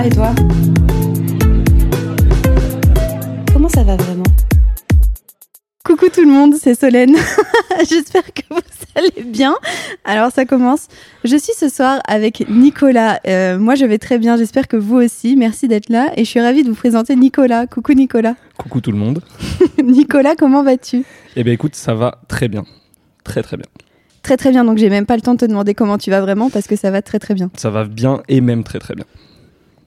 va 0.00 0.06
et 0.06 0.10
toi 0.10 0.34
Comment 3.52 3.68
ça 3.68 3.82
va 3.82 3.96
vraiment 3.96 4.24
Coucou 5.84 6.06
tout 6.08 6.22
le 6.22 6.30
monde, 6.30 6.54
c'est 6.58 6.78
Solène. 6.78 7.16
J'espère 7.88 8.32
que 8.32 8.42
vous 8.50 8.60
allez 8.94 9.24
bien. 9.24 9.56
Alors 10.04 10.30
ça 10.30 10.44
commence. 10.44 10.86
Je 11.24 11.36
suis 11.36 11.52
ce 11.54 11.68
soir 11.68 12.00
avec 12.06 12.48
Nicolas. 12.48 13.20
Euh, 13.26 13.58
moi 13.58 13.74
je 13.74 13.84
vais 13.84 13.98
très 13.98 14.18
bien, 14.18 14.36
j'espère 14.36 14.68
que 14.68 14.76
vous 14.76 14.96
aussi. 14.96 15.36
Merci 15.36 15.68
d'être 15.68 15.88
là 15.88 16.12
et 16.16 16.24
je 16.24 16.30
suis 16.30 16.40
ravie 16.40 16.62
de 16.62 16.68
vous 16.68 16.76
présenter 16.76 17.16
Nicolas. 17.16 17.66
Coucou 17.66 17.92
Nicolas. 17.92 18.36
Coucou 18.56 18.80
tout 18.80 18.92
le 18.92 18.98
monde. 18.98 19.22
Nicolas, 19.84 20.34
comment 20.36 20.62
vas-tu? 20.62 21.04
Eh 21.36 21.44
bien 21.44 21.52
écoute, 21.52 21.74
ça 21.74 21.94
va 21.94 22.20
très 22.28 22.48
bien. 22.48 22.64
Très 23.24 23.42
très 23.42 23.56
bien. 23.56 23.66
Très 24.22 24.36
très 24.36 24.50
bien, 24.50 24.64
donc 24.64 24.78
j'ai 24.78 24.90
même 24.90 25.06
pas 25.06 25.16
le 25.16 25.22
temps 25.22 25.34
de 25.34 25.38
te 25.38 25.46
demander 25.46 25.74
comment 25.74 25.98
tu 25.98 26.10
vas 26.10 26.20
vraiment 26.20 26.50
parce 26.50 26.66
que 26.66 26.76
ça 26.76 26.90
va 26.90 27.02
très 27.02 27.18
très 27.18 27.34
bien. 27.34 27.50
Ça 27.56 27.70
va 27.70 27.84
bien 27.84 28.22
et 28.28 28.40
même 28.40 28.64
très 28.64 28.78
très 28.78 28.94
bien. 28.94 29.06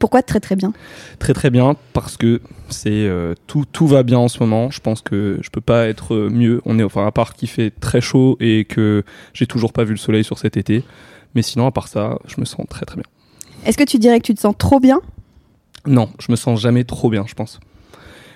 Pourquoi 0.03 0.21
très 0.21 0.41
très 0.41 0.57
bien? 0.57 0.73
Très 1.17 1.31
très 1.31 1.49
bien 1.49 1.77
parce 1.93 2.17
que 2.17 2.41
c'est 2.67 2.89
euh, 2.91 3.35
tout, 3.48 3.63
tout 3.63 3.88
va 3.88 4.03
bien 4.03 4.17
en 4.17 4.27
ce 4.27 4.38
moment. 4.39 4.70
Je 4.70 4.81
pense 4.81 5.02
que 5.02 5.39
je 5.41 5.49
peux 5.49 5.61
pas 5.61 5.88
être 5.88 6.27
mieux. 6.30 6.61
On 6.66 6.77
est 6.77 6.84
enfin 6.84 7.07
à 7.07 7.11
part 7.13 7.35
qu'il 7.35 7.48
fait 7.48 7.71
très 7.80 8.02
chaud 8.02 8.35
et 8.41 8.66
que 8.66 9.05
j'ai 9.34 9.47
toujours 9.47 9.71
pas 9.71 9.85
vu 9.85 9.91
le 9.91 9.97
soleil 9.97 10.25
sur 10.25 10.38
cet 10.38 10.58
été. 10.58 10.84
Mais 11.35 11.41
sinon 11.41 11.67
à 11.67 11.71
part 11.71 11.88
ça, 11.88 12.20
je 12.25 12.35
me 12.41 12.44
sens 12.44 12.66
très 12.70 12.85
très 12.85 12.97
bien. 12.97 13.05
Est-ce 13.66 13.77
que 13.77 13.85
tu 13.85 13.97
dirais 13.97 14.20
que 14.20 14.25
tu 14.25 14.35
te 14.35 14.41
sens 14.41 14.55
trop 14.58 14.81
bien? 14.81 14.99
Non, 15.88 16.09
je 16.20 16.33
me 16.33 16.35
sens 16.35 16.59
jamais 16.59 16.83
trop 16.83 17.09
bien, 17.09 17.23
je 17.25 17.33
pense. 17.33 17.61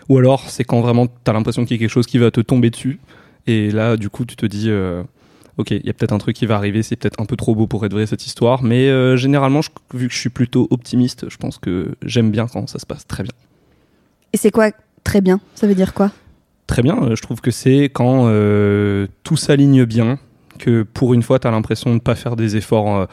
Ou 0.07 0.19
alors 0.19 0.49
c'est 0.49 0.63
quand 0.63 0.79
vraiment 0.79 1.07
tu 1.07 1.13
as 1.25 1.33
l'impression 1.33 1.65
qu'il 1.65 1.75
y 1.75 1.79
a 1.79 1.81
quelque 1.81 1.91
chose 1.91 2.07
qui 2.07 2.17
va 2.17 2.31
te 2.31 2.39
tomber 2.39 2.69
dessus 2.69 3.01
et 3.45 3.71
là 3.71 3.97
du 3.97 4.09
coup 4.09 4.23
tu 4.23 4.37
te 4.37 4.45
dis 4.45 4.69
euh, 4.69 5.03
ok, 5.57 5.71
il 5.71 5.85
y 5.85 5.89
a 5.89 5.93
peut-être 5.93 6.11
un 6.13 6.17
truc 6.17 6.35
qui 6.35 6.45
va 6.45 6.55
arriver, 6.55 6.83
c'est 6.83 6.95
peut-être 6.95 7.19
un 7.21 7.25
peu 7.25 7.35
trop 7.35 7.55
beau 7.55 7.67
pour 7.67 7.85
être 7.85 7.93
vrai 7.93 8.05
cette 8.05 8.25
histoire, 8.25 8.63
mais 8.63 8.87
euh, 8.89 9.17
généralement, 9.17 9.61
je- 9.61 9.69
vu 9.93 10.07
que 10.07 10.13
je 10.13 10.19
suis 10.19 10.29
plutôt 10.29 10.67
optimiste, 10.71 11.25
je 11.29 11.37
pense 11.37 11.57
que 11.57 11.95
j'aime 12.03 12.31
bien 12.31 12.47
quand 12.47 12.67
ça 12.69 12.79
se 12.79 12.85
passe 12.85 13.05
très 13.07 13.23
bien. 13.23 13.33
Et 14.33 14.37
c'est 14.37 14.51
quoi 14.51 14.71
très 15.03 15.21
bien? 15.21 15.39
Ça 15.55 15.67
veut 15.67 15.75
dire 15.75 15.93
quoi? 15.93 16.11
Très 16.67 16.81
bien, 16.81 17.01
euh, 17.01 17.15
je 17.15 17.21
trouve 17.21 17.39
que 17.41 17.51
c'est 17.51 17.85
quand 17.85 18.25
euh, 18.27 19.07
tout 19.23 19.37
s'aligne 19.37 19.85
bien, 19.85 20.19
que 20.59 20.83
pour 20.83 21.13
une 21.13 21.21
fois, 21.23 21.39
tu 21.39 21.47
as 21.47 21.51
l'impression 21.51 21.91
de 21.91 21.95
ne 21.95 21.99
pas 21.99 22.15
faire 22.15 22.35
des 22.35 22.57
efforts 22.57 22.95
euh, 22.97 23.05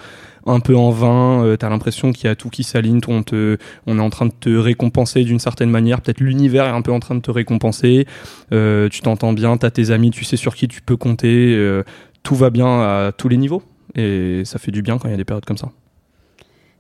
un 0.47 0.61
peu 0.61 0.75
en 0.77 0.91
vain, 0.91 1.55
tu 1.58 1.64
as 1.64 1.69
l'impression 1.69 2.12
qu'il 2.12 2.27
y 2.27 2.29
a 2.29 2.34
tout 2.34 2.51
qui 2.51 2.64
s'aligne, 2.64 3.01
on, 3.06 3.23
te- 3.23 3.56
on 3.86 3.98
est 3.98 4.03
en 4.03 4.11
train 4.11 4.27
de 4.27 4.33
te 4.33 4.51
récompenser 4.51 5.25
d'une 5.25 5.39
certaine 5.39 5.70
manière, 5.70 6.01
peut-être 6.03 6.20
l'univers 6.20 6.64
est 6.67 6.70
un 6.70 6.83
peu 6.83 6.92
en 6.92 7.01
train 7.01 7.14
de 7.14 7.20
te 7.20 7.31
récompenser, 7.31 8.06
euh, 8.53 8.89
tu 8.89 9.01
t'entends 9.03 9.33
bien, 9.33 9.56
tu 9.56 9.64
as 9.67 9.70
tes 9.70 9.91
amis, 9.91 10.11
tu 10.11 10.25
sais 10.25 10.36
sur 10.36 10.55
qui 10.55 10.67
tu 10.69 10.83
peux 10.83 10.97
compter, 10.97 11.55
euh, 11.55 11.83
tout 12.25 12.34
va 12.34 12.50
bien 12.50 12.67
à 12.80 13.12
tous 13.17 13.28
les 13.28 13.36
niveaux, 13.36 13.62
et 13.94 14.42
ça 14.44 14.58
fait 14.58 14.72
du 14.72 14.83
bien 14.83 14.98
quand 14.98 15.06
il 15.06 15.12
y 15.12 15.14
a 15.14 15.17
des 15.17 15.25
périodes 15.25 15.44
comme 15.44 15.58
ça. 15.58 15.70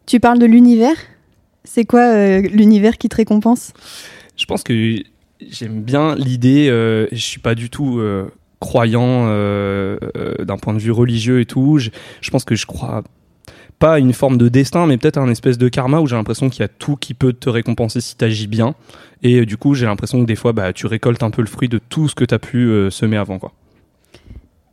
Tu 0.06 0.18
parles 0.18 0.40
de 0.40 0.46
l'univers? 0.46 0.96
C'est 1.62 1.84
quoi 1.84 2.00
euh, 2.00 2.40
l'univers 2.42 2.98
qui 2.98 3.08
te 3.08 3.16
récompense? 3.16 3.72
Je 4.36 4.44
pense 4.44 4.62
que 4.64 4.96
j'aime 5.40 5.82
bien 5.82 6.14
l'idée. 6.16 6.68
euh, 6.68 7.06
je 7.12 7.20
suis 7.20 7.40
pas 7.40 7.54
du 7.54 7.70
tout 7.70 8.00
euh, 8.00 8.28
croyant 8.60 9.26
euh, 9.28 9.96
d'un 10.40 10.58
point 10.58 10.74
de 10.74 10.78
vue 10.78 10.90
religieux 10.90 11.40
et 11.40 11.46
tout. 11.46 11.78
Je, 11.78 11.90
je 12.20 12.30
pense 12.30 12.44
que 12.44 12.54
je 12.54 12.66
crois 12.66 13.02
pas 13.78 13.94
à 13.94 13.98
une 13.98 14.12
forme 14.12 14.36
de 14.36 14.48
destin, 14.48 14.86
mais 14.86 14.98
peut-être 14.98 15.16
à 15.16 15.22
un 15.22 15.30
espèce 15.30 15.56
de 15.56 15.68
karma 15.68 16.00
où 16.00 16.06
j'ai 16.06 16.16
l'impression 16.16 16.50
qu'il 16.50 16.60
y 16.60 16.64
a 16.64 16.68
tout 16.68 16.96
qui 16.96 17.14
peut 17.14 17.32
te 17.32 17.48
récompenser 17.48 18.00
si 18.00 18.16
tu 18.16 18.24
agis 18.24 18.46
bien. 18.46 18.74
Et 19.22 19.46
du 19.46 19.56
coup, 19.56 19.74
j'ai 19.74 19.86
l'impression 19.86 20.20
que 20.20 20.26
des 20.26 20.36
fois, 20.36 20.52
bah, 20.52 20.72
tu 20.74 20.86
récoltes 20.86 21.22
un 21.22 21.30
peu 21.30 21.40
le 21.40 21.48
fruit 21.48 21.68
de 21.70 21.78
tout 21.78 22.08
ce 22.08 22.14
que 22.14 22.24
tu 22.24 22.34
as 22.34 22.38
pu 22.38 22.70
semer 22.90 23.16
avant. 23.16 23.38
Quoi. 23.38 23.52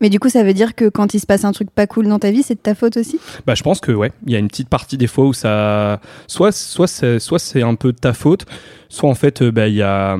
Mais 0.02 0.10
du 0.10 0.20
coup, 0.20 0.30
ça 0.30 0.44
veut 0.44 0.54
dire 0.54 0.76
que 0.76 0.90
quand 0.90 1.14
il 1.14 1.20
se 1.20 1.26
passe 1.26 1.46
un 1.46 1.52
truc 1.52 1.70
pas 1.70 1.88
cool 1.88 2.08
dans 2.08 2.20
ta 2.20 2.32
vie, 2.32 2.44
c'est 2.44 2.56
de 2.56 2.60
ta 2.60 2.76
faute 2.76 2.98
aussi? 2.98 3.20
Bah, 3.46 3.56
je 3.56 3.64
pense 3.64 3.80
que 3.80 3.92
ouais, 3.92 4.12
il 4.26 4.34
y 4.34 4.36
a 4.36 4.40
une 4.40 4.48
petite 4.48 4.68
partie 4.68 4.98
des 4.98 5.08
fois 5.08 5.26
où 5.26 5.34
ça, 5.34 6.02
soit, 6.28 6.52
soit 6.52 6.88
c'est, 6.88 7.20
soit 7.20 7.40
c'est 7.40 7.62
un 7.62 7.76
peu 7.76 7.94
de 7.94 7.98
ta 7.98 8.14
faute, 8.14 8.46
soit 8.90 9.10
en 9.10 9.16
fait, 9.16 9.42
euh, 9.42 9.52
bah, 9.52 9.68
il 9.68 9.76
y 9.76 9.84
a, 9.84 10.18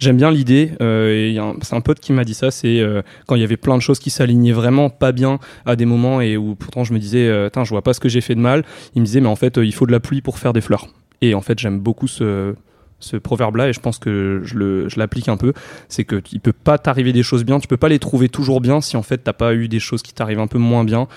j'aime 0.00 0.16
bien 0.16 0.30
l'idée. 0.30 0.72
euh, 0.80 1.52
c'est 1.62 1.74
un 1.74 1.80
pote 1.80 2.00
qui 2.00 2.12
m'a 2.12 2.24
dit 2.24 2.34
ça, 2.34 2.50
c'est 2.50 2.80
euh, 2.80 3.02
quand 3.26 3.36
il 3.36 3.40
y 3.40 3.44
avait 3.44 3.56
plein 3.56 3.76
de 3.76 3.82
choses 3.82 4.00
qui 4.00 4.10
s'alignaient 4.10 4.52
vraiment 4.52 4.90
pas 4.90 5.12
bien 5.12 5.38
à 5.64 5.76
des 5.76 5.86
moments 5.86 6.20
et 6.20 6.36
où 6.36 6.56
pourtant 6.56 6.82
je 6.82 6.92
me 6.92 6.98
disais, 6.98 7.28
euh, 7.28 7.48
je 7.54 7.68
vois 7.70 7.82
pas 7.82 7.94
ce 7.94 8.00
que 8.00 8.08
j'ai 8.08 8.20
fait 8.20 8.34
de 8.34 8.40
mal. 8.40 8.64
Il 8.94 9.00
me 9.00 9.06
disait, 9.06 9.20
mais 9.20 9.28
en 9.28 9.36
fait, 9.36 9.56
il 9.56 9.72
faut 9.72 9.86
de 9.86 9.92
la 9.92 10.00
pluie 10.00 10.20
pour 10.20 10.38
faire 10.38 10.52
des 10.52 10.60
fleurs. 10.60 10.88
Et 11.20 11.34
en 11.34 11.40
fait, 11.40 11.58
j'aime 11.60 11.78
beaucoup 11.78 12.08
ce 12.08 12.54
ce 13.02 13.16
proverbe-là 13.16 13.68
et 13.68 13.72
je 13.72 13.80
pense 13.80 13.98
que 13.98 14.40
je, 14.44 14.54
le, 14.56 14.88
je 14.88 14.98
l'applique 14.98 15.28
un 15.28 15.36
peu, 15.36 15.52
c'est 15.88 16.04
que 16.04 16.22
il 16.32 16.40
peut 16.40 16.52
pas 16.52 16.78
t'arriver 16.78 17.12
des 17.12 17.22
choses 17.22 17.44
bien, 17.44 17.58
tu 17.60 17.68
peux 17.68 17.76
pas 17.76 17.88
les 17.88 17.98
trouver 17.98 18.28
toujours 18.28 18.60
bien 18.60 18.80
si 18.80 18.96
en 18.96 19.02
fait 19.02 19.18
t'as 19.18 19.32
pas 19.32 19.54
eu 19.54 19.68
des 19.68 19.80
choses 19.80 20.02
qui 20.02 20.14
t'arrivent 20.14 20.40
un 20.40 20.46
peu 20.46 20.58
moins 20.58 20.84
bien 20.84 21.08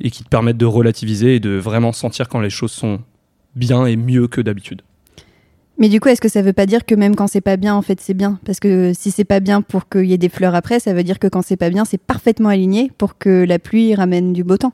et 0.00 0.10
qui 0.10 0.24
te 0.24 0.28
permettent 0.28 0.56
de 0.56 0.66
relativiser 0.66 1.36
et 1.36 1.40
de 1.40 1.50
vraiment 1.50 1.92
sentir 1.92 2.28
quand 2.28 2.40
les 2.40 2.50
choses 2.50 2.72
sont 2.72 3.00
bien 3.54 3.86
et 3.86 3.96
mieux 3.96 4.26
que 4.26 4.40
d'habitude. 4.40 4.82
Mais 5.76 5.88
du 5.88 5.98
coup, 5.98 6.08
est-ce 6.08 6.20
que 6.20 6.28
ça 6.28 6.40
veut 6.40 6.52
pas 6.52 6.66
dire 6.66 6.84
que 6.84 6.94
même 6.94 7.16
quand 7.16 7.26
c'est 7.26 7.40
pas 7.40 7.56
bien, 7.56 7.74
en 7.74 7.82
fait, 7.82 8.00
c'est 8.00 8.14
bien? 8.14 8.38
Parce 8.44 8.60
que 8.60 8.92
si 8.94 9.10
c'est 9.10 9.24
pas 9.24 9.40
bien 9.40 9.60
pour 9.60 9.88
qu'il 9.88 10.06
y 10.06 10.12
ait 10.12 10.18
des 10.18 10.28
fleurs 10.28 10.54
après, 10.54 10.78
ça 10.78 10.94
veut 10.94 11.02
dire 11.02 11.18
que 11.18 11.26
quand 11.26 11.42
c'est 11.42 11.56
pas 11.56 11.70
bien, 11.70 11.84
c'est 11.84 11.98
parfaitement 11.98 12.48
aligné 12.48 12.92
pour 12.96 13.18
que 13.18 13.44
la 13.44 13.58
pluie 13.58 13.94
ramène 13.94 14.32
du 14.32 14.44
beau 14.44 14.56
temps. 14.56 14.72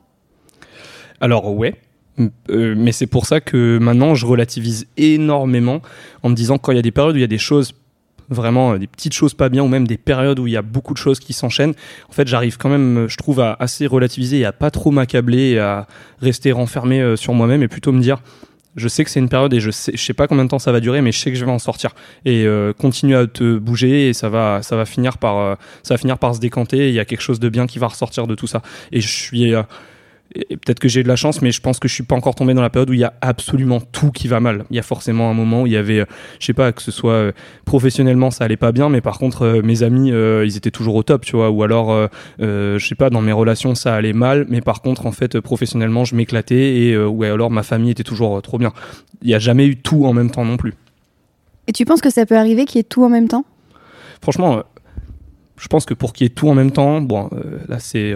Alors 1.19 1.55
ouais, 1.55 1.75
euh, 2.19 2.75
mais 2.77 2.91
c'est 2.91 3.07
pour 3.07 3.25
ça 3.25 3.39
que 3.39 3.77
maintenant 3.79 4.15
je 4.15 4.25
relativise 4.25 4.87
énormément 4.97 5.81
en 6.23 6.29
me 6.29 6.35
disant 6.35 6.57
quand 6.57 6.71
il 6.71 6.75
y 6.75 6.79
a 6.79 6.83
des 6.83 6.91
périodes 6.91 7.15
où 7.15 7.17
il 7.17 7.21
y 7.21 7.25
a 7.25 7.27
des 7.27 7.37
choses 7.37 7.73
vraiment 8.31 8.73
euh, 8.73 8.77
des 8.77 8.87
petites 8.87 9.13
choses 9.13 9.33
pas 9.33 9.49
bien 9.49 9.63
ou 9.63 9.67
même 9.67 9.87
des 9.87 9.97
périodes 9.97 10.39
où 10.39 10.47
il 10.47 10.53
y 10.53 10.57
a 10.57 10.61
beaucoup 10.61 10.93
de 10.93 10.97
choses 10.97 11.19
qui 11.19 11.33
s'enchaînent 11.33 11.73
en 12.09 12.13
fait 12.13 12.27
j'arrive 12.27 12.57
quand 12.57 12.69
même 12.69 13.07
je 13.07 13.17
trouve 13.17 13.39
à 13.39 13.55
assez 13.59 13.85
relativiser 13.85 14.39
et 14.39 14.45
à 14.45 14.51
pas 14.51 14.71
trop 14.71 14.91
m'accabler 14.91 15.59
à 15.59 15.87
rester 16.19 16.51
renfermé 16.51 17.01
euh, 17.01 17.15
sur 17.15 17.33
moi-même 17.33 17.61
et 17.61 17.67
plutôt 17.67 17.91
me 17.91 18.01
dire 18.01 18.21
je 18.77 18.87
sais 18.87 19.03
que 19.03 19.09
c'est 19.09 19.19
une 19.19 19.27
période 19.27 19.53
et 19.53 19.59
je 19.59 19.69
sais, 19.69 19.91
je 19.93 20.01
sais 20.01 20.13
pas 20.13 20.27
combien 20.27 20.45
de 20.45 20.49
temps 20.49 20.57
ça 20.57 20.71
va 20.71 20.79
durer, 20.79 21.01
mais 21.01 21.11
je 21.11 21.19
sais 21.19 21.29
que 21.29 21.37
je 21.37 21.43
vais 21.43 21.51
en 21.51 21.59
sortir. 21.59 21.93
Et 22.23 22.45
euh, 22.45 22.71
continue 22.71 23.17
à 23.17 23.27
te 23.27 23.57
bouger 23.57 24.07
et 24.07 24.13
ça 24.13 24.29
va, 24.29 24.61
ça 24.61 24.77
va 24.77 24.85
finir 24.85 25.17
par, 25.17 25.57
ça 25.83 25.93
va 25.93 25.97
finir 25.97 26.17
par 26.17 26.33
se 26.35 26.39
décanter. 26.39 26.87
Il 26.87 26.95
y 26.95 26.99
a 27.01 27.03
quelque 27.03 27.19
chose 27.19 27.41
de 27.41 27.49
bien 27.49 27.67
qui 27.67 27.79
va 27.79 27.87
ressortir 27.87 28.27
de 28.27 28.35
tout 28.35 28.47
ça. 28.47 28.61
Et 28.93 29.01
je 29.01 29.09
suis, 29.09 29.53
et 30.33 30.55
peut-être 30.55 30.79
que 30.79 30.87
j'ai 30.87 31.03
de 31.03 31.07
la 31.07 31.15
chance, 31.15 31.41
mais 31.41 31.51
je 31.51 31.61
pense 31.61 31.79
que 31.79 31.87
je 31.87 31.93
suis 31.93 32.03
pas 32.03 32.15
encore 32.15 32.35
tombé 32.35 32.53
dans 32.53 32.61
la 32.61 32.69
période 32.69 32.89
où 32.89 32.93
il 32.93 32.99
y 32.99 33.05
a 33.05 33.13
absolument 33.21 33.81
tout 33.81 34.11
qui 34.11 34.27
va 34.27 34.39
mal. 34.39 34.63
Il 34.69 34.75
y 34.75 34.79
a 34.79 34.83
forcément 34.83 35.29
un 35.29 35.33
moment 35.33 35.63
où 35.63 35.67
il 35.67 35.73
y 35.73 35.77
avait, 35.77 35.99
euh, 35.99 36.05
je 36.39 36.45
sais 36.45 36.53
pas, 36.53 36.71
que 36.71 36.81
ce 36.81 36.91
soit 36.91 37.13
euh, 37.13 37.31
professionnellement 37.65 38.31
ça 38.31 38.45
allait 38.45 38.57
pas 38.57 38.71
bien, 38.71 38.89
mais 38.89 39.01
par 39.01 39.19
contre 39.19 39.43
euh, 39.43 39.61
mes 39.61 39.83
amis 39.83 40.09
ils 40.11 40.57
étaient 40.57 40.71
toujours 40.71 40.95
au 40.95 41.03
top, 41.03 41.25
tu 41.25 41.35
vois, 41.35 41.49
ou 41.49 41.63
alors 41.63 42.09
je 42.39 42.79
sais 42.79 42.95
pas, 42.95 43.09
dans 43.09 43.21
mes 43.21 43.31
relations 43.31 43.75
ça 43.75 43.95
allait 43.95 44.13
mal, 44.13 44.45
mais 44.49 44.61
par 44.61 44.81
contre 44.81 45.05
en 45.05 45.11
fait 45.11 45.39
professionnellement 45.39 46.05
je 46.05 46.15
m'éclatais 46.15 46.75
et 46.77 46.93
euh, 46.93 47.07
ou 47.07 47.23
alors 47.23 47.51
ma 47.51 47.63
famille 47.63 47.91
était 47.91 48.03
toujours 48.03 48.41
trop 48.41 48.57
bien. 48.57 48.73
Il 49.21 49.29
y 49.29 49.35
a 49.35 49.39
jamais 49.39 49.65
eu 49.65 49.77
tout 49.77 50.05
en 50.05 50.13
même 50.13 50.31
temps 50.31 50.45
non 50.45 50.57
plus. 50.57 50.73
Et 51.67 51.73
tu 51.73 51.85
penses 51.85 52.01
que 52.01 52.09
ça 52.09 52.25
peut 52.25 52.37
arriver 52.37 52.65
qu'il 52.65 52.79
y 52.79 52.81
ait 52.81 52.83
tout 52.83 53.03
en 53.03 53.09
même 53.09 53.27
temps? 53.27 53.45
Franchement, 54.21 54.63
je 55.57 55.67
pense 55.67 55.85
que 55.85 55.93
pour 55.93 56.13
qu'il 56.13 56.25
y 56.25 56.27
ait 56.27 56.33
tout 56.33 56.49
en 56.49 56.55
même 56.55 56.71
temps, 56.71 57.01
bon, 57.01 57.29
euh, 57.33 57.59
là 57.67 57.79
c'est 57.79 58.15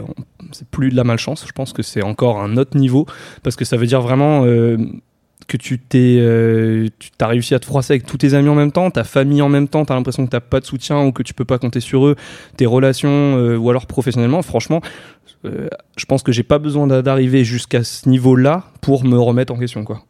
c'est 0.52 0.68
plus 0.68 0.90
de 0.90 0.96
la 0.96 1.04
malchance. 1.04 1.46
Je 1.48 1.52
pense 1.52 1.74
que 1.74 1.84
c'est 1.84 2.04
encore 2.04 2.42
un 2.42 2.58
autre 2.58 2.78
niveau 2.78 3.06
parce 3.44 3.56
que 3.56 3.66
ça 3.66 3.78
veut 3.78 3.88
dire 3.88 4.02
vraiment 4.02 4.44
euh, 4.46 4.78
que 5.48 5.58
tu 5.58 5.80
t'es, 5.80 6.18
euh, 6.20 6.88
tu 7.00 7.10
as 7.20 7.28
réussi 7.28 7.54
à 7.54 7.60
te 7.60 7.66
froisser 7.66 7.94
avec 7.94 8.06
tous 8.06 8.18
tes 8.18 8.34
amis 8.34 8.50
en 8.50 8.56
même 8.56 8.72
temps, 8.72 8.90
ta 8.90 9.04
famille 9.04 9.42
en 9.42 9.50
même 9.50 9.68
temps, 9.68 9.86
tu 9.86 9.94
as 9.94 9.96
l'impression 9.96 10.26
que 10.26 10.32
t'as 10.32 10.40
pas 10.40 10.60
de 10.60 10.66
soutien 10.66 11.04
ou 11.06 11.12
que 11.12 11.24
tu 11.24 11.34
peux 11.34 11.46
pas 11.46 11.60
compter 11.60 11.80
sur 11.80 12.08
eux, 12.08 12.16
tes 12.58 12.66
relations 12.66 13.10
euh, 13.38 13.58
ou 13.58 13.70
alors 13.70 13.86
professionnellement. 13.86 14.42
Franchement, 14.42 14.82
je 15.44 16.06
pense 16.06 16.24
que 16.24 16.32
j'ai 16.32 16.42
pas 16.42 16.58
besoin 16.58 16.88
d'a- 16.88 17.04
d'arriver 17.04 17.44
jusqu'à 17.44 17.84
ce 17.84 18.10
niveau-là 18.10 18.64
pour 18.82 19.06
me 19.06 19.20
remettre 19.20 19.54
en 19.54 19.60
question, 19.60 19.84
quoi, 19.84 20.02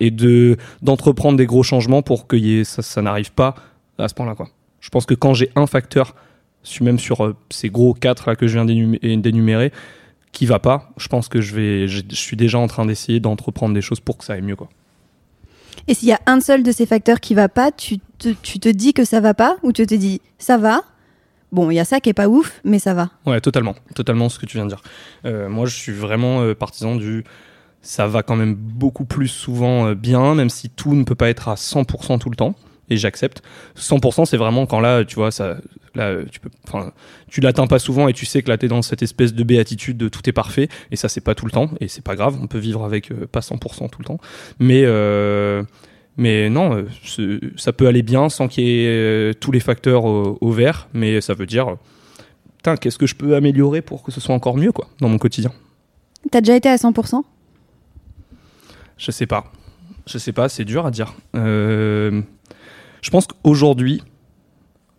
et 0.00 0.10
de 0.10 0.56
d'entreprendre 0.82 1.36
des 1.36 1.46
gros 1.46 1.62
changements 1.62 2.02
pour 2.02 2.26
que 2.26 2.64
ça, 2.64 2.82
ça 2.82 3.00
n'arrive 3.00 3.30
pas 3.30 3.54
à 3.98 4.08
ce 4.08 4.14
point-là, 4.14 4.34
quoi. 4.34 4.48
Je 4.80 4.88
pense 4.88 5.06
que 5.06 5.14
quand 5.14 5.32
j'ai 5.32 5.50
un 5.54 5.68
facteur, 5.68 6.16
même 6.80 6.98
sur 6.98 7.24
euh, 7.24 7.36
ces 7.50 7.70
gros 7.70 7.94
quatre 7.94 8.28
là 8.28 8.36
que 8.36 8.46
je 8.46 8.54
viens 8.54 8.64
d'énumé- 8.64 9.20
d'énumérer, 9.20 9.72
qui 10.32 10.46
va 10.46 10.58
pas, 10.58 10.90
je 10.96 11.08
pense 11.08 11.28
que 11.28 11.40
je 11.40 11.54
vais, 11.54 11.88
je, 11.88 12.02
je 12.08 12.14
suis 12.16 12.36
déjà 12.36 12.58
en 12.58 12.66
train 12.66 12.84
d'essayer 12.86 13.20
d'entreprendre 13.20 13.74
des 13.74 13.80
choses 13.80 14.00
pour 14.00 14.18
que 14.18 14.24
ça 14.24 14.34
aille 14.34 14.42
mieux, 14.42 14.56
quoi. 14.56 14.68
Et 15.86 15.94
s'il 15.94 16.08
y 16.08 16.12
a 16.12 16.20
un 16.26 16.40
seul 16.40 16.62
de 16.62 16.70
ces 16.70 16.84
facteurs 16.86 17.18
qui 17.20 17.34
va 17.34 17.48
pas, 17.48 17.72
tu 17.72 17.98
te, 18.18 18.28
tu 18.42 18.58
te 18.58 18.68
dis 18.68 18.92
que 18.92 19.04
ça 19.04 19.20
va 19.20 19.32
pas 19.32 19.56
ou 19.62 19.72
tu 19.72 19.86
te 19.86 19.94
dis 19.94 20.20
ça 20.38 20.58
va? 20.58 20.82
Bon, 21.50 21.70
il 21.70 21.76
y 21.76 21.80
a 21.80 21.84
ça 21.86 21.98
qui 22.00 22.10
est 22.10 22.14
pas 22.14 22.28
ouf, 22.28 22.60
mais 22.62 22.78
ça 22.78 22.92
va. 22.92 23.08
Ouais, 23.24 23.40
totalement, 23.40 23.74
totalement 23.94 24.28
ce 24.28 24.38
que 24.38 24.44
tu 24.44 24.58
viens 24.58 24.64
de 24.66 24.70
dire. 24.70 24.82
Euh, 25.24 25.48
moi, 25.48 25.64
je 25.64 25.74
suis 25.74 25.92
vraiment 25.92 26.42
euh, 26.42 26.54
partisan 26.54 26.94
du 26.96 27.24
ça 27.80 28.06
va 28.06 28.22
quand 28.22 28.36
même 28.36 28.54
beaucoup 28.54 29.06
plus 29.06 29.28
souvent 29.28 29.86
euh, 29.86 29.94
bien, 29.94 30.34
même 30.34 30.50
si 30.50 30.68
tout 30.68 30.94
ne 30.94 31.04
peut 31.04 31.14
pas 31.14 31.30
être 31.30 31.48
à 31.48 31.54
100% 31.54 32.18
tout 32.18 32.28
le 32.28 32.36
temps. 32.36 32.54
Et 32.90 32.96
j'accepte. 32.96 33.42
100%, 33.76 34.24
c'est 34.24 34.36
vraiment 34.36 34.66
quand 34.66 34.80
là, 34.80 35.04
tu 35.04 35.16
vois, 35.16 35.30
ça, 35.30 35.58
là, 35.94 36.16
tu 36.30 36.40
peux, 36.40 36.50
enfin, 36.66 36.92
tu 37.28 37.40
l'atteins 37.40 37.66
pas 37.66 37.78
souvent 37.78 38.08
et 38.08 38.12
tu 38.12 38.26
sais 38.26 38.42
que 38.42 38.48
là, 38.48 38.56
t'es 38.56 38.68
dans 38.68 38.82
cette 38.82 39.02
espèce 39.02 39.34
de 39.34 39.42
béatitude 39.42 39.96
de 39.96 40.08
tout 40.08 40.28
est 40.28 40.32
parfait. 40.32 40.68
Et 40.90 40.96
ça, 40.96 41.08
c'est 41.08 41.20
pas 41.20 41.34
tout 41.34 41.44
le 41.44 41.50
temps. 41.50 41.70
Et 41.80 41.88
c'est 41.88 42.04
pas 42.04 42.16
grave. 42.16 42.38
On 42.42 42.46
peut 42.46 42.58
vivre 42.58 42.84
avec 42.84 43.10
euh, 43.10 43.26
pas 43.26 43.40
100% 43.40 43.90
tout 43.90 44.00
le 44.00 44.04
temps. 44.04 44.18
Mais, 44.58 44.82
euh, 44.84 45.62
mais 46.16 46.48
non, 46.50 46.84
euh, 47.18 47.40
ça 47.56 47.72
peut 47.72 47.86
aller 47.86 48.02
bien 48.02 48.28
sans 48.28 48.48
qu'il 48.48 48.64
y 48.64 48.86
ait 48.86 49.34
tous 49.34 49.52
les 49.52 49.60
facteurs 49.60 50.04
au, 50.04 50.38
au 50.40 50.50
vert. 50.50 50.88
Mais 50.94 51.20
ça 51.20 51.34
veut 51.34 51.46
dire, 51.46 51.76
putain, 52.56 52.76
qu'est-ce 52.76 52.98
que 52.98 53.06
je 53.06 53.14
peux 53.14 53.34
améliorer 53.34 53.82
pour 53.82 54.02
que 54.02 54.12
ce 54.12 54.20
soit 54.20 54.34
encore 54.34 54.56
mieux, 54.56 54.72
quoi, 54.72 54.88
dans 55.00 55.08
mon 55.08 55.18
quotidien? 55.18 55.52
T'as 56.30 56.40
déjà 56.40 56.56
été 56.56 56.68
à 56.68 56.76
100% 56.76 57.22
Je 58.98 59.10
sais 59.10 59.26
pas. 59.26 59.52
Je 60.06 60.18
sais 60.18 60.32
pas, 60.32 60.48
c'est 60.48 60.64
dur 60.64 60.86
à 60.86 60.90
dire. 60.90 61.14
Euh, 61.36 62.22
je 63.02 63.10
pense 63.10 63.26
qu'aujourd'hui, 63.26 64.02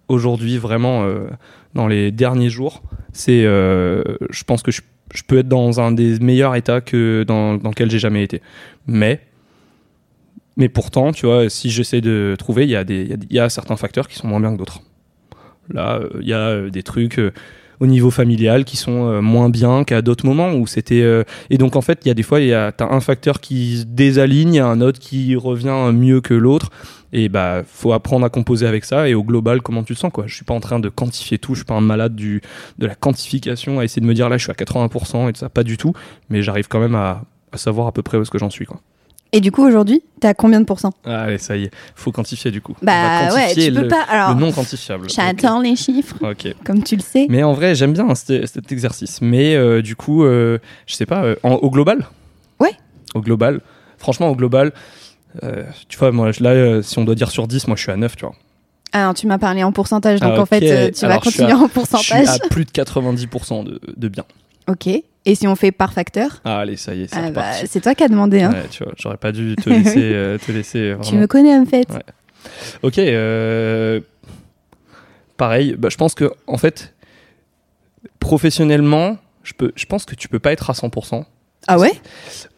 aujourd'hui 0.08 0.58
vraiment, 0.58 1.04
euh, 1.04 1.28
dans 1.74 1.88
les 1.88 2.12
derniers 2.12 2.50
jours, 2.50 2.82
c'est, 3.14 3.44
euh, 3.46 4.04
je 4.30 4.44
pense 4.44 4.62
que 4.64 4.72
je, 4.72 4.82
je 5.14 5.24
peux 5.24 5.40
être 5.40 5.48
dans 5.48 5.80
un 5.80 5.92
des 5.92 6.20
meilleurs 6.20 6.56
états 6.56 6.82
que 6.82 7.24
dans, 7.28 7.56
dans 7.56 7.70
lequel 7.70 7.90
j'ai 7.92 8.00
jamais 8.00 8.24
été. 8.24 8.42
Mais, 8.88 9.22
mais 10.58 10.70
pourtant, 10.70 11.12
tu 11.12 11.26
vois, 11.26 11.50
si 11.50 11.70
j'essaie 11.70 12.02
de 12.02 12.36
trouver, 12.38 12.64
il 12.66 12.70
y, 12.70 13.34
y 13.34 13.40
a- 13.40 13.50
certains 13.50 13.78
facteurs 13.78 14.08
qui 14.08 14.16
sont 14.16 14.28
moins 14.28 14.40
bien 14.40 14.52
que 14.54 14.58
d'autres. 14.58 14.82
Là, 15.70 16.00
euh, 16.00 16.10
il 16.22 16.28
y 16.28 16.34
a 16.34 16.70
des 16.70 16.84
trucs 16.84 17.20
au 17.80 17.88
niveau 17.88 18.12
familial 18.12 18.66
qui 18.66 18.78
sont 18.78 19.08
euh, 19.08 19.22
moins 19.22 19.50
bien 19.50 19.84
qu'à 19.84 20.02
d'autres 20.02 20.26
moments 20.26 20.54
où 20.54 20.68
c'était. 20.68 21.02
euh, 21.02 21.24
Et 21.50 21.58
donc, 21.58 21.76
en 21.76 21.82
fait, 21.82 22.00
il 22.06 22.08
y 22.10 22.12
a 22.12 22.14
des 22.14 22.24
fois, 22.24 22.40
il 22.42 22.48
y 22.48 22.54
a 22.54 22.72
t'as 22.72 22.90
un 22.92 23.00
facteur 23.00 23.40
qui 23.40 23.80
se 23.80 23.84
désaligne, 23.86 24.60
un 24.60 24.82
autre 24.82 25.00
qui 25.00 25.36
revient 25.36 25.92
mieux 25.94 26.22
que 26.22 26.34
l'autre. 26.34 26.70
Et 27.12 27.28
bah, 27.30 27.64
faut 27.66 27.92
apprendre 27.94 28.26
à 28.26 28.30
composer 28.30 28.68
avec 28.68 28.86
ça. 28.86 29.10
Et 29.10 29.16
au 29.16 29.24
global, 29.24 29.62
comment 29.62 29.84
tu 29.84 29.96
te 29.96 30.00
sens, 30.00 30.12
quoi. 30.12 30.26
Je 30.28 30.36
suis 30.36 30.46
pas 30.46 30.54
en 30.54 30.60
train 30.60 30.80
de 30.80 30.90
quantifier 30.90 31.40
tout. 31.40 31.54
Je 31.56 31.60
suis 31.60 31.66
pas 31.66 31.74
un 31.76 31.82
malade 31.82 32.16
du, 32.16 32.42
de 32.78 32.86
la 32.86 32.96
quantification 32.96 33.80
à 33.80 33.84
essayer 33.86 34.02
de 34.02 34.06
me 34.08 34.14
dire 34.14 34.30
là, 34.30 34.38
je 34.38 34.44
suis 34.44 34.52
à 34.52 34.56
80% 34.56 35.30
et 35.30 35.38
ça. 35.38 35.50
Pas 35.50 35.64
du 35.64 35.78
tout. 35.78 35.94
Mais 36.30 36.42
j'arrive 36.44 36.68
quand 36.68 36.80
même 36.80 36.96
à, 36.96 37.24
à 37.52 37.58
savoir 37.58 37.88
à 37.88 37.92
peu 37.92 38.04
près 38.04 38.18
où 38.18 38.22
est-ce 38.22 38.30
que 38.32 38.38
j'en 38.38 38.50
suis, 38.52 38.66
quoi. 38.66 38.80
Et 39.32 39.42
du 39.42 39.52
coup, 39.52 39.64
aujourd'hui, 39.64 40.02
t'as 40.20 40.34
combien 40.34 40.60
de 40.60 40.66
pourcents? 40.66 40.92
Allez, 41.06 41.38
ça 41.38 41.56
y 41.56 41.66
est. 41.66 41.72
Faut 41.96 42.12
quantifier, 42.12 42.50
du 42.50 42.62
coup. 42.62 42.76
Bah 42.82 43.32
ouais, 43.34 43.54
tu 43.54 43.72
peux 43.72 43.88
pas. 43.88 44.02
Alors, 44.10 44.34
le 44.34 44.40
non 44.42 44.52
quantifiable. 44.52 45.08
j'adore 45.10 45.62
les 45.62 45.76
chiffres, 45.76 46.16
Ok. 46.22 46.48
Ok. 46.48 46.56
comme 46.66 46.84
tu 46.84 46.96
le 46.96 47.02
sais. 47.04 47.28
Mais 47.30 47.44
en 47.44 47.54
vrai, 47.54 47.76
j'aime 47.76 47.94
bien 47.94 48.14
cet, 48.16 48.48
cet 48.48 48.72
exercice. 48.72 49.22
Mais 49.22 49.56
euh, 49.56 49.84
du 49.84 49.96
coup, 49.96 50.24
euh, 50.24 50.58
je 50.88 50.96
sais 50.96 51.06
pas, 51.06 51.24
euh, 51.24 51.36
en- 51.44 51.54
au 51.56 51.70
global? 51.70 52.08
Ouais. 52.60 52.72
Au 53.14 53.22
global. 53.22 53.62
Franchement, 54.00 54.30
au 54.30 54.36
global, 54.36 54.72
euh, 55.44 55.64
tu 55.90 55.98
vois, 56.00 56.12
moi, 56.12 56.32
là, 56.40 56.82
si 56.82 56.98
on 56.98 57.04
doit 57.06 57.16
dire 57.16 57.30
sur 57.30 57.48
10, 57.48 57.68
moi, 57.68 57.76
je 57.78 57.84
suis 57.84 57.92
à 57.92 57.98
9, 57.98 58.16
tu 58.16 58.26
vois. 58.26 58.34
Alors, 58.94 59.14
tu 59.14 59.28
m'as 59.28 59.38
parlé 59.38 59.64
en 59.64 59.72
pourcentage, 59.72 60.20
donc 60.22 60.34
Ah, 60.36 60.42
en 60.42 60.46
fait, 60.48 60.92
tu 60.92 61.02
vas 61.06 61.12
Alors, 61.12 61.22
continuer 61.22 61.54
en 61.54 61.58
Je 61.58 61.64
suis 61.66 61.70
pourcentage. 61.70 62.28
à 62.30 62.40
plus 62.50 62.66
de 62.66 62.72
90% 62.72 63.64
de, 63.64 63.80
de 63.96 64.08
bien. 64.08 64.24
Ok. 64.68 64.90
Et 65.26 65.36
si 65.36 65.48
on 65.48 65.56
fait 65.56 65.72
par 65.72 65.94
facteur 65.94 66.42
Ah, 66.46 66.60
allez, 66.60 66.78
ça 66.78 66.96
y 66.96 67.04
est, 67.04 67.08
c'est 67.08 67.20
Ah 67.20 67.30
bah. 67.32 67.52
C'est 67.66 67.82
toi 67.82 67.94
qui 67.94 68.04
as 68.04 68.08
demandé. 68.08 68.42
Hein. 68.42 68.52
Ouais, 68.54 68.68
tu 68.72 68.84
vois, 68.84 68.94
j'aurais 68.98 69.18
pas 69.18 69.32
dû 69.32 69.56
te 69.62 69.70
laisser, 69.70 70.12
euh, 70.14 70.38
te 70.38 70.52
laisser 70.52 70.94
Tu 70.96 71.10
vraiment. 71.10 71.22
me 71.22 71.28
connais 71.28 71.56
en 71.58 71.66
fait. 71.66 71.90
Ouais. 71.92 72.04
Ok, 72.84 72.98
euh, 73.00 74.00
pareil, 75.38 75.76
bah, 75.78 75.90
je 75.92 75.98
pense 75.98 76.16
que, 76.16 76.32
en 76.48 76.58
fait, 76.58 76.94
professionnellement, 78.20 79.18
je, 79.44 79.54
peux, 79.54 79.72
je 79.76 79.86
pense 79.86 80.06
que 80.06 80.16
tu 80.16 80.28
peux 80.28 80.40
pas 80.40 80.52
être 80.52 80.70
à 80.70 80.74
100%. 80.74 81.26
Ah 81.68 81.78
ouais? 81.78 81.92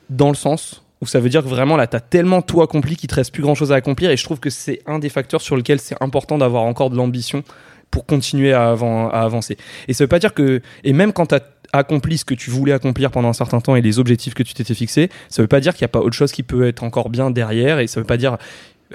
Dans 0.09 0.29
le 0.29 0.35
sens 0.35 0.83
où 1.01 1.07
ça 1.07 1.19
veut 1.19 1.29
dire 1.29 1.41
que 1.43 1.47
vraiment 1.47 1.77
là, 1.77 1.87
tu 1.87 1.95
as 1.95 1.99
tellement 1.99 2.41
tout 2.43 2.61
accompli 2.61 2.95
qu'il 2.95 3.09
te 3.09 3.15
reste 3.15 3.33
plus 3.33 3.41
grand 3.41 3.55
chose 3.55 3.71
à 3.71 3.75
accomplir. 3.75 4.11
Et 4.11 4.17
je 4.17 4.23
trouve 4.23 4.39
que 4.39 4.51
c'est 4.51 4.81
un 4.85 4.99
des 4.99 5.09
facteurs 5.09 5.41
sur 5.41 5.55
lequel 5.55 5.79
c'est 5.79 5.95
important 6.01 6.37
d'avoir 6.37 6.63
encore 6.63 6.89
de 6.91 6.95
l'ambition 6.95 7.43
pour 7.89 8.05
continuer 8.05 8.53
à, 8.53 8.73
avan- 8.73 9.09
à 9.09 9.21
avancer. 9.21 9.57
Et 9.87 9.93
ça 9.93 10.03
veut 10.03 10.07
pas 10.07 10.19
dire 10.19 10.33
que, 10.33 10.61
et 10.83 10.93
même 10.93 11.11
quand 11.11 11.25
tu 11.27 11.35
as 11.35 11.41
accompli 11.73 12.17
ce 12.17 12.25
que 12.25 12.33
tu 12.33 12.49
voulais 12.49 12.73
accomplir 12.73 13.11
pendant 13.11 13.29
un 13.29 13.33
certain 13.33 13.61
temps 13.61 13.75
et 13.75 13.81
les 13.81 13.99
objectifs 13.99 14.33
que 14.33 14.43
tu 14.43 14.53
t'étais 14.53 14.73
fixés, 14.73 15.09
ça 15.29 15.41
veut 15.41 15.47
pas 15.47 15.59
dire 15.59 15.73
qu'il 15.73 15.83
n'y 15.83 15.89
a 15.89 15.93
pas 15.93 15.99
autre 15.99 16.15
chose 16.15 16.31
qui 16.31 16.43
peut 16.43 16.67
être 16.67 16.83
encore 16.83 17.09
bien 17.09 17.31
derrière. 17.31 17.79
Et 17.79 17.87
ça 17.87 17.99
veut 17.99 18.05
pas 18.05 18.17
dire, 18.17 18.37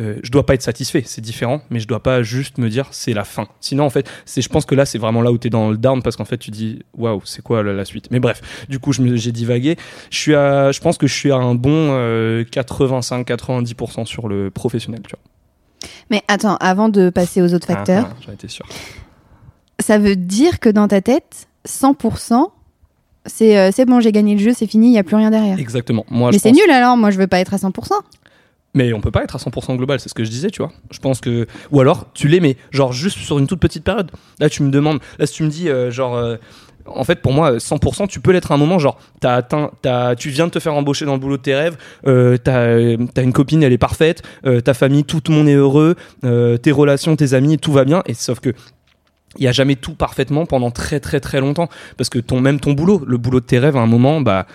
euh, 0.01 0.17
je 0.23 0.31
dois 0.31 0.45
pas 0.45 0.53
être 0.55 0.63
satisfait, 0.63 1.03
c'est 1.07 1.23
différent, 1.23 1.63
mais 1.71 1.81
je 1.81 1.89
dois 1.89 2.03
pas 2.03 2.23
juste 2.23 2.59
me 2.59 2.69
dire 2.69 2.89
c'est 2.91 3.15
la 3.15 3.25
fin. 3.25 3.49
Sinon, 3.61 3.85
en 3.85 3.91
fait, 3.91 4.11
c'est, 4.27 4.43
je 4.43 4.49
pense 4.51 4.67
que 4.67 4.75
là, 4.75 4.85
c'est 4.85 4.99
vraiment 4.99 5.23
là 5.23 5.33
où 5.33 5.39
tu 5.39 5.47
es 5.47 5.51
dans 5.51 5.71
le 5.71 5.79
down 5.79 6.03
parce 6.03 6.17
qu'en 6.17 6.27
fait, 6.27 6.37
tu 6.37 6.51
dis 6.51 6.83
waouh, 6.95 7.23
c'est 7.25 7.41
quoi 7.43 7.63
la, 7.63 7.73
la 7.73 7.85
suite? 7.87 8.09
Mais 8.11 8.21
bref, 8.21 8.43
du 8.69 8.79
coup, 8.79 8.93
j'ai 8.93 9.33
divagué. 9.33 9.77
Je 10.11 10.19
suis 10.19 10.35
à, 10.35 10.71
je 10.71 10.81
pense 10.81 10.99
que 10.99 11.07
je 11.07 11.15
suis 11.15 11.33
à 11.33 11.37
un 11.37 11.55
bon 11.55 11.71
euh, 11.93 12.45
85-90% 12.45 14.05
sur 14.07 14.29
le 14.29 14.51
professionnel, 14.51 15.01
tu 15.03 15.11
vois. 15.11 15.91
Mais 16.11 16.23
attends, 16.29 16.57
avant 16.57 16.89
de 16.89 17.11
passer 17.11 17.43
aux 17.43 17.55
autres 17.55 17.67
facteurs, 17.67 18.07
Ah, 18.11 18.15
ah, 18.19 18.23
J'en 18.27 18.33
étais 18.33 18.49
sûr. 18.49 18.67
ça 19.81 19.99
veut 19.99 20.17
dire 20.17 20.61
que 20.61 20.69
dans 20.69 20.89
ta 20.89 21.01
tête, 21.01 21.49
100%, 21.67 22.51
c'est 23.27 23.59
euh, 23.59 23.71
c'est 23.73 23.85
bon, 23.85 24.01
j'ai 24.01 24.13
gagné 24.13 24.35
le 24.35 24.41
jeu, 24.41 24.53
c'est 24.55 24.67
fini, 24.67 24.89
il 24.89 24.93
n'y 24.93 24.99
a 24.99 25.05
plus 25.05 25.17
rien 25.17 25.31
derrière. 25.31 25.59
Exactement. 25.59 26.05
Moi, 26.11 26.31
Mais 26.33 26.39
c'est 26.39 26.51
pense- 26.51 26.59
nul 26.59 26.71
alors, 26.71 26.97
moi 26.97 27.11
je 27.11 27.19
veux 27.19 27.27
pas 27.27 27.39
être 27.41 27.55
à 27.55 27.59
100%. 27.59 27.93
Mais 28.75 28.93
on 28.93 29.01
peut 29.01 29.11
pas 29.11 29.23
être 29.25 29.35
à 29.35 29.39
100% 29.39 29.75
global, 29.77 29.99
c'est 30.01 30.11
ce 30.11 30.15
que 30.15 30.23
je 30.25 30.29
disais, 30.31 30.51
tu 30.51 30.61
vois. 30.61 30.71
Je 30.91 30.99
pense 30.99 31.21
que. 31.23 31.47
Ou 31.73 31.81
alors, 31.81 32.09
tu 32.13 32.29
l'es, 32.29 32.41
mais 32.41 32.57
genre 32.73 32.93
juste 32.93 33.17
sur 33.19 33.39
une 33.39 33.47
toute 33.47 33.59
petite 33.61 33.85
période. 33.85 34.11
Là, 34.39 34.51
tu 34.51 34.63
me 34.63 34.71
demandes. 34.71 34.99
Là, 35.19 35.25
si 35.27 35.33
tu 35.35 35.43
me 35.45 35.49
dis, 35.49 35.69
euh, 35.71 35.91
genre. 35.91 36.15
euh, 36.15 36.37
en 36.89 37.03
fait, 37.03 37.21
pour 37.23 37.33
moi, 37.33 37.59
100%, 37.59 38.07
tu 38.07 38.21
peux 38.21 38.31
l'être 38.33 38.53
à 38.53 38.55
un 38.55 38.59
moment. 38.59 38.79
Genre, 38.79 38.99
t'as 39.19 39.35
atteint, 39.35 39.71
t'as, 39.83 40.15
tu 40.15 40.29
viens 40.29 40.47
de 40.47 40.53
te 40.53 40.61
faire 40.61 40.75
embaucher 40.75 41.05
dans 41.07 41.15
le 41.15 41.19
boulot 41.19 41.37
de 41.39 41.43
tes 41.43 41.55
rêves. 41.55 41.77
Euh, 42.07 42.37
t'as, 42.37 42.77
t'as 43.15 43.23
une 43.23 43.33
copine, 43.33 43.63
elle 43.63 43.73
est 43.73 43.79
parfaite. 43.79 44.23
ta 44.65 44.75
famille, 44.75 45.05
tout 45.05 45.21
le 45.29 45.35
monde 45.35 45.49
est 45.49 45.55
heureux. 45.55 45.97
tes 46.63 46.71
relations, 46.71 47.17
tes 47.17 47.33
amis, 47.35 47.59
tout 47.59 47.73
va 47.73 47.85
bien. 47.87 48.03
Et 48.07 48.15
sauf 48.15 48.39
que 48.41 48.51
il 49.39 49.45
y 49.45 49.49
a 49.49 49.53
jamais 49.53 49.77
tout 49.77 49.95
parfaitement 49.95 50.47
pendant 50.47 50.71
très 50.71 51.01
très 51.01 51.21
très 51.21 51.41
longtemps 51.41 51.69
parce 51.97 52.11
que 52.11 52.19
ton 52.19 52.41
même 52.41 52.61
ton 52.61 52.73
boulot, 52.73 53.03
le 53.07 53.19
boulot 53.19 53.41
de 53.41 53.47
tes 53.47 53.59
rêves, 53.59 53.77
à 53.77 53.81
un 53.81 53.87
moment, 53.87 54.21
bah 54.21 54.47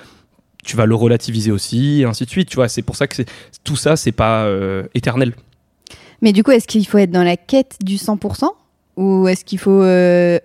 tu 0.64 0.78
vas 0.78 0.86
le 0.86 0.96
relativiser 0.96 1.52
aussi, 1.52 2.02
et 2.02 2.06
ainsi 2.06 2.26
de 2.26 2.30
suite. 2.30 2.50
Tu 2.50 2.56
vois, 2.56 2.68
c'est 2.68 2.82
pour 2.82 2.96
ça 2.96 3.08
que 3.08 3.24
tout 3.64 3.76
ça, 3.76 3.96
c'est 3.96 4.12
pas 4.12 4.46
euh, 4.46 4.84
éternel. 4.94 5.34
Mais 6.22 6.34
du 6.34 6.44
coup, 6.44 6.52
est-ce 6.52 6.68
qu'il 6.68 6.86
faut 6.86 7.00
être 7.00 7.12
dans 7.12 7.24
la 7.24 7.38
quête 7.38 7.78
du 7.84 7.96
100% 7.96 8.46
ou 8.98 9.28
est-ce 9.28 9.44
qu'il 9.44 9.58
faut 9.58 9.82
euh, 9.82 10.40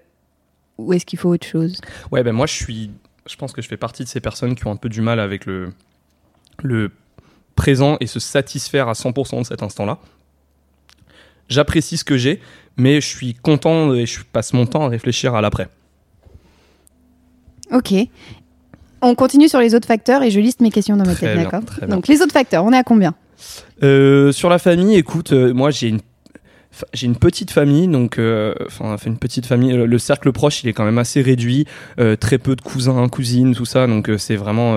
ou 0.79 0.93
est-ce 0.93 1.05
qu'il 1.05 1.19
faut 1.19 1.29
autre 1.29 1.47
chose? 1.47 1.81
Ouais, 2.12 2.23
ben 2.23 2.33
moi 2.33 2.47
je 2.47 2.55
suis, 2.55 2.91
je 3.29 3.37
pense 3.37 3.53
que 3.53 3.61
je 3.61 3.69
fais 3.69 3.77
partie 3.77 4.05
de 4.05 4.09
ces 4.09 4.21
personnes 4.21 4.55
qui 4.55 4.67
ont 4.67 4.71
un 4.71 4.77
peu 4.77 4.88
du 4.88 5.00
mal 5.00 5.21
avec 5.21 5.47
le 5.47 5.73
le 6.62 6.93
présent 7.55 7.97
et 8.00 8.06
se 8.06 8.21
satisfaire 8.21 8.88
à 8.88 8.93
100% 8.93 9.41
de 9.41 9.44
cet 9.44 9.62
instant-là. 9.62 9.99
J'apprécie 11.49 11.97
ce 11.97 12.05
que 12.05 12.17
j'ai, 12.17 12.41
mais 12.76 13.00
je 13.00 13.06
suis 13.06 13.34
content 13.34 13.94
et 13.94 14.06
je 14.06 14.20
passe 14.25 14.52
mon 14.52 14.67
temps 14.67 14.84
à 14.84 14.88
réfléchir 14.88 15.34
à 15.34 15.40
l'après. 15.40 15.69
Ok. 17.73 17.94
On 19.02 19.14
continue 19.14 19.49
sur 19.49 19.61
les 19.61 19.75
autres 19.75 19.87
facteurs 19.87 20.23
et 20.23 20.31
je 20.31 20.40
liste 20.40 20.61
mes 20.61 20.70
questions 20.70 20.96
dans 20.96 21.05
ma 21.05 21.14
tête, 21.14 21.37
d'accord. 21.37 21.62
Donc 21.88 22.08
les 22.08 22.23
autres 22.23 22.32
facteurs, 22.32 22.64
on 22.64 22.73
est 22.73 22.78
à 22.78 22.84
combien? 22.84 23.14
Euh, 23.82 24.32
sur 24.32 24.49
la 24.49 24.58
famille, 24.58 24.96
écoute, 24.96 25.32
euh, 25.32 25.52
moi 25.52 25.70
j'ai 25.70 25.88
une 25.88 26.00
j'ai 26.93 27.06
une 27.06 27.17
petite 27.17 27.50
famille, 27.50 27.88
donc 27.88 28.19
euh, 28.19 28.55
une 29.06 29.19
petite 29.19 29.46
famille. 29.46 29.73
Le, 29.73 29.87
le 29.87 29.99
cercle 29.99 30.32
proche, 30.32 30.62
il 30.62 30.69
est 30.69 30.73
quand 30.73 30.84
même 30.84 30.99
assez 30.99 31.23
réduit, 31.23 31.67
euh, 31.99 32.17
très 32.17 32.38
peu 32.38 32.56
de 32.56 32.61
cousins, 32.61 33.09
cousines, 33.09 33.54
tout 33.54 33.64
ça. 33.64 33.87
Donc 33.87 34.09
euh, 34.09 34.18
c'est 34.18 34.37
vraiment. 34.37 34.76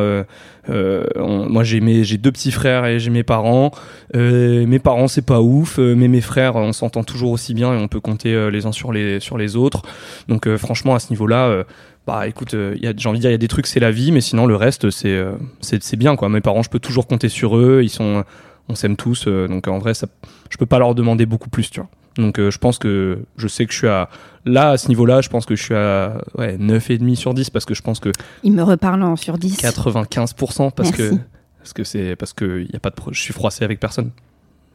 moi 0.67 1.63
j'ai 1.63 1.81
mes 1.81 2.03
j'ai 2.03 2.17
deux 2.17 2.31
petits 2.31 2.51
frères 2.51 2.85
et 2.85 2.99
j'ai 2.99 3.09
mes 3.09 3.23
parents. 3.23 3.71
Mes 4.13 4.79
parents 4.79 5.07
c'est 5.07 5.25
pas 5.25 5.41
ouf, 5.41 5.77
mais 5.77 6.07
mes 6.07 6.21
frères 6.21 6.55
on 6.55 6.73
s'entend 6.73 7.03
toujours 7.03 7.31
aussi 7.31 7.53
bien 7.53 7.73
et 7.73 7.77
on 7.77 7.87
peut 7.87 7.99
compter 7.99 8.49
les 8.51 8.65
uns 8.65 8.71
sur 8.71 8.91
les 8.91 9.19
sur 9.19 9.37
les 9.37 9.55
autres. 9.55 9.81
Donc 10.27 10.47
franchement 10.57 10.95
à 10.95 10.99
ce 10.99 11.09
niveau-là. 11.11 11.63
bah 12.07 12.27
écoute, 12.27 12.55
j'ai 12.55 13.09
envie 13.09 13.19
de 13.19 13.21
dire, 13.21 13.29
il 13.29 13.33
y 13.33 13.35
a 13.35 13.37
des 13.37 13.47
trucs, 13.47 13.67
c'est 13.67 13.79
la 13.79 13.91
vie, 13.91 14.11
mais 14.11 14.21
sinon 14.21 14.45
le 14.45 14.55
reste, 14.55 14.89
c'est 14.89 15.19
c'est 15.61 15.83
c'est 15.83 15.97
bien 15.97 16.15
quoi. 16.15 16.29
Mes 16.29 16.41
parents, 16.41 16.63
je 16.63 16.69
peux 16.69 16.79
toujours 16.79 17.07
compter 17.07 17.29
sur 17.29 17.57
eux, 17.57 17.81
ils 17.83 17.89
sont, 17.89 18.23
on 18.69 18.75
s'aime 18.75 18.95
tous, 18.95 19.27
euh, 19.27 19.47
donc 19.47 19.67
en 19.67 19.79
vrai, 19.79 19.93
ça, 19.93 20.07
je 20.49 20.57
peux 20.57 20.65
pas 20.65 20.79
leur 20.79 20.95
demander 20.95 21.25
beaucoup 21.25 21.49
plus, 21.49 21.69
tu 21.69 21.79
vois. 21.79 21.89
Donc 22.17 22.39
euh, 22.39 22.51
je 22.51 22.57
pense 22.57 22.77
que 22.77 23.19
je 23.37 23.47
sais 23.47 23.65
que 23.65 23.71
je 23.71 23.77
suis 23.77 23.87
à 23.87 24.09
là 24.45 24.71
à 24.71 24.77
ce 24.77 24.87
niveau-là, 24.89 25.21
je 25.21 25.29
pense 25.29 25.45
que 25.45 25.55
je 25.55 25.63
suis 25.63 25.75
à 25.75 26.21
ouais, 26.37 26.57
9,5 26.57 27.15
sur 27.15 27.33
10 27.33 27.49
parce 27.49 27.65
que 27.65 27.73
je 27.73 27.81
pense 27.81 27.99
que 27.99 28.11
Il 28.43 28.51
me 28.51 28.63
reparle 28.63 29.03
en 29.03 29.15
sur 29.15 29.37
10. 29.37 29.57
95% 29.59 30.71
parce 30.71 30.91
que 30.91 31.13
parce 31.59 31.73
que 31.73 31.83
c'est 31.83 32.15
parce 32.15 32.33
que 32.33 32.61
il 32.61 32.71
y 32.71 32.75
a 32.75 32.79
pas 32.79 32.89
de 32.89 32.95
je 33.11 33.21
suis 33.21 33.33
froissé 33.33 33.63
avec 33.63 33.79
personne. 33.79 34.11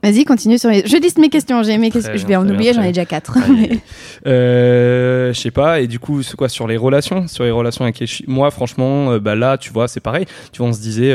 Vas-y, 0.03 0.25
continue 0.25 0.59
sur 0.59 0.71
les. 0.71 0.87
Je 0.87 0.97
liste 0.97 1.19
mes 1.19 1.31
questions, 1.31 1.63
j'ai 1.63 1.77
mes 1.79 1.91
questions. 1.91 2.13
bien, 2.13 2.23
Je 2.23 2.27
vais 2.27 2.37
en 2.37 2.49
oublier, 2.49 2.75
j'en 2.75 2.83
ai 2.83 2.89
déjà 2.89 3.05
4. 3.07 3.39
Aïe. 3.39 3.81
Euh, 4.27 5.33
je 5.35 5.39
sais 5.39 5.51
pas 5.51 5.81
et 5.81 5.87
du 5.87 5.99
coup 5.99 6.23
c'est 6.23 6.37
quoi 6.37 6.49
sur 6.49 6.67
les 6.67 6.79
relations 6.79 7.27
sur 7.27 7.45
les 7.45 7.51
relations 7.51 7.85
avec 7.85 7.99
les 7.99 8.07
moi 8.27 8.51
franchement 8.51 9.13
euh, 9.13 9.19
bah 9.19 9.35
là 9.35 9.59
tu 9.59 9.71
vois 9.71 9.87
c'est 9.87 10.01
pareil 10.01 10.25
tu 10.51 10.59
vois 10.59 10.69
on 10.69 10.73
se 10.73 10.81
disait 10.81 11.15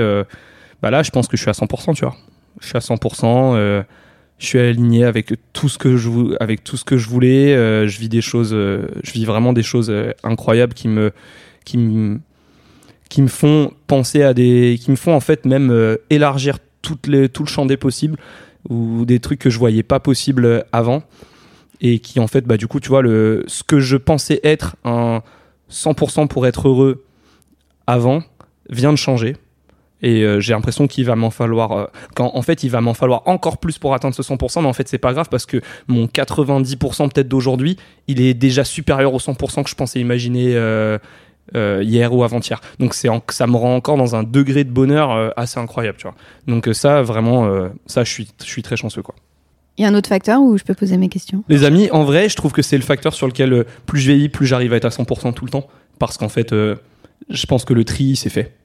bah 0.82 0.92
là 0.92 1.02
je 1.02 1.10
pense 1.10 1.28
que 1.28 1.38
je 1.38 1.42
suis 1.42 1.50
à 1.50 1.54
100% 1.54 1.96
tu 1.96 2.06
vois 2.06 2.16
je 2.60 2.68
suis 2.68 2.78
à 2.78 2.80
100% 2.80 3.56
euh, 3.56 3.84
je 4.40 4.46
suis 4.46 4.60
aligné 4.60 5.04
avec 5.04 5.34
tout 5.54 5.68
ce 5.68 5.78
que 5.78 5.98
je 5.98 7.10
voulais 7.10 7.54
euh, 7.54 7.88
je 7.88 8.00
vis 8.00 8.10
des 8.10 8.22
choses 8.22 8.52
euh, 8.54 8.88
je 9.04 9.12
vis 9.12 9.26
vraiment 9.26 9.54
des 9.54 9.64
choses 9.64 9.90
euh, 9.90 10.12
incroyables 10.24 10.74
qui 10.74 10.88
me 10.88 11.12
qui 11.66 11.78
me 11.78 12.20
qui 13.10 13.22
me 13.22 13.28
font 13.28 13.74
penser 13.88 14.24
à 14.24 14.34
des 14.34 14.80
qui 14.82 14.92
me 14.92 14.96
font 14.96 15.14
en 15.14 15.20
fait 15.20 15.46
même 15.46 15.98
élargir 16.10 16.58
toutes 16.82 17.08
les, 17.08 17.28
tout 17.28 17.44
le 17.44 17.50
champ 17.50 17.66
des 17.66 17.76
possibles 17.76 18.18
ou 18.70 19.06
des 19.06 19.20
trucs 19.20 19.40
que 19.40 19.50
je 19.50 19.60
voyais 19.60 19.84
pas 19.84 20.00
possible 20.00 20.64
avant 20.72 21.04
et 21.82 22.00
qui 22.00 22.20
en 22.20 22.28
fait 22.28 22.46
bah 22.46 22.56
du 22.56 22.68
coup 22.68 22.80
tu 22.80 22.90
vois 22.90 23.02
le 23.02 23.44
ce 23.48 23.64
que 23.64 23.80
je 23.80 23.98
pensais 23.98 24.40
être 24.44 24.78
un 24.86 25.22
100% 25.70 26.28
pour 26.28 26.48
être 26.48 26.68
heureux 26.70 27.04
avant 27.88 28.24
vient 28.70 28.92
de 28.92 28.98
changer 28.98 29.36
et 30.02 30.24
euh, 30.24 30.40
j'ai 30.40 30.54
l'impression 30.54 30.88
qu'il 30.88 31.06
va 31.06 31.16
m'en 31.16 31.30
falloir 31.30 31.72
euh, 31.72 31.86
quand 32.16 32.32
en 32.34 32.42
fait 32.42 32.64
il 32.64 32.70
va 32.70 32.82
m'en 32.82 32.94
falloir 32.94 33.24
encore 33.28 33.58
plus 33.58 33.78
pour 33.78 33.94
atteindre 33.94 34.16
ce 34.16 34.22
100% 34.22 34.62
mais 34.62 34.68
en 34.68 34.74
fait 34.74 34.88
c'est 34.88 34.98
pas 34.98 35.14
grave 35.14 35.28
parce 35.30 35.46
que 35.46 35.62
mon 35.88 36.06
90% 36.06 37.10
peut-être 37.10 37.28
d'aujourd'hui 37.28 37.78
il 38.08 38.22
est 38.22 38.34
déjà 38.34 38.64
supérieur 38.64 39.14
au 39.14 39.20
100% 39.20 39.64
que 39.64 39.70
je 39.70 39.76
pensais 39.76 40.00
imaginer 40.00 40.54
euh, 40.56 40.98
hier 41.54 42.14
ou 42.14 42.24
avant-hier. 42.24 42.62
Donc 42.80 42.94
c'est 42.94 43.10
ça 43.30 43.48
me 43.48 43.56
rend 43.56 43.76
encore 43.76 43.98
dans 43.98 44.16
un 44.16 44.24
degré 44.24 44.64
de 44.64 44.70
bonheur 44.70 45.34
assez 45.38 45.60
incroyable, 45.60 45.98
tu 45.98 46.04
vois. 46.04 46.16
Donc 46.48 46.70
ça 46.74 47.02
vraiment 47.02 47.50
ça 47.88 48.04
je 48.04 48.12
suis 48.12 48.30
je 48.40 48.46
suis 48.50 48.62
très 48.62 48.78
chanceux 48.78 49.02
quoi. 49.02 49.16
Il 49.78 49.82
y 49.82 49.86
a 49.86 49.88
un 49.88 49.96
autre 49.96 50.10
facteur 50.10 50.42
où 50.42 50.58
je 50.58 50.64
peux 50.64 50.74
poser 50.76 50.98
mes 50.98 51.08
questions? 51.08 51.44
Les 51.48 51.64
amis, 51.64 51.90
en 51.92 52.04
vrai, 52.04 52.28
je 52.28 52.36
trouve 52.36 52.52
que 52.52 52.62
c'est 52.62 52.76
le 52.76 52.84
facteur 52.84 53.14
sur 53.14 53.28
lequel 53.28 53.64
plus 53.86 54.00
je 54.02 54.12
vieillis, 54.12 54.28
plus 54.28 54.46
j'arrive 54.46 54.74
à 54.74 54.76
être 54.76 54.86
à 54.86 54.90
100% 54.90 55.34
tout 55.34 55.46
le 55.46 55.52
temps 55.52 55.68
parce 55.98 56.18
qu'en 56.18 56.30
fait 56.30 56.54
je 56.54 57.46
pense 57.46 57.66
que 57.66 57.74
le 57.74 57.84
tri 57.84 58.16
c'est 58.16 58.30
fait 58.30 58.59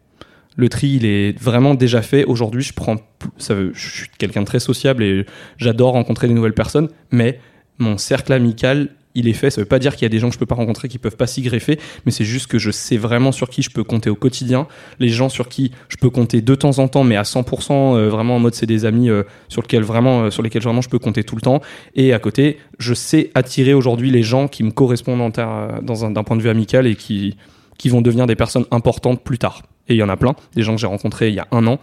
le 0.57 0.69
tri, 0.69 0.89
il 0.89 1.05
est 1.05 1.39
vraiment 1.41 1.75
déjà 1.75 2.03
fait. 2.03 2.25
Aujourd'hui, 2.25 2.63
je 2.63 2.73
prends, 2.73 2.97
ça 3.39 3.55
je 3.73 3.89
suis 3.89 4.09
quelqu'un 4.19 4.43
de 4.43 4.47
très 4.47 4.61
sociable 4.61 5.03
et 5.03 5.27
j'adore 5.57 5.93
rencontrer 5.93 6.29
des 6.29 6.35
nouvelles 6.35 6.55
personnes, 6.55 6.89
mais 7.11 7.41
mon 7.79 7.99
cercle 7.99 8.33
amical, 8.33 8.91
il 9.15 9.29
est 9.29 9.33
fait. 9.33 9.51
Ça 9.51 9.61
veut 9.61 9.67
pas 9.67 9.79
dire 9.79 9.95
qu'il 9.95 10.03
y 10.03 10.07
a 10.07 10.09
des 10.09 10.19
gens 10.19 10.29
que 10.29 10.35
je 10.35 10.39
peux 10.39 10.47
pas 10.47 10.55
rencontrer 10.55 10.89
qui 10.89 10.99
peuvent 10.99 11.17
pas 11.17 11.27
s'y 11.27 11.43
greffer, 11.43 11.79
mais 12.05 12.13
c'est 12.13 12.25
juste 12.25 12.47
que 12.49 12.59
je 12.59 12.71
sais 12.71 12.97
vraiment 12.97 13.33
sur 13.33 13.49
qui 13.49 13.63
je 13.63 13.71
peux 13.71 13.85
compter 13.85 14.11
au 14.11 14.15
quotidien. 14.17 14.67
Les 14.99 15.09
gens 15.09 15.29
sur 15.29 15.49
qui 15.49 15.73
je 15.89 15.97
peux 15.97 16.11
compter 16.11 16.41
de 16.41 16.55
temps 16.55 16.79
en 16.79 16.89
temps, 16.89 17.05
mais 17.05 17.17
à 17.17 17.23
100%, 17.23 17.97
euh, 17.97 18.09
vraiment 18.09 18.37
en 18.37 18.39
mode 18.41 18.55
c'est 18.55 18.67
des 18.67 18.85
amis 18.85 19.11
euh, 19.11 19.23
sur 19.49 19.63
lesquels 19.63 19.83
vraiment, 19.83 20.25
euh, 20.25 20.31
sur 20.31 20.43
lesquels 20.43 20.63
vraiment 20.63 20.83
je 20.83 20.89
peux 20.89 20.99
compter 20.99 21.25
tout 21.25 21.37
le 21.37 21.43
temps. 21.43 21.61
Et 21.95 22.13
à 22.13 22.19
côté, 22.19 22.59
je 22.79 22.95
sais 22.95 23.31
attirer 23.35 23.75
aujourd'hui 23.75 24.11
les 24.11 24.23
gens 24.23 24.49
qui 24.49 24.63
me 24.63 24.71
correspondent 24.71 25.33
d'un 25.33 26.25
point 26.25 26.37
de 26.37 26.43
vue 26.43 26.49
amical 26.49 26.87
et 26.87 26.97
qui, 26.97 27.37
qui 27.79 27.89
vont 27.89 28.01
devenir 28.01 28.27
des 28.27 28.37
personnes 28.37 28.67
importantes 28.71 29.23
plus 29.23 29.39
tard. 29.39 29.63
Et 29.89 29.95
il 29.95 29.99
y 29.99 30.03
en 30.03 30.09
a 30.09 30.17
plein, 30.17 30.35
des 30.55 30.63
gens 30.63 30.75
que 30.75 30.81
j'ai 30.81 30.87
rencontrés 30.87 31.29
il 31.29 31.35
y 31.35 31.41
a 31.41 31.49
un 31.51 31.67
an, 31.67 31.79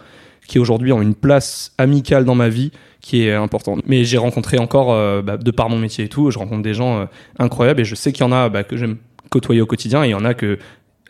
qui 0.47 0.59
aujourd'hui 0.59 0.91
ont 0.91 1.01
une 1.01 1.15
place 1.15 1.73
amicale 1.77 2.25
dans 2.25 2.35
ma 2.35 2.49
vie 2.49 2.71
qui 2.99 3.23
est 3.23 3.33
importante. 3.33 3.83
Mais 3.85 4.03
j'ai 4.03 4.17
rencontré 4.17 4.57
encore, 4.57 4.91
euh, 4.91 5.21
bah, 5.21 5.37
de 5.37 5.51
par 5.51 5.69
mon 5.69 5.77
métier 5.77 6.05
et 6.05 6.09
tout, 6.09 6.31
je 6.31 6.39
rencontre 6.39 6.63
des 6.63 6.73
gens 6.73 6.99
euh, 6.99 7.05
incroyables. 7.39 7.81
Et 7.81 7.85
je 7.85 7.95
sais 7.95 8.11
qu'il 8.11 8.25
y 8.25 8.27
en 8.27 8.31
a 8.31 8.49
bah, 8.49 8.63
que 8.63 8.77
j'aime 8.77 8.97
côtoyer 9.29 9.61
au 9.61 9.65
quotidien. 9.65 10.03
Et 10.03 10.07
il 10.07 10.11
y 10.11 10.15
en 10.15 10.25
a 10.25 10.33
que 10.33 10.59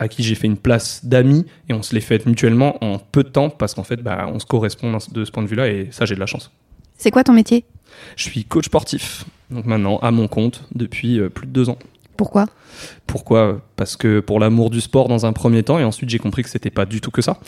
à 0.02 0.08
qui 0.08 0.24
j'ai 0.24 0.36
fait 0.36 0.48
une 0.48 0.58
place 0.58 1.06
d'amis. 1.06 1.46
Et 1.70 1.74
on 1.74 1.84
se 1.84 1.94
les 1.94 2.02
fait 2.02 2.26
mutuellement 2.26 2.84
en 2.84 2.98
peu 2.98 3.24
de 3.24 3.30
temps 3.30 3.50
parce 3.50 3.76
qu'en 3.76 3.84
fait 3.84 4.02
bah, 4.02 4.28
on 4.34 4.40
se 4.40 4.46
correspond 4.46 4.98
de 5.12 5.26
ce 5.26 5.32
point 5.32 5.44
de 5.44 5.48
vue 5.48 5.56
là 5.56 5.68
et 5.70 5.90
ça 5.92 6.06
j'ai 6.06 6.16
de 6.16 6.20
la 6.20 6.26
chance. 6.26 6.52
C'est 6.98 7.12
quoi 7.12 7.24
ton 7.24 7.34
métier? 7.34 7.66
Je 8.16 8.24
suis 8.24 8.44
coach 8.44 8.66
sportif, 8.66 9.26
donc 9.52 9.66
maintenant 9.66 9.98
à 10.00 10.12
mon 10.12 10.28
compte 10.28 10.64
depuis 10.74 11.20
euh, 11.20 11.30
plus 11.30 11.46
de 11.46 11.52
deux 11.52 11.70
ans. 11.70 11.78
Pourquoi? 12.18 12.46
Pourquoi? 13.08 13.62
Parce 13.76 13.96
que 13.96 14.20
pour 14.20 14.40
l'amour 14.40 14.70
du 14.70 14.82
sport 14.82 15.08
dans 15.08 15.26
un 15.26 15.34
premier 15.34 15.64
temps, 15.64 15.80
et 15.80 15.84
ensuite 15.84 16.10
j'ai 16.10 16.20
compris 16.20 16.44
que 16.44 16.50
c'était 16.50 16.70
pas 16.70 16.86
du 16.86 17.02
tout 17.02 17.12
que 17.12 17.22
ça. 17.22 17.40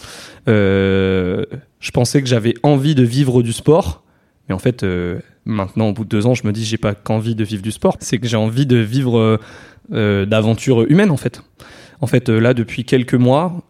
Euh, 0.47 1.45
je 1.79 1.91
pensais 1.91 2.21
que 2.21 2.27
j'avais 2.27 2.53
envie 2.63 2.95
de 2.95 3.03
vivre 3.03 3.43
du 3.43 3.53
sport, 3.53 4.03
mais 4.47 4.55
en 4.55 4.59
fait, 4.59 4.83
euh, 4.83 5.19
maintenant, 5.45 5.89
au 5.89 5.93
bout 5.93 6.03
de 6.03 6.09
deux 6.09 6.25
ans, 6.25 6.33
je 6.33 6.45
me 6.45 6.51
dis 6.51 6.65
j'ai 6.65 6.77
pas 6.77 6.95
qu'envie 6.95 7.35
de 7.35 7.43
vivre 7.43 7.61
du 7.61 7.71
sport, 7.71 7.97
c'est 7.99 8.17
que 8.17 8.27
j'ai 8.27 8.37
envie 8.37 8.65
de 8.65 8.77
vivre 8.77 9.39
euh, 9.91 10.25
d'aventures 10.25 10.83
humaines 10.89 11.11
en 11.11 11.17
fait. 11.17 11.41
En 12.01 12.07
fait, 12.07 12.29
là, 12.29 12.53
depuis 12.53 12.83
quelques 12.83 13.13
mois, 13.13 13.61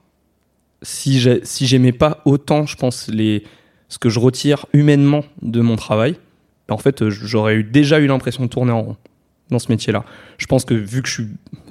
si 0.81 1.19
j'aimais 1.19 1.91
pas 1.91 2.21
autant, 2.25 2.65
je 2.65 2.75
pense, 2.75 3.07
les, 3.07 3.43
ce 3.89 3.99
que 3.99 4.09
je 4.09 4.19
retire 4.19 4.65
humainement 4.73 5.23
de 5.41 5.61
mon 5.61 5.75
travail, 5.75 6.15
ben, 6.67 6.75
en 6.75 6.79
fait, 6.79 7.09
j'aurais 7.09 7.55
eu, 7.55 7.63
déjà 7.63 7.99
eu 7.99 8.07
l'impression 8.07 8.43
de 8.43 8.49
tourner 8.49 8.71
en 8.71 8.81
rond 8.81 8.97
dans 9.53 9.59
ce 9.59 9.71
métier-là. 9.71 10.03
Je 10.37 10.45
pense 10.45 10.65
que 10.65 10.73
vu 10.73 11.01
que 11.01 11.09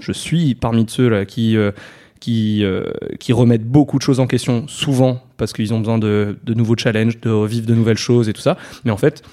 je 0.00 0.12
suis, 0.12 0.54
parmi 0.54 0.86
ceux 0.88 1.24
qui 1.24 1.56
euh, 1.56 1.72
qui, 2.20 2.62
euh, 2.62 2.84
qui 3.18 3.32
remettent 3.32 3.66
beaucoup 3.66 3.98
de 3.98 4.02
choses 4.02 4.20
en 4.20 4.28
question 4.28 4.68
souvent 4.68 5.20
parce 5.38 5.52
qu'ils 5.52 5.74
ont 5.74 5.80
besoin 5.80 5.98
de, 5.98 6.38
de, 6.44 6.54
nouveaux 6.54 6.76
challenges, 6.76 7.20
de 7.20 7.46
vivre 7.46 7.66
de 7.66 7.74
nouvelles 7.74 7.98
choses 7.98 8.28
et 8.28 8.32
tout 8.32 8.40
ça. 8.40 8.56
Mais 8.84 8.92
en 8.92 8.96
fait, 8.96 9.24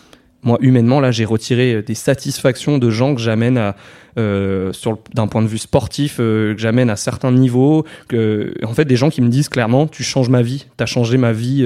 moi 0.41 0.57
humainement 0.59 0.99
là, 0.99 1.11
j'ai 1.11 1.25
retiré 1.25 1.83
des 1.83 1.93
satisfactions 1.93 2.79
de 2.79 2.89
gens 2.89 3.13
que 3.13 3.21
j'amène 3.21 3.59
à 3.59 3.75
euh, 4.17 4.71
d'un 5.13 5.27
point 5.27 5.43
de 5.43 5.47
vue 5.47 5.59
sportif 5.59 6.17
que 6.17 6.55
j'amène 6.57 6.89
à 6.89 6.95
certains 6.95 7.31
niveaux. 7.31 7.85
Que 8.07 8.55
en 8.63 8.73
fait, 8.73 8.85
des 8.85 8.95
gens 8.95 9.11
qui 9.11 9.21
me 9.21 9.29
disent 9.29 9.49
clairement, 9.49 9.85
tu 9.85 10.03
changes 10.03 10.29
ma 10.29 10.41
vie, 10.41 10.65
tu 10.75 10.83
as 10.83 10.87
changé 10.87 11.19
ma 11.19 11.31
vie. 11.31 11.63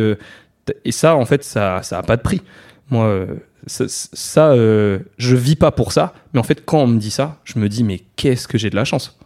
et 0.84 0.92
ça, 0.92 1.16
en 1.16 1.25
fait, 1.25 1.46
ça 1.46 1.82
ça 1.84 2.04
pas 2.04 2.18
de 2.18 2.22
prix. 2.22 2.42
Moi 2.90 3.25
ça, 3.68 4.52
euh, 4.52 5.00
je 5.18 5.36
vis 5.36 5.56
pas 5.56 5.72
pour 5.72 5.92
ça. 5.92 6.13
Mais 6.34 6.40
en 6.40 6.44
fait, 6.44 6.66
quand 6.66 6.80
on 6.80 6.88
me 6.88 7.00
dit 7.00 7.12
ça, 7.12 7.38
je 7.44 7.60
me 7.60 7.70
dis, 7.70 7.84
mais 7.84 8.02
qu'est-ce 8.16 8.48
que 8.48 8.58
j'ai 8.58 8.70
de 8.70 8.75
la 8.75 8.86
chance? 8.86 9.18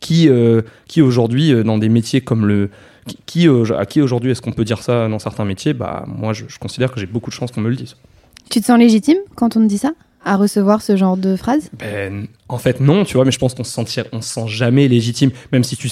Qui, 0.00 0.28
euh, 0.28 0.62
qui 0.86 1.00
aujourd'hui, 1.00 1.52
euh, 1.52 1.62
dans 1.62 1.78
des 1.78 1.88
métiers 1.88 2.20
comme 2.20 2.46
le. 2.46 2.70
Qui, 3.24 3.46
à 3.48 3.86
qui 3.86 4.02
aujourd'hui 4.02 4.32
est-ce 4.32 4.42
qu'on 4.42 4.52
peut 4.52 4.64
dire 4.64 4.82
ça 4.82 5.08
dans 5.08 5.20
certains 5.20 5.44
métiers? 5.44 5.74
Bah, 5.74 6.04
moi, 6.08 6.32
je, 6.32 6.44
je 6.48 6.58
considère 6.58 6.90
que 6.90 6.98
j'ai 6.98 7.06
beaucoup 7.06 7.30
de 7.30 7.34
chance 7.34 7.52
qu'on 7.52 7.60
me 7.60 7.70
le 7.70 7.76
dise. 7.76 7.96
Tu 8.50 8.60
te 8.60 8.66
sens 8.66 8.78
légitime 8.78 9.18
quand 9.36 9.56
on 9.56 9.60
te 9.60 9.66
dit 9.66 9.78
ça? 9.78 9.92
À 10.26 10.36
recevoir 10.36 10.82
ce 10.82 10.96
genre 10.96 11.16
de 11.16 11.36
phrases 11.36 11.70
ben, 11.78 12.26
En 12.48 12.58
fait, 12.58 12.80
non, 12.80 13.04
tu 13.04 13.14
vois, 13.14 13.24
mais 13.24 13.30
je 13.30 13.38
pense 13.38 13.54
qu'on 13.54 13.62
se, 13.62 13.70
sent, 13.70 13.86
se 13.86 14.20
sent 14.20 14.48
jamais 14.48 14.88
légitime. 14.88 15.30
Même 15.52 15.62
si, 15.62 15.76
tu, 15.76 15.88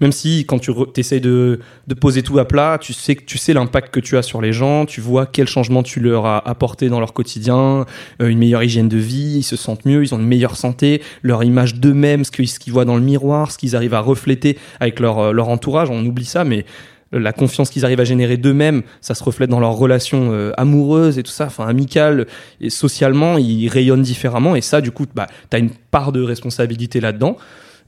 même 0.00 0.10
si 0.10 0.44
quand 0.44 0.58
tu 0.58 0.72
essayes 0.96 1.20
de, 1.20 1.60
de, 1.86 1.94
poser 1.94 2.22
tout 2.22 2.38
à 2.40 2.44
plat, 2.44 2.78
tu 2.80 2.92
sais, 2.92 3.14
tu 3.14 3.38
sais 3.38 3.54
l'impact 3.54 3.94
que 3.94 4.00
tu 4.00 4.18
as 4.18 4.22
sur 4.22 4.42
les 4.42 4.52
gens, 4.52 4.86
tu 4.86 5.00
vois 5.00 5.24
quel 5.24 5.46
changement 5.46 5.84
tu 5.84 6.00
leur 6.00 6.26
as 6.26 6.46
apporté 6.48 6.88
dans 6.88 6.98
leur 6.98 7.12
quotidien, 7.12 7.86
euh, 8.20 8.26
une 8.26 8.38
meilleure 8.38 8.64
hygiène 8.64 8.88
de 8.88 8.98
vie, 8.98 9.36
ils 9.38 9.44
se 9.44 9.54
sentent 9.54 9.84
mieux, 9.84 10.02
ils 10.02 10.14
ont 10.16 10.18
une 10.18 10.26
meilleure 10.26 10.56
santé, 10.56 11.00
leur 11.22 11.44
image 11.44 11.76
d'eux-mêmes, 11.76 12.24
ce 12.24 12.32
qu'ils 12.32 12.72
voient 12.72 12.84
dans 12.84 12.96
le 12.96 13.02
miroir, 13.02 13.52
ce 13.52 13.58
qu'ils 13.58 13.76
arrivent 13.76 13.94
à 13.94 14.00
refléter 14.00 14.58
avec 14.80 14.98
leur, 14.98 15.18
euh, 15.20 15.32
leur 15.32 15.48
entourage, 15.48 15.90
on 15.90 16.04
oublie 16.04 16.24
ça, 16.24 16.42
mais 16.42 16.66
la 17.12 17.32
confiance 17.32 17.70
qu'ils 17.70 17.84
arrivent 17.84 18.00
à 18.00 18.04
générer 18.04 18.36
d'eux-mêmes, 18.36 18.82
ça 19.00 19.14
se 19.14 19.24
reflète 19.24 19.50
dans 19.50 19.60
leurs 19.60 19.74
relations 19.74 20.30
euh, 20.32 20.52
amoureuses 20.56 21.18
et 21.18 21.22
tout 21.22 21.32
ça, 21.32 21.46
enfin 21.46 21.66
amicales 21.66 22.26
et 22.60 22.70
socialement, 22.70 23.36
ils 23.36 23.68
rayonnent 23.68 24.02
différemment 24.02 24.54
et 24.54 24.60
ça, 24.60 24.80
du 24.80 24.92
coup, 24.92 25.06
bah, 25.14 25.26
tu 25.50 25.56
as 25.56 25.58
une 25.58 25.70
part 25.90 26.12
de 26.12 26.22
responsabilité 26.22 27.00
là-dedans. 27.00 27.36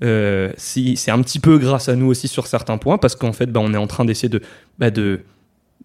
Euh, 0.03 0.53
c'est 0.57 1.11
un 1.11 1.23
petit 1.23 1.39
peu 1.39 1.59
grâce 1.59 1.89
à 1.89 1.95
nous 1.95 2.07
aussi 2.07 2.27
sur 2.27 2.49
certains 2.49 2.79
points 2.79 2.99
parce 2.99 3.15
qu'en 3.15 3.33
fait, 3.33 3.47
bah, 3.47 3.61
on 3.63 3.73
est 3.73 3.79
en 3.79 3.87
train 3.87 4.05
d'essayer 4.05 4.29
de, 4.29 4.41
bah, 4.79 4.91
de, 4.91 5.21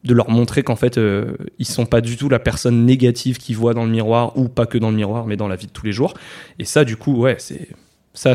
de 0.03 0.13
leur 0.15 0.31
montrer 0.31 0.63
qu'en 0.63 0.75
fait, 0.75 0.97
euh, 0.97 1.33
ils 1.59 1.67
sont 1.67 1.85
pas 1.85 2.01
du 2.01 2.17
tout 2.17 2.29
la 2.29 2.39
personne 2.39 2.85
négative 2.85 3.37
qu'ils 3.37 3.55
voient 3.55 3.75
dans 3.75 3.85
le 3.85 3.91
miroir 3.91 4.35
ou 4.35 4.47
pas 4.47 4.65
que 4.65 4.79
dans 4.79 4.89
le 4.89 4.95
miroir, 4.95 5.27
mais 5.27 5.37
dans 5.37 5.47
la 5.47 5.55
vie 5.55 5.67
de 5.67 5.71
tous 5.71 5.85
les 5.85 5.91
jours. 5.91 6.15
Et 6.57 6.65
ça, 6.65 6.83
du 6.85 6.97
coup, 6.97 7.15
ouais, 7.15 7.35
c'est 7.37 7.67
ça. 8.15 8.33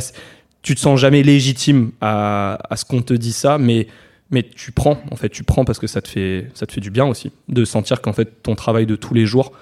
Tu 0.63 0.77
te 0.77 0.81
sens 0.81 1.01
jamais 1.01 1.25
légitime 1.25 1.91
à, 2.01 2.57
à 2.71 2.77
ce 2.77 2.85
qu'on 2.85 3.03
te 3.03 3.15
dit 3.15 3.33
ça, 3.33 3.59
mais 3.59 3.89
mais 4.33 4.43
tu 4.43 4.73
prends 4.73 5.01
en 5.11 5.17
fait 5.17 5.29
tu 5.29 5.45
prends 5.45 5.65
parce 5.65 5.79
que 5.79 5.87
ça 5.87 6.03
te 6.03 6.09
fait 6.09 6.49
ça 6.55 6.67
te 6.67 6.73
fait 6.73 6.81
du 6.81 6.91
bien 6.91 7.05
aussi 7.07 7.31
de 7.49 7.65
sentir 7.65 8.01
qu'en 8.01 8.13
fait 8.13 8.43
ton 8.43 8.57
travail 8.57 8.87
de 8.87 8.97
tous 8.97 9.15
les 9.15 9.27
jours 9.27 9.53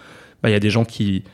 bah, 0.42 0.48
il 0.48 0.52
y 0.52 0.56
a 0.56 0.60
des 0.60 0.70
gens 0.70 0.84
qui 0.86 1.24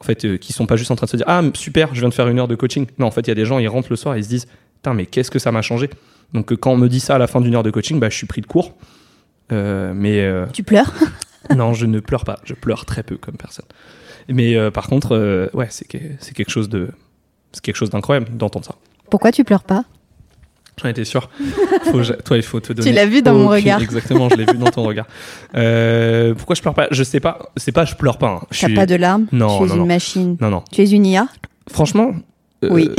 en 0.00 0.04
fait 0.04 0.24
euh, 0.24 0.36
qui 0.38 0.52
sont 0.52 0.66
pas 0.66 0.76
juste 0.76 0.90
en 0.90 0.96
train 0.96 1.04
de 1.04 1.10
se 1.10 1.16
dire 1.16 1.26
ah 1.28 1.42
super 1.54 1.94
je 1.94 2.00
viens 2.00 2.08
de 2.08 2.14
faire 2.14 2.28
une 2.28 2.38
heure 2.38 2.48
de 2.48 2.54
coaching. 2.54 2.86
Non 2.98 3.06
en 3.06 3.10
fait 3.10 3.20
il 3.20 3.28
y 3.28 3.30
a 3.30 3.34
des 3.36 3.44
gens 3.44 3.58
ils 3.58 3.68
rentrent 3.68 3.90
le 3.90 3.96
soir 3.96 4.16
et 4.16 4.18
ils 4.18 4.24
se 4.24 4.28
disent 4.28 4.46
putain 4.76 4.94
mais 4.94 5.06
qu'est-ce 5.06 5.30
que 5.30 5.38
ça 5.38 5.52
m'a 5.52 5.62
changé? 5.62 5.90
Donc 6.32 6.52
euh, 6.52 6.56
quand 6.56 6.72
on 6.72 6.76
me 6.76 6.88
dit 6.88 7.00
ça 7.00 7.16
à 7.16 7.18
la 7.18 7.26
fin 7.26 7.40
d'une 7.40 7.54
heure 7.54 7.62
de 7.62 7.70
coaching 7.70 8.00
bah 8.00 8.08
je 8.08 8.16
suis 8.16 8.26
pris 8.26 8.40
de 8.40 8.46
court. 8.46 8.74
Euh, 9.52 9.92
mais 9.94 10.26
tu 10.52 10.62
pleures? 10.62 10.92
Non 11.54 11.72
je 11.72 11.86
ne 11.86 12.00
pleure 12.00 12.24
pas. 12.24 12.40
Je 12.44 12.52
pleure 12.52 12.84
très 12.84 13.02
peu 13.02 13.16
comme 13.16 13.36
personne. 13.36 13.64
Mais 14.28 14.70
par 14.70 14.88
contre 14.88 15.50
ouais 15.54 15.68
c'est 15.70 15.86
quelque 15.86 16.50
chose 16.50 16.68
de 16.68 16.90
c'est 17.52 17.62
quelque 17.62 17.76
chose 17.76 17.90
d'incroyable 17.90 18.36
d'entendre 18.36 18.66
ça. 18.66 18.74
Pourquoi 19.08 19.32
tu 19.32 19.44
pleures 19.44 19.62
pas? 19.62 19.84
J'en 20.80 20.88
étais 20.88 21.04
sûr. 21.04 21.28
toi, 22.24 22.36
il 22.36 22.42
faut 22.42 22.60
te 22.60 22.72
donner. 22.72 22.88
Tu 22.88 22.94
l'as 22.94 23.06
vu 23.06 23.22
dans 23.22 23.34
mon 23.34 23.48
regard. 23.48 23.82
Exactement, 23.82 24.28
je 24.28 24.36
l'ai 24.36 24.44
vu 24.44 24.58
dans 24.58 24.70
ton 24.70 24.82
regard. 24.84 25.06
Euh, 25.54 26.34
pourquoi 26.34 26.54
je 26.54 26.62
pleure 26.62 26.74
pas? 26.74 26.88
Je 26.90 27.02
sais 27.02 27.20
pas. 27.20 27.50
C'est 27.56 27.72
pas 27.72 27.84
je 27.84 27.94
pleure 27.94 28.18
pas. 28.18 28.28
Hein. 28.28 28.46
Tu 28.50 28.66
T'as 28.66 28.74
pas 28.74 28.86
de 28.86 28.94
larmes? 28.94 29.26
Non. 29.32 29.58
Tu 29.58 29.72
es 29.72 29.76
une 29.76 29.86
machine. 29.86 30.36
Non, 30.40 30.50
non. 30.50 30.62
Tu 30.70 30.82
es 30.82 30.90
une 30.90 31.06
IA 31.06 31.28
Franchement. 31.70 32.12
Euh, 32.64 32.68
oui. 32.70 32.90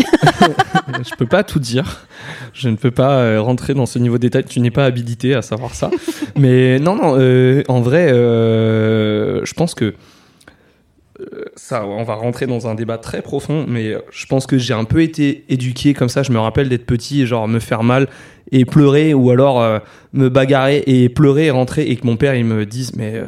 je 1.10 1.16
peux 1.16 1.26
pas 1.26 1.44
tout 1.44 1.60
dire. 1.60 2.06
Je 2.54 2.70
ne 2.70 2.76
peux 2.76 2.92
pas 2.92 3.20
euh, 3.20 3.42
rentrer 3.42 3.74
dans 3.74 3.86
ce 3.86 4.00
niveau 4.00 4.18
de 4.18 4.22
détail. 4.22 4.46
Tu 4.46 4.60
n'es 4.60 4.72
pas 4.72 4.86
habilité 4.86 5.34
à 5.34 5.42
savoir 5.42 5.74
ça. 5.74 5.90
Mais 6.38 6.80
non, 6.80 6.96
non. 6.96 7.64
en 7.68 7.82
vrai, 7.82 8.10
je 8.10 9.54
pense 9.54 9.74
que 9.74 9.96
ça, 11.56 11.86
on 11.86 12.04
va 12.04 12.16
rentrer 12.16 12.48
dans 12.48 12.68
un 12.68 12.76
débat 12.76 12.98
très 12.98 13.22
profond, 13.22 13.66
mais 13.68 13.96
je 14.12 14.26
pense 14.26 14.46
que 14.46 14.58
j'ai 14.58 14.74
un 14.74 14.86
peu 14.86 15.02
été 15.02 15.44
éduqué 15.50 15.94
comme 15.94 16.10
ça. 16.10 16.24
Je 16.24 16.32
me 16.32 16.40
rappelle 16.40 16.70
d'être 16.70 16.86
petit, 16.86 17.26
genre 17.26 17.48
me 17.48 17.60
faire 17.60 17.84
mal 17.84 18.08
et 18.52 18.66
pleurer, 18.66 19.14
ou 19.14 19.32
alors 19.32 19.62
euh, 19.62 19.80
me 20.14 20.30
bagarrer 20.30 20.84
et 20.88 21.10
pleurer 21.10 21.48
et 21.48 21.52
rentrer, 21.52 21.84
et 21.84 21.96
que 21.96 22.06
mon 22.06 22.18
père 22.18 22.36
il 22.36 22.46
me 22.46 22.66
dise 22.66 22.96
mais 22.96 23.16
euh, 23.16 23.26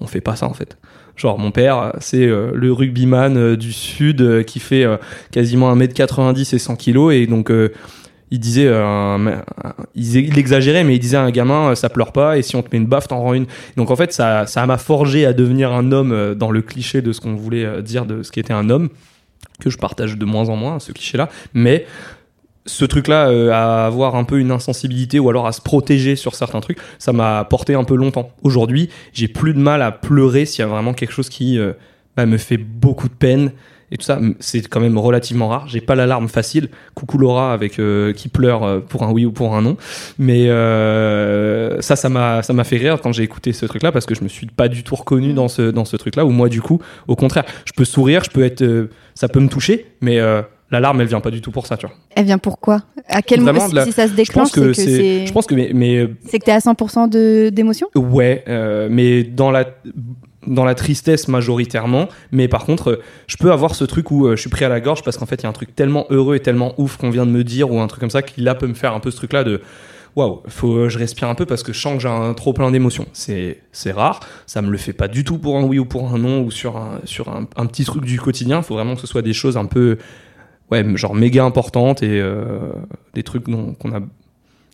on 0.00 0.06
fait 0.06 0.20
pas 0.20 0.36
ça 0.36 0.46
en 0.46 0.54
fait. 0.54 0.76
Genre 1.16 1.38
mon 1.38 1.50
père, 1.50 1.92
c'est 2.00 2.26
euh, 2.26 2.52
le 2.54 2.72
rugbyman 2.72 3.56
du 3.56 3.72
sud 3.72 4.44
qui 4.44 4.60
fait 4.60 4.86
quasiment 5.30 5.74
1m90 5.76 6.54
et 6.54 6.58
100 6.58 6.76
kg, 6.76 7.12
et 7.12 7.26
donc 7.26 7.52
il 8.32 8.40
disait, 8.40 8.66
euh, 8.66 9.36
il, 9.94 10.38
exagérait, 10.38 10.84
mais 10.84 10.96
il 10.96 10.98
disait 10.98 11.18
à 11.18 11.22
un 11.22 11.30
gamin, 11.30 11.70
euh, 11.70 11.74
ça 11.74 11.90
pleure 11.90 12.12
pas, 12.12 12.38
et 12.38 12.42
si 12.42 12.56
on 12.56 12.62
te 12.62 12.68
met 12.72 12.78
une 12.78 12.86
baffe, 12.86 13.06
t'en 13.06 13.20
rends 13.20 13.34
une. 13.34 13.44
Donc 13.76 13.90
en 13.90 13.96
fait, 13.96 14.10
ça, 14.14 14.46
ça 14.46 14.66
m'a 14.66 14.78
forgé 14.78 15.26
à 15.26 15.34
devenir 15.34 15.70
un 15.70 15.92
homme 15.92 16.12
euh, 16.12 16.34
dans 16.34 16.50
le 16.50 16.62
cliché 16.62 17.02
de 17.02 17.12
ce 17.12 17.20
qu'on 17.20 17.34
voulait 17.34 17.82
dire 17.82 18.06
de 18.06 18.22
ce 18.22 18.32
qu'était 18.32 18.54
un 18.54 18.70
homme, 18.70 18.88
que 19.60 19.68
je 19.68 19.76
partage 19.76 20.16
de 20.16 20.24
moins 20.24 20.48
en 20.48 20.56
moins, 20.56 20.78
ce 20.78 20.92
cliché-là. 20.92 21.28
Mais 21.52 21.84
ce 22.64 22.86
truc-là, 22.86 23.28
à 23.52 23.84
avoir 23.84 24.16
un 24.16 24.24
peu 24.24 24.38
une 24.38 24.50
insensibilité 24.50 25.18
ou 25.18 25.28
alors 25.28 25.46
à 25.46 25.52
se 25.52 25.60
protéger 25.60 26.16
sur 26.16 26.34
certains 26.34 26.60
trucs, 26.60 26.78
ça 26.98 27.12
m'a 27.12 27.44
porté 27.44 27.74
un 27.74 27.84
peu 27.84 27.96
longtemps. 27.96 28.30
Aujourd'hui, 28.42 28.88
j'ai 29.12 29.28
plus 29.28 29.52
de 29.52 29.58
mal 29.58 29.82
à 29.82 29.92
pleurer 29.92 30.46
s'il 30.46 30.60
y 30.60 30.62
a 30.62 30.68
vraiment 30.68 30.94
quelque 30.94 31.12
chose 31.12 31.28
qui 31.28 31.58
bah, 32.16 32.24
me 32.24 32.38
fait 32.38 32.56
beaucoup 32.56 33.08
de 33.08 33.14
peine 33.14 33.50
et 33.92 33.98
tout 33.98 34.04
ça, 34.04 34.18
c'est 34.40 34.66
quand 34.68 34.80
même 34.80 34.96
relativement 34.96 35.48
rare. 35.48 35.68
J'ai 35.68 35.82
pas 35.82 35.94
l'alarme 35.94 36.26
facile. 36.26 36.70
Coucou 36.94 37.18
Laura 37.18 37.52
avec 37.52 37.78
euh, 37.78 38.14
qui 38.14 38.28
pleure 38.28 38.64
euh, 38.64 38.80
pour 38.80 39.02
un 39.02 39.10
oui 39.10 39.26
ou 39.26 39.32
pour 39.32 39.54
un 39.54 39.60
non. 39.60 39.76
Mais 40.18 40.48
euh, 40.48 41.78
ça, 41.82 41.94
ça 41.94 42.08
m'a, 42.08 42.64
fait 42.64 42.78
rire 42.78 43.00
quand 43.02 43.12
j'ai 43.12 43.22
écouté 43.22 43.52
ce 43.52 43.66
truc-là 43.66 43.92
parce 43.92 44.06
que 44.06 44.14
je 44.14 44.22
me 44.22 44.28
suis 44.28 44.46
pas 44.46 44.68
du 44.68 44.82
tout 44.82 44.94
reconnu 44.94 45.34
dans 45.34 45.48
ce, 45.48 45.96
truc-là. 45.96 46.24
Où 46.24 46.30
moi, 46.30 46.48
du 46.48 46.62
coup, 46.62 46.80
au 47.06 47.16
contraire, 47.16 47.44
je 47.66 47.72
peux 47.76 47.84
sourire, 47.84 48.24
je 48.24 48.30
peux 48.30 48.42
être, 48.42 48.88
ça 49.14 49.28
peut 49.28 49.40
me 49.40 49.48
toucher, 49.48 49.84
mais 50.00 50.18
l'alarme, 50.72 51.00
elle 51.00 51.06
vient 51.06 51.20
pas 51.20 51.30
du 51.30 51.40
tout 51.40 51.50
pour 51.50 51.66
ça, 51.66 51.76
tu 51.76 51.86
vois. 51.86 51.94
Elle 52.14 52.26
vient 52.26 52.38
pourquoi 52.38 52.82
À 53.08 53.22
quel 53.22 53.40
moment 53.40 53.68
si, 53.68 53.92
ça 53.92 54.08
se 54.08 54.12
déclenche 54.12 54.48
Je 54.48 54.60
pense 54.60 54.66
que 54.66 54.72
c'est. 54.72 55.26
Je 55.26 55.32
pense 55.32 55.46
que 55.46 55.54
mais, 55.54 55.70
mais 55.74 56.08
c'est 56.26 56.38
que 56.38 56.44
t'es 56.44 56.52
à 56.52 56.58
100% 56.58 57.08
de 57.08 57.50
d'émotion? 57.50 57.88
Ouais, 57.94 58.44
mais 58.90 59.22
dans 59.22 59.50
la 59.50 59.66
dans 60.46 60.64
la 60.64 60.74
tristesse 60.74 61.28
majoritairement, 61.28 62.08
mais 62.30 62.48
par 62.48 62.64
contre, 62.64 62.90
euh, 62.90 63.02
je 63.26 63.36
peux 63.36 63.52
avoir 63.52 63.74
ce 63.74 63.84
truc 63.84 64.10
où 64.10 64.26
euh, 64.26 64.36
je 64.36 64.40
suis 64.40 64.50
pris 64.50 64.64
à 64.64 64.68
la 64.68 64.80
gorge 64.80 65.02
parce 65.02 65.16
qu'en 65.16 65.26
fait, 65.26 65.36
il 65.36 65.42
y 65.44 65.46
a 65.46 65.48
un 65.48 65.52
truc 65.52 65.74
tellement 65.74 66.06
heureux 66.10 66.36
et 66.36 66.40
tellement 66.40 66.74
ouf 66.78 66.96
qu'on 66.96 67.10
vient 67.10 67.26
de 67.26 67.30
me 67.30 67.44
dire 67.44 67.70
ou 67.70 67.80
un 67.80 67.86
truc 67.86 68.00
comme 68.00 68.10
ça 68.10 68.22
qui 68.22 68.40
là 68.40 68.54
peut 68.54 68.66
me 68.66 68.74
faire 68.74 68.94
un 68.94 69.00
peu 69.00 69.10
ce 69.10 69.16
truc-là 69.16 69.44
de 69.44 69.60
waouh, 70.16 70.42
faut 70.48 70.74
euh, 70.74 70.88
je 70.88 70.98
respire 70.98 71.28
un 71.28 71.34
peu 71.34 71.46
parce 71.46 71.62
que 71.62 71.72
je 71.72 71.80
sens 71.80 71.94
que 71.94 72.00
j'ai 72.00 72.08
un 72.08 72.34
trop 72.34 72.52
plein 72.52 72.70
d'émotions. 72.70 73.06
C'est 73.12 73.58
c'est 73.72 73.92
rare, 73.92 74.20
ça 74.46 74.62
me 74.62 74.70
le 74.70 74.78
fait 74.78 74.92
pas 74.92 75.08
du 75.08 75.24
tout 75.24 75.38
pour 75.38 75.56
un 75.56 75.62
oui 75.62 75.78
ou 75.78 75.84
pour 75.84 76.12
un 76.12 76.18
non 76.18 76.42
ou 76.42 76.50
sur 76.50 76.76
un 76.76 77.00
sur 77.04 77.28
un, 77.28 77.66
petit 77.66 77.84
truc 77.84 78.04
du 78.04 78.18
quotidien. 78.18 78.58
Il 78.58 78.64
faut 78.64 78.74
vraiment 78.74 78.94
que 78.94 79.00
ce 79.00 79.06
soit 79.06 79.22
des 79.22 79.32
choses 79.32 79.56
un 79.56 79.66
peu 79.66 79.98
ouais 80.72 80.96
genre 80.96 81.14
méga 81.14 81.44
importantes 81.44 82.02
et 82.02 82.20
des 83.14 83.22
trucs 83.22 83.44
qu'on 83.44 83.92
a 83.92 84.00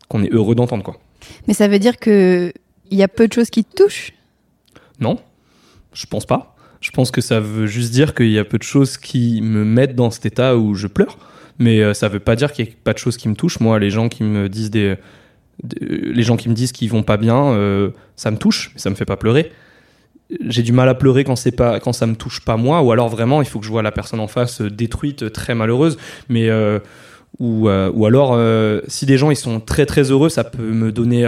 qu'on 0.09 0.23
est 0.23 0.33
heureux 0.33 0.55
d'entendre 0.55 0.83
quoi. 0.83 0.99
Mais 1.47 1.55
ça 1.55 1.69
veut 1.69 1.79
dire 1.79 1.99
que 1.99 2.53
il 2.91 2.99
y 2.99 3.03
a 3.03 3.09
peu 3.09 3.29
de 3.29 3.33
choses 3.33 3.51
qui 3.51 3.65
te 3.65 3.83
touchent? 3.83 4.13
Non, 5.01 5.19
je 5.93 6.07
pense 6.07 6.27
pas. 6.27 6.57
Je 6.81 6.91
pense 6.91 7.11
que 7.11 7.21
ça 7.21 7.41
veut 7.41 7.67
juste 7.67 7.93
dire 7.93 8.15
qu'il 8.15 8.31
y 8.31 8.39
a 8.39 8.45
peu 8.45 8.59
de 8.59 8.63
choses 8.63 8.97
qui 8.97 9.43
me 9.43 9.65
mettent 9.65 9.97
dans 9.97 10.11
cet 10.11 10.27
état 10.27 10.57
où 10.57 10.75
je 10.75 10.87
pleure. 10.87 11.19
Mais 11.59 11.81
euh, 11.81 11.93
ça 11.93 12.09
veut 12.09 12.21
pas 12.21 12.37
dire 12.37 12.53
qu'il 12.53 12.67
n'y 12.67 12.71
a 12.71 12.75
pas 12.85 12.93
de 12.93 12.99
choses 12.99 13.17
qui 13.17 13.29
me 13.29 13.35
touchent. 13.35 13.59
Moi, 13.59 13.79
les 13.79 13.91
gens 13.91 14.09
qui 14.09 14.23
me 14.23 14.49
disent 14.49 14.71
des, 14.71 14.97
les 15.81 16.23
gens 16.23 16.37
qui 16.37 16.49
me 16.49 16.55
disent 16.55 16.71
qu'ils 16.73 16.91
vont 16.91 17.03
pas 17.03 17.17
bien, 17.17 17.53
euh, 17.53 17.91
ça 18.15 18.31
me 18.31 18.37
touche, 18.37 18.71
mais 18.75 18.81
ça 18.81 18.91
me 18.91 18.95
fait 18.95 19.05
pas 19.05 19.17
pleurer. 19.17 19.51
J'ai 20.47 20.63
du 20.63 20.73
mal 20.73 20.89
à 20.89 20.95
pleurer 20.95 21.25
quand 21.25 21.37
c'est 21.37 21.53
pas 21.53 21.81
quand 21.81 21.93
ça 21.93 22.07
me 22.07 22.15
touche 22.15 22.41
pas 22.41 22.57
moi, 22.57 22.83
ou 22.83 22.93
alors 22.93 23.09
vraiment 23.09 23.41
il 23.41 23.49
faut 23.49 23.59
que 23.61 23.65
je 23.65 23.71
vois 23.71 23.83
la 23.83 23.93
personne 23.93 24.21
en 24.21 24.29
face 24.29 24.61
détruite, 24.61 25.33
très 25.33 25.55
malheureuse. 25.55 25.97
Mais 26.29 26.49
euh, 26.51 26.79
ou, 27.39 27.69
ou 27.69 28.07
alors 28.07 28.39
si 28.89 29.07
des 29.07 29.17
gens 29.17 29.31
ils 29.31 29.37
sont 29.37 29.61
très 29.61 29.87
très 29.87 30.11
heureux, 30.11 30.29
ça 30.29 30.45
peut 30.45 30.63
me 30.63 30.93
donner 30.93 31.25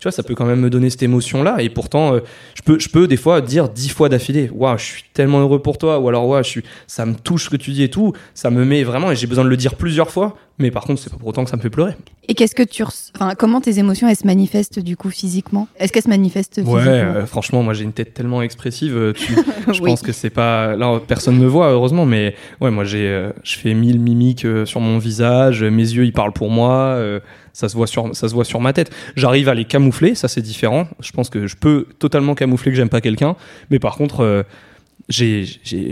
tu 0.00 0.04
vois, 0.04 0.12
ça 0.12 0.22
peut 0.22 0.34
quand 0.34 0.46
même 0.46 0.60
me 0.60 0.70
donner 0.70 0.88
cette 0.88 1.02
émotion-là. 1.02 1.62
Et 1.62 1.68
pourtant, 1.68 2.14
euh, 2.14 2.20
je, 2.54 2.62
peux, 2.62 2.78
je 2.78 2.88
peux 2.88 3.06
des 3.06 3.18
fois 3.18 3.42
dire 3.42 3.68
dix 3.68 3.90
fois 3.90 4.08
d'affilée, 4.08 4.50
waouh, 4.50 4.78
je 4.78 4.84
suis 4.84 5.04
tellement 5.12 5.40
heureux 5.40 5.60
pour 5.60 5.76
toi, 5.76 5.98
ou 5.98 6.08
alors, 6.08 6.26
waouh, 6.26 6.42
je 6.42 6.48
suis, 6.48 6.62
ça 6.86 7.04
me 7.04 7.14
touche 7.14 7.44
ce 7.44 7.50
que 7.50 7.56
tu 7.56 7.72
dis 7.72 7.82
et 7.82 7.90
tout, 7.90 8.14
ça 8.32 8.50
me 8.50 8.64
met 8.64 8.82
vraiment, 8.82 9.12
et 9.12 9.16
j'ai 9.16 9.26
besoin 9.26 9.44
de 9.44 9.50
le 9.50 9.58
dire 9.58 9.74
plusieurs 9.74 10.10
fois, 10.10 10.36
mais 10.60 10.70
par 10.70 10.84
contre, 10.84 11.00
c'est 11.00 11.10
pas 11.10 11.16
pour 11.16 11.28
autant 11.28 11.44
que 11.44 11.50
ça 11.50 11.56
me 11.56 11.62
fait 11.62 11.70
pleurer. 11.70 11.94
Et 12.28 12.34
qu'est-ce 12.34 12.54
que 12.54 12.62
tu, 12.62 12.82
enfin, 12.82 13.34
comment 13.36 13.60
tes 13.60 13.78
émotions, 13.78 14.08
elles 14.08 14.16
se 14.16 14.26
manifestent 14.26 14.78
du 14.78 14.96
coup 14.96 15.10
physiquement? 15.10 15.66
Est-ce 15.78 15.92
qu'elles 15.92 16.04
se 16.04 16.08
manifestent 16.08 16.60
physiquement? 16.60 16.74
Ouais, 16.74 16.86
euh, 16.86 17.26
franchement, 17.26 17.62
moi 17.62 17.74
j'ai 17.74 17.84
une 17.84 17.92
tête 17.92 18.14
tellement 18.14 18.42
expressive, 18.42 18.96
euh, 18.96 19.12
je 19.72 19.80
pense 19.80 20.02
que 20.02 20.12
c'est 20.12 20.30
pas, 20.30 20.76
là, 20.76 21.00
personne 21.06 21.38
me 21.38 21.46
voit 21.46 21.70
heureusement, 21.70 22.06
mais 22.06 22.34
ouais, 22.60 22.70
moi 22.70 22.84
j'ai, 22.84 23.30
je 23.42 23.56
fais 23.56 23.74
mille 23.74 23.98
mimiques 23.98 24.46
sur 24.64 24.80
mon 24.80 24.98
visage, 24.98 25.64
mes 25.64 25.82
yeux 25.82 26.04
ils 26.04 26.12
parlent 26.12 26.32
pour 26.32 26.50
moi 26.50 26.98
ça 27.52 27.68
se 27.68 27.76
voit 27.76 27.86
sur 27.86 28.14
ça 28.14 28.28
se 28.28 28.34
voit 28.34 28.44
sur 28.44 28.60
ma 28.60 28.72
tête. 28.72 28.90
J'arrive 29.16 29.48
à 29.48 29.54
les 29.54 29.64
camoufler, 29.64 30.14
ça 30.14 30.28
c'est 30.28 30.42
différent. 30.42 30.86
Je 31.00 31.12
pense 31.12 31.30
que 31.30 31.46
je 31.46 31.56
peux 31.56 31.86
totalement 31.98 32.34
camoufler 32.34 32.70
que 32.70 32.76
j'aime 32.76 32.88
pas 32.88 33.00
quelqu'un, 33.00 33.36
mais 33.70 33.78
par 33.78 33.96
contre 33.96 34.20
euh, 34.20 34.42
je 35.08 35.44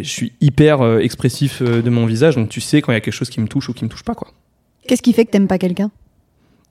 suis 0.02 0.32
hyper 0.40 0.82
euh, 0.82 0.98
expressif 0.98 1.62
euh, 1.62 1.82
de 1.82 1.90
mon 1.90 2.06
visage, 2.06 2.36
donc 2.36 2.48
tu 2.48 2.60
sais 2.60 2.80
quand 2.80 2.92
il 2.92 2.96
y 2.96 2.98
a 2.98 3.00
quelque 3.00 3.14
chose 3.14 3.30
qui 3.30 3.40
me 3.40 3.48
touche 3.48 3.68
ou 3.68 3.72
qui 3.72 3.84
me 3.84 3.90
touche 3.90 4.04
pas 4.04 4.14
quoi. 4.14 4.28
Qu'est-ce 4.88 5.02
qui 5.02 5.12
fait 5.12 5.24
que 5.26 5.30
t'aimes 5.30 5.46
pas 5.46 5.58
quelqu'un? 5.58 5.90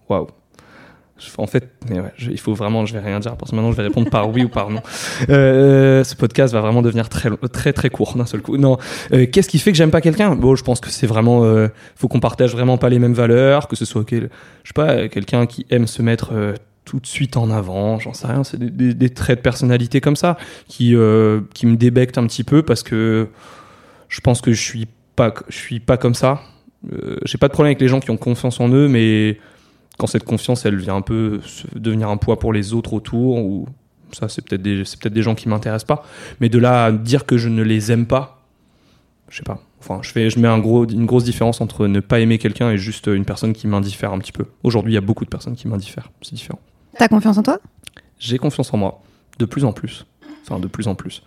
Waouh 0.09 0.27
en 1.37 1.47
fait, 1.47 1.69
il 2.19 2.39
faut 2.39 2.53
vraiment, 2.53 2.85
je 2.85 2.93
vais 2.93 2.99
rien 2.99 3.19
dire 3.19 3.37
parce 3.37 3.51
que 3.51 3.55
maintenant 3.55 3.71
je 3.71 3.77
vais 3.77 3.83
répondre 3.83 4.09
par 4.09 4.29
oui 4.29 4.43
ou 4.43 4.49
par 4.49 4.69
non. 4.69 4.81
Euh, 5.29 6.03
ce 6.03 6.15
podcast 6.15 6.53
va 6.53 6.61
vraiment 6.61 6.81
devenir 6.81 7.09
très 7.09 7.29
très 7.51 7.73
très 7.73 7.89
court 7.89 8.15
d'un 8.15 8.25
seul 8.25 8.41
coup. 8.41 8.57
Non, 8.57 8.77
euh, 9.13 9.25
qu'est-ce 9.25 9.49
qui 9.49 9.59
fait 9.59 9.71
que 9.71 9.77
j'aime 9.77 9.91
pas 9.91 10.01
quelqu'un? 10.01 10.35
Bon, 10.35 10.55
je 10.55 10.63
pense 10.63 10.79
que 10.79 10.89
c'est 10.89 11.07
vraiment, 11.07 11.43
euh, 11.43 11.69
faut 11.95 12.07
qu'on 12.07 12.19
partage 12.19 12.51
vraiment 12.51 12.77
pas 12.77 12.89
les 12.89 12.99
mêmes 12.99 13.13
valeurs, 13.13 13.67
que 13.67 13.75
ce 13.75 13.85
soit, 13.85 14.05
je 14.09 14.19
sais 14.19 14.73
pas, 14.75 15.07
quelqu'un 15.07 15.47
qui 15.47 15.65
aime 15.69 15.87
se 15.87 16.01
mettre 16.01 16.33
tout 16.85 16.99
de 16.99 17.07
suite 17.07 17.35
en 17.35 17.49
avant, 17.49 17.99
j'en 17.99 18.13
sais 18.13 18.27
rien, 18.27 18.43
c'est 18.43 18.59
des, 18.59 18.93
des, 18.93 19.09
traits 19.09 19.39
de 19.39 19.41
personnalité 19.41 20.01
comme 20.01 20.15
ça 20.15 20.37
qui 20.67 20.95
qui 21.53 21.65
me 21.65 21.75
débectent 21.75 22.17
un 22.17 22.27
petit 22.27 22.43
peu 22.43 22.61
parce 22.61 22.83
que 22.83 23.27
je 24.07 24.21
pense 24.21 24.41
que 24.41 24.53
je 24.53 24.61
suis 24.61 24.87
pas, 25.15 25.33
je 25.49 25.57
suis 25.57 25.79
pas 25.79 25.97
comme 25.97 26.15
ça. 26.15 26.41
J'ai 27.25 27.37
pas 27.37 27.47
de 27.47 27.53
problème 27.53 27.71
avec 27.71 27.81
les 27.81 27.87
gens 27.87 27.99
qui 27.99 28.11
ont 28.11 28.17
confiance 28.17 28.59
en 28.59 28.69
eux, 28.69 28.87
mais 28.87 29.39
quand 29.97 30.07
cette 30.07 30.23
confiance, 30.23 30.65
elle 30.65 30.77
vient 30.77 30.95
un 30.95 31.01
peu 31.01 31.41
devenir 31.75 32.09
un 32.09 32.17
poids 32.17 32.39
pour 32.39 32.53
les 32.53 32.73
autres 32.73 32.93
autour, 32.93 33.37
ou 33.37 33.67
ça, 34.11 34.29
c'est 34.29 34.47
peut-être 34.47 34.61
des, 34.61 34.83
peut-être 34.83 35.13
des 35.13 35.21
gens 35.21 35.35
qui 35.35 35.49
m'intéressent 35.49 35.87
pas. 35.87 36.05
Mais 36.39 36.49
de 36.49 36.59
là 36.59 36.85
à 36.85 36.91
dire 36.91 37.25
que 37.25 37.37
je 37.37 37.49
ne 37.49 37.61
les 37.63 37.91
aime 37.91 38.05
pas, 38.05 38.41
je 39.29 39.37
sais 39.37 39.43
pas. 39.43 39.61
Enfin, 39.79 39.99
je 40.01 40.11
fais, 40.11 40.29
je 40.29 40.39
mets 40.39 40.47
un 40.47 40.59
gros, 40.59 40.87
une 40.87 41.05
grosse 41.05 41.23
différence 41.23 41.61
entre 41.61 41.87
ne 41.87 41.99
pas 41.99 42.19
aimer 42.19 42.37
quelqu'un 42.37 42.71
et 42.71 42.77
juste 42.77 43.07
une 43.07 43.25
personne 43.25 43.53
qui 43.53 43.67
m'indiffère 43.67 44.11
un 44.11 44.19
petit 44.19 44.31
peu. 44.31 44.45
Aujourd'hui, 44.63 44.93
il 44.93 44.95
y 44.95 44.97
a 44.97 45.01
beaucoup 45.01 45.25
de 45.25 45.29
personnes 45.29 45.55
qui 45.55 45.67
m'indiffèrent. 45.67 46.09
C'est 46.21 46.35
différent. 46.35 46.59
T'as 46.97 47.07
confiance 47.07 47.37
en 47.37 47.43
toi? 47.43 47.59
J'ai 48.19 48.37
confiance 48.37 48.73
en 48.73 48.77
moi, 48.77 49.01
de 49.37 49.45
plus 49.45 49.65
en 49.65 49.73
plus. 49.73 50.05
Enfin, 50.43 50.59
de 50.59 50.67
plus 50.67 50.87
en 50.87 50.95
plus. 50.95 51.21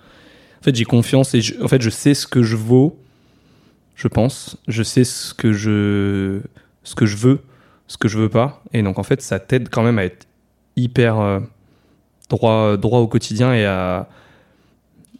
En 0.61 0.65
fait, 0.65 0.75
j'ai 0.75 0.85
confiance 0.85 1.35
et 1.35 1.41
en 1.63 1.69
fait, 1.69 1.81
je 1.81 1.91
sais 1.91 2.15
ce 2.15 2.27
que 2.27 2.43
je 2.43 2.57
vaux. 2.57 2.99
Je 4.01 4.09
pense. 4.09 4.57
Je 4.67 4.83
sais 4.83 5.05
ce 5.05 5.35
que 5.35 5.53
je, 5.53 6.41
ce 6.85 6.95
que 6.95 7.05
je 7.05 7.17
veux 7.19 7.41
ce 7.91 7.99
que 7.99 8.07
je 8.07 8.19
veux 8.19 8.29
pas. 8.29 8.63
Et 8.73 8.83
donc, 8.85 9.01
en 9.01 9.03
fait, 9.03 9.21
ça 9.21 9.41
t'aide 9.41 9.69
quand 9.69 9.83
même 9.83 9.99
à 9.99 10.05
être 10.05 10.29
hyper 10.77 11.19
euh, 11.19 11.41
droit, 12.29 12.77
droit 12.77 13.01
au 13.01 13.09
quotidien 13.09 13.53
et 13.53 13.67
à, 13.67 14.09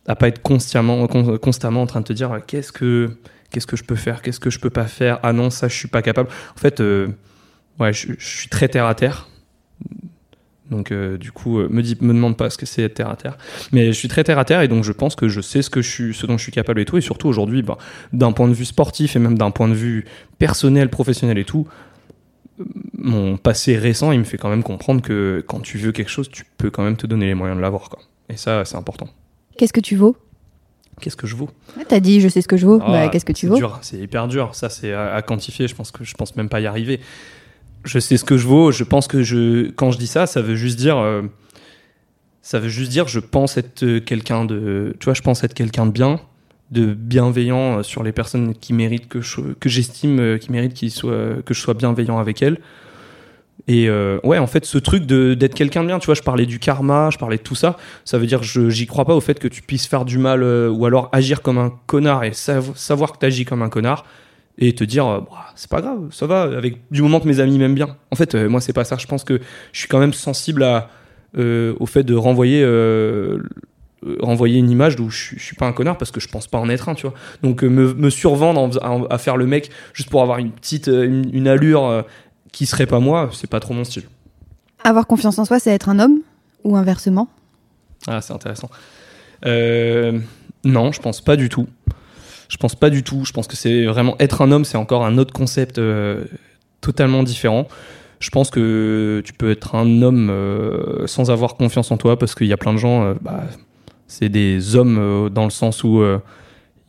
à 0.07 0.15
pas 0.15 0.29
être 0.29 0.41
constamment, 0.41 1.09
constamment 1.09 1.83
en 1.83 1.87
train 1.87 2.01
de 2.01 2.07
te 2.07 2.13
dire 2.13 2.39
qu'est-ce 2.47 2.71
que, 2.71 3.11
qu'est-ce 3.51 3.67
que 3.67 3.77
je 3.77 3.83
peux 3.83 3.97
faire, 3.97 4.23
qu'est-ce 4.23 4.39
que 4.39 4.51
je 4.51 4.61
peux 4.61 4.71
pas 4.71 4.87
faire? 4.87 5.19
Ah 5.25 5.33
non, 5.33 5.51
ça, 5.51 5.67
je 5.67 5.75
suis 5.75 5.89
pas 5.89 6.01
capable. 6.01 6.29
En 6.55 6.61
fait, 6.61 6.81
euh, 6.81 7.09
ouais, 7.81 7.93
je, 7.93 8.13
suis 8.21 8.49
très 8.49 8.69
terre 8.69 8.87
à 8.87 8.95
terre. 8.95 9.29
Donc, 10.71 10.93
euh, 10.93 11.19
du 11.19 11.33
coup, 11.33 11.59
me, 11.59 11.83
dis, 11.83 11.97
me 12.01 12.13
demande 12.13 12.37
pas 12.37 12.49
ce 12.49 12.57
que 12.57 12.67
c'est 12.67 12.89
terre 12.91 13.11
à 13.11 13.17
terre. 13.17 13.37
Mais 13.73 13.87
je 13.87 13.93
suis 13.93 14.09
très 14.09 14.25
terre 14.25 14.39
à 14.39 14.45
terre 14.45 14.63
et 14.63 14.69
donc 14.69 14.85
je 14.85 14.93
pense 14.93 15.17
que 15.17 15.29
je 15.29 15.41
sais 15.41 15.63
ce, 15.63 15.71
que 15.71 15.83
je 15.83 15.91
suis, 15.91 16.15
ce 16.15 16.27
dont 16.27 16.39
je 16.39 16.43
suis 16.43 16.53
capable 16.53 16.81
et 16.81 16.85
tout. 16.85 16.97
Et 16.97 17.01
surtout 17.01 17.29
aujourd'hui, 17.29 17.63
ben, 17.63 17.77
d'un 18.13 18.33
point 18.33 18.49
de 18.49 18.55
vue 18.55 18.65
sportif 18.65 19.17
et 19.17 19.19
même 19.19 19.37
d'un 19.37 19.51
point 19.51 19.69
de 19.69 19.75
vue 19.75 20.05
personnel, 20.39 20.89
professionnel 20.89 21.39
et 21.39 21.45
tout, 21.45 21.67
mon 22.97 23.37
passé 23.37 23.77
récent, 23.77 24.13
il 24.13 24.19
me 24.19 24.25
fait 24.25 24.39
quand 24.39 24.51
même 24.51 24.63
comprendre 24.63 25.03
que 25.03 25.43
quand 25.47 25.61
tu 25.61 25.79
veux 25.79 25.93
quelque 25.93 26.11
chose, 26.11 26.29
tu 26.29 26.45
peux 26.59 26.71
quand 26.71 26.83
même 26.83 26.97
te 26.97 27.07
donner 27.07 27.27
les 27.27 27.35
moyens 27.35 27.57
de 27.57 27.63
l'avoir. 27.63 27.89
Quoi. 27.89 28.01
Et 28.29 28.37
ça, 28.37 28.65
c'est 28.65 28.77
important. 28.77 29.09
Qu'est-ce 29.57 29.73
que 29.73 29.81
tu 29.81 29.97
vaux? 29.97 30.17
Qu'est-ce 31.01 31.17
que 31.17 31.27
je 31.27 31.35
vaux? 31.35 31.49
T'as 31.89 32.01
dit, 32.01 32.21
je 32.21 32.29
sais 32.29 32.43
ce 32.43 32.49
que 32.49 32.57
je 32.57 32.67
vaux. 32.67 32.79
Bah, 32.79 33.05
ah, 33.05 33.09
qu'est-ce 33.09 33.25
que 33.25 33.33
tu 33.33 33.47
vaux? 33.47 33.59
C'est 33.81 33.99
hyper 33.99 34.29
dur. 34.29 34.55
Ça, 34.55 34.69
c'est 34.69 34.93
à, 34.93 35.23
quantifier. 35.23 35.67
Je 35.67 35.75
pense 35.75 35.91
que 35.91 36.05
je 36.05 36.15
pense 36.15 36.37
même 36.37 36.49
pas 36.49 36.61
y 36.61 36.67
arriver. 36.67 37.01
Je 37.85 37.99
sais 37.99 38.17
ce 38.17 38.25
que 38.25 38.37
je 38.37 38.47
vaux. 38.47 38.73
Je 38.73 38.85
pense 38.85 39.07
que 39.07 39.23
je, 39.23 39.71
quand 39.71 39.91
je 39.91 39.99
dis 39.99 40.07
ça, 40.07 40.27
ça 40.27 40.43
veut 40.43 40.57
juste 40.57 40.79
dire, 40.79 40.99
euh, 40.99 41.23
ça 42.43 42.59
veut 42.59 42.69
juste 42.69 42.91
dire, 42.91 43.09
je 43.09 43.21
pense 43.21 43.57
être 43.57 43.99
quelqu'un 44.01 44.45
de, 44.45 44.95
tu 45.01 45.05
vois, 45.07 45.15
je 45.15 45.23
pense 45.23 45.45
être 45.45 45.55
quelqu'un 45.55 45.87
de 45.87 45.93
bien 45.93 46.21
de 46.71 46.95
bienveillant 46.95 47.79
euh, 47.79 47.83
sur 47.83 48.03
les 48.03 48.13
personnes 48.13 48.55
qui 48.55 48.73
méritent 48.73 49.09
que 49.09 49.19
que 49.55 49.69
j'estime 49.69 50.21
euh, 50.21 50.39
qui 50.39 50.53
méritent 50.53 50.75
qu'il 50.75 50.91
soit 50.91 51.43
que 51.45 51.55
je 51.55 51.61
sois 51.61 51.75
bienveillant 51.75 52.19
avec 52.19 52.43
elles 52.43 52.59
et 53.67 53.89
euh, 53.89 54.19
ouais 54.25 54.39
en 54.39 54.47
fait 54.47 54.65
ce 54.65 54.79
truc 54.79 55.05
d'être 55.05 55.55
quelqu'un 55.55 55.83
de 55.83 55.89
bien 55.89 55.99
tu 55.99 56.07
vois 56.07 56.15
je 56.15 56.23
parlais 56.23 56.47
du 56.47 56.59
karma 56.59 57.11
je 57.11 57.19
parlais 57.19 57.37
de 57.37 57.43
tout 57.43 57.55
ça 57.55 57.77
ça 58.05 58.19
veut 58.19 58.27
dire 58.27 58.43
je 58.43 58.71
j'y 58.71 58.87
crois 58.87 59.05
pas 59.05 59.15
au 59.15 59.21
fait 59.21 59.39
que 59.39 59.49
tu 59.49 59.63
puisses 59.63 59.87
faire 59.87 60.05
du 60.05 60.19
mal 60.19 60.43
ou 60.43 60.87
alors 60.87 61.09
agir 61.13 61.43
comme 61.43 61.59
un 61.59 61.73
connard 61.87 62.25
et 62.25 62.33
savoir 62.33 63.13
que 63.13 63.19
tu 63.19 63.27
agis 63.27 63.45
comme 63.45 63.63
un 63.63 63.69
connard 63.69 64.05
et 64.61 64.75
te 64.75 64.85
dire 64.85 65.05
bah, 65.05 65.47
c'est 65.57 65.71
pas 65.71 65.81
grave 65.81 66.09
ça 66.11 66.27
va 66.27 66.43
avec 66.43 66.79
du 66.91 67.03
moment 67.03 67.19
que 67.19 67.27
mes 67.27 67.41
amis 67.41 67.59
m'aiment 67.59 67.75
bien 67.75 67.97
en 68.11 68.17
fait 68.17 68.35
moi 68.35 68.61
c'est 68.61 68.73
pas 68.73 68.85
ça 68.85 68.97
je 68.99 69.07
pense 69.07 69.25
que 69.25 69.41
je 69.73 69.79
suis 69.79 69.89
quand 69.89 69.99
même 69.99 70.13
sensible 70.13 70.63
à 70.63 70.91
au 71.37 71.87
fait 71.87 72.03
de 72.03 72.15
renvoyer 72.15 72.65
euh, 74.07 74.17
renvoyer 74.21 74.59
une 74.59 74.71
image 74.71 74.97
d'où 74.97 75.11
je, 75.11 75.39
suis 75.39 75.57
pas 75.57 75.67
un 75.67 75.73
connard 75.73 75.99
parce 75.99 76.11
que 76.11 76.21
je 76.21 76.29
pense 76.29 76.47
pas 76.47 76.59
en 76.59 76.71
être 76.71 76.89
un, 76.89 76.95
tu 76.95 77.07
vois. 77.07 77.15
Donc 77.43 77.63
euh, 77.63 77.69
me, 77.69 78.11
survendre 78.11 78.71
à, 79.11 79.19
faire 79.19 79.37
le 79.37 79.47
mec 79.47 79.71
juste 79.93 80.09
pour 80.09 80.23
avoir 80.23 80.39
une 80.39 80.53
petite 80.53 80.89
euh, 80.89 81.05
une, 81.05 81.47
allure 81.47 82.05
qui 82.51 82.65
serait 82.65 82.87
pas 82.87 82.99
moi, 82.99 83.29
c'est 83.33 83.51
pas 83.51 83.61
trop 83.61 83.75
mon 83.75 83.85
style. 83.85 84.05
Avoir 84.85 85.07
confiance 85.07 85.39
en 85.39 85.45
soi, 85.45 85.59
c'est 85.59 85.71
être 85.71 85.91
un 85.91 85.99
homme 85.99 86.21
ou 86.65 86.77
inversement? 86.77 87.29
Ah, 88.07 88.23
c'est 88.23 88.33
intéressant. 88.33 88.71
non, 89.45 90.93
je 90.93 91.01
pense 91.01 91.21
pas 91.21 91.37
du 91.37 91.51
tout. 91.51 91.67
Je 92.51 92.57
pense 92.59 92.75
pas 92.75 92.91
du 92.91 93.03
tout. 93.03 93.25
Je 93.25 93.33
pense 93.33 93.47
que 93.47 93.57
c'est 93.57 93.87
vraiment 93.87 94.17
être 94.19 94.43
un 94.43 94.53
homme, 94.53 94.67
c'est 94.67 94.77
encore 94.77 95.07
un 95.07 95.17
autre 95.17 95.33
concept 95.33 95.81
totalement 96.81 97.23
différent 97.23 97.69
je 98.19 98.29
pense 98.29 98.51
que 98.51 99.23
tu 99.25 99.33
peux 99.33 99.51
être 99.51 99.75
un 99.75 100.03
homme 100.03 100.31
sans 101.07 101.31
avoir 101.31 101.55
confiance 101.55 101.91
en 101.91 101.97
toi 101.97 102.19
parce 102.19 102.35
qu'il 102.35 102.49
y 102.49 102.53
a 102.53 102.59
plein 102.59 102.75
de 102.75 102.79
gens, 102.79 103.15
bah, 103.23 103.45
c'est 104.11 104.29
des 104.29 104.75
hommes 104.75 104.99
euh, 104.99 105.29
dans 105.29 105.45
le 105.45 105.51
sens 105.51 105.85
où 105.85 106.01
euh, 106.01 106.19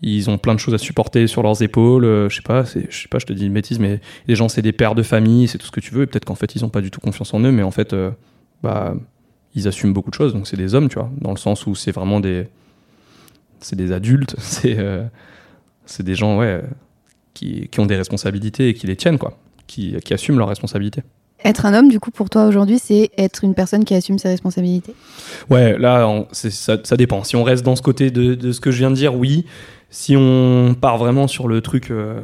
ils 0.01 0.29
ont 0.31 0.39
plein 0.39 0.55
de 0.55 0.59
choses 0.59 0.73
à 0.73 0.79
supporter 0.79 1.27
sur 1.27 1.43
leurs 1.43 1.61
épaules. 1.61 2.03
euh, 2.03 2.29
je 2.29 2.37
sais 2.37 2.41
pas, 2.41 2.63
je 2.63 2.79
sais 2.89 3.07
pas, 3.07 3.19
je 3.19 3.27
te 3.27 3.33
dis 3.33 3.45
une 3.45 3.53
bêtise, 3.53 3.77
mais 3.79 4.01
les 4.27 4.35
gens 4.35 4.49
c'est 4.49 4.63
des 4.63 4.71
pères 4.71 4.95
de 4.95 5.03
famille, 5.03 5.47
c'est 5.47 5.59
tout 5.59 5.67
ce 5.67 5.71
que 5.71 5.79
tu 5.79 5.93
veux. 5.93 6.03
Et 6.03 6.07
peut-être 6.07 6.25
qu'en 6.25 6.35
fait 6.35 6.55
ils 6.55 6.65
ont 6.65 6.69
pas 6.69 6.81
du 6.81 6.89
tout 6.89 6.99
confiance 6.99 7.33
en 7.33 7.39
eux, 7.41 7.51
mais 7.51 7.61
en 7.61 7.69
fait, 7.69 7.93
euh, 7.93 8.09
bah, 8.63 8.95
ils 9.53 9.67
assument 9.67 9.93
beaucoup 9.93 10.09
de 10.09 10.15
choses. 10.15 10.33
Donc 10.33 10.47
c'est 10.47 10.57
des 10.57 10.73
hommes, 10.73 10.89
tu 10.89 10.95
vois, 10.95 11.11
dans 11.19 11.31
le 11.31 11.37
sens 11.37 11.67
où 11.67 11.75
c'est 11.75 11.91
vraiment 11.91 12.19
des, 12.19 12.47
c'est 13.59 13.75
des 13.75 13.91
adultes, 13.91 14.35
c'est, 14.39 14.79
euh, 14.79 15.03
c'est 15.91 16.03
des 16.03 16.15
gens, 16.15 16.37
ouais, 16.39 16.61
qui, 17.33 17.67
qui 17.69 17.79
ont 17.79 17.85
des 17.85 17.95
responsabilités 17.95 18.69
et 18.69 18.73
qui 18.73 18.87
les 18.87 18.95
tiennent, 18.95 19.17
quoi, 19.17 19.37
qui, 19.67 19.95
qui 20.03 20.13
assument 20.13 20.37
leurs 20.37 20.49
responsabilités. 20.49 21.03
Être 21.43 21.65
un 21.65 21.73
homme, 21.73 21.89
du 21.89 21.99
coup, 21.99 22.11
pour 22.11 22.29
toi 22.29 22.45
aujourd'hui, 22.45 22.77
c'est 22.77 23.09
être 23.17 23.43
une 23.43 23.55
personne 23.55 23.83
qui 23.83 23.95
assume 23.95 24.19
ses 24.19 24.27
responsabilités? 24.27 24.93
Ouais, 25.49 25.75
là, 25.77 26.07
on- 26.07 26.27
ça, 26.31 26.77
ça 26.83 26.95
dépend. 26.97 27.23
Si 27.23 27.35
on 27.35 27.43
reste 27.43 27.63
dans 27.65 27.75
ce 27.75 27.81
côté 27.81 28.11
de, 28.11 28.35
de 28.35 28.51
ce 28.51 28.59
que 28.59 28.69
je 28.69 28.77
viens 28.77 28.91
de 28.91 28.95
dire, 28.95 29.15
oui. 29.15 29.45
Si 29.89 30.15
on 30.15 30.75
part 30.79 30.97
vraiment 30.97 31.27
sur 31.27 31.47
le 31.47 31.61
truc, 31.61 31.89
euh, 31.91 32.21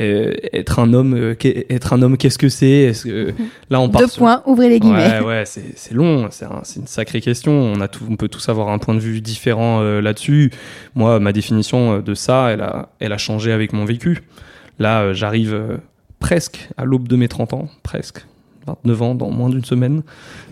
euh, 0.00 0.32
être 0.52 0.80
un 0.80 0.92
homme, 0.92 1.14
euh, 1.14 1.34
être 1.70 1.92
un 1.92 2.02
homme, 2.02 2.16
qu'est-ce 2.16 2.38
que 2.38 2.48
c'est? 2.48 2.92
Que- 3.04 3.32
Là, 3.70 3.80
on 3.80 3.88
part 3.88 4.02
Deux 4.02 4.08
sur- 4.08 4.18
points, 4.20 4.42
ouvrez 4.46 4.68
les 4.68 4.80
guillemets. 4.80 5.20
Ouais, 5.20 5.24
ouais, 5.24 5.42
c'est 5.46 5.76
c'est 5.76 5.94
long, 5.94 6.26
c'est 6.30 6.44
un- 6.46 6.62
une 6.76 6.86
sacrée 6.86 7.20
question. 7.20 7.52
On, 7.52 7.80
a 7.80 7.86
tout, 7.88 8.04
on 8.10 8.16
peut 8.16 8.28
tous 8.28 8.48
avoir 8.48 8.68
un 8.70 8.78
point 8.78 8.94
de 8.94 9.00
vue 9.00 9.20
différent 9.20 9.80
euh, 9.82 10.00
là-dessus. 10.00 10.50
Moi, 10.96 11.20
ma 11.20 11.32
définition 11.32 11.94
euh, 11.94 12.00
de 12.02 12.14
ça, 12.14 12.48
elle 12.50 12.60
a, 12.62 12.88
elle 12.98 13.12
a 13.12 13.18
changé 13.18 13.52
avec 13.52 13.72
mon 13.72 13.84
vécu. 13.84 14.22
Là, 14.80 15.12
j'arrive 15.12 15.78
presque 16.18 16.68
à 16.76 16.84
l'aube 16.84 17.06
de 17.06 17.14
mes 17.16 17.28
30 17.28 17.52
ans, 17.52 17.68
presque. 17.84 18.24
29 18.66 19.02
ans 19.02 19.14
dans 19.14 19.30
moins 19.30 19.50
d'une 19.50 19.64
semaine. 19.64 20.02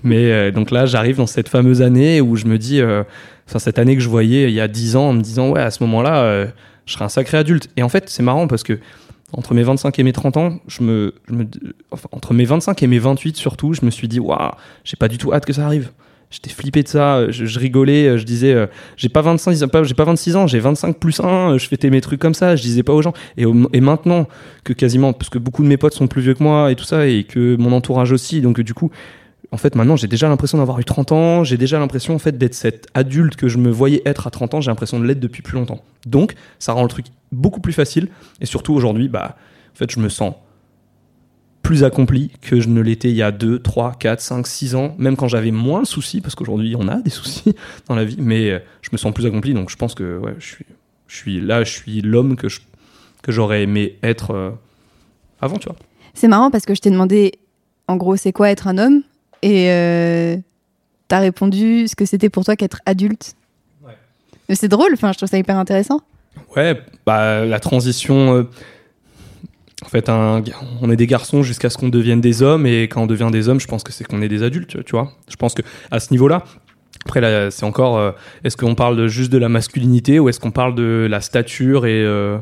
Mais 0.04 0.52
donc 0.52 0.70
là, 0.70 0.84
j'arrive 0.86 1.16
dans 1.16 1.26
cette 1.26 1.48
fameuse 1.48 1.80
année 1.82 2.20
où 2.20 2.36
je 2.36 2.44
me 2.44 2.58
dis, 2.58 2.80
enfin, 2.82 3.58
cette 3.58 3.78
année 3.78 3.96
que 3.96 4.02
je 4.02 4.08
voyais 4.10 4.44
il 4.44 4.54
y 4.54 4.60
a 4.60 4.68
10 4.68 4.96
ans, 4.96 5.08
en 5.08 5.12
me 5.14 5.22
disant, 5.22 5.48
ouais, 5.50 5.62
à 5.62 5.70
ce 5.70 5.82
moment-là, 5.82 6.46
je 6.84 6.92
serai 6.92 7.04
un 7.06 7.08
sacré 7.08 7.38
adulte. 7.38 7.68
Et 7.78 7.82
en 7.82 7.88
fait, 7.88 8.10
c'est 8.10 8.22
marrant 8.22 8.46
parce 8.48 8.62
que 8.64 8.78
entre 9.32 9.54
mes 9.54 9.62
25 9.62 9.98
et 9.98 10.02
mes 10.02 10.12
30 10.12 10.36
ans, 10.36 10.58
je 10.68 10.82
me, 10.82 11.14
je 11.28 11.34
me- 11.34 11.46
enfin, 11.90 12.08
entre 12.12 12.34
mes 12.34 12.44
25 12.44 12.82
et 12.82 12.86
mes 12.86 12.98
28 12.98 13.36
surtout, 13.36 13.72
je 13.74 13.84
me 13.84 13.90
suis 13.90 14.08
dit, 14.08 14.20
waouh, 14.20 14.50
j'ai 14.84 14.96
pas 14.96 15.08
du 15.08 15.18
tout 15.18 15.32
hâte 15.32 15.44
que 15.46 15.52
ça 15.52 15.64
arrive. 15.66 15.90
J'étais 16.30 16.48
flippé 16.48 16.82
de 16.82 16.88
ça, 16.88 17.30
je, 17.30 17.44
je 17.44 17.58
rigolais, 17.58 18.16
je 18.16 18.24
disais, 18.24 18.54
euh, 18.54 18.66
j'ai 18.96 19.10
pas 19.10 19.20
25, 19.20 19.66
pas- 19.70 19.82
j'ai 19.84 19.92
pas 19.92 20.04
26 20.04 20.34
ans, 20.34 20.46
j'ai 20.46 20.60
25 20.60 20.98
plus 20.98 21.20
1, 21.20 21.58
je 21.58 21.66
fêtais 21.68 21.90
mes 21.90 22.00
trucs 22.00 22.20
comme 22.20 22.32
ça, 22.32 22.56
je 22.56 22.62
disais 22.62 22.82
pas 22.82 22.94
aux 22.94 23.02
gens. 23.02 23.12
Et, 23.36 23.44
et 23.74 23.80
maintenant 23.82 24.26
que 24.64 24.72
quasiment, 24.72 25.12
parce 25.12 25.28
que 25.28 25.38
beaucoup 25.38 25.62
de 25.62 25.68
mes 25.68 25.76
potes 25.76 25.92
sont 25.92 26.06
plus 26.06 26.22
vieux 26.22 26.32
que 26.32 26.42
moi 26.42 26.72
et 26.72 26.74
tout 26.74 26.84
ça, 26.84 27.06
et 27.06 27.24
que 27.24 27.56
mon 27.56 27.72
entourage 27.72 28.12
aussi, 28.12 28.40
donc 28.40 28.60
du 28.62 28.72
coup, 28.72 28.90
en 29.52 29.58
fait, 29.58 29.74
maintenant, 29.74 29.96
j'ai 29.96 30.08
déjà 30.08 30.30
l'impression 30.30 30.58
d'avoir 30.58 30.80
eu 30.80 30.84
30 30.84 31.12
ans, 31.12 31.44
j'ai 31.44 31.58
déjà 31.58 31.78
l'impression 31.78 32.14
en 32.14 32.18
fait 32.18 32.38
d'être 32.38 32.54
cet 32.54 32.88
adulte 32.94 33.36
que 33.36 33.48
je 33.48 33.58
me 33.58 33.70
voyais 33.70 34.00
être 34.06 34.26
à 34.26 34.30
30 34.30 34.54
ans, 34.54 34.60
j'ai 34.62 34.70
l'impression 34.70 34.98
de 34.98 35.04
l'être 35.04 35.20
depuis 35.20 35.42
plus 35.42 35.58
longtemps. 35.58 35.82
Donc, 36.06 36.34
ça 36.58 36.72
rend 36.72 36.82
le 36.82 36.88
truc 36.88 37.06
beaucoup 37.32 37.60
plus 37.60 37.74
facile, 37.74 38.08
et 38.40 38.46
surtout 38.46 38.72
aujourd'hui, 38.72 39.08
bah, 39.08 39.36
en 39.74 39.76
fait, 39.76 39.90
je 39.90 40.00
me 40.00 40.08
sens 40.08 40.34
plus 41.60 41.84
accompli 41.84 42.32
que 42.40 42.60
je 42.60 42.68
ne 42.68 42.80
l'étais 42.80 43.10
il 43.10 43.16
y 43.16 43.22
a 43.22 43.30
2, 43.30 43.58
3, 43.58 43.96
4, 43.98 44.20
5, 44.20 44.46
6 44.46 44.74
ans, 44.74 44.94
même 44.98 45.16
quand 45.16 45.28
j'avais 45.28 45.50
moins 45.50 45.82
de 45.82 45.86
soucis, 45.86 46.22
parce 46.22 46.34
qu'aujourd'hui 46.34 46.74
on 46.76 46.88
a 46.88 46.96
des 46.96 47.10
soucis 47.10 47.54
dans 47.88 47.94
la 47.94 48.04
vie, 48.04 48.16
mais 48.18 48.50
euh, 48.50 48.58
je 48.80 48.88
me 48.92 48.96
sens 48.96 49.12
plus 49.12 49.26
accompli, 49.26 49.52
donc 49.52 49.70
je 49.70 49.76
pense 49.76 49.94
que 49.94 50.18
ouais, 50.18 50.34
je, 50.38 50.46
suis, 50.46 50.66
je 51.06 51.16
suis 51.16 51.40
là, 51.40 51.62
je 51.62 51.70
suis 51.70 52.00
l'homme 52.00 52.36
que, 52.36 52.48
je, 52.48 52.60
que 53.22 53.30
j'aurais 53.30 53.62
aimé 53.62 53.98
être 54.02 54.32
euh, 54.32 54.50
avant, 55.40 55.58
tu 55.58 55.68
vois. 55.68 55.76
C'est 56.14 56.28
marrant 56.28 56.50
parce 56.50 56.64
que 56.64 56.74
je 56.74 56.80
t'ai 56.80 56.90
demandé, 56.90 57.32
en 57.86 57.96
gros, 57.96 58.16
c'est 58.16 58.32
quoi 58.32 58.50
être 58.50 58.66
un 58.66 58.78
homme? 58.78 59.02
Et 59.42 59.70
euh, 59.70 60.36
t'as 61.08 61.18
répondu 61.18 61.88
ce 61.88 61.96
que 61.96 62.04
c'était 62.04 62.30
pour 62.30 62.44
toi 62.44 62.56
qu'être 62.56 62.80
adulte. 62.86 63.34
Ouais. 63.84 63.92
Mais 64.48 64.54
c'est 64.54 64.68
drôle, 64.68 64.92
enfin, 64.94 65.12
je 65.12 65.18
trouve 65.18 65.28
ça 65.28 65.38
hyper 65.38 65.58
intéressant. 65.58 66.00
Ouais, 66.56 66.80
bah, 67.06 67.44
la 67.44 67.60
transition. 67.60 68.34
euh, 68.34 68.42
en 69.84 69.88
fait, 69.88 70.08
un, 70.08 70.42
on 70.80 70.90
est 70.90 70.96
des 70.96 71.08
garçons 71.08 71.42
jusqu'à 71.42 71.68
ce 71.68 71.76
qu'on 71.76 71.88
devienne 71.88 72.20
des 72.20 72.40
hommes, 72.42 72.66
et 72.66 72.82
quand 72.84 73.02
on 73.02 73.06
devient 73.06 73.30
des 73.32 73.48
hommes, 73.48 73.58
je 73.60 73.66
pense 73.66 73.82
que 73.82 73.92
c'est 73.92 74.04
qu'on 74.04 74.22
est 74.22 74.28
des 74.28 74.44
adultes, 74.44 74.84
tu 74.84 74.92
vois. 74.92 75.12
Je 75.28 75.36
pense 75.36 75.54
que 75.54 75.62
à 75.90 75.98
ce 75.98 76.12
niveau-là, 76.12 76.44
après, 77.04 77.20
là, 77.20 77.50
c'est 77.50 77.64
encore. 77.64 77.98
euh, 77.98 78.12
est-ce 78.44 78.56
qu'on 78.56 78.76
parle 78.76 79.08
juste 79.08 79.32
de 79.32 79.38
la 79.38 79.48
masculinité 79.48 80.20
ou 80.20 80.28
est-ce 80.28 80.38
qu'on 80.38 80.52
parle 80.52 80.76
de 80.76 81.08
la 81.10 81.20
stature 81.20 81.84
et 81.84 82.04
euh, 82.04 82.38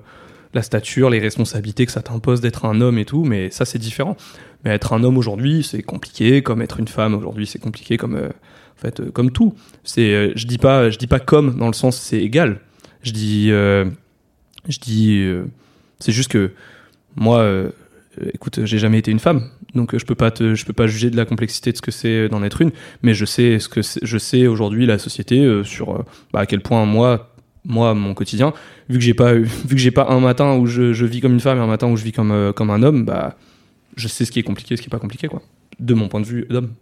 la 0.55 0.63
stature, 0.63 1.11
les 1.11 1.21
responsabilités 1.21 1.87
que 1.87 1.93
ça 1.93 2.03
t'impose 2.03 2.41
d'être 2.41 2.65
un 2.65 2.81
homme 2.81 2.99
et 2.99 3.05
tout 3.05 3.25
Mais 3.25 3.51
ça, 3.51 3.65
c'est 3.65 3.79
différent. 3.79 4.17
Mais 4.65 4.71
être 4.71 4.93
un 4.93 5.03
homme 5.03 5.17
aujourd'hui, 5.17 5.63
c'est 5.63 5.83
compliqué, 5.83 6.43
comme 6.43 6.61
être 6.63 6.81
une 6.81 6.89
femme 6.89 7.15
aujourd'hui, 7.15 7.47
c'est 7.47 7.59
compliqué, 7.59 7.97
comme 7.97 8.17
euh, 8.17 8.29
en 8.29 8.81
fait, 8.81 9.01
euh, 9.01 9.11
comme 9.11 9.31
tout. 9.31 9.55
C'est, 9.85 10.13
euh, 10.13 10.33
je 10.35 10.47
dis 10.47 10.59
pas, 10.59 10.91
je 10.91 10.99
dis 10.99 11.07
pas 11.07 11.21
comme 11.21 11.57
dans 11.57 11.67
le 11.67 11.73
sens 11.73 11.97
c'est 11.97 12.21
égal. 12.21 12.61
Je 13.03 13.13
dis, 13.13 13.49
je 13.49 14.79
dis, 14.79 15.27
c'est 16.01 16.13
juste 16.13 16.31
que 16.31 16.51
moi, 17.17 17.51
écoute, 18.35 18.67
j'ai 18.67 18.79
jamais 18.79 18.99
été 18.99 19.11
une 19.11 19.21
femme, 19.21 19.49
donc 19.75 19.97
je 19.97 20.05
peux 20.05 20.15
pas 20.15 20.31
te, 20.31 20.55
je 20.55 20.67
peux 20.67 20.75
pas 20.75 20.87
juger 20.87 21.09
de 21.09 21.17
la 21.17 21.25
complexité 21.25 21.73
de 21.73 21.79
ce 21.79 21.81
que 21.81 21.91
c'est 21.91 22.29
d'en 22.29 22.43
être 22.43 22.61
une, 22.61 22.73
mais 23.03 23.15
je 23.15 23.25
sais 23.25 23.59
ce 23.59 23.71
que 23.71 23.81
je 23.81 24.19
sais 24.19 24.47
aujourd'hui 24.47 24.85
la 24.85 24.99
société 24.99 25.63
sur 25.65 26.05
bah, 26.35 26.41
à 26.41 26.47
quel 26.47 26.61
point 26.61 26.85
moi, 26.85 27.30
moi 27.65 27.95
mon 27.95 28.15
quotidien, 28.15 28.53
vu 28.89 28.99
que 28.99 29.05
j'ai 29.05 29.15
pas, 29.15 29.35
vu 29.35 29.49
que 29.69 29.77
j'ai 29.77 29.91
pas 29.91 30.09
un 30.09 30.21
matin 30.21 30.57
où 30.57 30.67
je, 30.67 30.93
je 30.93 31.07
vis 31.07 31.21
comme 31.21 31.33
une 31.33 31.41
femme 31.41 31.59
et 31.59 31.61
un 31.61 31.67
matin 31.67 31.89
où 31.89 31.97
je 31.97 32.05
vis 32.05 32.13
comme 32.13 32.33
euh, 32.33 32.53
comme 32.53 32.71
un 32.71 32.83
homme, 32.83 33.05
bah 33.05 33.37
je 33.97 34.09
sais 34.09 34.25
ce 34.25 34.33
qui 34.33 34.39
est 34.39 34.43
compliqué, 34.45 34.77
ce 34.77 34.83
qui 34.83 34.89
est 34.89 34.91
pas 34.91 34.99
compliqué 34.99 35.29
quoi, 35.29 35.43
de 35.79 35.95
mon 35.95 36.09
point 36.09 36.21
de 36.21 36.27
vue 36.27 36.47
d'homme. 36.49 36.73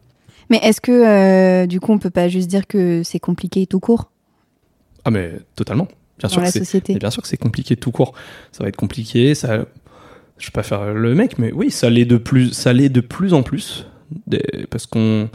Mais 0.51 0.59
est-ce 0.63 0.81
que, 0.81 0.93
euh, 0.93 1.67
du 1.67 1.79
coup, 1.79 1.93
on 1.93 1.99
peut 1.99 2.11
pas 2.11 2.29
juste 2.29 2.49
dire 2.49 2.67
que 2.67 3.03
c'est 3.05 3.19
compliqué 3.19 3.67
tout 3.67 3.81
court? 3.81 4.11
Ah 5.05 5.11
mais 5.11 5.33
totalement, 5.57 5.89
bien 6.19 6.29
sûr 6.29 6.41
dans 6.41 6.49
que 6.49 6.59
la 6.59 6.65
société 6.65 6.95
bien 6.95 7.11
sûr 7.11 7.23
que 7.23 7.29
c'est 7.29 7.37
compliqué 7.37 7.77
tout 7.77 7.91
court. 7.91 8.15
Ça 8.53 8.63
va 8.65 8.69
être 8.69 8.77
compliqué. 8.77 9.35
Ça, 9.35 9.67
je 10.39 10.47
vais 10.47 10.53
pas 10.53 10.63
faire 10.63 10.95
le 10.95 11.15
mec, 11.15 11.39
mais 11.39 11.53
oui, 11.53 11.71
ça 11.71 11.91
l'est 11.91 12.05
de 12.05 12.17
plus, 12.17 12.53
ça 12.53 12.73
l'est 12.73 12.89
de 12.89 13.01
plus 13.01 13.35
en 13.35 13.43
plus, 13.43 13.87
parce 14.71 14.87
qu'on, 14.87 15.29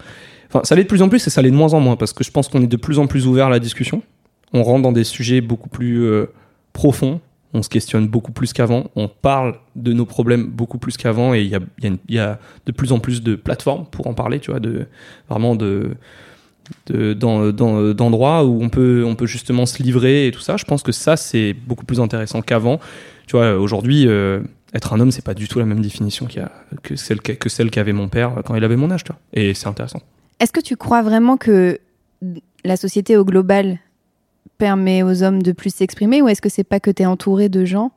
enfin, 0.47 0.62
ça 0.63 0.75
l'est 0.75 0.84
de 0.84 0.88
plus 0.88 1.01
en 1.01 1.10
plus 1.10 1.27
et 1.27 1.29
ça 1.29 1.41
l'est 1.41 1.51
de 1.51 1.56
moins 1.56 1.73
en 1.73 1.79
moins, 1.79 1.95
parce 1.95 2.13
que 2.13 2.23
je 2.23 2.32
pense 2.32 2.47
qu'on 2.47 2.62
est 2.62 2.67
de 2.67 2.77
plus 2.77 2.99
en 2.99 3.08
plus 3.08 3.27
ouvert 3.27 3.47
à 3.47 3.49
la 3.49 3.60
discussion. 3.60 4.01
On 4.53 4.63
rentre 4.63 4.83
dans 4.83 4.91
des 4.91 5.03
sujets 5.03 5.41
beaucoup 5.41 5.69
plus 5.69 6.03
euh, 6.03 6.27
profonds. 6.73 7.19
On 7.55 7.61
se 7.61 7.69
questionne 7.69 8.07
beaucoup 8.07 8.31
plus 8.31 8.51
qu'avant. 8.53 8.89
On 8.95 9.07
parle 9.07 9.55
de 9.75 9.93
nos 9.93 10.05
problèmes 10.05 10.47
beaucoup 10.47 10.79
plus 10.79 10.97
qu'avant 10.97 11.35
et 11.35 11.41
il 11.43 11.59
y 12.09 12.17
a, 12.19 12.39
de 12.65 12.71
plus 12.71 12.91
en 12.91 12.99
plus 12.99 13.21
de 13.21 13.35
plateformes 13.35 13.85
pour 13.91 14.07
en 14.07 14.13
parler. 14.15 14.39
Tu 14.39 14.49
vois, 14.49 14.59
vraiment 15.29 15.55
d'endroits 16.87 18.45
où 18.45 18.63
on 18.63 18.69
peut, 18.69 19.25
justement 19.25 19.65
se 19.65 19.83
livrer 19.83 20.27
et 20.27 20.31
tout 20.31 20.39
ça. 20.39 20.57
Je 20.57 20.65
pense 20.65 20.81
que 20.81 20.91
ça, 20.91 21.15
c'est 21.15 21.53
beaucoup 21.53 21.85
plus 21.85 21.99
intéressant 21.99 22.41
qu'avant. 22.41 22.79
Tu 23.27 23.35
vois, 23.37 23.55
aujourd'hui, 23.55 24.07
euh, 24.07 24.39
être 24.73 24.93
un 24.93 24.99
homme, 24.99 25.11
c'est 25.11 25.23
pas 25.23 25.35
du 25.35 25.47
tout 25.47 25.59
la 25.59 25.65
même 25.65 25.81
définition 25.81 26.27
que 26.81 26.95
celle 26.95 27.21
qu'a- 27.21 27.35
que 27.35 27.49
celle 27.49 27.69
qu'avait 27.69 27.93
mon 27.93 28.07
père 28.07 28.41
quand 28.45 28.55
il 28.55 28.63
avait 28.63 28.75
mon 28.77 28.89
âge. 28.89 29.03
Et 29.33 29.53
c'est 29.53 29.67
intéressant. 29.67 30.01
Est-ce 30.39 30.51
que 30.51 30.59
tu 30.59 30.75
crois 30.75 31.03
vraiment 31.03 31.37
que 31.37 31.79
la 32.65 32.77
société 32.77 33.15
au 33.15 33.25
global 33.25 33.77
permet 34.57 35.03
aux 35.03 35.23
hommes 35.23 35.41
de 35.41 35.51
plus 35.51 35.73
s'exprimer 35.73 36.21
ou 36.21 36.27
est-ce 36.27 36.41
que 36.41 36.49
c'est 36.49 36.63
pas 36.63 36.79
que 36.79 36.91
tu 36.91 37.03
es 37.03 37.05
entouré 37.05 37.49
de 37.49 37.65
gens 37.65 37.91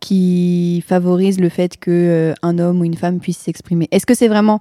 qui 0.00 0.84
favorisent 0.86 1.40
le 1.40 1.48
fait 1.48 1.78
que 1.78 1.90
euh, 1.90 2.34
un 2.42 2.58
homme 2.58 2.80
ou 2.80 2.84
une 2.84 2.96
femme 2.96 3.20
puisse 3.20 3.38
s'exprimer? 3.38 3.88
Est-ce 3.90 4.06
que 4.06 4.14
c'est 4.14 4.28
vraiment 4.28 4.60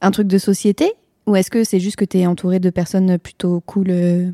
un 0.00 0.10
truc 0.10 0.28
de 0.28 0.38
société 0.38 0.92
ou 1.26 1.36
est-ce 1.36 1.50
que 1.50 1.64
c'est 1.64 1.80
juste 1.80 1.96
que 1.96 2.04
tu 2.04 2.18
es 2.18 2.26
entouré 2.26 2.60
de 2.60 2.70
personnes 2.70 3.18
plutôt 3.18 3.60
cool 3.66 3.86
euh? 3.90 4.30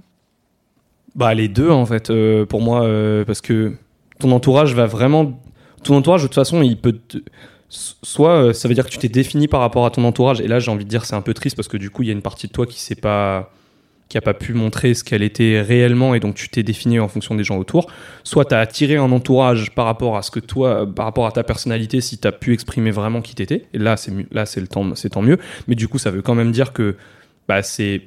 Bah, 1.14 1.34
les 1.34 1.48
deux, 1.48 1.70
en 1.70 1.86
fait, 1.86 2.10
euh, 2.10 2.46
pour 2.46 2.60
moi, 2.60 2.86
parce 3.26 3.40
que 3.40 3.74
ton 4.18 4.30
entourage 4.32 4.74
va 4.74 4.86
vraiment. 4.86 5.40
Ton 5.82 5.96
entourage, 5.96 6.22
de 6.22 6.26
toute 6.26 6.34
façon, 6.34 6.62
il 6.62 6.78
peut. 6.78 6.98
Soit 7.68 8.52
ça 8.52 8.68
veut 8.68 8.74
dire 8.74 8.84
que 8.84 8.90
tu 8.90 8.98
t'es 8.98 9.08
défini 9.08 9.48
par 9.48 9.60
rapport 9.60 9.86
à 9.86 9.90
ton 9.90 10.04
entourage, 10.04 10.42
et 10.42 10.48
là 10.48 10.58
j'ai 10.58 10.70
envie 10.70 10.84
de 10.84 10.90
dire 10.90 11.06
c'est 11.06 11.14
un 11.14 11.22
peu 11.22 11.32
triste 11.32 11.56
parce 11.56 11.68
que 11.68 11.78
du 11.78 11.88
coup 11.88 12.02
il 12.02 12.08
y 12.08 12.10
a 12.10 12.12
une 12.12 12.20
partie 12.20 12.46
de 12.46 12.52
toi 12.52 12.66
qui 12.66 12.78
s'est 12.78 12.94
pas 12.94 13.50
qui 14.12 14.18
a 14.18 14.20
pas 14.20 14.34
pu 14.34 14.52
montrer 14.52 14.92
ce 14.92 15.04
qu'elle 15.04 15.22
était 15.22 15.62
réellement 15.62 16.14
et 16.14 16.20
donc 16.20 16.34
tu 16.34 16.50
t'es 16.50 16.62
défini 16.62 17.00
en 17.00 17.08
fonction 17.08 17.34
des 17.34 17.44
gens 17.44 17.56
autour. 17.56 17.86
Soit 18.24 18.44
tu 18.44 18.54
as 18.54 18.58
attiré 18.58 18.96
un 18.96 19.10
entourage 19.10 19.74
par 19.74 19.86
rapport 19.86 20.18
à 20.18 20.22
ce 20.22 20.30
que 20.30 20.38
toi, 20.38 20.86
par 20.86 21.06
rapport 21.06 21.26
à 21.26 21.32
ta 21.32 21.42
personnalité, 21.42 22.02
si 22.02 22.18
tu 22.18 22.28
as 22.28 22.32
pu 22.32 22.52
exprimer 22.52 22.90
vraiment 22.90 23.22
qui 23.22 23.34
t'étais. 23.34 23.64
Et 23.72 23.78
là 23.78 23.96
c'est 23.96 24.12
là 24.30 24.44
c'est 24.44 24.60
le 24.60 24.68
temps, 24.68 24.94
c'est 24.96 25.08
tant 25.08 25.22
mieux. 25.22 25.38
Mais 25.66 25.76
du 25.76 25.88
coup 25.88 25.96
ça 25.96 26.10
veut 26.10 26.20
quand 26.20 26.34
même 26.34 26.52
dire 26.52 26.74
que 26.74 26.96
bah 27.48 27.62
c'est 27.62 28.02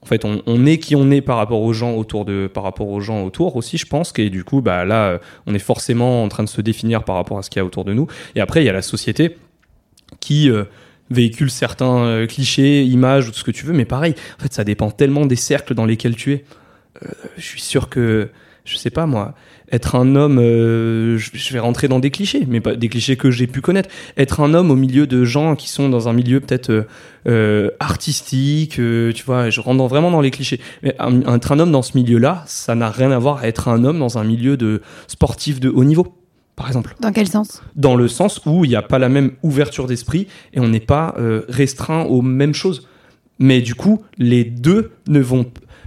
en 0.00 0.06
fait, 0.06 0.24
on, 0.24 0.66
est 0.66 0.78
qui 0.78 0.94
on 0.94 1.10
est 1.10 1.20
par 1.20 1.36
rapport 1.36 1.60
aux 1.62 1.72
gens 1.72 1.94
autour 1.94 2.24
de, 2.24 2.46
par 2.46 2.62
rapport 2.62 2.88
aux 2.88 3.00
gens 3.00 3.24
autour 3.24 3.56
aussi, 3.56 3.76
je 3.76 3.86
pense. 3.86 4.12
Et 4.18 4.30
du 4.30 4.44
coup, 4.44 4.60
bah 4.60 4.84
là, 4.84 5.08
euh, 5.08 5.18
on 5.48 5.54
est 5.54 5.58
forcément 5.58 6.22
en 6.22 6.28
train 6.28 6.44
de 6.44 6.48
se 6.48 6.60
définir 6.60 7.02
par 7.02 7.16
rapport 7.16 7.38
à 7.38 7.42
ce 7.42 7.50
qu'il 7.50 7.58
y 7.58 7.60
a 7.60 7.64
autour 7.64 7.84
de 7.84 7.92
nous. 7.92 8.06
Et 8.36 8.40
après, 8.40 8.62
il 8.62 8.66
y 8.66 8.68
a 8.68 8.72
la 8.72 8.82
société 8.82 9.36
qui 10.20 10.48
euh, 10.48 10.62
véhicule 11.10 11.50
certains 11.50 11.98
euh, 11.98 12.26
clichés, 12.26 12.84
images 12.84 13.28
ou 13.28 13.32
tout 13.32 13.38
ce 13.38 13.44
que 13.44 13.50
tu 13.50 13.66
veux. 13.66 13.72
Mais 13.72 13.84
pareil, 13.84 14.14
en 14.38 14.42
fait, 14.42 14.52
ça 14.52 14.64
dépend 14.64 14.90
tellement 14.90 15.26
des 15.26 15.36
cercles 15.36 15.74
dans 15.74 15.86
lesquels 15.86 16.16
tu 16.16 16.32
es. 16.32 16.44
Euh, 17.02 17.08
je 17.36 17.42
suis 17.42 17.60
sûr 17.60 17.88
que 17.88 18.28
je 18.64 18.76
sais 18.76 18.90
pas 18.90 19.06
moi, 19.06 19.36
être 19.70 19.94
un 19.94 20.16
homme, 20.16 20.40
euh, 20.40 21.18
je 21.18 21.52
vais 21.52 21.60
rentrer 21.60 21.86
dans 21.86 22.00
des 22.00 22.10
clichés, 22.10 22.44
mais 22.48 22.60
pas 22.60 22.74
des 22.74 22.88
clichés 22.88 23.16
que 23.16 23.30
j'ai 23.30 23.46
pu 23.46 23.60
connaître. 23.60 23.88
Être 24.16 24.40
un 24.40 24.54
homme 24.54 24.72
au 24.72 24.74
milieu 24.74 25.06
de 25.06 25.24
gens 25.24 25.54
qui 25.54 25.68
sont 25.68 25.88
dans 25.88 26.08
un 26.08 26.12
milieu 26.12 26.40
peut-être 26.40 26.86
artistique, 27.78 28.72
tu 28.72 29.22
vois, 29.24 29.50
je 29.50 29.60
rentre 29.60 29.84
vraiment 29.86 30.10
dans 30.10 30.20
les 30.20 30.32
clichés. 30.32 30.60
Mais 30.82 30.96
être 31.32 31.52
un 31.52 31.58
homme 31.60 31.70
dans 31.70 31.82
ce 31.82 31.96
milieu-là, 31.96 32.42
ça 32.46 32.74
n'a 32.74 32.90
rien 32.90 33.12
à 33.12 33.18
voir 33.20 33.38
à 33.38 33.46
être 33.46 33.68
un 33.68 33.84
homme 33.84 34.00
dans 34.00 34.18
un 34.18 34.24
milieu 34.24 34.56
de 34.56 34.82
sportif 35.06 35.60
de 35.60 35.68
haut 35.68 35.84
niveau. 35.84 36.25
Par 36.56 36.66
exemple. 36.66 36.96
Dans 37.00 37.12
quel 37.12 37.28
sens? 37.28 37.62
Dans 37.74 37.94
le 37.94 38.08
sens 38.08 38.40
où 38.46 38.64
il 38.64 38.68
n'y 38.68 38.76
a 38.76 38.82
pas 38.82 38.98
la 38.98 39.08
même 39.08 39.32
ouverture 39.42 39.86
d'esprit 39.86 40.26
et 40.54 40.60
on 40.60 40.68
n'est 40.68 40.80
pas 40.80 41.14
restreint 41.48 42.04
aux 42.04 42.22
mêmes 42.22 42.54
choses. 42.54 42.88
Mais 43.38 43.60
du 43.60 43.74
coup, 43.74 44.02
les 44.16 44.44
deux 44.44 44.92
ne 45.06 45.20
vont 45.20 45.44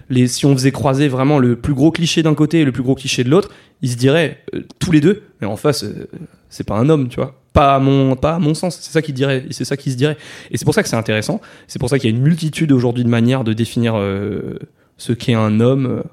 les, 0.09 0.27
si 0.27 0.45
on 0.45 0.53
faisait 0.53 0.71
croiser 0.71 1.07
vraiment 1.07 1.39
le 1.39 1.55
plus 1.55 1.73
gros 1.73 1.91
cliché 1.91 2.23
d'un 2.23 2.33
côté 2.33 2.59
et 2.59 2.65
le 2.65 2.71
plus 2.71 2.83
gros 2.83 2.95
cliché 2.95 3.23
de 3.23 3.29
l'autre, 3.29 3.49
ils 3.81 3.91
se 3.91 3.95
diraient 3.95 4.39
euh, 4.55 4.61
tous 4.79 4.91
les 4.91 5.01
deux, 5.01 5.23
mais 5.39 5.47
en 5.47 5.55
face, 5.55 5.83
euh, 5.83 6.07
c'est 6.49 6.65
pas 6.65 6.75
un 6.75 6.89
homme, 6.89 7.09
tu 7.09 7.17
vois. 7.17 7.39
Pas 7.53 7.75
à 7.75 7.79
mon, 7.79 8.15
pas 8.15 8.35
à 8.35 8.39
mon 8.39 8.53
sens, 8.53 8.77
c'est 8.81 8.91
ça 8.91 9.01
qu'ils 9.01 9.13
diraient, 9.13 9.45
c'est 9.51 9.65
ça 9.65 9.77
qui 9.77 9.91
se 9.91 9.97
dirait. 9.97 10.17
Et 10.51 10.57
c'est 10.57 10.65
pour 10.65 10.73
ça 10.73 10.83
que 10.83 10.89
c'est 10.89 10.95
intéressant. 10.95 11.41
C'est 11.67 11.79
pour 11.79 11.89
ça 11.89 11.97
qu'il 11.97 12.09
y 12.09 12.13
a 12.13 12.15
une 12.15 12.23
multitude 12.23 12.71
aujourd'hui 12.71 13.03
de 13.03 13.09
manières 13.09 13.43
de 13.43 13.53
définir 13.53 13.95
euh, 13.95 14.59
ce 14.97 15.13
qu'est 15.13 15.33
un 15.33 15.59
homme 15.59 16.03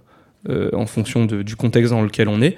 en 0.72 0.86
fonction 0.86 1.24
de, 1.24 1.42
du 1.42 1.56
contexte 1.56 1.90
dans 1.90 2.02
lequel 2.02 2.28
on 2.28 2.40
est. 2.40 2.56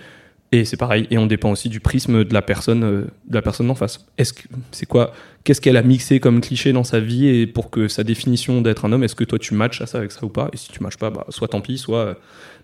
Et 0.51 0.65
c'est 0.65 0.79
pareil, 0.79 1.07
et 1.11 1.19
on 1.19 1.27
dépend 1.27 1.51
aussi 1.51 1.69
du 1.69 1.79
prisme 1.79 2.25
de 2.25 2.33
la 2.33 2.41
personne, 2.41 2.83
euh, 2.83 3.07
de 3.27 3.35
la 3.35 3.43
personne 3.43 3.67
d'en 3.67 3.75
face. 3.75 4.07
Est-ce 4.17 4.33
que 4.33 4.49
c'est 4.71 4.87
quoi 4.87 5.13
Qu'est-ce 5.45 5.61
qu'elle 5.61 5.77
a 5.77 5.83
mixé 5.83 6.21
comme 6.21 6.41
cliché 6.41 6.73
dans 6.73 6.85
sa 6.85 7.01
vie 7.01 7.29
et 7.29 7.47
pour 7.47 7.69
que 7.71 7.87
sa 7.87 8.03
définition 8.03 8.63
d'être 8.63 8.87
un 8.87 8.93
homme, 8.93 9.05
est-ce 9.05 9.15
que 9.15 9.25
toi 9.25 9.39
tu 9.39 9.53
matches 9.53 9.83
à 9.83 9.87
ça 9.87 9.99
avec 9.99 10.11
ça 10.11 10.25
ou 10.25 10.31
pas? 10.31 10.49
Et 10.55 10.57
si 10.57 10.71
tu 10.71 10.83
matches 10.83 10.97
pas, 10.97 11.11
bah, 11.11 11.27
soit 11.29 11.49
tant 11.49 11.61
pis, 11.61 11.77
soit 11.77 12.15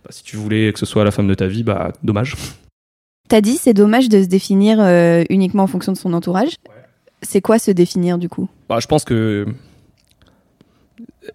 bah, 0.03 0.11
si 0.11 0.23
tu 0.23 0.37
voulais 0.37 0.73
que 0.73 0.79
ce 0.79 0.87
soit 0.87 1.05
la 1.05 1.11
femme 1.11 1.29
de 1.29 1.35
ta 1.35 1.47
vie, 1.47 1.63
bah 1.63 1.93
dommage. 2.03 2.37
T'as 3.29 3.43
dit 3.43 3.57
c'est 3.57 3.75
dommage 3.75 4.09
de 4.09 4.23
se 4.23 4.29
définir 4.29 4.81
euh, 4.81 5.23
uniquement 5.29 5.65
en 5.65 5.67
fonction 5.67 5.93
de 5.93 5.99
son 5.99 6.15
entourage? 6.15 6.57
C'est 7.21 7.43
quoi 7.43 7.59
se 7.59 7.71
définir 7.71 8.17
du 8.17 8.31
coup? 8.31 8.49
Bah, 8.69 8.79
je 8.81 8.87
pense 8.87 9.05
que 9.05 9.47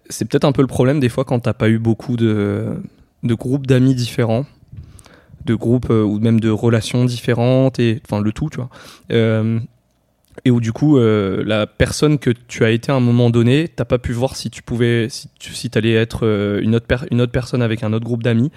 c'est 0.08 0.24
peut-être 0.24 0.44
un 0.44 0.52
peu 0.52 0.62
le 0.62 0.68
problème 0.68 0.98
des 0.98 1.08
fois 1.08 1.24
quand 1.24 1.38
t'as 1.38 1.52
pas 1.52 1.68
eu 1.68 1.78
beaucoup 1.78 2.16
de, 2.16 2.74
de 3.22 3.34
groupes 3.34 3.68
d'amis 3.68 3.94
différents 3.94 4.46
de 5.44 5.54
groupes 5.54 5.90
euh, 5.90 6.02
ou 6.02 6.18
même 6.18 6.40
de 6.40 6.50
relations 6.50 7.04
différentes 7.04 7.78
et 7.78 8.00
enfin 8.04 8.20
le 8.20 8.32
tout, 8.32 8.48
tu 8.50 8.56
vois. 8.56 8.70
Euh, 9.12 9.58
et 10.44 10.50
où 10.50 10.60
du 10.60 10.72
coup 10.72 10.96
euh, 10.96 11.42
la 11.44 11.66
personne 11.66 12.18
que 12.18 12.30
tu 12.30 12.64
as 12.64 12.70
été 12.70 12.92
à 12.92 12.94
un 12.94 13.00
moment 13.00 13.30
donné, 13.30 13.68
t'as 13.68 13.84
pas 13.84 13.98
pu 13.98 14.12
voir 14.12 14.36
si 14.36 14.50
tu 14.50 14.62
pouvais, 14.62 15.08
si 15.10 15.28
tu 15.38 15.52
si 15.52 15.70
allais 15.74 15.92
être 15.92 16.24
une 16.62 16.74
autre 16.74 16.86
une 17.10 17.20
autre 17.20 17.32
personne 17.32 17.62
avec 17.62 17.82
un 17.82 17.92
autre 17.92 18.04
groupe 18.04 18.22
d'amis. 18.22 18.50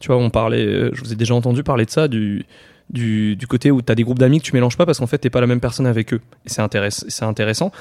Tu 0.00 0.08
vois, 0.08 0.16
on 0.16 0.30
parlait, 0.30 0.90
je 0.92 1.00
vous 1.00 1.12
ai 1.12 1.16
déjà 1.16 1.34
entendu 1.34 1.62
parler 1.62 1.86
de 1.86 1.90
ça 1.90 2.08
du 2.08 2.44
du, 2.90 3.46
côté 3.48 3.70
où 3.70 3.80
tu 3.82 3.90
as 3.90 3.94
des 3.94 4.02
groupes 4.04 4.18
d'amis 4.18 4.40
que 4.40 4.44
tu 4.44 4.52
mélanges 4.52 4.76
pas 4.76 4.86
parce 4.86 4.98
qu'en 4.98 5.06
fait 5.06 5.18
t'es 5.18 5.30
pas 5.30 5.40
la 5.40 5.46
même 5.46 5.60
personne 5.60 5.86
avec 5.86 6.12
eux. 6.12 6.20
Et 6.44 6.50
c'est 6.50 6.60
intéressant. 7.24 7.72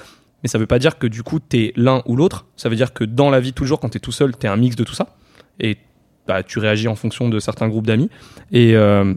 Mais 0.41 0.49
ça 0.49 0.57
veut 0.57 0.67
pas 0.67 0.79
dire 0.79 0.97
que 0.97 1.07
du 1.07 1.23
coup 1.23 1.39
t'es 1.39 1.73
l'un 1.75 2.01
ou 2.05 2.15
l'autre. 2.15 2.45
Ça 2.55 2.69
veut 2.69 2.75
dire 2.75 2.93
que 2.93 3.03
dans 3.03 3.29
la 3.29 3.39
vie 3.39 3.53
toujours 3.53 3.79
quand 3.79 3.89
t'es 3.89 3.99
tout 3.99 4.11
seul, 4.11 4.35
t'es 4.35 4.47
un 4.47 4.57
mix 4.57 4.75
de 4.75 4.83
tout 4.83 4.95
ça. 4.95 5.15
Et 5.59 5.77
bah, 6.27 6.43
tu 6.43 6.59
réagis 6.59 6.87
en 6.87 6.95
fonction 6.95 7.29
de 7.29 7.39
certains 7.39 7.67
groupes 7.67 7.87
d'amis. 7.87 8.09
Et 8.51 8.75
euh, 8.75 9.13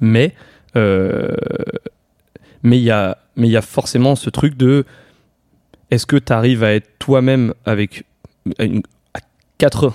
mais 0.00 0.34
euh, 0.76 1.34
mais 2.62 2.78
il 2.78 2.84
y 2.84 2.90
a 2.90 3.18
mais 3.36 3.48
il 3.48 3.50
y 3.50 3.56
a 3.56 3.62
forcément 3.62 4.16
ce 4.16 4.30
truc 4.30 4.56
de 4.56 4.84
est-ce 5.90 6.06
que 6.06 6.16
tu 6.16 6.32
arrives 6.32 6.64
à 6.64 6.72
être 6.72 6.88
toi-même 6.98 7.54
avec 7.66 8.04
une, 8.58 8.82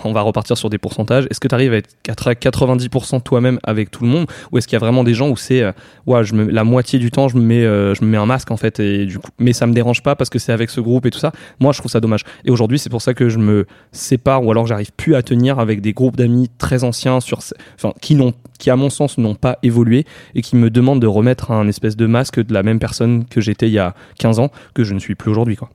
on 0.03 0.12
va 0.12 0.21
repartir 0.21 0.58
sur 0.58 0.69
des 0.69 0.77
pourcentages. 0.77 1.27
Est-ce 1.30 1.39
que 1.39 1.47
tu 1.47 1.56
arrives 1.56 1.73
à 1.73 1.77
être 1.77 2.27
à 2.27 2.34
90% 2.34 3.21
toi-même 3.21 3.60
avec 3.63 3.91
tout 3.91 4.03
le 4.03 4.10
monde 4.10 4.27
ou 4.51 4.58
est-ce 4.58 4.67
qu'il 4.67 4.75
y 4.75 4.77
a 4.77 4.80
vraiment 4.80 5.03
des 5.03 5.13
gens 5.13 5.30
où 5.30 5.38
c'est 5.38 5.62
euh, 5.62 5.71
ouais, 6.06 6.21
la 6.34 6.63
moitié 6.63 6.99
du 6.99 7.12
temps 7.12 7.27
je 7.27 7.38
me 7.38 7.41
mets 7.41 7.63
euh, 7.63 7.93
je 7.93 8.03
me 8.03 8.10
mets 8.10 8.17
un 8.17 8.25
masque 8.25 8.51
en 8.51 8.58
fait 8.58 8.80
et 8.80 9.06
du 9.06 9.19
coup 9.19 9.30
mais 9.39 9.53
ça 9.53 9.67
me 9.67 9.73
dérange 9.73 10.03
pas 10.03 10.15
parce 10.15 10.30
que 10.30 10.39
c'est 10.39 10.51
avec 10.51 10.69
ce 10.69 10.82
groupe 10.82 11.06
et 11.06 11.12
tout 11.12 11.19
ça. 11.19 11.32
Moi, 11.60 11.71
je 11.73 11.80
trouve 11.80 11.91
ça 11.91 11.99
dommage. 11.99 12.23
Et 12.45 12.51
aujourd'hui, 12.51 12.80
c'est 12.80 12.89
pour 12.89 13.01
ça 13.01 13.13
que 13.13 13.30
je 13.30 13.38
me 13.39 13.65
sépare 13.91 14.43
ou 14.43 14.51
alors 14.51 14.67
j'arrive 14.67 14.91
plus 14.95 15.15
à 15.15 15.21
tenir 15.21 15.60
avec 15.60 15.82
des 15.82 15.93
groupes 15.93 16.15
d'amis 16.15 16.49
très 16.58 16.84
anciens 16.84 17.19
sur 17.19 17.39
enfin 17.75 17.93
qui 18.01 18.17
qui 18.60 18.69
à 18.69 18.75
mon 18.75 18.89
sens 18.89 19.17
n'ont 19.17 19.36
pas 19.36 19.60
évolué 19.63 20.06
et 20.34 20.41
qui 20.41 20.56
me 20.56 20.69
demandent 20.69 21.01
de 21.01 21.08
remettre 21.08 21.51
un 21.51 21.67
espèce 21.67 21.95
de 21.95 22.08
masque 22.08 22.43
de 22.43 22.53
la 22.53 22.63
même 22.63 22.80
personne 22.80 23.25
que 23.25 23.41
j'étais 23.41 23.67
il 23.67 23.73
y 23.73 23.80
a 23.80 23.93
15 24.19 24.39
ans 24.39 24.49
que 24.73 24.84
je 24.84 24.93
ne 24.93 24.99
suis 24.99 25.15
plus 25.15 25.30
aujourd'hui 25.30 25.56
quoi. 25.56 25.69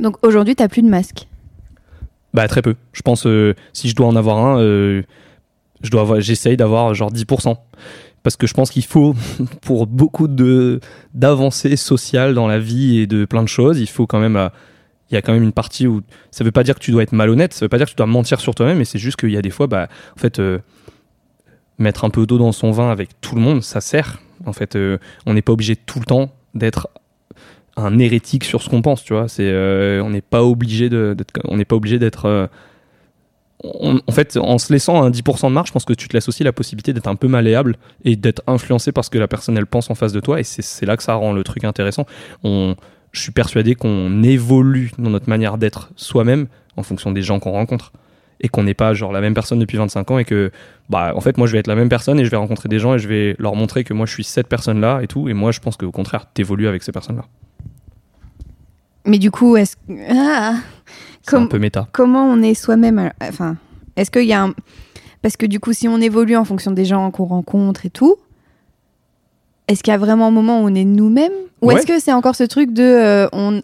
Donc 0.00 0.16
aujourd'hui, 0.26 0.56
tu 0.56 0.62
n'as 0.62 0.68
plus 0.68 0.82
de 0.82 0.88
masque 0.88 1.28
bah 2.34 2.48
très 2.48 2.60
peu. 2.60 2.74
Je 2.92 3.00
pense 3.00 3.26
euh, 3.26 3.54
si 3.72 3.88
je 3.88 3.94
dois 3.94 4.08
en 4.08 4.16
avoir 4.16 4.38
un, 4.44 4.60
euh, 4.60 5.02
je 5.82 5.90
dois 5.90 6.20
j'essaye 6.20 6.56
d'avoir 6.56 6.92
genre 6.92 7.12
10%. 7.12 7.56
Parce 8.24 8.36
que 8.36 8.46
je 8.46 8.54
pense 8.54 8.70
qu'il 8.70 8.84
faut, 8.84 9.14
pour 9.62 9.86
beaucoup 9.86 10.28
de 10.28 10.80
d'avancées 11.14 11.76
sociales 11.76 12.34
dans 12.34 12.48
la 12.48 12.58
vie 12.58 12.98
et 12.98 13.06
de 13.06 13.24
plein 13.24 13.42
de 13.42 13.48
choses, 13.48 13.78
il 13.78 13.88
faut 13.88 14.06
quand 14.06 14.18
même, 14.18 14.36
euh, 14.36 14.48
il 15.10 15.14
y 15.14 15.16
a 15.16 15.22
quand 15.22 15.32
même 15.32 15.44
une 15.44 15.52
partie 15.52 15.86
où 15.86 16.02
ça 16.32 16.42
veut 16.42 16.50
pas 16.50 16.64
dire 16.64 16.74
que 16.74 16.80
tu 16.80 16.90
dois 16.90 17.04
être 17.04 17.12
malhonnête, 17.12 17.54
ça 17.54 17.64
veut 17.64 17.68
pas 17.68 17.78
dire 17.78 17.86
que 17.86 17.92
tu 17.92 17.96
dois 17.96 18.06
mentir 18.06 18.40
sur 18.40 18.54
toi-même, 18.54 18.78
mais 18.78 18.84
c'est 18.84 18.98
juste 18.98 19.16
qu'il 19.16 19.30
y 19.30 19.36
a 19.36 19.42
des 19.42 19.50
fois, 19.50 19.68
bah, 19.68 19.88
en 20.16 20.18
fait, 20.18 20.40
mettre 21.78 22.04
un 22.04 22.10
peu 22.10 22.26
d'eau 22.26 22.38
dans 22.38 22.52
son 22.52 22.72
vin 22.72 22.90
avec 22.90 23.20
tout 23.20 23.36
le 23.36 23.40
monde, 23.40 23.62
ça 23.62 23.80
sert. 23.80 24.18
En 24.46 24.52
fait, 24.52 24.76
on 25.26 25.34
n'est 25.34 25.42
pas 25.42 25.52
obligé 25.52 25.76
tout 25.76 26.00
le 26.00 26.06
temps 26.06 26.32
d'être 26.54 26.88
un 27.76 27.98
hérétique 27.98 28.44
sur 28.44 28.62
ce 28.62 28.68
qu'on 28.68 28.82
pense, 28.82 29.02
tu 29.02 29.12
vois. 29.12 29.28
C'est, 29.28 29.48
euh, 29.48 30.02
on 30.02 30.10
n'est 30.10 30.20
pas 30.20 30.42
obligé 30.42 30.88
d'être, 30.88 31.32
on 31.44 31.56
n'est 31.56 31.64
pas 31.64 31.76
obligé 31.76 31.98
d'être. 31.98 32.26
Euh, 32.26 32.46
en 33.62 34.12
fait, 34.12 34.36
en 34.36 34.58
se 34.58 34.72
laissant 34.72 35.02
un 35.02 35.10
10% 35.10 35.48
de 35.48 35.54
marge, 35.54 35.68
je 35.68 35.72
pense 35.72 35.86
que 35.86 35.94
tu 35.94 36.06
te 36.06 36.12
laisses 36.12 36.28
aussi 36.28 36.44
la 36.44 36.52
possibilité 36.52 36.92
d'être 36.92 37.06
un 37.06 37.16
peu 37.16 37.28
malléable 37.28 37.76
et 38.04 38.14
d'être 38.14 38.42
influencé 38.46 38.92
par 38.92 39.04
ce 39.04 39.10
que 39.10 39.16
la 39.16 39.28
personne 39.28 39.56
elle 39.56 39.66
pense 39.66 39.90
en 39.90 39.94
face 39.94 40.12
de 40.12 40.20
toi. 40.20 40.38
Et 40.38 40.44
c'est, 40.44 40.84
là 40.84 40.98
que 40.98 41.02
ça 41.02 41.14
rend 41.14 41.32
le 41.32 41.42
truc 41.44 41.64
intéressant. 41.64 42.04
On, 42.42 42.74
je 43.12 43.20
suis 43.20 43.32
persuadé 43.32 43.74
qu'on 43.74 44.22
évolue 44.22 44.92
dans 44.98 45.08
notre 45.08 45.30
manière 45.30 45.56
d'être 45.56 45.90
soi-même 45.96 46.46
en 46.76 46.82
fonction 46.82 47.10
des 47.10 47.22
gens 47.22 47.38
qu'on 47.38 47.52
rencontre 47.52 47.92
et 48.40 48.48
qu'on 48.48 48.64
n'est 48.64 48.74
pas 48.74 48.92
genre 48.92 49.12
la 49.12 49.20
même 49.20 49.32
personne 49.32 49.60
depuis 49.60 49.78
25 49.78 50.10
ans 50.10 50.18
et 50.18 50.24
que 50.24 50.50
bah 50.90 51.12
en 51.14 51.20
fait 51.20 51.38
moi 51.38 51.46
je 51.46 51.52
vais 51.52 51.60
être 51.60 51.68
la 51.68 51.76
même 51.76 51.88
personne 51.88 52.18
et 52.18 52.24
je 52.24 52.30
vais 52.30 52.36
rencontrer 52.36 52.68
des 52.68 52.80
gens 52.80 52.94
et 52.94 52.98
je 52.98 53.08
vais 53.08 53.36
leur 53.38 53.54
montrer 53.54 53.84
que 53.84 53.94
moi 53.94 54.06
je 54.06 54.12
suis 54.12 54.24
cette 54.24 54.48
personne 54.48 54.80
là 54.80 55.00
et 55.02 55.06
tout 55.06 55.28
et 55.28 55.32
moi 55.32 55.52
je 55.52 55.60
pense 55.60 55.76
qu'au 55.76 55.92
contraire 55.92 56.26
t'évolues 56.34 56.66
avec 56.66 56.82
ces 56.82 56.90
personnes 56.90 57.16
là 57.16 57.24
mais 59.04 59.18
du 59.18 59.30
coup, 59.30 59.56
est-ce 59.56 59.76
ah, 60.10 60.56
c'est 61.22 61.36
un 61.36 61.46
peu 61.46 61.58
méta. 61.58 61.88
Comment 61.92 62.24
on 62.24 62.42
est 62.42 62.54
soi-même 62.54 63.10
Enfin, 63.22 63.56
est-ce 63.96 64.10
qu'il 64.10 64.26
y 64.26 64.32
a 64.32 64.42
un 64.42 64.54
parce 65.24 65.38
que 65.38 65.46
du 65.46 65.58
coup, 65.58 65.72
si 65.72 65.88
on 65.88 66.02
évolue 66.02 66.36
en 66.36 66.44
fonction 66.44 66.70
des 66.70 66.84
gens 66.84 67.10
qu'on 67.10 67.24
rencontre 67.24 67.86
et 67.86 67.90
tout, 67.90 68.16
est-ce 69.68 69.82
qu'il 69.82 69.90
y 69.90 69.94
a 69.94 69.98
vraiment 69.98 70.26
un 70.26 70.30
moment 70.30 70.60
où 70.60 70.68
on 70.68 70.74
est 70.74 70.84
nous-mêmes? 70.84 71.32
Ou 71.62 71.70
est-ce 71.70 71.86
que 71.86 71.98
c'est 71.98 72.12
encore 72.12 72.36
ce 72.36 72.44
truc 72.44 72.74
de 72.74 72.82
euh, 72.82 73.26
on, 73.32 73.62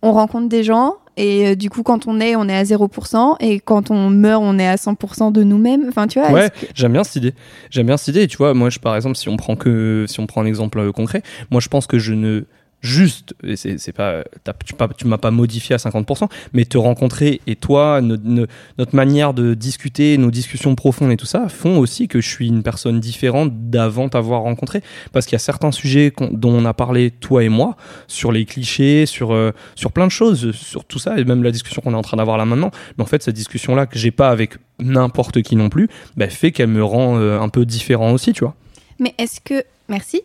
on, 0.00 0.12
rencontre 0.12 0.48
des 0.48 0.64
gens 0.64 0.94
et 1.18 1.48
euh, 1.48 1.54
du 1.54 1.68
coup, 1.68 1.82
quand 1.82 2.06
on 2.06 2.18
est, 2.18 2.34
on 2.34 2.48
est 2.48 2.56
à 2.56 2.62
0% 2.62 3.36
et 3.40 3.60
quand 3.60 3.90
on 3.90 4.08
meurt, 4.08 4.42
on 4.42 4.58
est 4.58 4.66
à 4.66 4.76
100% 4.76 5.32
de 5.32 5.42
nous-mêmes? 5.42 5.84
Enfin, 5.86 6.06
tu 6.06 6.18
vois 6.18 6.30
Ouais, 6.30 6.50
j'aime 6.74 6.92
bien 6.92 7.04
cette 7.04 7.16
idée. 7.16 7.34
J'aime 7.68 7.88
bien 7.88 7.98
cette 7.98 8.08
idée. 8.08 8.22
Et 8.22 8.26
tu 8.26 8.38
vois, 8.38 8.54
moi, 8.54 8.70
je, 8.70 8.78
par 8.78 8.96
exemple, 8.96 9.16
si 9.16 9.28
on 9.28 9.36
prend 9.36 9.54
que 9.54 10.06
si 10.08 10.18
on 10.18 10.26
prend 10.26 10.40
un 10.40 10.46
exemple 10.46 10.90
concret, 10.92 11.22
moi, 11.50 11.60
je 11.60 11.68
pense 11.68 11.86
que 11.86 11.98
je 11.98 12.14
ne 12.14 12.46
juste, 12.82 13.34
et 13.44 13.56
c'est 13.56 13.92
pas, 13.92 14.24
tu, 14.64 14.74
tu 14.96 15.06
m'as 15.06 15.18
pas 15.18 15.30
modifié 15.30 15.74
à 15.74 15.78
50%, 15.78 16.28
mais 16.52 16.64
te 16.64 16.76
rencontrer 16.76 17.40
et 17.46 17.56
toi, 17.56 18.00
notre 18.02 18.96
manière 18.96 19.34
de 19.34 19.54
discuter, 19.54 20.18
nos 20.18 20.30
discussions 20.30 20.74
profondes 20.74 21.12
et 21.12 21.16
tout 21.16 21.26
ça 21.26 21.48
font 21.48 21.78
aussi 21.78 22.08
que 22.08 22.20
je 22.20 22.28
suis 22.28 22.48
une 22.48 22.62
personne 22.62 23.00
différente 23.00 23.70
d'avant 23.70 24.08
t'avoir 24.08 24.42
rencontré. 24.42 24.82
Parce 25.12 25.26
qu'il 25.26 25.34
y 25.34 25.36
a 25.36 25.40
certains 25.40 25.72
sujets 25.72 26.12
dont 26.32 26.52
on 26.52 26.64
a 26.64 26.74
parlé, 26.74 27.10
toi 27.10 27.44
et 27.44 27.48
moi, 27.48 27.76
sur 28.08 28.32
les 28.32 28.44
clichés, 28.44 29.06
sur, 29.06 29.32
euh, 29.32 29.52
sur 29.76 29.92
plein 29.92 30.06
de 30.06 30.12
choses, 30.12 30.52
sur 30.52 30.84
tout 30.84 30.98
ça, 30.98 31.18
et 31.18 31.24
même 31.24 31.42
la 31.42 31.52
discussion 31.52 31.82
qu'on 31.82 31.92
est 31.92 31.96
en 31.96 32.02
train 32.02 32.16
d'avoir 32.16 32.36
là 32.36 32.44
maintenant. 32.44 32.72
Mais 32.98 33.04
en 33.04 33.06
fait, 33.06 33.22
cette 33.22 33.36
discussion-là 33.36 33.86
que 33.86 33.98
j'ai 33.98 34.10
pas 34.10 34.30
avec 34.30 34.54
n'importe 34.80 35.42
qui 35.42 35.54
non 35.54 35.68
plus, 35.68 35.88
bah, 36.16 36.28
fait 36.28 36.50
qu'elle 36.50 36.68
me 36.68 36.82
rend 36.82 37.16
euh, 37.18 37.38
un 37.38 37.48
peu 37.48 37.64
différent 37.64 38.12
aussi, 38.12 38.32
tu 38.32 38.44
vois. 38.44 38.54
Mais 38.98 39.14
est-ce 39.18 39.40
que. 39.40 39.64
Merci. 39.88 40.22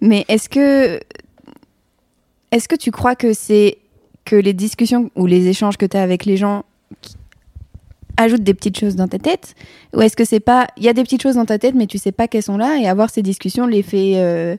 Mais 0.00 0.24
est-ce 0.28 0.48
que 0.48 1.00
est-ce 2.50 2.68
que 2.68 2.76
tu 2.76 2.90
crois 2.90 3.14
que 3.14 3.32
c'est 3.32 3.78
que 4.24 4.36
les 4.36 4.52
discussions 4.52 5.10
ou 5.16 5.26
les 5.26 5.48
échanges 5.48 5.76
que 5.76 5.86
tu 5.86 5.96
as 5.96 6.02
avec 6.02 6.24
les 6.24 6.36
gens 6.36 6.64
ajoutent 8.16 8.42
des 8.42 8.54
petites 8.54 8.78
choses 8.78 8.96
dans 8.96 9.08
ta 9.08 9.18
tête? 9.18 9.54
Ou 9.94 10.00
est-ce 10.02 10.16
que 10.16 10.24
c'est 10.24 10.40
pas. 10.40 10.66
Il 10.76 10.84
y 10.84 10.88
a 10.88 10.92
des 10.92 11.02
petites 11.02 11.22
choses 11.22 11.36
dans 11.36 11.46
ta 11.46 11.58
tête, 11.58 11.74
mais 11.74 11.86
tu 11.86 11.98
sais 11.98 12.12
pas 12.12 12.28
qu'elles 12.28 12.42
sont 12.42 12.58
là, 12.58 12.78
et 12.78 12.86
avoir 12.86 13.10
ces 13.10 13.22
discussions 13.22 13.66
les 13.66 13.82
fait 13.82 14.14
euh, 14.16 14.56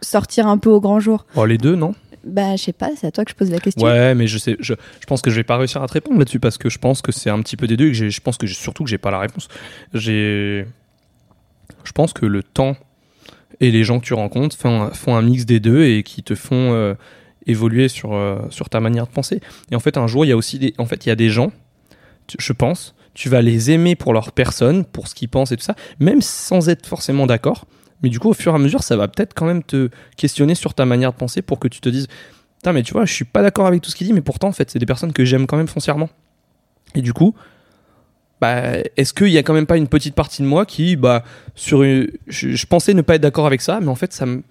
sortir 0.00 0.46
un 0.46 0.58
peu 0.58 0.70
au 0.70 0.80
grand 0.80 1.00
jour? 1.00 1.26
Oh, 1.36 1.44
Les 1.44 1.58
deux, 1.58 1.76
non? 1.76 1.94
Bah, 2.24 2.56
je 2.56 2.62
sais 2.62 2.72
pas, 2.72 2.90
c'est 2.96 3.06
à 3.06 3.10
toi 3.10 3.24
que 3.24 3.30
je 3.30 3.36
pose 3.36 3.50
la 3.50 3.58
question. 3.58 3.86
Ouais, 3.86 4.14
mais 4.14 4.26
je 4.26 4.38
sais, 4.38 4.56
je, 4.58 4.72
je 4.72 5.06
pense 5.06 5.20
que 5.20 5.30
je 5.30 5.36
vais 5.36 5.44
pas 5.44 5.58
réussir 5.58 5.82
à 5.82 5.86
te 5.86 5.92
répondre 5.92 6.18
là-dessus 6.18 6.40
parce 6.40 6.56
que 6.56 6.70
je 6.70 6.78
pense 6.78 7.02
que 7.02 7.12
c'est 7.12 7.28
un 7.28 7.42
petit 7.42 7.56
peu 7.56 7.66
des 7.66 7.76
deux 7.76 7.88
et 7.88 7.92
que 7.92 8.08
je 8.08 8.20
pense 8.22 8.38
que 8.38 8.46
surtout 8.46 8.84
que 8.84 8.88
j'ai 8.88 8.96
pas 8.96 9.10
la 9.10 9.18
réponse. 9.18 9.48
J'ai, 9.92 10.64
je 11.84 11.92
pense 11.92 12.14
que 12.14 12.24
le 12.24 12.42
temps 12.42 12.76
et 13.60 13.70
les 13.70 13.84
gens 13.84 14.00
que 14.00 14.04
tu 14.04 14.14
rencontres 14.14 14.56
font 14.56 15.14
un, 15.14 15.22
mix 15.22 15.44
des 15.44 15.60
deux 15.60 15.84
et 15.84 16.02
qui 16.02 16.22
te 16.22 16.34
font 16.34 16.72
euh, 16.72 16.94
évoluer 17.46 17.88
sur, 17.88 18.14
euh, 18.14 18.38
sur 18.50 18.68
ta 18.68 18.80
manière 18.80 19.06
de 19.06 19.12
penser. 19.12 19.40
Et 19.70 19.76
en 19.76 19.80
fait, 19.80 19.96
un 19.96 20.06
jour, 20.06 20.24
il 20.24 20.28
y 20.28 20.32
a 20.32 20.36
aussi 20.36 20.58
des, 20.58 20.74
en 20.78 20.86
fait, 20.86 21.06
il 21.06 21.08
y 21.08 21.12
a 21.12 21.16
des 21.16 21.28
gens, 21.28 21.52
je 22.38 22.52
pense, 22.52 22.94
tu 23.14 23.28
vas 23.28 23.42
les 23.42 23.70
aimer 23.70 23.94
pour 23.94 24.12
leur 24.12 24.32
personne, 24.32 24.84
pour 24.84 25.08
ce 25.08 25.14
qu'ils 25.14 25.28
pensent 25.28 25.52
et 25.52 25.56
tout 25.56 25.64
ça, 25.64 25.76
même 26.00 26.20
sans 26.20 26.68
être 26.68 26.86
forcément 26.86 27.26
d'accord. 27.26 27.66
Mais 28.02 28.08
du 28.08 28.18
coup, 28.18 28.28
au 28.28 28.34
fur 28.34 28.52
et 28.52 28.56
à 28.56 28.58
mesure, 28.58 28.82
ça 28.82 28.96
va 28.96 29.08
peut-être 29.08 29.34
quand 29.34 29.46
même 29.46 29.62
te 29.62 29.88
questionner 30.16 30.54
sur 30.54 30.74
ta 30.74 30.84
manière 30.84 31.12
de 31.12 31.16
penser 31.16 31.40
pour 31.40 31.58
que 31.58 31.68
tu 31.68 31.80
te 31.80 31.88
dises, 31.88 32.08
putain, 32.58 32.72
mais 32.72 32.82
tu 32.82 32.92
vois, 32.92 33.04
je 33.04 33.12
suis 33.12 33.24
pas 33.24 33.40
d'accord 33.40 33.66
avec 33.66 33.82
tout 33.82 33.90
ce 33.90 33.96
qu'il 33.96 34.06
dit, 34.06 34.12
mais 34.12 34.20
pourtant, 34.20 34.48
en 34.48 34.52
fait, 34.52 34.70
c'est 34.70 34.78
des 34.78 34.86
personnes 34.86 35.12
que 35.12 35.24
j'aime 35.24 35.46
quand 35.46 35.56
même 35.56 35.68
foncièrement. 35.68 36.10
Et 36.94 37.02
du 37.02 37.12
coup, 37.12 37.34
bah, 38.44 38.76
est-ce 38.98 39.14
qu'il 39.14 39.28
y 39.28 39.38
a 39.38 39.42
quand 39.42 39.54
même 39.54 39.64
pas 39.64 39.78
une 39.78 39.88
petite 39.88 40.14
partie 40.14 40.42
de 40.42 40.46
moi 40.46 40.66
qui, 40.66 40.96
bah, 40.96 41.24
sur 41.54 41.82
je, 41.82 42.66
pensais 42.66 42.92
ne 42.92 43.00
pas 43.00 43.14
être 43.14 43.22
d'accord 43.22 43.46
avec 43.46 43.62
ça, 43.62 43.80
mais 43.80 43.88
en 43.88 43.94
fait, 43.94 44.12
ça 44.12 44.26
me, 44.26 44.42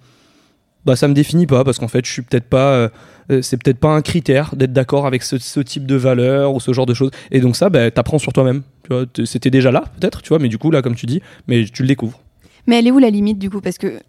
bah, 0.84 0.96
ça 0.96 1.06
me 1.06 1.14
définit 1.14 1.46
pas 1.46 1.62
parce 1.62 1.78
qu'en 1.78 1.86
fait, 1.86 2.04
je 2.04 2.10
suis 2.10 2.22
peut-être 2.22 2.48
pas, 2.48 2.72
euh, 2.72 2.88
euh, 3.30 3.40
c'est 3.40 3.56
peut-être 3.56 3.78
pas 3.78 3.94
un 3.94 4.02
critère 4.02 4.56
d'être 4.56 4.72
d'accord 4.72 5.06
avec 5.06 5.22
ce, 5.22 5.60
type 5.60 5.86
de 5.86 5.94
valeur 5.94 6.54
ou 6.54 6.58
ce 6.58 6.72
genre 6.72 6.86
de 6.86 6.94
choses. 6.94 7.12
Et 7.30 7.38
donc 7.38 7.54
ça, 7.54 7.70
bah, 7.70 7.88
t'apprends 7.92 8.18
sur 8.18 8.32
toi-même. 8.32 8.62
Tu 8.82 8.92
vois, 8.92 9.04
c'était 9.26 9.50
déjà 9.50 9.70
là, 9.70 9.84
peut-être, 10.00 10.22
tu 10.22 10.30
vois, 10.30 10.40
mais 10.40 10.48
du 10.48 10.58
coup, 10.58 10.72
là, 10.72 10.82
comme 10.82 10.96
tu 10.96 11.06
dis, 11.06 11.22
mais 11.46 11.64
tu 11.64 11.82
le 11.82 11.88
découvres. 11.88 12.20
Mais 12.66 12.80
elle 12.80 12.88
est 12.88 12.90
où 12.90 12.98
la 12.98 13.10
limite, 13.10 13.38
du 13.38 13.48
coup? 13.48 13.60
Parce 13.60 13.78
que 13.78 14.00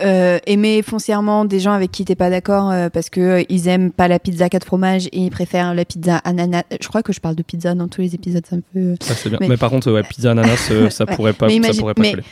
euh, 0.00 0.38
aimer 0.46 0.82
foncièrement 0.82 1.44
des 1.44 1.58
gens 1.58 1.72
avec 1.72 1.90
qui 1.90 2.04
t'es 2.04 2.14
pas 2.14 2.30
d'accord 2.30 2.70
euh, 2.70 2.88
parce 2.90 3.10
que 3.10 3.20
euh, 3.20 3.42
ils 3.48 3.66
aiment 3.66 3.90
pas 3.90 4.06
la 4.06 4.20
pizza 4.20 4.48
4 4.48 4.64
fromages 4.64 5.06
et 5.06 5.18
ils 5.18 5.30
préfèrent 5.30 5.74
la 5.74 5.84
pizza 5.84 6.18
ananas. 6.18 6.62
Je 6.80 6.86
crois 6.86 7.02
que 7.02 7.12
je 7.12 7.20
parle 7.20 7.34
de 7.34 7.42
pizza 7.42 7.74
dans 7.74 7.88
tous 7.88 8.00
les 8.00 8.14
épisodes, 8.14 8.44
c'est 8.48 8.56
un 8.56 8.60
peu. 8.72 8.94
Ça 9.00 9.14
c'est 9.14 9.28
bien. 9.28 9.38
Mais... 9.40 9.56
par 9.56 9.70
contre, 9.70 9.90
ouais, 9.90 10.02
pizza 10.04 10.30
ananas, 10.30 10.70
ça 10.90 11.06
pourrait 11.06 11.32
pas, 11.32 11.48
ça 11.48 11.72
pourrait 11.78 11.94
pas 11.94 12.02
coller. 12.02 12.22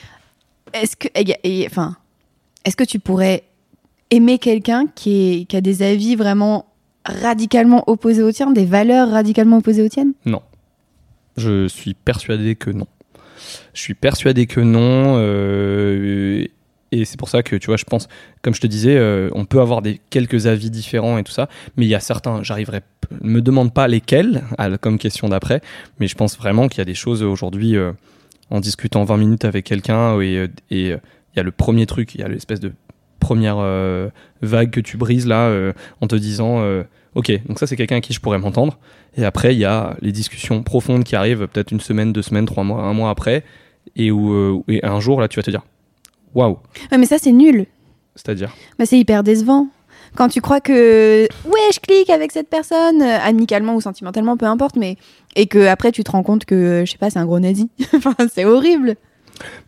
Est-ce 0.73 0.97
que, 0.97 1.09
enfin, 1.67 1.97
est-ce 2.65 2.77
que 2.77 2.85
tu 2.85 3.01
pourrais 3.01 3.45
aimer 4.11 4.39
quelqu'un 4.39 4.87
qui, 4.95 5.47
qui 5.49 5.57
a 5.57 5.61
des 5.61 5.83
avis 5.83 6.15
vraiment 6.15 6.67
radicalement 7.05 7.85
opposés 7.89 8.23
aux 8.23 8.33
tiens, 8.33 8.53
des 8.53 8.67
valeurs 8.67 9.11
radicalement 9.11 9.59
opposées 9.59 9.83
aux 9.83 9.89
tiennes? 9.89 10.13
Non. 10.27 10.43
Je 11.37 11.67
suis 11.69 11.95
persuadé 11.95 12.55
que 12.55 12.71
non. 12.71 12.87
Je 13.73 13.81
suis 13.81 13.95
persuadé 13.95 14.47
que 14.47 14.61
non. 14.61 15.17
Euh, 15.19 16.47
et 16.91 17.05
c'est 17.05 17.19
pour 17.19 17.29
ça 17.29 17.43
que, 17.43 17.57
tu 17.57 17.67
vois, 17.67 17.77
je 17.77 17.85
pense, 17.85 18.09
comme 18.43 18.55
je 18.55 18.61
te 18.61 18.67
disais, 18.67 18.97
euh, 18.97 19.29
on 19.35 19.45
peut 19.45 19.61
avoir 19.61 19.83
des, 19.83 20.01
quelques 20.11 20.47
avis 20.47 20.71
différents 20.71 21.19
et 21.19 21.25
tout 21.25 21.33
ça, 21.33 21.49
mais 21.77 21.85
il 21.85 21.89
y 21.89 21.95
a 21.95 22.01
certains, 22.01 22.43
j'arriverai, 22.43 22.81
me 23.21 23.41
demande 23.41 23.75
pas 23.75 23.89
lesquels, 23.89 24.43
comme 24.81 24.99
question 24.99 25.29
d'après, 25.29 25.61
mais 26.01 26.09
je 26.09 26.15
pense 26.15 26.39
vraiment 26.39 26.69
qu'il 26.69 26.79
y 26.79 26.83
a 26.83 26.87
des 26.87 26.95
choses 26.95 27.23
aujourd'hui, 27.23 27.77
euh, 27.77 27.93
en 28.51 28.61
discutant 28.61 29.05
20 29.05 29.17
minutes 29.19 29.45
avec 29.45 29.67
quelqu'un, 29.67 30.19
et 30.21 30.39
euh, 30.39 30.49
il 30.71 30.99
y 31.37 31.41
a 31.41 31.43
le 31.43 31.51
premier 31.53 31.85
truc, 31.85 32.15
il 32.15 32.23
y 32.23 32.25
a 32.25 32.29
l'espèce 32.29 32.61
de 32.61 32.73
première 33.21 33.59
vague 34.43 34.71
que 34.71 34.81
tu 34.81 34.97
brises 34.97 35.27
là, 35.27 35.53
en 36.01 36.07
te 36.07 36.15
disant, 36.15 36.65
ok, 37.15 37.33
donc 37.47 37.59
ça 37.59 37.67
c'est 37.67 37.77
quelqu'un 37.77 37.97
à 37.97 38.01
qui 38.01 38.13
je 38.13 38.21
pourrais 38.21 38.39
m'entendre, 38.39 38.79
et 39.17 39.25
après 39.25 39.55
il 39.55 39.59
y 39.59 39.65
a 39.65 39.97
les 40.01 40.13
discussions 40.13 40.63
profondes 40.63 41.05
qui 41.05 41.17
arrivent 41.17 41.47
peut-être 41.49 41.73
une 41.73 41.81
semaine, 41.81 42.13
deux 42.13 42.23
semaines, 42.23 42.47
trois 42.47 42.65
mois, 42.65 42.83
un 42.83 42.95
mois 42.95 43.11
après, 43.11 43.45
et 43.97 44.11
où 44.11 44.65
et 44.69 44.85
un 44.85 45.01
jour 45.01 45.21
là 45.21 45.29
tu 45.29 45.39
vas 45.39 45.43
te 45.43 45.51
dire, 45.51 45.63
Waouh. 46.35 46.59
mais 46.97 47.07
ça, 47.07 47.19
c'est 47.19 47.33
nul. 47.33 47.67
C'est-à-dire 48.15 48.55
bah, 48.79 48.87
C'est 48.87 48.99
hyper 48.99 49.23
décevant. 49.23 49.69
Quand 50.15 50.29
tu 50.29 50.41
crois 50.41 50.61
que, 50.61 51.23
ouais, 51.23 51.69
je 51.73 51.81
clique 51.81 52.11
avec 52.11 52.33
cette 52.33 52.49
personne, 52.49 53.03
euh, 53.03 53.19
amicalement 53.23 53.75
ou 53.75 53.81
sentimentalement, 53.81 54.37
peu 54.37 54.47
importe, 54.47 54.77
mais. 54.77 54.97
Et 55.37 55.47
que 55.47 55.67
après 55.67 55.93
tu 55.93 56.03
te 56.03 56.11
rends 56.11 56.23
compte 56.23 56.45
que, 56.45 56.83
je 56.87 56.91
sais 56.91 56.99
pas, 56.99 57.11
c'est 57.11 57.19
un 57.19 57.27
gros 57.27 57.39
nazi. 57.39 57.71
enfin, 57.95 58.15
c'est 58.33 58.45
horrible. 58.45 58.97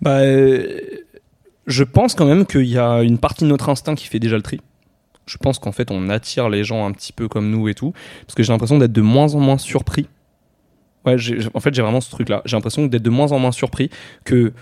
Bah. 0.01 0.21
Euh, 0.21 0.81
je 1.67 1.85
pense 1.85 2.15
quand 2.15 2.27
même 2.27 2.47
qu'il 2.47 2.67
y 2.67 2.79
a 2.79 3.03
une 3.03 3.19
partie 3.19 3.45
de 3.45 3.49
notre 3.49 3.69
instinct 3.69 3.95
qui 3.95 4.07
fait 4.07 4.19
déjà 4.19 4.37
le 4.37 4.43
tri. 4.43 4.61
Je 5.27 5.37
pense 5.37 5.59
qu'en 5.59 5.73
fait, 5.73 5.91
on 5.91 6.09
attire 6.09 6.49
les 6.49 6.65
gens 6.65 6.85
un 6.85 6.93
petit 6.93 7.13
peu 7.13 7.29
comme 7.29 7.51
nous 7.51 7.69
et 7.69 7.75
tout. 7.75 7.93
Parce 8.27 8.35
que 8.35 8.43
j'ai 8.43 8.53
l'impression 8.53 8.79
d'être 8.79 8.93
de 8.93 9.01
moins 9.01 9.35
en 9.35 9.41
moins 9.41 9.59
surpris. 9.59 10.09
Ouais, 11.07 11.17
en 11.55 11.61
fait, 11.61 11.73
j'ai 11.73 11.83
vraiment 11.83 12.01
ce 12.01 12.11
truc-là. 12.11 12.43
J'ai 12.45 12.57
l'impression 12.57 12.87
d'être 12.87 13.03
de 13.03 13.11
moins 13.11 13.31
en 13.31 13.39
moins 13.39 13.53
surpris 13.53 13.91
que 14.25 14.53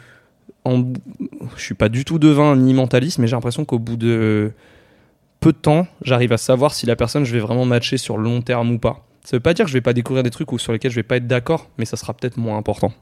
en, 0.69 0.93
je 1.57 1.63
suis 1.63 1.75
pas 1.75 1.89
du 1.89 2.05
tout 2.05 2.19
devin 2.19 2.57
ni 2.57 2.75
mentaliste, 2.75 3.19
mais 3.19 3.27
j'ai 3.27 3.37
l'impression 3.37 3.65
qu'au 3.65 3.79
bout 3.79 3.97
de 3.97 4.53
peu 5.41 5.53
de 5.53 5.57
temps, 5.57 5.87
j'arrive 6.03 6.33
à 6.33 6.39
savoir 6.39 6.75
si 6.75 6.87
la 6.87 6.97
personne 6.97 7.25
je 7.25 7.33
vais 7.33 7.41
vraiment 7.41 7.65
matcher 7.65 7.97
sur 7.97 8.19
le 8.19 8.25
long 8.25 8.43
terme 8.43 8.73
ou 8.73 8.79
pas. 8.79 9.05
Ça 9.25 9.37
veut 9.37 9.41
pas 9.41 9.55
dire 9.55 9.65
que 9.65 9.71
je 9.71 9.75
vais 9.75 9.83
pas 9.83 9.93
découvrir 9.93 10.23
des 10.23 10.31
trucs 10.31 10.51
ou 10.53 10.59
sur 10.59 10.73
lesquels 10.73 10.91
je 10.91 10.97
vais 10.97 11.03
pas 11.03 11.17
être 11.17 11.27
d'accord, 11.27 11.69
mais 11.79 11.85
ça 11.85 11.97
sera 11.97 12.15
peut-être 12.15 12.37
moins 12.37 12.57
important. 12.57 12.93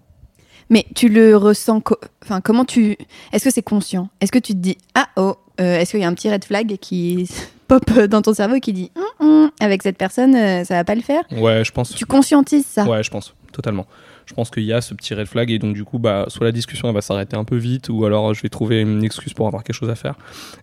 Mais 0.68 0.84
tu 0.94 1.08
le 1.08 1.36
ressens, 1.36 1.82
enfin 2.24 2.40
comment 2.40 2.64
tu, 2.64 2.96
est-ce 3.32 3.44
que 3.44 3.50
c'est 3.50 3.62
conscient? 3.62 4.08
Est-ce 4.20 4.32
que 4.32 4.38
tu 4.38 4.52
te 4.52 4.58
dis 4.58 4.76
ah 4.94 5.08
oh, 5.16 5.36
euh, 5.60 5.78
est-ce 5.78 5.92
qu'il 5.92 6.00
y 6.00 6.04
a 6.04 6.08
un 6.08 6.14
petit 6.14 6.30
red 6.30 6.44
flag 6.44 6.76
qui 6.78 7.30
pop 7.68 7.90
dans 7.92 8.22
ton 8.22 8.34
cerveau 8.34 8.58
qui 8.58 8.72
dit 8.72 8.90
hum, 8.96 9.26
hum, 9.26 9.50
avec 9.60 9.82
cette 9.82 9.96
personne 9.96 10.34
euh, 10.34 10.64
ça 10.64 10.74
va 10.74 10.84
pas 10.84 10.94
le 10.94 11.02
faire? 11.02 11.22
Ouais, 11.30 11.64
je 11.64 11.72
pense. 11.72 11.94
Tu 11.94 12.06
conscientises 12.06 12.66
ça? 12.66 12.84
Ouais, 12.84 13.02
je 13.02 13.10
pense 13.10 13.34
totalement. 13.56 13.86
Je 14.26 14.34
pense 14.34 14.50
qu'il 14.50 14.64
y 14.64 14.72
a 14.72 14.82
ce 14.82 14.92
petit 14.92 15.14
red 15.14 15.26
flag 15.26 15.50
et 15.50 15.58
donc 15.58 15.74
du 15.74 15.84
coup 15.84 15.98
bah 15.98 16.26
soit 16.28 16.44
la 16.44 16.52
discussion 16.52 16.88
elle 16.88 16.94
va 16.94 17.00
s'arrêter 17.00 17.36
un 17.36 17.44
peu 17.44 17.56
vite 17.56 17.88
ou 17.88 18.04
alors 18.04 18.34
je 18.34 18.42
vais 18.42 18.50
trouver 18.50 18.82
une 18.82 19.02
excuse 19.02 19.32
pour 19.32 19.46
avoir 19.46 19.64
quelque 19.64 19.76
chose 19.76 19.88
à 19.88 19.94
faire 19.94 20.14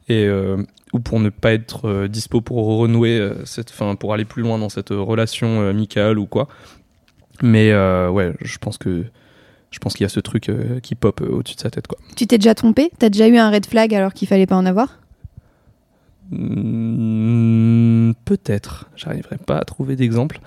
et 0.07 0.25
euh, 0.25 0.63
ou 0.93 0.99
pour 0.99 1.19
ne 1.19 1.29
pas 1.29 1.53
être 1.53 1.87
euh, 1.89 2.07
dispo 2.07 2.41
pour 2.41 2.63
renouer 2.77 3.17
euh, 3.17 3.43
cette 3.45 3.71
fin 3.71 3.95
pour 3.95 4.13
aller 4.13 4.25
plus 4.25 4.43
loin 4.43 4.59
dans 4.59 4.69
cette 4.69 4.89
relation 4.89 5.67
amicale 5.67 6.19
ou 6.19 6.27
quoi. 6.27 6.47
Mais 7.41 7.73
ouais 7.73 8.33
je 8.41 8.57
pense 8.59 8.77
que 8.77 9.03
je 9.71 9.79
pense 9.79 9.93
qu'il 9.93 10.03
y 10.03 10.05
a 10.05 10.09
ce 10.09 10.19
truc 10.19 10.51
qui 10.83 10.93
pop 10.93 11.19
au-dessus 11.21 11.55
de 11.55 11.61
sa 11.61 11.71
tête 11.71 11.87
quoi. 11.87 11.97
Tu 12.15 12.27
t'es 12.27 12.37
déjà 12.37 12.53
trompé? 12.53 12.91
T'as 12.99 13.09
déjà 13.09 13.27
eu 13.27 13.37
un 13.37 13.49
red 13.49 13.65
flag 13.65 13.93
alors 13.95 14.13
qu'il 14.13 14.27
fallait 14.27 14.45
pas 14.45 14.55
en 14.55 14.67
avoir? 14.67 14.99
Mmh, 16.29 18.13
Peut-être. 18.25 18.89
J'arriverai 18.95 19.37
pas 19.37 19.57
à 19.57 19.65
trouver 19.65 19.95
d'exemple 19.95 20.39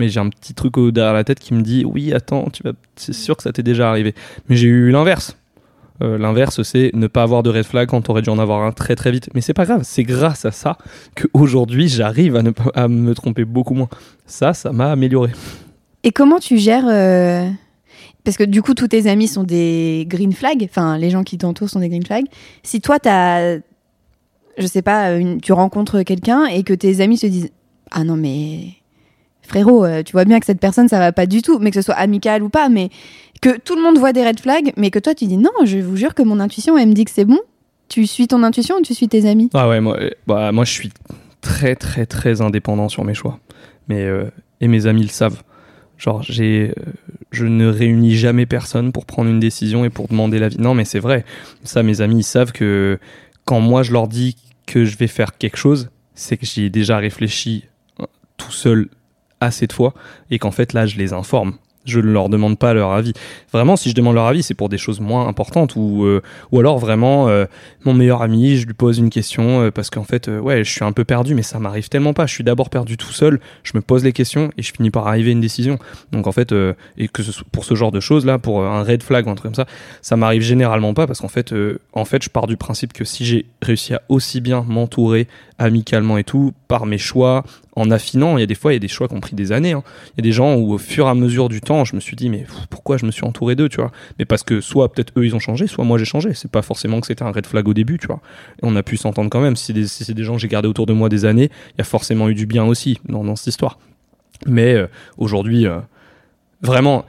mais 0.00 0.08
j'ai 0.08 0.18
un 0.18 0.28
petit 0.28 0.54
truc 0.54 0.78
derrière 0.78 1.12
la 1.12 1.24
tête 1.24 1.38
qui 1.38 1.54
me 1.54 1.62
dit 1.62 1.84
oui 1.84 2.12
attends 2.12 2.48
tu 2.50 2.62
vas 2.62 2.72
c'est 2.96 3.12
sûr 3.12 3.36
que 3.36 3.42
ça 3.42 3.52
t'est 3.52 3.62
déjà 3.62 3.88
arrivé. 3.90 4.14
Mais 4.48 4.56
j'ai 4.56 4.68
eu 4.68 4.90
l'inverse. 4.90 5.36
Euh, 6.02 6.16
l'inverse 6.16 6.62
c'est 6.62 6.90
ne 6.94 7.06
pas 7.06 7.22
avoir 7.22 7.42
de 7.42 7.50
red 7.50 7.64
flag 7.64 7.88
quand 7.88 8.00
t'aurais 8.00 8.22
dû 8.22 8.30
en 8.30 8.38
avoir 8.38 8.62
un 8.62 8.72
très 8.72 8.96
très 8.96 9.10
vite. 9.10 9.28
Mais 9.34 9.42
c'est 9.42 9.54
pas 9.54 9.66
grave 9.66 9.82
c'est 9.84 10.02
grâce 10.02 10.44
à 10.44 10.50
ça 10.50 10.78
que 11.14 11.28
aujourd'hui 11.34 11.88
j'arrive 11.88 12.36
à 12.36 12.42
ne 12.42 12.50
pas 12.50 12.88
me 12.88 13.14
tromper 13.14 13.44
beaucoup 13.44 13.74
moins. 13.74 13.88
Ça 14.26 14.54
ça 14.54 14.72
m'a 14.72 14.90
amélioré. 14.90 15.30
Et 16.02 16.10
comment 16.10 16.38
tu 16.38 16.56
gères 16.56 16.88
euh, 16.88 17.46
parce 18.24 18.36
que 18.36 18.44
du 18.44 18.62
coup 18.62 18.74
tous 18.74 18.88
tes 18.88 19.06
amis 19.06 19.28
sont 19.28 19.44
des 19.44 20.06
green 20.08 20.32
flags 20.32 20.64
enfin 20.64 20.96
les 20.96 21.10
gens 21.10 21.22
qui 21.22 21.36
t'entourent 21.36 21.70
sont 21.70 21.80
des 21.80 21.90
green 21.90 22.04
flags. 22.04 22.26
Si 22.62 22.80
toi 22.80 22.98
t'as 22.98 23.58
je 24.56 24.66
sais 24.66 24.82
pas 24.82 25.18
tu 25.42 25.52
rencontres 25.52 26.02
quelqu'un 26.02 26.46
et 26.46 26.62
que 26.62 26.72
tes 26.72 27.02
amis 27.02 27.18
se 27.18 27.26
disent 27.26 27.50
ah 27.90 28.04
non 28.04 28.16
mais 28.16 28.79
frérot, 29.50 29.84
euh, 29.84 30.02
tu 30.02 30.12
vois 30.12 30.24
bien 30.24 30.38
que 30.38 30.46
cette 30.46 30.60
personne, 30.60 30.88
ça 30.88 30.98
va 30.98 31.12
pas 31.12 31.26
du 31.26 31.42
tout, 31.42 31.58
mais 31.58 31.70
que 31.70 31.76
ce 31.76 31.82
soit 31.82 31.94
amical 31.94 32.42
ou 32.42 32.48
pas, 32.48 32.68
mais 32.68 32.88
que 33.42 33.58
tout 33.58 33.74
le 33.74 33.82
monde 33.82 33.98
voit 33.98 34.12
des 34.12 34.24
red 34.24 34.38
flags, 34.38 34.72
mais 34.76 34.90
que 34.90 34.98
toi, 34.98 35.14
tu 35.14 35.26
dis 35.26 35.36
non, 35.36 35.50
je 35.64 35.78
vous 35.78 35.96
jure 35.96 36.14
que 36.14 36.22
mon 36.22 36.40
intuition, 36.40 36.78
elle 36.78 36.88
me 36.88 36.94
dit 36.94 37.04
que 37.04 37.10
c'est 37.10 37.24
bon. 37.24 37.38
Tu 37.88 38.06
suis 38.06 38.28
ton 38.28 38.44
intuition 38.44 38.76
ou 38.76 38.82
tu 38.82 38.94
suis 38.94 39.08
tes 39.08 39.28
amis? 39.28 39.50
Ah 39.52 39.68
ouais, 39.68 39.80
moi, 39.80 39.98
euh, 40.00 40.10
bah, 40.26 40.52
moi, 40.52 40.64
je 40.64 40.70
suis 40.70 40.90
très, 41.40 41.74
très, 41.74 42.06
très 42.06 42.40
indépendant 42.40 42.88
sur 42.88 43.04
mes 43.04 43.14
choix. 43.14 43.40
Mais, 43.88 44.04
euh, 44.04 44.30
et 44.60 44.68
mes 44.68 44.86
amis 44.86 45.02
le 45.02 45.08
savent. 45.08 45.42
Genre, 45.98 46.22
j'ai, 46.22 46.72
je 47.32 47.44
ne 47.46 47.66
réunis 47.66 48.14
jamais 48.14 48.46
personne 48.46 48.92
pour 48.92 49.04
prendre 49.04 49.28
une 49.28 49.40
décision 49.40 49.84
et 49.84 49.90
pour 49.90 50.06
demander 50.06 50.38
l'avis. 50.38 50.58
Non, 50.58 50.74
mais 50.74 50.84
c'est 50.84 51.00
vrai. 51.00 51.24
Ça, 51.64 51.82
mes 51.82 52.00
amis, 52.00 52.20
ils 52.20 52.22
savent 52.22 52.52
que 52.52 52.98
quand 53.44 53.60
moi, 53.60 53.82
je 53.82 53.92
leur 53.92 54.06
dis 54.06 54.36
que 54.66 54.84
je 54.84 54.96
vais 54.96 55.08
faire 55.08 55.36
quelque 55.36 55.56
chose, 55.56 55.90
c'est 56.14 56.36
que 56.36 56.46
j'y 56.46 56.66
ai 56.66 56.70
déjà 56.70 56.98
réfléchi 56.98 57.64
tout 58.36 58.52
seul 58.52 58.88
assez 59.40 59.66
de 59.66 59.72
fois 59.72 59.94
et 60.30 60.38
qu'en 60.38 60.50
fait 60.50 60.72
là 60.72 60.86
je 60.86 60.96
les 60.96 61.12
informe 61.12 61.54
je 61.84 61.98
ne 61.98 62.10
leur 62.10 62.28
demande 62.28 62.58
pas 62.58 62.74
leur 62.74 62.92
avis. 62.92 63.12
Vraiment, 63.52 63.76
si 63.76 63.90
je 63.90 63.94
demande 63.94 64.14
leur 64.14 64.26
avis, 64.26 64.42
c'est 64.42 64.54
pour 64.54 64.68
des 64.68 64.78
choses 64.78 65.00
moins 65.00 65.26
importantes 65.26 65.76
ou 65.76 66.04
euh, 66.04 66.22
ou 66.52 66.60
alors 66.60 66.78
vraiment 66.78 67.28
euh, 67.28 67.46
mon 67.84 67.94
meilleur 67.94 68.22
ami, 68.22 68.56
je 68.56 68.66
lui 68.66 68.74
pose 68.74 68.98
une 68.98 69.10
question 69.10 69.62
euh, 69.62 69.70
parce 69.70 69.88
qu'en 69.88 70.04
fait, 70.04 70.28
ouais, 70.28 70.62
je 70.62 70.70
suis 70.70 70.84
un 70.84 70.92
peu 70.92 71.04
perdu, 71.04 71.34
mais 71.34 71.42
ça 71.42 71.58
m'arrive 71.58 71.88
tellement 71.88 72.12
pas. 72.12 72.26
Je 72.26 72.34
suis 72.34 72.44
d'abord 72.44 72.68
perdu 72.68 72.96
tout 72.96 73.12
seul, 73.12 73.40
je 73.62 73.72
me 73.74 73.80
pose 73.80 74.04
les 74.04 74.12
questions 74.12 74.50
et 74.58 74.62
je 74.62 74.72
finis 74.72 74.90
par 74.90 75.06
arriver 75.06 75.30
à 75.30 75.32
une 75.32 75.40
décision. 75.40 75.78
Donc 76.12 76.26
en 76.26 76.32
fait, 76.32 76.54
et 76.98 77.08
que 77.08 77.22
ce, 77.22 77.42
pour 77.50 77.64
ce 77.64 77.74
genre 77.74 77.92
de 77.92 78.00
choses 78.00 78.26
là, 78.26 78.38
pour 78.38 78.64
un 78.64 78.82
red 78.82 79.02
flag 79.02 79.26
ou 79.26 79.30
un 79.30 79.34
truc 79.34 79.44
comme 79.44 79.54
ça, 79.54 79.66
ça 80.02 80.16
m'arrive 80.16 80.42
généralement 80.42 80.92
pas 80.92 81.06
parce 81.06 81.20
qu'en 81.20 81.28
fait, 81.28 81.54
en 81.92 82.04
fait, 82.04 82.22
je 82.22 82.28
pars 82.28 82.46
du 82.46 82.56
principe 82.56 82.92
que 82.92 83.04
si 83.04 83.24
j'ai 83.24 83.46
réussi 83.62 83.94
à 83.94 84.02
aussi 84.08 84.40
bien 84.40 84.64
m'entourer 84.68 85.28
amicalement 85.58 86.18
et 86.18 86.24
tout 86.24 86.52
par 86.68 86.86
mes 86.86 86.98
choix, 86.98 87.44
en 87.76 87.90
affinant. 87.90 88.36
Il 88.36 88.40
y 88.40 88.44
a 88.44 88.46
des 88.46 88.54
fois, 88.54 88.72
il 88.72 88.76
y 88.76 88.76
a 88.76 88.80
des 88.80 88.88
choix 88.88 89.08
qui 89.08 89.14
ont 89.14 89.20
pris 89.20 89.34
des 89.34 89.52
années. 89.52 89.72
Hein. 89.72 89.82
Il 90.08 90.18
y 90.18 90.20
a 90.20 90.22
des 90.22 90.32
gens 90.32 90.54
où, 90.54 90.72
au 90.72 90.78
fur 90.78 91.06
et 91.06 91.10
à 91.10 91.14
mesure 91.14 91.48
du 91.48 91.60
temps, 91.60 91.84
je 91.84 91.94
me 91.94 92.00
suis 92.00 92.16
dit, 92.16 92.28
mais 92.28 92.46
pourquoi 92.68 92.96
je 92.96 93.06
me 93.06 93.10
suis 93.10 93.24
entouré 93.24 93.56
d'eux, 93.56 93.68
tu 93.68 93.76
vois? 93.76 93.90
Mais 94.18 94.24
parce 94.24 94.42
que 94.42 94.60
soit 94.60 94.92
peut-être 94.92 95.12
eux 95.16 95.24
ils 95.24 95.34
ont 95.34 95.40
changé, 95.40 95.66
soit 95.66 95.84
moi 95.84 95.98
j'ai 95.98 96.04
changé. 96.04 96.34
C'est 96.34 96.50
pas 96.50 96.62
forcément 96.62 97.00
que 97.00 97.06
c'était 97.06 97.22
un 97.22 97.32
red 97.32 97.46
flag 97.46 97.66
au 97.68 97.74
début, 97.74 97.98
tu 97.98 98.06
vois. 98.06 98.20
On 98.62 98.76
a 98.76 98.82
pu 98.82 98.96
s'entendre 98.96 99.30
quand 99.30 99.40
même. 99.40 99.56
Si 99.56 99.74
c'est 99.86 100.14
des, 100.14 100.24
gens 100.24 100.34
que 100.34 100.40
j'ai 100.40 100.48
gardés 100.48 100.68
autour 100.68 100.86
de 100.86 100.92
moi 100.92 101.08
des 101.08 101.24
années, 101.24 101.50
il 101.70 101.78
y 101.78 101.80
a 101.80 101.84
forcément 101.84 102.28
eu 102.28 102.34
du 102.34 102.46
bien 102.46 102.64
aussi 102.64 102.98
dans, 103.08 103.24
dans 103.24 103.36
cette 103.36 103.48
histoire. 103.48 103.78
Mais 104.46 104.74
euh, 104.74 104.86
aujourd'hui, 105.18 105.66
euh, 105.66 105.80
Vraiment, 106.62 107.06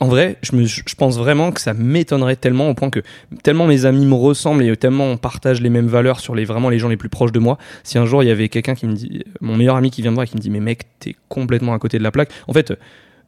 en 0.00 0.08
vrai, 0.08 0.36
je, 0.42 0.54
me, 0.54 0.64
je 0.64 0.94
pense 0.96 1.18
vraiment 1.18 1.50
que 1.50 1.60
ça 1.60 1.72
m'étonnerait 1.74 2.36
tellement 2.36 2.68
au 2.68 2.74
point 2.74 2.90
que 2.90 3.00
tellement 3.42 3.66
mes 3.66 3.86
amis 3.86 4.04
me 4.04 4.14
ressemblent 4.14 4.64
et 4.64 4.76
tellement 4.76 5.06
on 5.06 5.16
partage 5.16 5.60
les 5.60 5.70
mêmes 5.70 5.86
valeurs 5.86 6.20
sur 6.20 6.34
les 6.34 6.44
vraiment 6.44 6.68
les 6.68 6.78
gens 6.78 6.88
les 6.88 6.96
plus 6.96 7.08
proches 7.08 7.32
de 7.32 7.38
moi. 7.38 7.58
Si 7.82 7.98
un 7.98 8.04
jour 8.04 8.22
il 8.22 8.26
y 8.26 8.30
avait 8.30 8.48
quelqu'un 8.48 8.74
qui 8.74 8.86
me 8.86 8.92
dit, 8.92 9.24
mon 9.40 9.56
meilleur 9.56 9.76
ami 9.76 9.90
qui 9.90 10.02
vient 10.02 10.10
me 10.10 10.16
voir 10.16 10.24
et 10.24 10.28
qui 10.28 10.36
me 10.36 10.40
dit 10.40 10.50
mais 10.50 10.60
mec 10.60 10.82
t'es 10.98 11.16
complètement 11.28 11.72
à 11.72 11.78
côté 11.78 11.98
de 11.98 12.02
la 12.02 12.10
plaque. 12.10 12.30
En 12.48 12.52
fait, 12.52 12.74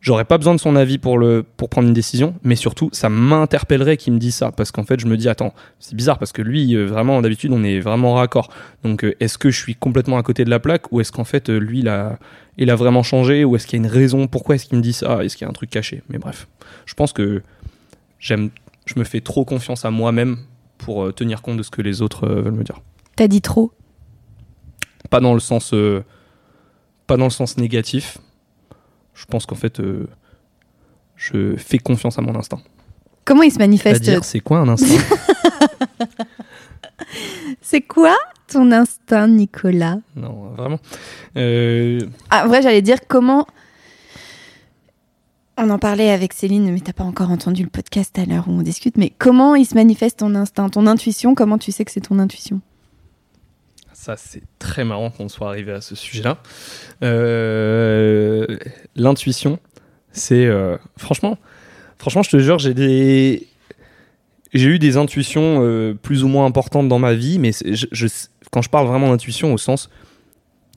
j'aurais 0.04 0.26
pas 0.26 0.36
besoin 0.36 0.54
de 0.54 0.60
son 0.60 0.76
avis 0.76 0.98
pour 0.98 1.16
le 1.16 1.44
pour 1.56 1.70
prendre 1.70 1.88
une 1.88 1.94
décision 1.94 2.34
mais 2.44 2.56
surtout 2.56 2.90
ça 2.92 3.08
m'interpellerait 3.08 3.96
qu'il 3.96 4.12
me 4.12 4.18
dise 4.18 4.34
ça 4.34 4.52
parce 4.52 4.70
qu'en 4.70 4.84
fait 4.84 5.00
je 5.00 5.06
me 5.06 5.16
dis 5.16 5.28
attends 5.30 5.54
c'est 5.80 5.96
bizarre 5.96 6.18
parce 6.18 6.30
que 6.30 6.42
lui 6.42 6.76
euh, 6.76 6.84
vraiment 6.84 7.20
d'habitude 7.22 7.50
on 7.52 7.64
est 7.64 7.80
vraiment 7.80 8.14
raccord. 8.14 8.50
Donc 8.84 9.02
euh, 9.02 9.16
est-ce 9.18 9.38
que 9.38 9.50
je 9.50 9.58
suis 9.58 9.74
complètement 9.74 10.18
à 10.18 10.22
côté 10.22 10.44
de 10.44 10.50
la 10.50 10.60
plaque 10.60 10.92
ou 10.92 11.00
est-ce 11.00 11.10
qu'en 11.10 11.24
fait 11.24 11.48
euh, 11.48 11.58
lui 11.58 11.80
il 11.80 11.88
a 11.88 12.18
il 12.58 12.70
a 12.70 12.76
vraiment 12.76 13.02
changé 13.02 13.44
ou 13.44 13.56
est-ce 13.56 13.66
qu'il 13.66 13.80
y 13.80 13.82
a 13.82 13.84
une 13.84 13.90
raison 13.90 14.26
pourquoi 14.28 14.54
est-ce 14.54 14.66
qu'il 14.66 14.76
me 14.76 14.82
dit 14.82 14.92
ça 14.92 15.24
est-ce 15.24 15.36
qu'il 15.36 15.46
y 15.46 15.48
a 15.48 15.50
un 15.50 15.54
truc 15.54 15.70
caché? 15.70 16.02
Mais 16.10 16.18
bref 16.18 16.48
je 16.84 16.92
pense 16.92 17.14
que 17.14 17.42
j'aime 18.18 18.50
je 18.84 18.98
me 18.98 19.04
fais 19.04 19.22
trop 19.22 19.46
confiance 19.46 19.86
à 19.86 19.90
moi-même 19.90 20.36
pour 20.76 21.14
tenir 21.14 21.40
compte 21.40 21.56
de 21.56 21.62
ce 21.62 21.70
que 21.70 21.80
les 21.80 22.02
autres 22.02 22.28
veulent 22.28 22.52
me 22.52 22.64
dire. 22.64 22.82
T'as 23.16 23.28
dit 23.28 23.40
trop? 23.40 23.72
Pas 25.08 25.20
dans 25.20 25.32
le 25.32 25.40
sens 25.40 25.74
pas 27.06 27.16
dans 27.16 27.24
le 27.24 27.30
sens 27.30 27.56
négatif 27.56 28.18
je 29.14 29.24
pense 29.26 29.46
qu'en 29.46 29.54
fait, 29.54 29.80
euh, 29.80 30.08
je 31.16 31.56
fais 31.56 31.78
confiance 31.78 32.18
à 32.18 32.22
mon 32.22 32.34
instinct. 32.36 32.60
Comment 33.24 33.42
il 33.42 33.52
se 33.52 33.58
manifeste 33.58 34.22
C'est 34.22 34.40
quoi 34.40 34.58
un 34.58 34.68
instinct? 34.68 35.02
C'est 37.60 37.80
quoi 37.80 38.16
ton 38.48 38.70
instinct, 38.72 39.28
Nicolas? 39.28 39.98
Non, 40.16 40.50
vraiment. 40.56 40.78
Euh... 41.36 42.00
Ah, 42.30 42.46
vrai, 42.46 42.62
j'allais 42.62 42.82
dire 42.82 42.98
comment. 43.08 43.46
On 45.56 45.70
en 45.70 45.78
parlait 45.78 46.10
avec 46.10 46.32
Céline, 46.32 46.72
mais 46.72 46.80
t'as 46.80 46.92
pas 46.92 47.04
encore 47.04 47.30
entendu 47.30 47.62
le 47.62 47.68
podcast 47.70 48.18
à 48.18 48.24
l'heure 48.24 48.48
où 48.48 48.50
on 48.50 48.62
discute. 48.62 48.96
Mais 48.96 49.12
comment 49.16 49.54
il 49.54 49.64
se 49.64 49.74
manifeste 49.74 50.18
ton 50.18 50.34
instinct, 50.34 50.68
ton 50.68 50.86
intuition? 50.86 51.34
Comment 51.34 51.58
tu 51.58 51.70
sais 51.72 51.84
que 51.84 51.92
c'est 51.92 52.00
ton 52.00 52.18
intuition? 52.18 52.60
Ça, 54.04 54.18
c'est 54.18 54.42
très 54.58 54.84
marrant 54.84 55.08
qu'on 55.08 55.30
soit 55.30 55.48
arrivé 55.48 55.72
à 55.72 55.80
ce 55.80 55.94
sujet-là. 55.94 56.36
Euh, 57.02 58.58
l'intuition, 58.96 59.58
c'est 60.12 60.44
euh, 60.44 60.76
franchement, 60.98 61.38
franchement, 61.96 62.22
je 62.22 62.28
te 62.28 62.38
jure, 62.38 62.58
j'ai 62.58 63.48
eu 64.52 64.78
des 64.78 64.96
intuitions 64.98 65.60
euh, 65.62 65.94
plus 65.94 66.22
ou 66.22 66.28
moins 66.28 66.44
importantes 66.44 66.86
dans 66.86 66.98
ma 66.98 67.14
vie, 67.14 67.38
mais 67.38 67.52
quand 68.50 68.60
je 68.60 68.68
parle 68.68 68.86
vraiment 68.88 69.08
d'intuition, 69.08 69.54
au 69.54 69.58
sens, 69.58 69.88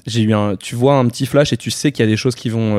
j'ai 0.06 0.22
eu 0.22 0.34
un, 0.34 0.56
tu 0.56 0.76
vois 0.76 0.96
un 0.96 1.06
petit 1.08 1.26
flash 1.26 1.52
et 1.52 1.58
tu 1.58 1.70
sais 1.70 1.92
qu'il 1.92 2.06
y 2.06 2.08
a 2.08 2.10
des 2.10 2.16
choses 2.16 2.36
qui 2.36 2.48
vont, 2.48 2.78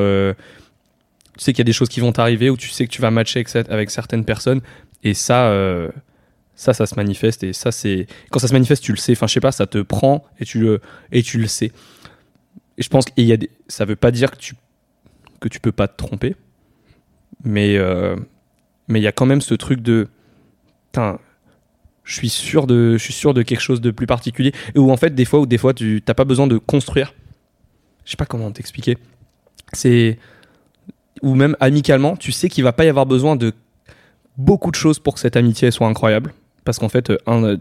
tu 1.37 1.43
sais 1.43 1.53
qu'il 1.53 1.59
y 1.59 1.61
a 1.61 1.69
des 1.69 1.73
choses 1.73 1.89
qui 1.89 1.99
vont 1.99 2.11
t'arriver 2.11 2.49
ou 2.49 2.57
tu 2.57 2.69
sais 2.69 2.87
que 2.87 2.91
tu 2.91 3.03
vas 3.03 3.11
matcher 3.11 3.45
avec 3.69 3.91
certaines 3.91 4.25
personnes 4.25 4.61
et 5.03 5.13
ça 5.13 5.53
ça, 6.59 6.73
ça 6.73 6.85
se 6.85 6.95
manifeste 6.95 7.41
et 7.43 7.53
ça, 7.53 7.71
c'est 7.71 8.05
quand 8.31 8.39
ça 8.39 8.49
se 8.49 8.53
manifeste, 8.53 8.83
tu 8.83 8.91
le 8.91 8.97
sais. 8.97 9.13
Enfin, 9.13 9.27
je 9.27 9.33
sais 9.33 9.39
pas, 9.39 9.53
ça 9.53 9.65
te 9.65 9.77
prend 9.77 10.25
et 10.39 10.45
tu 10.45 10.59
le 10.59 10.81
et 11.13 11.23
tu 11.23 11.39
le 11.39 11.47
sais. 11.47 11.71
Et 12.77 12.83
je 12.83 12.89
pense 12.89 13.05
qu'il 13.05 13.23
y 13.23 13.31
a 13.31 13.37
des... 13.37 13.49
ça 13.69 13.85
veut 13.85 13.95
pas 13.95 14.11
dire 14.11 14.29
que 14.31 14.35
tu 14.35 14.55
que 15.39 15.47
tu 15.47 15.61
peux 15.61 15.71
pas 15.71 15.87
te 15.87 15.95
tromper, 15.95 16.35
mais 17.45 17.77
euh, 17.77 18.17
mais 18.89 18.99
il 18.99 19.03
y 19.03 19.07
a 19.07 19.13
quand 19.13 19.25
même 19.25 19.39
ce 19.39 19.53
truc 19.53 19.81
de, 19.81 20.09
je 22.03 22.13
suis 22.13 22.27
sûr 22.27 22.67
de, 22.67 22.97
je 22.97 23.03
suis 23.03 23.13
sûr 23.13 23.33
de 23.33 23.41
quelque 23.41 23.61
chose 23.61 23.79
de 23.79 23.91
plus 23.91 24.07
particulier. 24.07 24.51
Et 24.75 24.79
où 24.79 24.91
en 24.91 24.97
fait, 24.97 25.15
des 25.15 25.23
fois, 25.23 25.39
ou 25.39 25.45
des 25.45 25.57
fois, 25.57 25.73
tu 25.73 26.01
t'as 26.05 26.13
pas 26.13 26.25
besoin 26.25 26.45
de 26.45 26.57
construire. 26.57 27.13
Je 28.03 28.11
sais 28.11 28.17
pas 28.17 28.25
comment 28.25 28.51
t'expliquer. 28.51 28.97
C'est 29.71 30.19
ou 31.21 31.35
même 31.35 31.55
amicalement, 31.61 32.17
tu 32.17 32.33
sais 32.33 32.49
qu'il 32.49 32.65
va 32.65 32.73
pas 32.73 32.83
y 32.83 32.89
avoir 32.89 33.05
besoin 33.05 33.37
de 33.37 33.53
beaucoup 34.37 34.71
de 34.71 34.75
choses 34.75 34.99
pour 34.99 35.13
que 35.13 35.21
cette 35.21 35.37
amitié 35.37 35.71
soit 35.71 35.87
incroyable 35.87 36.33
parce 36.69 36.77
qu'en 36.77 36.87
fait, 36.87 37.11
un, 37.25 37.43
euh, 37.43 37.57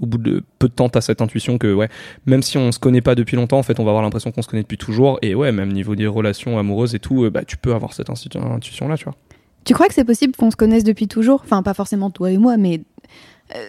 au 0.00 0.06
bout 0.06 0.16
de 0.16 0.42
peu 0.58 0.68
de 0.68 0.72
temps, 0.72 0.88
tu 0.88 0.96
as 0.96 1.02
cette 1.02 1.20
intuition 1.20 1.58
que, 1.58 1.70
ouais, 1.74 1.90
même 2.24 2.42
si 2.42 2.56
on 2.56 2.72
se 2.72 2.78
connaît 2.78 3.02
pas 3.02 3.14
depuis 3.14 3.36
longtemps, 3.36 3.58
en 3.58 3.62
fait, 3.62 3.78
on 3.78 3.84
va 3.84 3.90
avoir 3.90 4.02
l'impression 4.02 4.32
qu'on 4.32 4.40
se 4.40 4.48
connaît 4.48 4.62
depuis 4.62 4.78
toujours. 4.78 5.18
Et 5.20 5.34
ouais, 5.34 5.52
même 5.52 5.70
niveau 5.70 5.94
des 5.94 6.06
relations 6.06 6.58
amoureuses 6.58 6.94
et 6.94 6.98
tout, 6.98 7.24
euh, 7.24 7.30
bah, 7.30 7.44
tu 7.44 7.58
peux 7.58 7.74
avoir 7.74 7.92
cette 7.92 8.08
intuition-là, 8.08 8.96
tu 8.96 9.04
vois. 9.04 9.14
Tu 9.64 9.74
crois 9.74 9.86
que 9.86 9.92
c'est 9.92 10.06
possible 10.06 10.34
qu'on 10.34 10.50
se 10.50 10.56
connaisse 10.56 10.82
depuis 10.82 11.08
toujours? 11.08 11.42
Enfin, 11.44 11.62
pas 11.62 11.74
forcément 11.74 12.08
toi 12.08 12.30
et 12.30 12.38
moi, 12.38 12.56
mais. 12.56 12.80
Euh, 13.54 13.68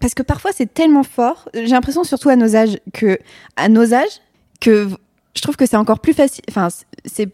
parce 0.00 0.14
que 0.14 0.22
parfois, 0.22 0.52
c'est 0.54 0.72
tellement 0.72 1.02
fort. 1.02 1.50
J'ai 1.52 1.66
l'impression, 1.66 2.02
surtout 2.02 2.30
à 2.30 2.36
nos 2.36 2.56
âges, 2.56 2.78
que. 2.94 3.18
À 3.56 3.68
nos 3.68 3.92
âges, 3.92 4.22
que 4.58 4.88
je 5.36 5.42
trouve 5.42 5.56
que 5.56 5.66
c'est 5.66 5.76
encore 5.76 6.00
plus 6.00 6.14
facile. 6.14 6.44
Enfin, 6.48 6.68
c'est 7.04 7.28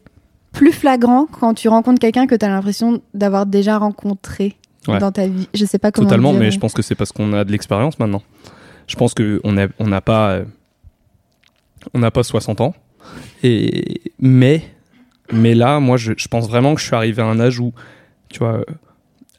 plus 0.51 0.73
flagrant 0.73 1.27
quand 1.27 1.55
tu 1.55 1.69
rencontres 1.69 2.01
quelqu'un 2.01 2.27
que 2.27 2.35
tu 2.35 2.45
as 2.45 2.49
l'impression 2.49 3.01
d'avoir 3.15 3.47
déjà 3.47 3.79
rencontré 3.79 4.57
dans 4.87 5.13
ta 5.13 5.27
vie. 5.27 5.49
Je 5.55 5.65
sais 5.65 5.79
pas 5.79 5.93
comment. 5.93 6.09
Totalement, 6.09 6.33
mais 6.33 6.51
je 6.51 6.59
pense 6.59 6.73
que 6.73 6.83
c'est 6.83 6.95
parce 6.95 7.13
qu'on 7.13 7.33
a 7.33 7.45
de 7.45 7.53
l'expérience 7.53 7.99
maintenant. 7.99 8.23
Je 8.87 8.97
pense 8.97 9.15
qu'on 9.15 9.53
n'a 9.53 9.69
on 9.79 9.87
n'a 9.87 10.01
pas, 10.01 10.41
on 11.95 11.99
n'a 11.99 12.11
pas 12.11 12.23
60 12.23 12.61
ans. 12.61 12.75
Et, 13.43 14.01
mais, 14.19 14.63
mais 15.33 15.55
là, 15.55 15.81
moi, 15.81 15.97
je, 15.97 16.13
je, 16.17 16.29
pense 16.29 16.49
vraiment 16.49 16.75
que 16.75 16.81
je 16.81 16.87
suis 16.87 16.95
arrivé 16.95 17.23
à 17.23 17.27
un 17.27 17.39
âge 17.41 17.61
où, 17.61 17.73
tu 18.29 18.39
vois, 18.39 18.65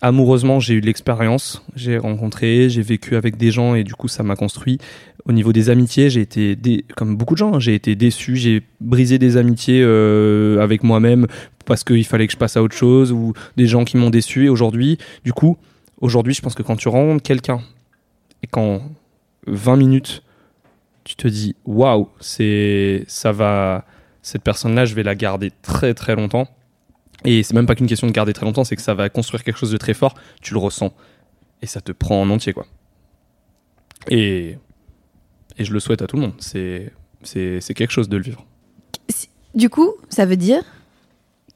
amoureusement, 0.02 0.60
j'ai 0.60 0.76
eu 0.76 0.82
de 0.82 0.86
l'expérience. 0.86 1.64
J'ai 1.76 1.98
rencontré, 1.98 2.70
j'ai 2.70 2.82
vécu 2.82 3.16
avec 3.16 3.38
des 3.38 3.52
gens 3.52 3.76
et 3.76 3.84
du 3.84 3.94
coup, 3.94 4.08
ça 4.08 4.24
m'a 4.24 4.36
construit. 4.36 4.78
Au 5.26 5.34
niveau 5.34 5.52
des 5.52 5.70
amitiés, 5.70 6.10
j'ai 6.10 6.22
été, 6.22 6.86
comme 6.96 7.18
beaucoup 7.18 7.34
de 7.34 7.40
gens, 7.40 7.56
hein, 7.56 7.60
j'ai 7.60 7.76
été 7.76 7.96
déçu. 7.96 8.38
J'ai 8.38 8.64
brisé 8.80 9.18
des 9.20 9.38
amitiés 9.38 9.82
euh, 9.84 10.62
avec 10.62 10.84
moi-même 10.84 11.28
parce 11.68 11.84
qu'il 11.84 12.06
fallait 12.06 12.26
que 12.26 12.34
je 12.34 12.38
passe 12.38 12.58
à 12.58 12.64
autre 12.64 12.76
chose 12.76 13.12
ou 13.12 13.34
des 13.58 13.68
gens 13.68 13.84
qui 13.84 13.98
m'ont 13.98 14.10
déçu. 14.10 14.46
Et 14.46 14.50
aujourd'hui, 14.50 14.98
du 15.24 15.34
coup, 15.34 15.58
aujourd'hui, 16.02 16.34
je 16.34 16.42
pense 16.42 16.56
que 16.56 16.64
quand 16.64 16.78
tu 16.78 16.88
rencontres 16.88 17.22
quelqu'un 17.22 17.62
et 18.42 18.48
qu'en 18.48 18.82
20 19.46 19.76
minutes, 19.76 20.24
tu 21.04 21.16
te 21.16 21.28
dis 21.28 21.56
waouh, 21.66 22.10
c'est 22.20 23.04
ça 23.08 23.32
va 23.32 23.86
cette 24.22 24.44
personne-là, 24.44 24.86
je 24.86 24.96
vais 24.96 25.04
la 25.04 25.16
garder 25.16 25.52
très 25.62 25.94
très 25.94 26.16
longtemps. 26.16 26.48
Et 27.26 27.44
c'est 27.44 27.54
même 27.54 27.66
pas 27.66 27.76
qu'une 27.76 27.88
question 27.88 28.08
de 28.08 28.12
garder 28.12 28.34
très 28.34 28.46
longtemps, 28.46 28.64
c'est 28.64 28.76
que 28.76 28.82
ça 28.82 28.94
va 28.94 29.10
construire 29.10 29.44
quelque 29.44 29.58
chose 29.58 29.72
de 29.72 29.78
très 29.78 29.94
fort, 29.94 30.16
tu 30.42 30.54
le 30.54 30.60
ressens 30.60 30.94
et 31.62 31.66
ça 31.66 31.82
te 31.82 31.92
prend 31.92 32.22
en 32.22 32.30
entier 32.30 32.54
quoi. 32.54 32.66
Et 34.10 34.58
et 35.58 35.66
je 35.66 35.74
le 35.74 35.80
souhaite 35.80 36.02
à 36.02 36.08
tout 36.08 36.16
le 36.16 36.22
monde, 36.24 36.34
c'est 36.40 36.94
c'est 37.24 37.74
quelque 37.74 37.92
chose 37.92 38.08
de 38.08 38.16
le 38.16 38.24
vivre. 38.24 38.46
Du 39.56 39.70
coup, 39.70 39.94
ça 40.10 40.26
veut 40.26 40.38
dire 40.38 40.64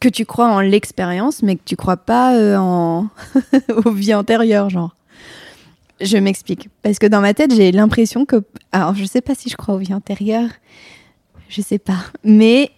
que 0.02 0.10
tu 0.10 0.26
crois 0.26 0.50
en 0.50 0.60
l'expérience, 0.60 1.44
mais 1.44 1.56
que 1.56 1.62
tu 1.64 1.78
crois 1.78 1.96
pas 1.96 2.36
euh, 2.36 2.58
en 2.58 3.08
aux 3.86 3.92
vies 3.92 4.14
antérieures, 4.14 4.70
genre. 4.70 4.96
Je 6.02 6.18
m'explique. 6.18 6.68
Parce 6.82 7.00
que 7.00 7.06
dans 7.06 7.22
ma 7.22 7.34
tête, 7.34 7.54
j'ai 7.56 7.72
l'impression 7.72 8.26
que. 8.26 8.44
Alors, 8.74 8.96
je 8.96 9.06
sais 9.06 9.22
pas 9.22 9.36
si 9.36 9.50
je 9.50 9.56
crois 9.56 9.76
aux 9.76 9.78
vies 9.78 9.94
antérieures. 9.94 10.50
Je 11.48 11.62
sais 11.62 11.78
pas. 11.78 12.00
Mais 12.24 12.72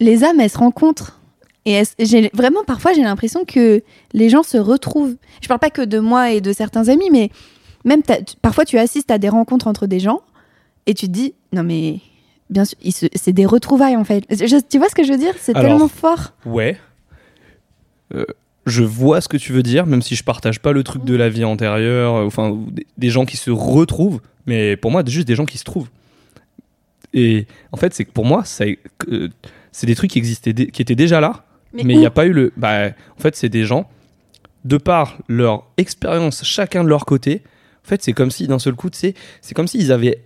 les 0.00 0.24
âmes, 0.24 0.40
elles 0.40 0.50
se 0.50 0.58
rencontrent. 0.58 1.20
Et 1.64 1.82
j'ai 1.98 2.30
vraiment, 2.34 2.64
parfois, 2.64 2.92
j'ai 2.92 3.02
l'impression 3.02 3.44
que 3.44 3.82
les 4.12 4.28
gens 4.28 4.42
se 4.42 4.58
retrouvent. 4.58 5.16
Je 5.40 5.48
parle 5.48 5.60
pas 5.60 5.70
que 5.70 5.80
de 5.80 5.98
moi 5.98 6.32
et 6.32 6.40
de 6.40 6.52
certains 6.52 6.88
amis, 6.88 7.08
mais 7.10 7.30
même 7.84 8.02
parfois, 8.42 8.64
tu 8.64 8.78
assistes 8.78 9.10
à 9.10 9.18
des 9.18 9.28
rencontres 9.28 9.68
entre 9.68 9.86
des 9.86 10.00
gens 10.00 10.22
et 10.86 10.94
tu 10.94 11.06
te 11.06 11.12
dis, 11.12 11.34
non 11.52 11.62
mais 11.62 12.00
bien 12.50 12.64
sûr, 12.64 12.78
c'est 13.14 13.32
des 13.32 13.46
retrouvailles 13.46 13.96
en 13.96 14.04
fait. 14.04 14.26
tu 14.68 14.78
vois 14.78 14.88
ce 14.88 14.94
que 14.94 15.04
je 15.04 15.12
veux 15.12 15.18
dire? 15.18 15.34
C'est 15.38 15.54
tellement 15.54 15.88
fort. 15.88 16.32
Ouais. 16.44 16.78
Euh, 18.14 18.24
je 18.66 18.82
vois 18.82 19.20
ce 19.20 19.28
que 19.28 19.36
tu 19.36 19.52
veux 19.52 19.62
dire, 19.62 19.86
même 19.86 20.02
si 20.02 20.14
je 20.14 20.24
partage 20.24 20.60
pas 20.60 20.72
le 20.72 20.82
truc 20.82 21.04
de 21.04 21.14
la 21.14 21.28
vie 21.28 21.44
antérieure, 21.44 22.16
euh, 22.16 22.26
enfin, 22.26 22.58
des, 22.96 23.10
gens 23.10 23.24
qui 23.24 23.36
se 23.36 23.50
retrouvent, 23.50 24.20
mais 24.46 24.76
pour 24.76 24.90
moi, 24.90 25.02
juste 25.06 25.28
des 25.28 25.34
gens 25.34 25.44
qui 25.44 25.58
se 25.58 25.64
trouvent. 25.64 25.88
Et 27.12 27.46
en 27.72 27.76
fait, 27.76 27.94
c'est 27.94 28.04
que 28.04 28.10
pour 28.10 28.24
moi, 28.24 28.42
euh, 28.60 29.28
c'est 29.72 29.86
des 29.86 29.94
trucs 29.94 30.10
qui 30.10 30.18
existaient, 30.18 30.54
qui 30.54 30.82
étaient 30.82 30.94
déjà 30.94 31.20
là, 31.20 31.44
mais 31.72 31.94
il 31.94 31.98
n'y 31.98 32.06
a 32.06 32.10
pas 32.10 32.26
eu 32.26 32.32
le. 32.32 32.52
Bah, 32.56 32.88
en 32.88 33.20
fait, 33.20 33.36
c'est 33.36 33.48
des 33.48 33.64
gens, 33.64 33.88
de 34.64 34.76
par 34.76 35.18
leur 35.28 35.66
expérience, 35.76 36.44
chacun 36.44 36.84
de 36.84 36.88
leur 36.88 37.04
côté, 37.04 37.42
en 37.84 37.88
fait, 37.88 38.02
c'est 38.02 38.12
comme 38.12 38.30
si 38.30 38.46
d'un 38.46 38.58
seul 38.58 38.74
coup, 38.74 38.88
c'est 38.92 39.14
comme 39.54 39.68
s'ils 39.68 39.92
avaient 39.92 40.20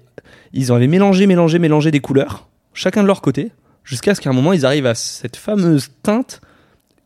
ils 0.53 0.73
avaient 0.73 0.87
mélangé, 0.87 1.27
mélangé, 1.27 1.59
mélangé 1.59 1.91
des 1.91 2.01
couleurs, 2.01 2.49
chacun 2.75 3.03
de 3.03 3.07
leur 3.07 3.21
côté, 3.21 3.53
jusqu'à 3.85 4.15
ce 4.15 4.21
qu'à 4.21 4.31
un 4.31 4.33
moment 4.33 4.53
ils 4.53 4.67
arrivent 4.67 4.87
à 4.87 4.95
cette 4.95 5.37
fameuse 5.37 5.91
teinte 6.03 6.41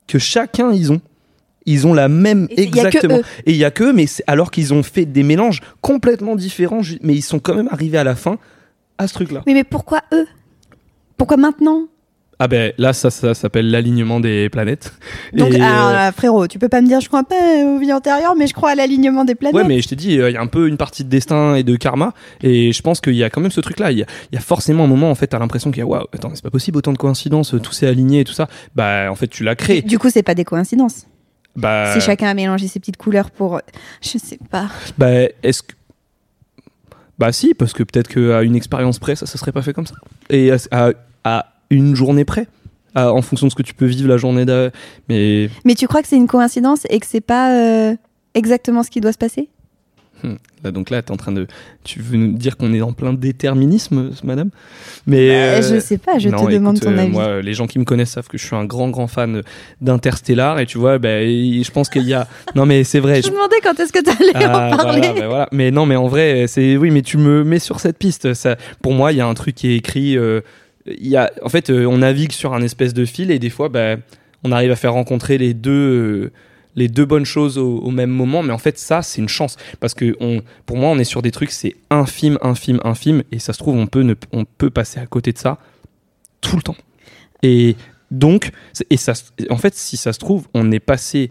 que 0.07 0.19
chacun 0.19 0.73
ils 0.73 0.93
ont. 0.93 1.01
Ils 1.65 1.87
ont 1.87 1.95
la 1.95 2.09
même 2.09 2.49
exactement. 2.57 3.21
et 3.47 3.53
il 3.53 3.57
y 3.57 3.65
a 3.65 3.71
que 3.71 3.93
mais 3.93 4.07
alors 4.27 4.51
qu'ils 4.51 4.75
ont 4.75 4.83
fait 4.83 5.07
des 5.07 5.23
mélanges 5.23 5.61
complètement 5.81 6.35
différents, 6.35 6.81
mais 7.03 7.15
ils 7.15 7.23
sont 7.23 7.39
quand 7.39 7.55
même 7.55 7.69
arrivés 7.71 7.99
à 7.99 8.05
la 8.05 8.17
fin 8.17 8.39
à 8.99 9.07
ce 9.07 9.15
truc-là. 9.15 9.43
Mais 9.47 9.55
mais 9.55 9.63
pourquoi 9.63 10.01
eux? 10.13 10.27
Pourquoi 11.17 11.37
maintenant? 11.37 11.87
Ah 12.43 12.49
ben 12.49 12.73
là, 12.77 12.93
ça, 12.93 13.09
ça 13.11 13.35
s'appelle 13.35 13.71
l'alignement 13.71 14.19
des 14.19 14.49
planètes. 14.49 14.93
Donc, 15.33 15.55
euh, 15.55 16.11
frérot, 16.11 16.49
tu 16.49 16.59
peux 16.59 16.69
pas 16.69 16.81
me 16.81 16.89
dire 16.89 17.01
je 17.01 17.07
crois 17.07 17.23
pas 17.23 17.37
aux 17.65 17.79
vies 17.79 17.93
antérieures, 17.93 18.35
mais 18.37 18.49
je 18.49 18.53
crois 18.53 18.71
à 18.71 18.75
l'alignement 18.75 19.25
des 19.25 19.37
planètes. 19.37 19.55
Ouais, 19.55 19.63
mais 19.63 19.81
je 19.81 19.87
t'ai 19.87 19.95
dit, 19.95 20.19
euh, 20.19 20.29
il 20.29 20.33
y 20.33 20.37
a 20.37 20.41
un 20.41 20.49
peu 20.49 20.67
une 20.67 20.77
partie 20.77 21.05
de 21.05 21.09
destin 21.09 21.55
et 21.55 21.63
de 21.63 21.77
karma, 21.77 22.15
et 22.43 22.73
je 22.73 22.83
pense 22.83 23.01
qu'il 23.01 23.15
y 23.15 23.23
a 23.23 23.31
quand 23.31 23.41
même 23.41 23.53
ce 23.53 23.61
truc-là. 23.61 23.93
Il 23.93 23.99
y, 24.33 24.37
a 24.37 24.41
forcément 24.41 24.83
un 24.83 24.87
moment, 24.89 25.09
en 25.09 25.15
fait, 25.15 25.29
t'as 25.29 25.39
l'impression 25.39 25.71
qu'il 25.71 25.79
y 25.79 25.83
a, 25.83 25.87
waouh, 25.87 26.05
attends, 26.13 26.33
c'est 26.35 26.43
pas 26.43 26.51
possible, 26.51 26.79
autant 26.79 26.93
de 26.93 26.99
coïncidences, 26.99 27.55
tout 27.63 27.73
s'est 27.73 27.87
aligné 27.87 28.21
et 28.21 28.25
tout 28.25 28.33
ça. 28.33 28.49
Bah, 28.75 29.07
en 29.09 29.15
fait, 29.15 29.29
tu 29.29 29.45
l'as 29.45 29.55
créé. 29.55 29.81
Du 29.81 30.01
coup, 30.01 30.11
c'est 30.11 30.25
pas 30.25 30.35
des 30.35 30.45
coïncidences. 30.45 31.07
Bah... 31.55 31.95
Si 31.95 32.01
chacun 32.01 32.27
a 32.27 32.35
mélangé 32.35 32.67
ses 32.67 32.81
petites 32.81 32.97
couleurs 32.97 33.31
pour. 33.31 33.61
Je 34.03 34.19
sais 34.19 34.41
pas. 34.51 34.67
Bah, 34.99 35.29
est-ce 35.45 35.63
que. 35.63 35.75
Bah, 37.21 37.31
si, 37.31 37.55
parce 37.55 37.73
que 37.73 37.85
peut-être 37.85 38.09
qu'à 38.09 38.43
une 38.43 38.57
expérience 38.57 38.99
près, 38.99 39.15
ça 39.15 39.27
se 39.27 39.39
serait 39.39 39.53
pas 39.53 39.63
fait 39.63 39.73
comme 39.73 39.87
ça. 39.87 39.95
Et 40.29 40.51
à, 40.51 40.91
à 41.23 41.52
une 41.73 41.95
journée 41.97 42.25
près. 42.25 42.47
en 42.95 43.23
fonction 43.23 43.47
de 43.47 43.51
ce 43.51 43.57
que 43.57 43.63
tu 43.63 43.75
peux 43.75 43.87
vivre 43.87 44.09
la 44.09 44.17
journée 44.19 44.45
d'après. 44.45 44.79
Mais 45.09 45.49
Mais 45.65 45.75
tu 45.75 45.87
crois 45.89 46.03
que 46.03 46.09
c'est 46.09 46.17
une 46.17 46.27
coïncidence 46.29 46.87
et 46.91 47.01
que 47.01 47.07
c'est 47.07 47.21
pas 47.23 47.53
euh, 47.55 47.95
exactement 48.35 48.83
ce 48.83 48.91
qui 48.91 49.01
doit 49.01 49.13
se 49.13 49.19
passer? 49.19 49.49
Hmm. 50.23 50.35
Là, 50.63 50.71
donc 50.71 50.91
là, 50.91 50.99
es 50.99 51.11
en 51.11 51.17
train 51.17 51.33
de. 51.33 51.49
Tu 51.83 51.99
veux 52.01 52.17
nous 52.17 52.35
dire 52.35 52.57
qu'on 52.57 52.73
est 52.73 52.81
en 52.83 52.93
plein 52.93 53.13
déterminisme, 53.13 54.11
madame? 54.23 54.51
Mais 55.07 55.29
Bah, 55.31 55.35
euh, 55.35 55.63
Je 55.75 55.81
sais 55.81 55.99
pas, 55.99 56.19
je 56.21 56.29
non, 56.29 56.47
te 56.47 56.53
demande 56.53 56.79
ton 56.79 56.93
euh, 56.93 56.99
avis. 56.99 57.11
Moi, 57.11 57.43
les 57.43 57.55
gens 57.55 57.67
qui 57.67 57.81
me 57.81 57.85
connaissent 57.85 58.11
savent 58.13 58.29
que 58.29 58.39
je 58.39 58.47
suis 58.47 58.55
un 58.55 58.65
grand, 58.65 58.89
grand 58.91 59.09
fan 59.09 59.43
d'Interstellar. 59.81 60.61
Et 60.61 60.67
tu 60.67 60.79
vois, 60.79 60.99
bah, 60.99 61.23
je 61.23 61.69
pense 61.73 61.89
qu'il 61.89 62.05
y 62.07 62.15
a. 62.15 62.29
Non, 62.55 62.67
mais 62.67 62.85
c'est 62.85 63.01
vrai. 63.01 63.21
je 63.23 63.29
me 63.31 63.35
demandais 63.35 63.57
quand 63.65 63.81
est-ce 63.81 63.93
que 63.93 63.99
tu 64.01 64.11
allais 64.11 64.31
Ah, 64.47 64.71
en 64.73 64.77
parler. 64.77 65.01
voilà, 65.01 65.21
bah 65.21 65.27
voilà. 65.29 65.49
Mais 65.51 65.71
non, 65.73 65.87
mais 65.87 65.97
en 65.97 66.07
vrai, 66.07 66.45
c'est 66.47 66.77
oui, 66.77 66.91
mais 66.93 67.03
tu 67.03 67.17
me 67.17 67.43
mets 67.43 67.59
sur 67.59 67.81
cette 67.81 67.99
piste. 67.99 68.33
Ça, 68.35 68.57
pour 68.83 68.93
moi, 68.93 69.11
il 69.11 69.19
y 69.19 69.21
a 69.21 69.27
un 69.27 69.35
truc 69.35 69.57
qui 69.57 69.73
est 69.73 69.77
écrit. 69.77 70.17
Il 70.87 71.09
y 71.09 71.17
a, 71.17 71.31
en 71.43 71.49
fait, 71.49 71.71
euh, 71.71 71.87
on 71.87 71.99
navigue 71.99 72.33
sur 72.33 72.55
un 72.55 72.63
espèce 72.63 72.93
de 72.95 73.05
fil 73.05 73.31
et 73.31 73.39
des 73.39 73.51
fois, 73.51 73.69
bah, 73.69 73.97
on 74.45 74.53
arrive 74.53 74.71
à 74.71 74.77
faire 74.77 74.93
rencontrer 74.95 75.39
les 75.39 75.55
deux. 75.55 75.71
euh, 75.71 76.33
les 76.75 76.89
deux 76.89 77.05
bonnes 77.05 77.27
choses 77.27 77.59
au, 77.59 77.81
au 77.81 77.91
même 77.91 78.09
moment, 78.09 78.43
mais 78.43 78.53
en 78.55 78.57
fait 78.57 78.79
ça 78.79 79.03
c'est 79.03 79.21
une 79.21 79.29
chance 79.29 79.59
parce 79.79 79.93
que 79.93 80.17
on, 80.21 80.41
pour 80.65 80.79
moi 80.79 80.89
on 80.89 80.99
est 80.99 81.05
sur 81.05 81.21
des 81.21 81.31
trucs 81.31 81.51
c'est 81.51 81.77
infime, 81.91 82.39
infime, 82.41 82.81
infime 82.83 83.23
et 83.31 83.39
ça 83.41 83.53
se 83.53 83.59
trouve 83.59 83.77
on 83.77 83.87
peut 83.87 84.01
ne, 84.01 84.15
on 84.33 84.47
peut 84.47 84.71
passer 84.71 84.99
à 84.99 85.05
côté 85.05 85.35
de 85.35 85.39
ça 85.39 85.59
tout 86.41 86.57
le 86.57 86.63
temps. 86.63 86.77
Et 87.43 87.77
donc 88.11 88.53
et 88.89 88.97
ça, 88.97 89.13
en 89.51 89.59
fait 89.59 89.75
si 89.75 89.99
ça 89.99 90.15
se 90.15 90.19
trouve 90.19 90.47
on 90.55 90.73
est 90.73 90.81
passé 90.81 91.31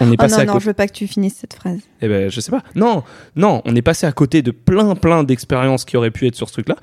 on 0.00 0.08
est 0.10 0.14
Oh 0.14 0.16
passé 0.16 0.34
non, 0.34 0.40
à 0.42 0.44
non, 0.46 0.52
côté 0.54 0.64
je 0.64 0.70
veux 0.70 0.74
pas 0.74 0.88
que 0.88 0.94
tu 0.94 1.06
finisses 1.06 1.36
cette 1.36 1.54
phrase. 1.54 1.78
eh 2.02 2.08
ben, 2.08 2.28
je 2.28 2.40
sais 2.40 2.50
pas. 2.50 2.64
Non, 2.74 3.04
non, 3.36 3.62
on 3.64 3.76
est 3.76 3.82
passé 3.82 4.04
à 4.04 4.10
côté 4.10 4.42
de 4.42 4.50
plein, 4.50 4.96
plein 4.96 5.22
d'expériences 5.22 5.84
qui 5.84 5.96
auraient 5.96 6.10
pu 6.10 6.26
être 6.26 6.34
sur 6.34 6.48
ce 6.48 6.54
truc-là. 6.54 6.74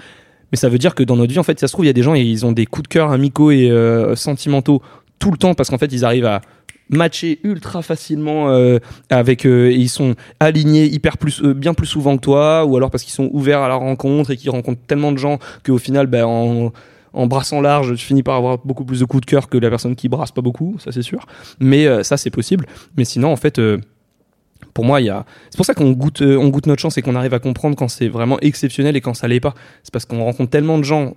Mais 0.52 0.58
ça 0.58 0.70
veut 0.70 0.78
dire 0.78 0.96
que 0.96 1.04
dans 1.04 1.16
notre 1.16 1.32
vie, 1.32 1.40
en 1.40 1.44
fait, 1.44 1.60
ça 1.60 1.68
se 1.68 1.74
trouve, 1.74 1.86
il 1.86 1.88
y 1.88 1.92
a 1.92 1.94
des 1.94 2.04
gens, 2.04 2.14
ils 2.14 2.46
ont 2.46 2.52
des 2.52 2.66
coups 2.66 2.84
de 2.84 2.94
cœur 2.94 3.12
amicaux 3.12 3.52
et 3.52 3.70
euh, 3.70 4.16
sentimentaux 4.16 4.82
tout 5.20 5.32
le 5.32 5.38
temps 5.38 5.54
parce 5.54 5.70
qu'en 5.70 5.78
fait, 5.78 5.92
ils 5.92 6.04
arrivent 6.04 6.26
à 6.26 6.42
matcher 6.90 7.40
ultra 7.44 7.82
facilement 7.82 8.50
euh, 8.50 8.80
avec 9.10 9.46
euh, 9.46 9.70
et 9.70 9.76
ils 9.76 9.90
sont 9.90 10.16
alignés 10.40 10.86
hyper 10.86 11.18
plus 11.18 11.42
euh, 11.42 11.54
bien 11.54 11.74
plus 11.74 11.88
souvent 11.88 12.18
que 12.18 12.22
toi 12.22 12.66
ou 12.66 12.76
alors 12.76 12.92
parce 12.92 13.04
qu'ils 13.04 13.14
sont 13.14 13.30
ouverts 13.32 13.62
à 13.62 13.70
la 13.70 13.76
rencontre 13.76 14.32
et 14.32 14.38
qu'ils 14.38 14.50
rencontrent 14.50 14.82
tellement 14.88 15.14
de 15.14 15.18
gens 15.18 15.40
qu'au 15.64 15.78
final 15.78 16.08
ben, 16.08 16.26
en 16.26 16.74
en 17.14 17.28
brassant 17.28 17.62
large, 17.62 17.96
tu 17.96 18.06
finis 18.06 18.24
par 18.24 18.36
avoir 18.36 18.60
beaucoup 18.60 18.86
plus 18.86 19.00
de 19.00 19.06
coups 19.06 19.22
de 19.22 19.26
cœur 19.26 19.50
que 19.50 19.58
la 19.58 19.70
personne 19.70 19.96
qui 19.96 20.08
brasse 20.08 20.32
pas 20.32 20.42
beaucoup, 20.42 20.78
ça 20.80 20.92
c'est 20.92 21.02
sûr. 21.02 21.26
Mais 21.60 21.86
euh, 21.86 22.04
ça 22.04 22.18
c'est 22.18 22.30
possible. 22.30 22.66
Mais 22.98 23.06
sinon 23.06 23.32
en 23.32 23.36
fait 23.36 23.60
euh, 23.60 23.80
pour 24.74 24.86
moi. 24.86 25.00
C'est 25.02 25.58
pour 25.58 25.66
ça 25.66 25.74
qu'on 25.74 25.92
goûte, 25.92 26.22
euh, 26.22 26.50
goûte 26.50 26.68
notre 26.68 26.82
chance 26.82 26.98
et 26.98 27.02
qu'on 27.02 27.16
arrive 27.16 27.34
à 27.34 27.40
comprendre 27.40 27.76
quand 27.76 27.88
c'est 27.88 28.08
vraiment 28.08 28.40
exceptionnel 28.40 28.96
et 28.96 29.02
quand 29.02 29.14
ça 29.14 29.28
l'est 29.28 29.40
pas. 29.40 29.54
C'est 29.84 29.92
parce 29.92 30.06
qu'on 30.06 30.24
rencontre 30.24 30.50
tellement 30.52 30.78
de 30.78 30.84
gens 30.84 31.16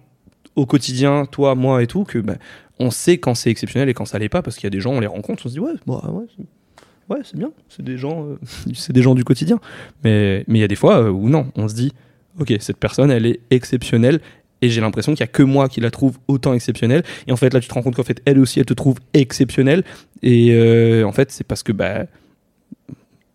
au 0.57 0.67
quotidien, 0.67 1.27
toi, 1.27 1.55
moi 1.55 1.83
et 1.83 1.87
tout, 1.87 2.05
que 2.05 2.19
bah, 2.19 2.35
on 2.79 2.91
sait 2.91 3.19
quand 3.19 3.35
c'est 3.35 3.51
exceptionnel 3.51 3.89
et 3.89 3.95
quand 3.95 4.05
ça 4.05 4.19
l'est 4.19 4.29
pas. 4.29 4.43
Parce 4.43 4.57
qu'il 4.57 4.65
y 4.65 4.69
a 4.69 4.71
des 4.71 4.81
gens, 4.81 4.93
on 4.93 5.01
les 5.01 5.07
rencontre, 5.07 5.45
on 5.47 5.49
se 5.49 5.55
dit 5.55 5.61
ouais, 5.61 5.73
bah, 5.87 6.03
ouais, 6.13 6.25
c'est- 6.37 7.13
ouais, 7.15 7.21
c'est 7.25 7.37
bien. 7.37 7.51
C'est 7.69 7.85
des 7.85 7.99
gens, 7.99 8.25
euh, 8.27 8.39
c'est 8.75 8.93
des 8.93 9.03
gens 9.03 9.15
du 9.15 9.25
quotidien. 9.25 9.59
Mais 10.05 10.45
il 10.49 10.57
y 10.57 10.63
a 10.63 10.69
des 10.69 10.77
fois 10.77 11.03
euh, 11.03 11.11
où 11.11 11.29
non, 11.29 11.47
on 11.57 11.69
se 11.69 11.75
dit 11.75 11.93
ok, 12.41 12.53
cette 12.61 12.79
personne, 12.79 13.11
elle 13.11 13.27
est 13.27 13.41
exceptionnelle. 13.51 14.21
Et 14.63 14.71
j'ai 14.71 14.81
l'impression 14.81 15.13
qu'il 15.13 15.21
y 15.21 15.25
a 15.25 15.27
que 15.27 15.43
moi 15.43 15.69
qui 15.69 15.81
la 15.81 15.91
trouve 15.91 16.17
autant 16.27 16.55
exceptionnelle. 16.55 17.03
Et 17.27 17.33
en 17.33 17.37
fait, 17.37 17.53
là, 17.53 17.61
tu 17.61 17.69
te 17.69 17.75
rends 17.75 17.83
compte 17.83 17.97
qu'en 17.97 18.03
fait, 18.03 18.23
elle 18.25 18.39
aussi, 18.39 18.61
elle 18.61 18.65
te 18.67 18.73
trouve 18.73 18.97
exceptionnelle. 19.13 19.85
Et 20.23 21.03
en 21.05 21.13
fait, 21.13 21.31
c'est 21.33 21.45
parce 21.45 21.63
que 21.63 21.73
bah, 21.73 22.07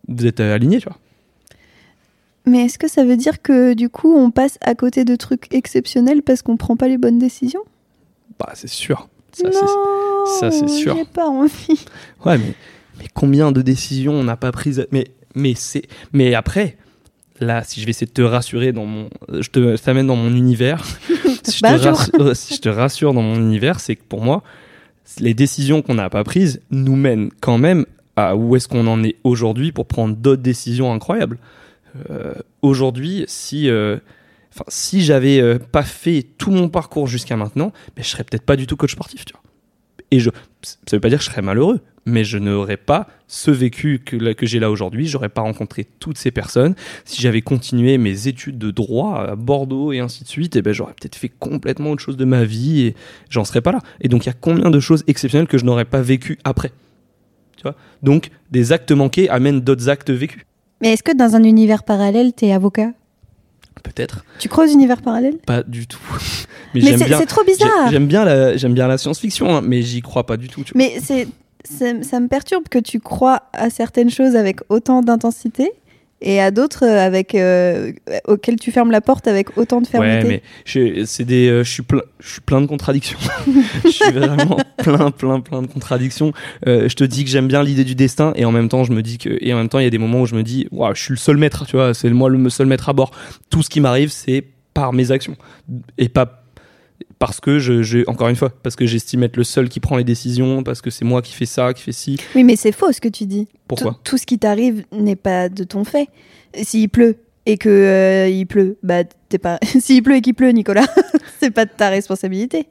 vous 0.10 0.26
êtes 0.26 0.40
euh, 0.42 0.54
alignés, 0.56 0.80
tu 0.80 0.88
vois. 0.90 0.98
Mais 2.46 2.66
est-ce 2.66 2.80
que 2.80 2.88
ça 2.88 3.04
veut 3.06 3.18
dire 3.18 3.42
que 3.42 3.74
du 3.74 3.90
coup 3.90 4.14
on 4.16 4.32
passe 4.32 4.58
à 4.62 4.74
côté 4.76 5.06
de 5.06 5.16
trucs 5.16 5.54
exceptionnels 5.54 6.22
parce 6.24 6.42
qu'on 6.42 6.58
prend 6.58 6.76
pas 6.76 6.88
les 6.88 6.98
bonnes 6.98 7.20
décisions? 7.20 7.62
Bah, 8.40 8.52
c'est 8.56 8.70
sûr. 8.70 9.08
Ça, 9.34 9.44
Non, 9.44 9.52
c'est- 9.54 10.40
ça, 10.40 10.52
c'est 10.52 10.68
sûr. 10.68 10.96
J'ai 10.96 11.06
pas 11.06 11.28
envie. 11.28 11.86
Ouais, 12.26 12.38
mais, 12.38 12.54
mais 12.98 13.06
combien 13.14 13.52
de 13.52 13.62
décisions 13.62 14.14
on 14.14 14.24
n'a 14.24 14.36
pas 14.38 14.52
prises 14.52 14.88
Mais, 14.92 15.08
mais, 15.36 15.54
c'est, 15.56 15.84
mais 16.14 16.34
après, 16.34 16.78
là, 17.40 17.64
si 17.64 17.80
je 17.82 17.86
vais 17.86 17.92
essayer 17.92 18.08
de 18.08 18.12
te 18.12 18.22
rassurer 18.22 18.72
dans 18.72 18.86
mon. 18.86 19.10
Je 19.30 19.50
te, 19.50 19.78
t'amène 19.78 20.08
dans 20.08 20.16
mon 20.16 20.34
univers. 20.36 20.84
si, 21.44 21.58
je 21.58 21.60
te 21.62 21.68
rassure, 21.88 22.36
si 22.36 22.56
je 22.56 22.62
te 22.62 22.70
rassure 22.70 23.14
dans 23.14 23.22
mon 23.22 23.36
univers, 23.36 23.80
c'est 23.80 23.96
que 23.96 24.04
pour 24.04 24.22
moi, 24.22 24.42
les 25.20 25.34
décisions 25.34 25.82
qu'on 25.82 25.96
n'a 25.96 26.10
pas 26.10 26.24
prises 26.24 26.62
nous 26.72 26.96
mènent 26.96 27.30
quand 27.42 27.58
même 27.58 27.86
où 28.36 28.56
est-ce 28.56 28.68
qu'on 28.68 28.88
en 28.88 29.04
est 29.04 29.18
aujourd'hui 29.24 29.72
pour 29.72 29.86
prendre 29.86 30.16
d'autres 30.16 30.42
décisions 30.42 30.92
incroyables. 30.94 31.38
Euh, 32.10 32.34
aujourd'hui, 32.62 33.26
si. 33.28 33.70
euh, 33.70 33.98
si 34.68 35.02
j'avais 35.02 35.40
euh, 35.40 35.60
pas 35.60 35.84
fait 35.84 36.26
tout 36.38 36.52
mon 36.52 36.70
parcours 36.70 37.08
jusqu'à 37.08 37.38
maintenant, 37.38 37.72
ben, 37.96 38.04
je 38.04 38.10
serais 38.10 38.24
peut-être 38.24 38.44
pas 38.44 38.56
du 38.56 38.68
tout 38.68 38.76
coach 38.76 38.94
sportif, 38.94 39.26
tu 39.26 39.34
vois. 39.34 39.44
Et 40.12 40.20
je, 40.20 40.32
ça 40.64 40.76
veut 40.94 41.00
pas 41.00 41.10
dire 41.10 41.20
que 41.20 41.24
je 41.24 41.30
serais 41.30 41.44
malheureux, 41.44 41.82
mais 42.06 42.24
je 42.24 42.40
n'aurais 42.40 42.78
pas 42.78 43.08
ce 43.28 43.52
vécu 43.52 44.00
que, 44.04 44.34
que 44.34 44.46
j'ai 44.48 44.60
là 44.60 44.72
aujourd'hui. 44.72 45.08
J'aurais 45.08 45.30
pas 45.30 45.42
rencontré 45.42 45.86
toutes 46.00 46.18
ces 46.18 46.32
personnes. 46.32 46.74
Si 47.06 47.22
j'avais 47.22 47.42
continué 47.42 48.00
mes 48.00 48.28
études 48.28 48.58
de 48.58 48.72
droit 48.72 49.20
à 49.20 49.36
Bordeaux 49.36 49.92
et 49.92 50.00
ainsi 50.00 50.24
de 50.24 50.30
suite, 50.30 50.56
et 50.56 50.64
ben 50.64 50.74
j'aurais 50.74 50.94
peut-être 51.00 51.16
fait 51.16 51.30
complètement 51.30 51.92
autre 51.92 52.02
chose 52.02 52.18
de 52.18 52.26
ma 52.26 52.44
vie 52.44 52.88
et 52.88 52.96
j'en 53.30 53.46
serais 53.46 53.62
pas 53.62 53.72
là. 53.72 53.80
Et 54.02 54.08
donc 54.08 54.26
il 54.26 54.28
y 54.28 54.32
a 54.32 54.36
combien 54.40 54.72
de 54.72 54.80
choses 54.80 55.04
exceptionnelles 55.06 55.48
que 55.48 55.60
je 55.60 55.66
n'aurais 55.66 55.86
pas 55.86 56.02
vécues 56.02 56.40
après? 56.44 56.72
Tu 57.60 57.64
vois 57.64 57.76
Donc 58.02 58.30
des 58.52 58.72
actes 58.72 58.94
manqués 58.94 59.30
amènent 59.30 59.60
d'autres 59.60 59.90
actes 59.90 60.12
vécus. 60.12 60.44
Mais 60.82 60.94
est-ce 60.94 61.04
que 61.04 61.12
dans 61.12 61.36
un 61.36 61.44
univers 61.44 61.84
parallèle 61.84 62.32
t'es 62.32 62.54
avocat? 62.54 62.92
Peut-être 63.84 64.24
Tu 64.40 64.48
crois 64.48 64.64
aux 64.64 64.70
univers 64.70 65.02
parallèles 65.02 65.38
pas 65.46 65.64
du 65.64 65.86
tout. 65.86 66.00
mais 66.74 66.98
c'est 66.98 67.26
trop 67.26 67.44
bizarre. 67.44 67.92
J'aime 67.92 68.08
bien 68.08 68.24
la, 68.24 68.56
j'aime 68.56 68.74
bien 68.74 68.88
la 68.88 68.98
science-fiction, 68.98 69.58
hein, 69.58 69.62
mais 69.62 69.82
j'y 69.82 70.02
crois 70.02 70.26
pas 70.26 70.38
du 70.38 70.48
tout. 70.48 70.64
tu. 70.64 70.72
Mais 70.76 71.00
c'est 71.02 71.28
ça, 71.66 72.02
ça 72.04 72.20
me 72.22 72.30
perturbe 72.30 72.70
que 72.70 72.80
tu 72.80 73.02
crois 73.02 73.44
à 73.52 73.70
certaines 73.70 74.10
choses 74.10 74.38
avec 74.38 74.62
autant 74.70 75.02
d'intensité 75.02 75.72
et 76.22 76.42
à 76.42 76.52
d'autres 76.52 76.86
euh, 76.86 77.00
avec 77.00 77.36
euh, 77.36 77.94
auxquelles 78.28 78.58
tu 78.58 78.72
fermes 78.72 78.92
la 78.92 79.02
porte 79.02 79.28
avec 79.28 79.58
autant 79.58 79.82
de 79.82 79.88
fermeté. 79.88 80.28
Ouais, 80.28 80.30
mais 80.30 80.42
je, 80.66 81.06
c'est 81.06 81.26
des, 81.26 81.48
euh, 81.48 81.64
je 81.64 81.70
suis 81.70 81.84
plein, 81.84 82.02
je 82.20 82.32
suis 82.34 82.42
plein 82.42 82.62
de 82.62 82.66
contradictions. 82.66 83.18
je 83.84 83.90
suis 83.90 84.12
vraiment 84.12 84.58
plein, 84.78 85.12
plein, 85.12 85.40
plein 85.40 85.62
de 85.62 85.68
contradictions. 85.68 86.34
Euh, 86.68 86.90
je 86.90 86.96
te 86.96 87.04
dis 87.04 87.24
que 87.24 87.30
j'aime 87.30 87.48
bien 87.48 87.64
l'idée 87.64 87.84
du 87.84 87.96
destin 87.96 88.34
et 88.36 88.46
en 88.46 88.52
même 88.52 88.70
temps, 88.70 88.84
je 88.84 88.92
me 88.92 89.02
dis 89.02 89.18
que, 89.18 89.38
et 89.42 89.54
en 89.54 89.58
même 89.58 89.70
temps, 89.70 89.80
il 89.80 89.84
y 89.84 89.88
a 89.88 89.92
des 89.92 89.98
moments 89.98 90.22
où 90.22 90.26
je 90.26 90.36
me 90.36 90.44
dis, 90.44 90.68
waouh, 90.72 90.94
je 90.94 91.02
suis 91.02 91.14
le 91.14 91.18
seul 91.18 91.38
maître, 91.38 91.66
tu 91.66 91.76
vois, 91.76 91.94
c'est 91.94 92.10
moi 92.10 92.30
le 92.30 92.50
seul 92.50 92.68
maître 92.68 92.90
à 92.90 92.94
bord. 92.94 93.12
Tout 93.50 93.64
ce 93.64 93.70
qui 93.70 93.80
m'arrive, 93.80 94.10
c'est 94.10 94.44
par 94.74 94.94
mes 94.94 95.12
actions 95.12 95.36
et 95.98 96.10
pas 96.10 96.39
parce 97.18 97.40
que 97.40 97.60
je, 97.60 97.82
je, 97.84 98.00
encore 98.08 98.30
une 98.30 98.36
fois, 98.36 98.50
parce 98.50 98.76
que 98.76 98.86
j'estime 98.86 99.24
être 99.24 99.38
le 99.38 99.44
seul 99.44 99.68
qui 99.70 99.80
prend 99.80 99.98
les 99.98 100.04
décisions, 100.04 100.64
parce 100.64 100.82
que 100.82 100.90
c'est 100.90 101.06
moi 101.06 101.22
qui 101.22 101.34
fais 101.34 101.46
ça, 101.46 101.74
qui 101.74 101.82
fait 101.84 101.92
ci. 101.92 102.18
Oui, 102.36 102.44
mais 102.44 102.56
c'est 102.56 102.72
faux 102.72 102.92
ce 102.92 103.02
que 103.02 103.10
tu 103.10 103.26
dis. 103.26 103.48
Pourquoi 103.68 103.92
tout, 103.92 104.12
tout 104.12 104.18
ce 104.18 104.26
qui 104.26 104.40
t'arrive 104.40 104.84
n'est 104.92 105.16
pas 105.16 105.50
de 105.50 105.64
ton 105.64 105.84
fait. 105.84 106.08
S'il 106.62 106.90
pleut 106.90 107.18
et 107.46 107.58
que 107.58 107.70
euh, 107.70 108.28
il 108.30 108.46
pleut, 108.46 108.78
bah 108.84 109.04
t'es 109.04 109.38
pas. 109.38 109.60
S'il 109.80 110.04
pleut 110.04 110.16
et 110.16 110.22
qu'il 110.22 110.34
pleut, 110.34 110.50
Nicolas, 110.52 110.86
c'est 111.40 111.52
pas 111.52 111.66
de 111.66 111.72
ta 111.76 111.90
responsabilité. 111.90 112.68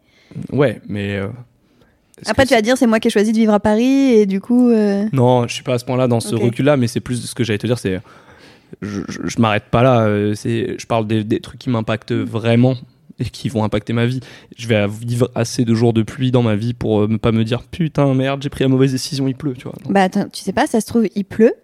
Ouais, 0.53 0.81
mais. 0.89 1.17
euh, 1.17 1.29
Après, 2.27 2.45
tu 2.47 2.55
vas 2.55 2.63
dire 2.63 2.77
c'est 2.77 2.87
moi 2.87 3.01
qui 3.01 3.09
ai 3.09 3.11
choisi 3.11 3.33
de 3.33 3.39
vivre 3.39 3.53
à 3.53 3.61
Paris 3.61 3.85
et 4.13 4.27
du 4.27 4.41
coup. 4.41 4.71
euh, 4.71 5.07
Non, 5.13 5.47
je 5.47 5.55
suis 5.55 5.63
pas 5.63 5.75
à 5.75 5.79
ce 5.79 5.85
point-là 5.85 6.07
dans 6.09 6.21
ce 6.21 6.35
Ok. 6.35 6.43
recul-là, 6.43 6.77
mais 6.77 6.87
c'est 6.87 7.01
plus 7.01 7.17
ce 7.25 7.35
que 7.35 7.45
j'allais 7.45 7.59
te 7.59 7.67
dire, 7.67 7.79
c'est 7.79 8.01
je, 8.83 9.01
je, 9.09 9.21
je 9.25 9.41
m'arrête 9.41 9.65
pas 9.71 9.83
là. 9.83 10.35
C'est, 10.35 10.75
je 10.79 10.87
parle 10.87 11.07
des, 11.07 11.25
des 11.25 11.41
trucs 11.41 11.59
qui 11.61 11.71
m'impactent 11.71 12.13
vraiment 12.13 12.77
et 13.21 13.25
qui 13.25 13.49
vont 13.49 13.65
impacter 13.65 13.93
ma 13.93 14.07
vie. 14.07 14.21
Je 14.57 14.69
vais 14.69 14.87
vivre 14.89 15.31
assez 15.35 15.65
de 15.65 15.75
jours 15.75 15.93
de 15.93 16.03
pluie 16.03 16.31
dans 16.31 16.43
ma 16.43 16.57
vie 16.57 16.75
pour 16.75 17.01
euh, 17.03 17.19
pas 17.19 17.33
me 17.33 17.45
dire 17.45 17.63
putain 17.63 18.13
merde, 18.15 18.43
j'ai 18.43 18.49
pris 18.51 18.65
la 18.65 18.69
mauvaise 18.69 18.93
décision, 18.93 19.27
il 19.29 19.35
pleut, 19.35 19.55
tu 19.55 19.65
vois. 19.65 19.75
Bah 19.89 20.03
attends, 20.03 20.27
tu 20.33 20.43
sais 20.43 20.53
pas, 20.53 20.67
ça 20.67 20.81
se 20.81 20.87
trouve 20.87 21.07
il 21.15 21.25
pleut 21.25 21.55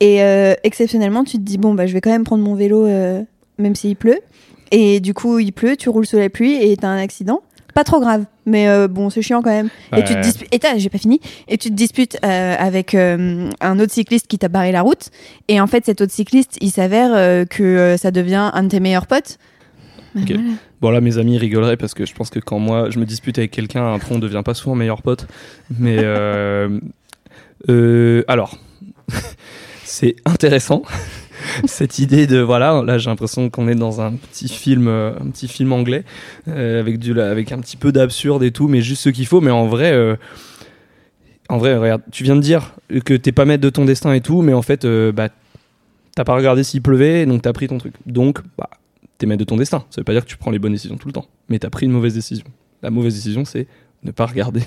et 0.00 0.22
euh, 0.22 0.54
exceptionnellement 0.62 1.24
tu 1.24 1.38
te 1.38 1.42
dis 1.42 1.56
bon 1.58 1.72
bah 1.74 1.86
je 1.86 1.92
vais 1.92 2.00
quand 2.00 2.10
même 2.10 2.24
prendre 2.24 2.44
mon 2.44 2.54
vélo 2.54 2.86
euh, 2.86 3.22
même 3.58 3.74
s'il 3.74 3.96
pleut 3.96 4.18
et 4.70 5.00
du 5.00 5.14
coup 5.14 5.38
il 5.38 5.52
pleut, 5.52 5.76
tu 5.76 5.88
roules 5.88 6.06
sous 6.06 6.18
la 6.18 6.28
pluie 6.28 6.54
et 6.62 6.76
t'as 6.76 6.88
un 6.88 6.98
accident. 6.98 7.40
Pas 7.74 7.84
trop 7.84 8.00
grave, 8.00 8.24
mais 8.46 8.68
euh, 8.68 8.88
bon 8.88 9.10
c'est 9.10 9.20
chiant 9.20 9.42
quand 9.42 9.50
même. 9.50 9.68
Et 9.94 10.02
tu 10.02 10.14
te 10.14 10.20
disputes, 10.22 10.48
et 10.54 10.58
t'as- 10.58 10.78
j'ai 10.78 10.88
pas 10.88 10.96
fini, 10.96 11.20
et 11.46 11.58
tu 11.58 11.68
te 11.68 11.74
disputes 11.74 12.16
euh, 12.24 12.54
avec 12.58 12.94
euh, 12.94 13.50
un 13.60 13.78
autre 13.78 13.92
cycliste 13.92 14.28
qui 14.28 14.38
t'a 14.38 14.48
barré 14.48 14.72
la 14.72 14.80
route, 14.80 15.10
et 15.48 15.60
en 15.60 15.66
fait 15.66 15.84
cet 15.84 16.00
autre 16.00 16.12
cycliste, 16.12 16.56
il 16.62 16.70
s'avère 16.70 17.10
euh, 17.14 17.44
que 17.44 17.62
euh, 17.62 17.96
ça 17.98 18.10
devient 18.10 18.50
un 18.54 18.62
de 18.62 18.68
tes 18.68 18.80
meilleurs 18.80 19.06
potes. 19.06 19.36
Bah, 20.16 20.22
voilà. 20.26 20.42
Bon 20.80 20.90
là, 20.90 21.00
mes 21.00 21.18
amis 21.18 21.38
rigoleraient 21.38 21.76
parce 21.76 21.94
que 21.94 22.06
je 22.06 22.14
pense 22.14 22.30
que 22.30 22.40
quand 22.40 22.58
moi 22.58 22.90
je 22.90 22.98
me 22.98 23.04
dispute 23.04 23.38
avec 23.38 23.50
quelqu'un, 23.50 23.94
après 23.94 24.14
on 24.14 24.18
devient 24.18 24.42
pas 24.44 24.54
souvent 24.54 24.74
meilleur 24.74 25.02
pote. 25.02 25.26
Mais 25.78 25.98
euh, 26.00 26.80
euh, 27.68 28.24
alors, 28.28 28.58
c'est 29.84 30.16
intéressant 30.24 30.82
cette 31.64 31.98
idée 31.98 32.26
de 32.26 32.38
voilà. 32.38 32.82
Là, 32.82 32.98
j'ai 32.98 33.10
l'impression 33.10 33.50
qu'on 33.50 33.68
est 33.68 33.74
dans 33.74 34.00
un 34.00 34.12
petit 34.12 34.48
film, 34.48 34.88
euh, 34.88 35.12
un 35.20 35.30
petit 35.30 35.48
film 35.48 35.72
anglais 35.72 36.04
euh, 36.48 36.80
avec 36.80 36.98
du, 36.98 37.18
avec 37.20 37.52
un 37.52 37.58
petit 37.58 37.76
peu 37.76 37.92
d'absurde 37.92 38.42
et 38.42 38.50
tout, 38.50 38.68
mais 38.68 38.80
juste 38.80 39.02
ce 39.02 39.08
qu'il 39.10 39.26
faut. 39.26 39.40
Mais 39.40 39.50
en 39.50 39.66
vrai. 39.66 39.92
euh, 39.92 40.16
en 41.48 41.58
vrai, 41.58 41.76
regarde, 41.76 42.02
tu 42.10 42.24
viens 42.24 42.34
de 42.34 42.40
dire 42.40 42.74
que 43.04 43.14
t'es 43.14 43.30
pas 43.30 43.44
maître 43.44 43.62
de 43.62 43.70
ton 43.70 43.84
destin 43.84 44.12
et 44.12 44.20
tout, 44.20 44.42
mais 44.42 44.52
en 44.52 44.62
fait, 44.62 44.84
bah, 44.84 45.28
t'as 46.16 46.24
pas 46.24 46.34
regardé 46.34 46.64
s'il 46.64 46.82
pleuvait, 46.82 47.24
donc 47.24 47.42
t'as 47.42 47.52
pris 47.52 47.68
ton 47.68 47.78
truc. 47.78 47.94
Donc, 48.04 48.40
bah, 48.58 48.68
t'es 49.18 49.26
maître 49.26 49.40
de 49.40 49.44
ton 49.44 49.56
destin. 49.56 49.84
Ça 49.90 50.00
veut 50.00 50.04
pas 50.04 50.12
dire 50.12 50.24
que 50.24 50.30
tu 50.30 50.36
prends 50.36 50.50
les 50.50 50.58
bonnes 50.58 50.72
décisions 50.72 50.96
tout 50.96 51.08
le 51.08 51.12
temps, 51.12 51.26
mais 51.48 51.58
t'as 51.58 51.70
pris 51.70 51.86
une 51.86 51.92
mauvaise 51.92 52.14
décision. 52.14 52.46
La 52.82 52.90
mauvaise 52.90 53.14
décision, 53.14 53.44
c'est 53.44 53.66
ne 54.02 54.10
pas 54.12 54.26
regarder 54.26 54.62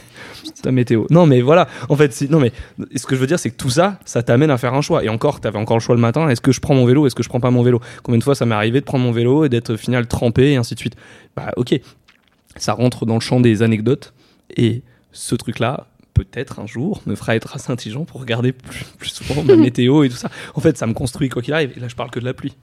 ta 0.62 0.72
météo. 0.72 1.06
Non, 1.10 1.26
mais 1.26 1.42
voilà. 1.42 1.68
En 1.88 1.96
fait, 1.96 2.22
non, 2.30 2.40
mais 2.40 2.52
ce 2.96 3.06
que 3.06 3.16
je 3.16 3.22
veux 3.22 3.28
dire, 3.28 3.40
c'est 3.40 3.50
que 3.50 3.56
tout 3.56 3.70
ça, 3.70 4.00
ça 4.06 4.22
t'amène 4.24 4.52
à 4.52 4.58
faire 4.58 4.74
un 4.74 4.82
choix. 4.82 5.04
Et 5.04 5.10
encore, 5.10 5.40
t'avais 5.40 5.58
encore 5.58 5.78
le 5.78 5.82
choix 5.82 5.96
le 5.96 6.02
matin. 6.02 6.28
Est-ce 6.30 6.42
que 6.42 6.52
je 6.52 6.60
prends 6.60 6.76
mon 6.76 6.86
vélo 6.86 7.08
Est-ce 7.08 7.16
que 7.16 7.24
je 7.24 7.30
prends 7.30 7.40
pas 7.40 7.52
mon 7.52 7.64
vélo? 7.64 7.80
Combien 8.04 8.20
de 8.20 8.24
fois 8.24 8.36
ça 8.36 8.46
m'est 8.46 8.56
arrivé 8.56 8.80
de 8.80 8.86
prendre 8.86 9.04
mon 9.04 9.12
vélo 9.12 9.46
et 9.46 9.50
d'être 9.50 9.76
final 9.76 10.08
trempé 10.08 10.52
et 10.52 10.56
ainsi 10.58 10.76
de 10.76 10.80
suite? 10.80 10.96
Bah, 11.36 11.52
ok. 11.56 11.80
Ça 12.58 12.74
rentre 12.74 13.06
dans 13.06 13.16
le 13.16 13.20
champ 13.22 13.40
des 13.40 13.62
anecdotes. 13.62 14.14
Et 14.56 14.82
ce 15.12 15.36
truc-là, 15.36 15.88
peut-être 16.14 16.60
un 16.60 16.68
jour, 16.68 17.02
me 17.06 17.16
fera 17.16 17.36
être 17.36 17.56
assez 17.56 17.72
intelligent 17.72 18.04
pour 18.04 18.20
regarder 18.20 18.52
plus, 18.52 18.84
plus 18.98 19.10
souvent 19.10 19.44
ma 19.44 19.56
météo 19.58 20.04
et 20.04 20.10
tout 20.10 20.18
ça. 20.18 20.30
En 20.56 20.60
fait, 20.60 20.78
ça 20.78 20.88
me 20.88 20.94
construit 20.94 21.30
quoi 21.30 21.42
qu'il 21.42 21.54
arrive. 21.54 21.72
Et 21.78 21.80
là, 21.80 21.88
je 21.88 21.96
parle 21.96 22.12
que 22.12 22.20
de 22.20 22.26
la 22.26 22.34
pluie. 22.34 22.56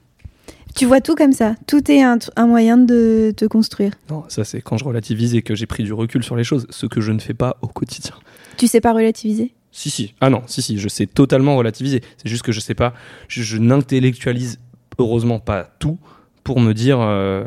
Tu 0.77 0.85
vois 0.85 1.01
tout 1.01 1.15
comme 1.15 1.33
ça. 1.33 1.55
Tout 1.65 1.91
est 1.91 2.03
un, 2.03 2.19
moyen 2.45 2.77
de 2.77 3.33
te 3.35 3.45
construire. 3.45 3.93
Non, 4.11 4.23
ça 4.27 4.43
c'est 4.43 4.61
quand 4.61 4.77
je 4.77 4.85
relativise 4.85 5.33
et 5.33 5.41
que 5.41 5.55
j'ai 5.55 5.65
pris 5.65 5.83
du 5.83 5.91
recul 5.91 6.23
sur 6.23 6.35
les 6.35 6.43
choses, 6.43 6.67
ce 6.69 6.85
que 6.85 7.01
je 7.01 7.11
ne 7.11 7.19
fais 7.19 7.33
pas 7.33 7.57
au 7.61 7.67
quotidien. 7.67 8.13
Tu 8.57 8.67
sais 8.67 8.79
pas 8.79 8.93
relativiser? 8.93 9.53
Si, 9.71 9.89
si. 9.89 10.13
Ah 10.21 10.29
non, 10.29 10.43
si, 10.45 10.61
si, 10.61 10.77
je 10.77 10.87
sais 10.87 11.07
totalement 11.07 11.57
relativiser. 11.57 12.01
C'est 12.17 12.29
juste 12.29 12.43
que 12.43 12.51
je 12.51 12.59
sais 12.59 12.75
pas, 12.75 12.93
je, 13.27 13.57
n'intellectualise 13.57 14.59
heureusement 14.99 15.39
pas 15.39 15.63
tout 15.79 15.97
pour 16.43 16.59
me 16.59 16.73
dire. 16.73 16.99
Euh, 17.01 17.45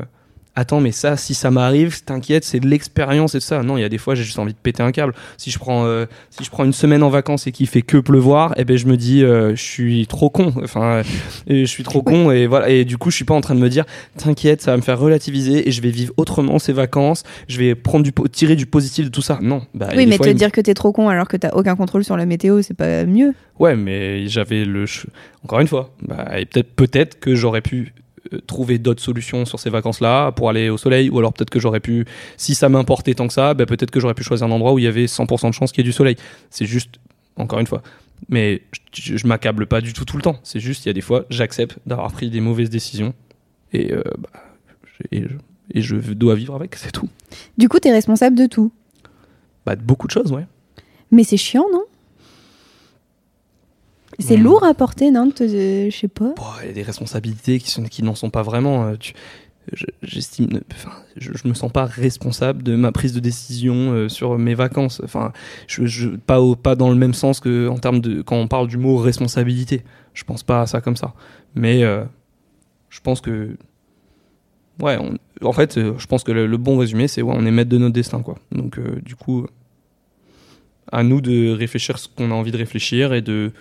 attends, 0.61 0.80
mais 0.80 0.92
ça, 0.92 1.16
si 1.16 1.34
ça 1.34 1.50
m'arrive, 1.50 2.04
t'inquiète, 2.04 2.44
c'est 2.44 2.61
de 2.61 2.68
l'expérience 2.68 3.34
et 3.34 3.38
tout 3.38 3.46
ça. 3.46 3.62
Non, 3.62 3.78
il 3.78 3.80
y 3.80 3.84
a 3.84 3.88
des 3.88 3.98
fois, 3.98 4.14
j'ai 4.14 4.22
juste 4.22 4.38
envie 4.38 4.52
de 4.52 4.58
péter 4.58 4.82
un 4.82 4.92
câble. 4.92 5.14
Si 5.38 5.50
je 5.50 5.58
prends, 5.58 5.86
euh, 5.86 6.04
si 6.28 6.44
je 6.44 6.50
prends 6.50 6.64
une 6.64 6.74
semaine 6.74 7.02
en 7.02 7.08
vacances 7.08 7.46
et 7.46 7.52
qu'il 7.52 7.66
fait 7.66 7.82
que 7.82 7.96
pleuvoir, 7.96 8.52
eh 8.56 8.64
ben, 8.64 8.76
je 8.76 8.86
me 8.86 8.96
dis, 8.96 9.24
euh, 9.24 9.56
je 9.56 9.62
suis 9.62 10.06
trop 10.06 10.30
con. 10.30 10.52
Enfin, 10.62 11.02
je 11.48 11.64
suis 11.64 11.82
trop 11.82 12.02
con 12.02 12.30
et 12.30 12.46
voilà. 12.46 12.68
Et 12.68 12.84
du 12.84 12.98
coup, 12.98 13.11
je 13.11 13.16
suis 13.16 13.24
pas 13.24 13.34
en 13.34 13.40
train 13.40 13.54
de 13.54 13.61
me 13.61 13.68
dire, 13.68 13.84
t'inquiète, 14.18 14.61
ça 14.61 14.72
va 14.72 14.76
me 14.76 14.82
faire 14.82 14.98
relativiser 14.98 15.66
et 15.66 15.72
je 15.72 15.80
vais 15.80 15.90
vivre 15.90 16.12
autrement 16.16 16.58
ces 16.58 16.72
vacances. 16.72 17.24
Je 17.48 17.58
vais 17.58 17.74
prendre 17.74 18.04
du, 18.04 18.12
tirer 18.30 18.54
du 18.54 18.66
positif 18.66 19.06
de 19.06 19.11
tout 19.11 19.22
ça. 19.22 19.38
Non. 19.42 19.62
Bah, 19.74 19.88
oui, 19.96 20.06
mais 20.06 20.18
te 20.18 20.28
dire 20.28 20.52
que 20.52 20.61
t'es 20.61 20.74
trop 20.74 20.92
con 20.92 21.08
alors 21.08 21.26
que 21.26 21.36
t'as 21.36 21.50
aucun 21.52 21.74
contrôle 21.74 22.04
sur 22.04 22.16
la 22.16 22.26
météo, 22.26 22.62
c'est 22.62 22.74
pas 22.74 23.04
mieux. 23.04 23.32
Ouais, 23.58 23.76
mais 23.76 24.28
j'avais 24.28 24.64
le, 24.64 24.84
encore 25.44 25.61
une 25.61 25.66
fois, 25.66 25.94
bah, 26.02 26.26
peut-être, 26.50 26.72
peut-être 26.74 27.20
que 27.20 27.34
j'aurais 27.34 27.62
pu 27.62 27.94
trouver 28.47 28.78
d'autres 28.78 29.03
solutions 29.03 29.45
sur 29.45 29.59
ces 29.59 29.70
vacances-là 29.70 30.33
pour 30.33 30.49
aller 30.49 30.68
au 30.68 30.78
soleil, 30.78 31.11
ou 31.11 31.18
alors 31.18 31.33
peut-être 31.33 31.51
que 31.51 31.61
j'aurais 31.61 31.81
pu, 31.81 32.05
si 32.37 32.55
ça 32.55 32.68
m'importait 32.68 33.14
tant 33.14 33.26
que 33.26 33.33
ça, 33.33 33.55
ben 33.55 33.66
peut-être 33.66 33.91
que 33.91 34.01
j'aurais 34.01 34.14
pu 34.14 34.22
choisir 34.22 34.47
un 34.47 34.51
endroit 34.51 34.72
où 34.72 34.78
il 34.78 34.85
y 34.85 34.89
avait 34.89 35.07
100% 35.07 35.49
de 35.49 35.55
chance 35.55 35.72
qu'il 35.72 35.85
y 35.85 35.87
ait 35.87 35.91
du 35.91 35.93
soleil. 35.93 36.16
C'est 36.51 36.66
juste, 36.66 36.97
encore 37.37 37.59
une 37.59 37.66
fois, 37.66 37.83
mais 38.28 38.62
je, 38.93 39.26
m'accable 39.26 39.66
pas 39.66 39.81
du 39.81 39.93
tout 39.93 40.05
tout 40.05 40.16
le 40.16 40.22
temps. 40.22 40.39
C'est 40.43 40.61
juste, 40.61 40.85
il 40.85 40.89
y 40.89 40.91
a 40.91 40.95
des 40.95 41.01
fois, 41.01 41.24
j'accepte 41.31 41.78
d'avoir 41.87 42.12
pris 42.12 42.31
des 42.31 42.41
mauvaises 42.41 42.70
décisions 42.70 43.14
et, 43.72 43.93
euh, 43.93 44.03
bah, 44.18 44.31
et, 45.11 45.24
je, 45.74 45.97
dois 45.97 46.35
vivre 46.35 46.55
avec, 46.55 46.74
c'est 46.76 46.93
tout. 46.93 47.09
Du 47.59 47.68
coup, 47.68 47.78
tu 47.81 47.89
es 47.89 47.93
responsable 47.93 48.37
de 48.37 48.47
tout 48.47 48.72
Bah, 49.64 49.76
de 49.76 49.83
beaucoup 49.83 50.07
de 50.07 50.12
choses, 50.12 50.33
ouais. 50.33 50.47
Mais 51.11 51.24
c'est 51.24 51.37
chiant, 51.37 51.66
non? 51.72 51.85
C'est 54.20 54.36
hmm. 54.36 54.42
lourd 54.42 54.64
à 54.64 54.74
porter, 54.74 55.10
non 55.10 55.30
Je 55.38 55.88
sais 55.90 56.08
pas. 56.08 56.34
Il 56.62 56.68
y 56.68 56.70
a 56.70 56.72
des 56.72 56.82
responsabilités 56.82 57.58
qui, 57.58 57.82
qui 57.84 58.02
n'en 58.02 58.14
sont 58.14 58.30
pas 58.30 58.42
vraiment. 58.42 58.84
Euh, 58.86 58.96
j'estime 60.02 60.60
enfin 60.72 60.90
je, 61.16 61.32
je, 61.34 61.46
me 61.46 61.54
sens 61.54 61.70
pas 61.70 61.84
responsable 61.84 62.62
de 62.62 62.76
ma 62.76 62.92
prise 62.92 63.12
de 63.12 63.20
décision 63.20 63.92
euh, 63.92 64.08
sur 64.08 64.38
mes 64.38 64.54
vacances 64.54 65.00
enfin 65.04 65.32
je, 65.68 65.84
je 65.84 66.08
pas 66.08 66.40
au, 66.40 66.56
pas 66.56 66.74
dans 66.74 66.90
le 66.90 66.96
même 66.96 67.14
sens 67.14 67.40
que 67.40 67.68
en 67.68 67.78
termes 67.78 68.00
de 68.00 68.22
quand 68.22 68.36
on 68.36 68.48
parle 68.48 68.68
du 68.68 68.78
mot 68.78 68.96
responsabilité 68.96 69.84
je 70.14 70.24
pense 70.24 70.42
pas 70.42 70.62
à 70.62 70.66
ça 70.66 70.80
comme 70.80 70.96
ça 70.96 71.12
mais 71.54 71.84
euh, 71.84 72.04
je 72.88 73.00
pense 73.00 73.20
que 73.20 73.56
ouais 74.80 74.98
en 75.42 75.52
fait 75.52 75.78
je 75.78 76.06
pense 76.06 76.24
que 76.24 76.32
le, 76.32 76.56
bon 76.56 76.78
résumé 76.78 77.06
c'est 77.06 77.22
ouais 77.22 77.34
on 77.36 77.44
est 77.44 77.50
maître 77.50 77.70
de 77.70 77.78
notre 77.78 77.94
destin 77.94 78.22
quoi 78.22 78.36
donc 78.50 78.80
du 79.02 79.14
coup 79.14 79.46
à 80.90 81.02
nous 81.02 81.20
de 81.20 81.52
réfléchir 81.52 81.98
ce 81.98 82.08
qu'on 82.08 82.30
a 82.30 82.34
envie 82.34 82.50
de 82.50 82.56
réfléchir 82.56 83.12
et 83.12 83.20
de 83.22 83.52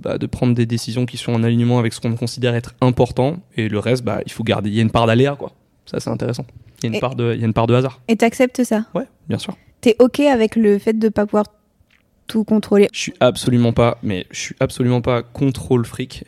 bah, 0.00 0.18
de 0.18 0.26
prendre 0.26 0.54
des 0.54 0.66
décisions 0.66 1.06
qui 1.06 1.16
sont 1.16 1.32
en 1.32 1.42
alignement 1.42 1.78
avec 1.78 1.92
ce 1.92 2.00
qu'on 2.00 2.14
considère 2.16 2.54
être 2.54 2.74
important. 2.80 3.38
Et 3.56 3.68
le 3.68 3.78
reste, 3.78 4.04
bah, 4.04 4.20
il 4.26 4.32
faut 4.32 4.44
garder. 4.44 4.70
Il 4.70 4.76
y 4.76 4.78
a 4.78 4.82
une 4.82 4.90
part 4.90 5.06
d'aléa, 5.06 5.36
quoi. 5.36 5.52
Ça, 5.86 6.00
c'est 6.00 6.10
intéressant. 6.10 6.46
Il 6.82 6.90
y, 6.90 6.92
a 6.92 6.94
une 6.94 7.00
part 7.00 7.14
de, 7.14 7.34
il 7.34 7.40
y 7.40 7.42
a 7.42 7.46
une 7.46 7.52
part 7.52 7.66
de 7.66 7.74
hasard. 7.74 8.00
Et 8.08 8.16
t'acceptes 8.16 8.64
ça? 8.64 8.86
Ouais, 8.94 9.04
bien 9.28 9.38
sûr. 9.38 9.56
T'es 9.80 9.96
OK 9.98 10.20
avec 10.20 10.56
le 10.56 10.78
fait 10.78 10.98
de 10.98 11.08
pas 11.08 11.26
pouvoir 11.26 11.44
tout 12.26 12.44
contrôler? 12.44 12.88
Je 12.92 13.00
suis 13.00 13.14
absolument 13.20 13.72
pas, 13.72 13.98
mais 14.02 14.26
je 14.30 14.38
suis 14.38 14.56
absolument 14.60 15.02
pas 15.02 15.22
contrôle 15.22 15.84
fric. 15.84 16.24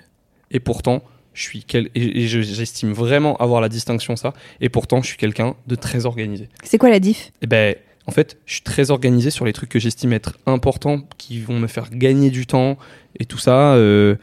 Et 0.51 0.61
pourtant, 0.61 1.03
je 1.33 1.43
suis 1.43 1.65
quel... 1.65 1.89
et 1.95 2.27
j'estime 2.27 2.93
vraiment 2.93 3.37
avoir 3.37 3.61
la 3.61 3.69
distinction 3.69 4.17
ça. 4.17 4.35
Et 4.61 4.69
pourtant, 4.69 5.01
je 5.01 5.09
suis 5.09 5.17
quelqu'un 5.17 5.55
de 5.67 5.75
très 5.75 6.05
organisé. 6.05 6.49
C'est 6.63 6.79
quoi 6.79 6.91
la 6.91 7.01
diff? 7.01 7.33
Eh 7.41 7.47
ben, 7.47 7.75
en 8.07 8.11
fait, 8.11 8.39
je 8.47 8.55
suis 8.55 8.63
très 8.63 8.91
organisé 8.91 9.31
sur 9.31 9.45
les 9.45 9.53
trucs 9.53 9.71
que 9.71 9.79
j'estime 9.79 10.13
être 10.13 10.37
importants, 10.47 11.03
qui 11.19 11.41
vont 11.41 11.59
me 11.59 11.67
faire 11.67 11.89
gagner 11.91 12.31
du 12.31 12.47
temps 12.47 12.77
et 13.19 13.25
tout 13.25 13.39
ça. 13.39 13.75
Euh, 13.75 14.17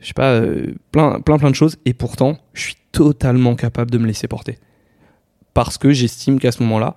je 0.00 0.08
sais 0.08 0.14
pas, 0.14 0.32
euh, 0.32 0.74
plein, 0.92 1.20
plein, 1.20 1.38
plein 1.38 1.50
de 1.50 1.54
choses. 1.54 1.76
Et 1.84 1.94
pourtant, 1.94 2.38
je 2.54 2.62
suis 2.62 2.76
totalement 2.92 3.54
capable 3.54 3.90
de 3.90 3.98
me 3.98 4.06
laisser 4.06 4.28
porter. 4.28 4.58
Parce 5.52 5.78
que 5.78 5.92
j'estime 5.92 6.38
qu'à 6.38 6.52
ce 6.52 6.62
moment-là, 6.62 6.96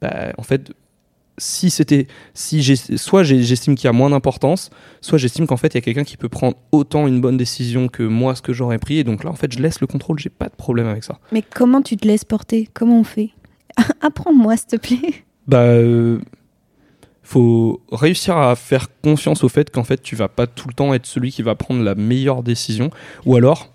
bah, 0.00 0.32
en 0.38 0.42
fait, 0.42 0.72
si 1.36 1.70
c'était, 1.70 2.06
si 2.34 2.76
soit 2.76 3.22
j'estime 3.22 3.74
qu'il 3.74 3.84
y 3.84 3.88
a 3.88 3.92
moins 3.92 4.10
d'importance, 4.10 4.70
soit 5.00 5.18
j'estime 5.18 5.46
qu'en 5.46 5.56
fait 5.56 5.68
il 5.68 5.76
y 5.76 5.78
a 5.78 5.80
quelqu'un 5.82 6.02
qui 6.02 6.16
peut 6.16 6.28
prendre 6.28 6.56
autant 6.72 7.06
une 7.06 7.20
bonne 7.20 7.36
décision 7.36 7.86
que 7.86 8.02
moi 8.02 8.34
ce 8.34 8.42
que 8.42 8.52
j'aurais 8.52 8.78
pris. 8.78 8.98
Et 8.98 9.04
donc 9.04 9.22
là, 9.22 9.30
en 9.30 9.34
fait, 9.34 9.52
je 9.52 9.60
laisse 9.60 9.80
le 9.80 9.86
contrôle. 9.86 10.18
J'ai 10.18 10.30
pas 10.30 10.48
de 10.48 10.54
problème 10.54 10.86
avec 10.86 11.04
ça. 11.04 11.18
Mais 11.30 11.42
comment 11.42 11.82
tu 11.82 11.96
te 11.96 12.06
laisses 12.06 12.24
porter? 12.24 12.68
Comment 12.74 13.00
on 13.00 13.04
fait? 13.04 13.30
Apprends-moi, 14.00 14.56
s'il 14.56 14.66
te 14.66 14.76
plaît 14.76 15.24
bah, 15.48 15.62
euh, 15.62 16.18
faut 17.22 17.80
réussir 17.90 18.36
à 18.36 18.54
faire 18.54 18.88
confiance 19.02 19.42
au 19.42 19.48
fait 19.48 19.70
qu'en 19.70 19.84
fait, 19.84 20.02
tu 20.02 20.14
vas 20.14 20.28
pas 20.28 20.46
tout 20.46 20.68
le 20.68 20.74
temps 20.74 20.94
être 20.94 21.06
celui 21.06 21.32
qui 21.32 21.42
va 21.42 21.54
prendre 21.54 21.82
la 21.82 21.94
meilleure 21.94 22.42
décision. 22.42 22.90
Ou 23.26 23.36
alors. 23.36 23.72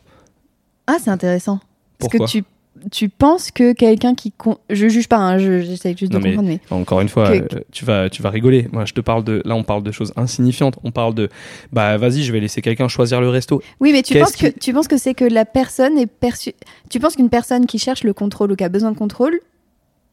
Ah, 0.88 0.98
c'est 1.04 1.10
intéressant. 1.10 1.60
Parce 2.00 2.12
que 2.12 2.26
tu, 2.26 2.44
tu 2.92 3.10
penses 3.10 3.52
que 3.52 3.74
quelqu'un 3.74 4.16
qui. 4.16 4.34
Je 4.70 4.88
juge 4.88 5.08
pas, 5.08 5.18
hein, 5.18 5.38
j'essaie 5.38 5.96
juste 5.98 6.12
de 6.12 6.18
comprendre. 6.18 6.48
Mais... 6.48 6.60
Encore 6.70 7.02
une 7.02 7.10
fois, 7.10 7.30
euh, 7.30 7.42
tu, 7.72 7.86
vas, 7.86 8.10
tu 8.10 8.22
vas 8.22 8.30
rigoler. 8.30 8.68
Moi, 8.72 8.86
je 8.86 8.94
te 8.94 9.02
parle 9.02 9.24
de. 9.24 9.42
Là, 9.46 9.56
on 9.56 9.64
parle 9.64 9.84
de 9.84 9.92
choses 9.92 10.14
insignifiantes. 10.16 10.78
On 10.84 10.92
parle 10.92 11.14
de. 11.14 11.30
Bah, 11.72 11.98
vas-y, 11.98 12.24
je 12.24 12.32
vais 12.32 12.40
laisser 12.40 12.62
quelqu'un 12.62 12.88
choisir 12.88 13.22
le 13.22 13.30
resto. 13.30 13.62
Oui, 13.80 13.94
mais 13.94 14.02
tu 14.02 14.18
penses, 14.20 14.36
que, 14.36 14.48
tu 14.48 14.74
penses 14.74 14.88
que 14.88 14.98
c'est 14.98 15.14
que 15.14 15.26
la 15.26 15.46
personne 15.46 15.98
est 15.98 16.08
perçue. 16.08 16.54
Tu 16.90 17.00
penses 17.00 17.16
qu'une 17.16 17.30
personne 17.30 17.66
qui 17.66 17.80
cherche 17.80 18.04
le 18.04 18.14
contrôle 18.14 18.52
ou 18.52 18.56
qui 18.56 18.64
a 18.64 18.70
besoin 18.70 18.92
de 18.92 18.98
contrôle 18.98 19.40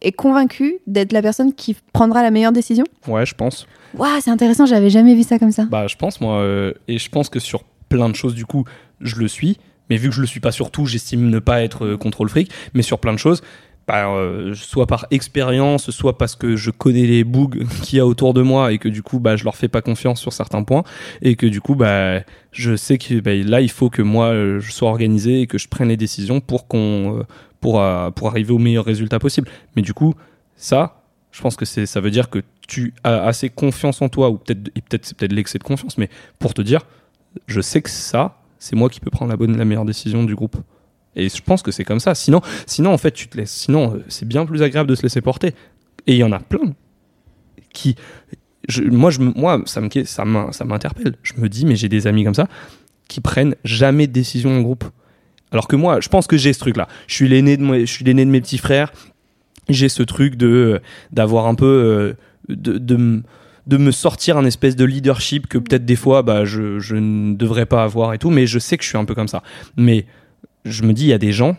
est 0.01 0.13
convaincu 0.13 0.79
d'être 0.87 1.13
la 1.13 1.23
personne 1.23 1.55
qui 1.55 1.77
prendra 1.93 2.23
la 2.23 2.31
meilleure 2.31 2.53
décision 2.53 2.85
Ouais, 3.07 3.27
je 3.27 3.35
pense. 3.35 3.67
Waouh, 3.95 4.21
c'est 4.21 4.31
intéressant, 4.31 4.67
j'avais 4.67 4.91
jamais 4.91 5.15
vu 5.15 5.23
ça 5.23 5.39
comme 5.39 5.53
ça. 5.53 5.65
Bah, 5.65 5.87
je 5.87 5.97
pense, 5.97 6.21
moi, 6.21 6.39
euh, 6.41 6.73
et 6.89 6.99
je 6.99 7.09
pense 7.11 7.29
que 7.29 7.41
sur 7.41 7.65
plein 7.89 8.09
de 8.09 8.15
choses, 8.15 8.35
du 8.35 8.47
coup, 8.47 8.65
je 9.01 9.17
le 9.17 9.29
suis. 9.29 9.59
Mais 9.89 9.97
vu 9.97 10.09
que 10.09 10.15
je 10.15 10.21
le 10.21 10.27
suis 10.27 10.41
pas 10.41 10.53
sur 10.53 10.71
tout, 10.71 10.87
j'estime 10.87 11.29
ne 11.29 11.39
pas 11.41 11.63
être 11.63 11.85
euh, 11.85 11.97
contrôle 11.97 12.29
fric. 12.29 12.51
Mais 12.75 12.83
sur 12.83 13.01
plein 13.01 13.13
de 13.13 13.19
choses, 13.19 13.43
bah, 13.89 14.09
euh, 14.09 14.55
soit 14.55 14.87
par 14.87 15.07
expérience, 15.11 15.91
soit 15.91 16.17
parce 16.17 16.37
que 16.37 16.55
je 16.55 16.71
connais 16.71 17.07
les 17.07 17.25
bugs 17.25 17.65
qu'il 17.83 17.99
y 17.99 18.01
a 18.01 18.07
autour 18.07 18.33
de 18.33 18.43
moi 18.43 18.73
et 18.73 18.79
que 18.79 18.89
du 18.89 19.03
coup, 19.03 19.19
bah, 19.19 19.35
je 19.35 19.43
leur 19.43 19.57
fais 19.57 19.67
pas 19.67 19.83
confiance 19.83 20.21
sur 20.21 20.33
certains 20.33 20.63
points 20.63 20.85
et 21.23 21.35
que 21.35 21.47
du 21.47 21.61
coup, 21.61 21.75
bah, 21.75 22.21
je 22.53 22.77
sais 22.77 22.99
que 22.99 23.19
bah, 23.19 23.35
là, 23.35 23.61
il 23.61 23.71
faut 23.71 23.91
que 23.91 24.03
moi, 24.03 24.33
je 24.33 24.71
sois 24.71 24.89
organisé 24.89 25.41
et 25.41 25.47
que 25.49 25.59
je 25.59 25.67
prenne 25.67 25.89
les 25.89 25.97
décisions 25.97 26.41
pour 26.41 26.69
qu'on 26.69 27.25
pour, 27.61 27.81
euh, 27.81 28.11
pour 28.11 28.29
arriver 28.29 28.53
au 28.53 28.59
meilleur 28.59 28.85
résultat 28.85 29.19
possible. 29.19 29.49
Mais 29.77 29.83
du 29.83 29.95
coup, 29.95 30.15
ça, 30.57 31.03
je 31.33 31.41
pense 31.41 31.57
que 31.57 31.65
ça 31.65 32.01
veut 32.01 32.11
dire 32.11 32.31
que 32.31 32.43
tu 32.67 32.95
as 33.05 33.25
assez 33.25 33.51
confiance 33.51 34.01
en 34.03 34.09
toi, 34.09 34.31
ou 34.31 34.39
peut-être 34.39 34.71
peut 34.73 34.99
c'est 35.03 35.17
peut-être 35.17 35.33
l'excès 35.33 35.59
de 35.59 35.65
confiance, 35.65 35.99
mais 35.99 36.09
pour 36.39 36.55
te 36.55 36.63
dire, 36.63 36.83
je 37.47 37.61
sais 37.61 37.83
que 37.83 37.91
ça, 37.91 38.39
c'est 38.59 38.77
moi 38.77 38.89
qui 38.89 39.01
peux 39.01 39.11
prendre 39.11 39.31
la 39.31 39.37
bonne, 39.37 39.57
la 39.57 39.65
meilleure 39.65 39.85
décision 39.85 40.25
du 40.25 40.35
groupe. 40.35 40.57
Et 41.17 41.29
je 41.29 41.43
pense 41.43 41.63
que 41.63 41.73
c'est 41.73 41.85
comme 41.85 42.01
ça. 42.01 42.15
Sinon, 42.15 42.41
sinon 42.67 42.93
en 42.93 42.99
fait, 42.99 43.11
tu 43.11 43.29
te 43.29 43.37
laisses. 43.37 43.51
Sinon, 43.51 43.95
euh, 43.95 44.05
c'est 44.09 44.27
bien 44.27 44.47
plus 44.47 44.63
agréable 44.63 44.89
de 44.89 44.95
se 44.95 45.03
laisser 45.03 45.21
porter. 45.21 45.55
Et 46.07 46.15
il 46.15 46.19
y 46.19 46.25
en 46.25 46.33
a 46.33 46.39
plein 46.39 46.75
qui. 47.73 47.97
moi, 48.79 49.11
moi, 49.19 49.63
ça 49.67 49.81
me, 49.81 49.89
ça 50.53 50.65
m'interpelle. 50.65 51.17
Je 51.23 51.35
me 51.39 51.49
dis, 51.49 51.67
mais 51.67 51.75
j'ai 51.75 51.89
des 51.89 52.07
amis 52.07 52.25
comme 52.25 52.35
ça 52.35 52.49
qui 53.09 53.21
prennent 53.21 53.57
jamais 53.65 54.07
de 54.07 54.13
décision 54.13 54.57
en 54.57 54.61
groupe. 54.61 54.85
Alors 55.53 55.69
que 55.69 55.77
moi, 55.77 56.01
je 56.01 56.09
pense 56.09 56.27
que 56.27 56.37
j'ai 56.37 56.53
ce 56.53 56.61
truc-là. 56.61 56.89
Je 57.07 57.15
suis 57.15 57.29
l'aîné 57.29 57.57
de, 57.57 57.65
je 57.81 57.93
suis 57.93 58.05
l'aîné 58.05 58.25
de 58.25 58.31
mes 58.31 58.41
petits 58.41 58.59
frères. 58.59 58.93
J'ai 59.69 59.89
ce 59.89 60.03
truc 60.03 60.37
de 60.37 60.81
d'avoir 61.13 61.47
un 61.47 61.55
peu 61.55 61.67
euh, 61.67 62.15
de, 62.49 62.79
de, 62.79 63.23
de, 63.67 63.77
me 63.77 63.91
sortir 63.91 64.37
un 64.37 64.45
espèce 64.45 64.77
de 64.77 64.85
leadership 64.85 65.47
que 65.47 65.59
peut-être 65.59 65.85
des 65.85 65.97
fois, 65.97 66.23
bah, 66.23 66.45
je, 66.45 66.79
je 66.79 66.97
ne 66.97 67.35
devrais 67.35 67.67
pas 67.67 67.85
avoir 67.85 68.15
et 68.15 68.19
tout. 68.19 68.31
Mais 68.31 68.47
je 68.47 68.59
sais 68.59 68.77
que 68.77 68.85
je 68.85 68.89
suis 68.89 68.99
un 68.99 69.05
peu 69.05 69.15
comme 69.15 69.29
ça. 69.29 69.43
Mais 69.77 70.07
je 70.65 70.83
me 70.83 70.93
dis, 70.93 71.05
il 71.05 71.09
y 71.09 71.13
a 71.13 71.19
des 71.19 71.33
gens, 71.33 71.57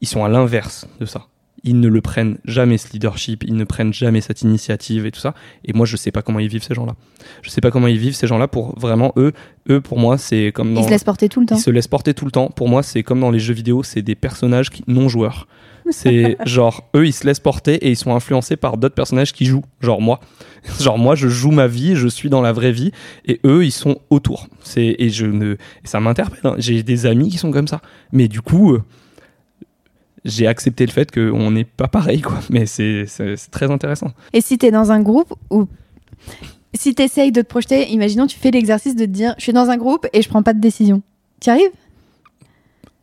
ils 0.00 0.08
sont 0.08 0.24
à 0.24 0.28
l'inverse 0.28 0.86
de 1.00 1.06
ça 1.06 1.26
ils 1.62 1.78
ne 1.78 1.88
le 1.88 2.00
prennent 2.00 2.38
jamais 2.44 2.78
ce 2.78 2.92
leadership, 2.92 3.44
ils 3.44 3.54
ne 3.54 3.64
prennent 3.64 3.92
jamais 3.92 4.20
cette 4.20 4.42
initiative 4.42 5.06
et 5.06 5.10
tout 5.10 5.20
ça. 5.20 5.34
Et 5.64 5.72
moi, 5.72 5.86
je 5.86 5.96
sais 5.96 6.10
pas 6.10 6.22
comment 6.22 6.38
ils 6.38 6.48
vivent 6.48 6.62
ces 6.62 6.74
gens-là. 6.74 6.94
Je 7.42 7.50
sais 7.50 7.60
pas 7.60 7.70
comment 7.70 7.86
ils 7.86 7.98
vivent 7.98 8.14
ces 8.14 8.26
gens-là 8.26 8.48
pour 8.48 8.78
vraiment 8.78 9.12
eux. 9.16 9.32
Eux, 9.68 9.80
pour 9.80 9.98
moi, 9.98 10.18
c'est 10.18 10.52
comme 10.52 10.74
dans. 10.74 10.80
Ils 10.80 10.84
se 10.84 10.90
laissent 10.90 11.04
porter 11.04 11.28
tout 11.28 11.40
le 11.40 11.46
temps. 11.46 11.56
Ils 11.56 11.60
se 11.60 11.70
laissent 11.70 11.88
porter 11.88 12.14
tout 12.14 12.24
le 12.24 12.30
temps. 12.30 12.48
Pour 12.48 12.68
moi, 12.68 12.82
c'est 12.82 13.02
comme 13.02 13.20
dans 13.20 13.30
les 13.30 13.38
jeux 13.38 13.54
vidéo, 13.54 13.82
c'est 13.82 14.02
des 14.02 14.14
personnages 14.14 14.70
qui... 14.70 14.84
non 14.86 15.08
joueurs. 15.08 15.46
C'est 15.90 16.36
genre, 16.46 16.88
eux, 16.94 17.06
ils 17.06 17.12
se 17.12 17.26
laissent 17.26 17.40
porter 17.40 17.74
et 17.74 17.90
ils 17.90 17.96
sont 17.96 18.14
influencés 18.14 18.56
par 18.56 18.76
d'autres 18.76 18.94
personnages 18.94 19.32
qui 19.32 19.44
jouent, 19.44 19.64
genre 19.80 20.00
moi. 20.00 20.20
Genre 20.78 20.98
moi, 20.98 21.14
je 21.14 21.26
joue 21.28 21.52
ma 21.52 21.66
vie, 21.66 21.96
je 21.96 22.06
suis 22.06 22.28
dans 22.28 22.42
la 22.42 22.52
vraie 22.52 22.70
vie, 22.70 22.92
et 23.24 23.40
eux, 23.46 23.64
ils 23.64 23.70
sont 23.70 23.96
autour. 24.10 24.46
C'est 24.62 24.94
et 24.98 25.08
je 25.08 25.24
ne, 25.24 25.56
ça 25.84 26.00
m'interpelle. 26.00 26.40
Hein. 26.44 26.54
J'ai 26.58 26.82
des 26.82 27.06
amis 27.06 27.30
qui 27.30 27.38
sont 27.38 27.50
comme 27.50 27.66
ça, 27.66 27.80
mais 28.12 28.28
du 28.28 28.42
coup, 28.42 28.74
euh, 28.74 28.82
j'ai 30.24 30.46
accepté 30.46 30.86
le 30.86 30.92
fait 30.92 31.10
qu'on 31.10 31.50
n'est 31.50 31.64
pas 31.64 31.88
pareil, 31.88 32.20
quoi. 32.20 32.40
Mais 32.50 32.66
c'est 32.66 33.06
très 33.50 33.70
intéressant. 33.70 34.12
Et 34.32 34.40
si 34.40 34.58
tu 34.58 34.66
es 34.66 34.70
dans 34.70 34.92
un 34.92 35.00
groupe 35.00 35.34
où 35.50 35.66
si 36.74 36.94
tu 36.94 37.02
essayes 37.02 37.32
de 37.32 37.42
te 37.42 37.46
projeter, 37.46 37.90
imaginons 37.90 38.26
tu 38.26 38.38
fais 38.38 38.50
l'exercice 38.50 38.94
de 38.94 39.04
te 39.04 39.10
dire 39.10 39.34
je 39.38 39.42
suis 39.42 39.52
dans 39.52 39.70
un 39.70 39.76
groupe 39.76 40.06
et 40.12 40.22
je 40.22 40.28
prends 40.28 40.42
pas 40.42 40.52
de 40.52 40.60
décision. 40.60 41.02
Tu 41.40 41.50
arrives? 41.50 41.70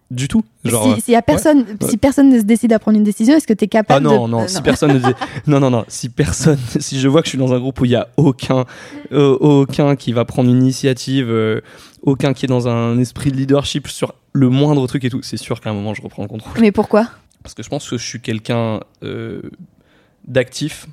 Du 0.10 0.30
tout. 0.30 0.42
Genre, 0.64 0.96
si, 1.04 1.12
y 1.12 1.16
a 1.16 1.22
personne, 1.22 1.66
si 1.82 1.98
personne 1.98 2.30
ne 2.30 2.40
se 2.40 2.44
décide 2.44 2.72
à 2.72 2.80
prendre 2.80 2.98
une 2.98 3.04
décision, 3.04 3.36
est-ce 3.36 3.46
que 3.46 3.54
tu 3.54 3.66
es 3.66 3.68
capable 3.68 4.08
ah 4.08 4.10
non, 4.10 4.28
non, 4.30 4.48
si 4.48 4.62
personne 4.62 4.94
ne 4.94 5.00
non, 5.48 5.60
non, 5.60 5.70
non, 5.70 5.84
si 5.90 6.08
personne, 6.08 6.58
si 6.80 6.98
je 6.98 7.10
vois 7.10 7.22
que 7.22 7.26
je 7.26 7.32
suis 7.32 7.38
dans 7.38 7.54
un 7.54 7.60
groupe 7.60 7.82
où 7.82 7.86
il 7.86 7.92
y 7.92 7.96
a 7.96 8.08
aucun, 8.16 8.64
euh, 9.12 9.38
aucun 9.40 9.98
qui 9.98 10.14
va 10.14 10.24
prendre 10.24 10.50
une 10.50 10.62
initiative, 10.62 11.30
euh, 11.30 11.60
aucun 12.04 12.34
qui 12.34 12.46
est 12.46 12.48
dans 12.48 12.70
un 12.70 12.98
esprit 13.00 13.32
de 13.32 13.36
leadership 13.36 13.90
sur 13.90 14.14
le 14.38 14.50
moindre 14.50 14.86
truc 14.88 15.04
et 15.06 15.10
tout, 15.10 15.22
c'est 15.22 15.38
sûr 15.38 15.60
qu'à 15.60 15.70
un 15.70 15.74
moment 15.74 15.94
je 15.94 16.02
reprends 16.02 16.24
le 16.24 16.30
contrôle. 16.30 16.54
Mais 16.60 16.72
pourquoi? 16.72 17.10
Parce 17.44 17.54
que 17.54 17.64
je 17.64 17.70
pense 17.70 17.90
que 17.90 17.98
je 17.98 18.06
suis 18.06 18.22
quelqu'un 18.22 18.82
euh, 19.04 19.42
d'actif, 20.26 20.88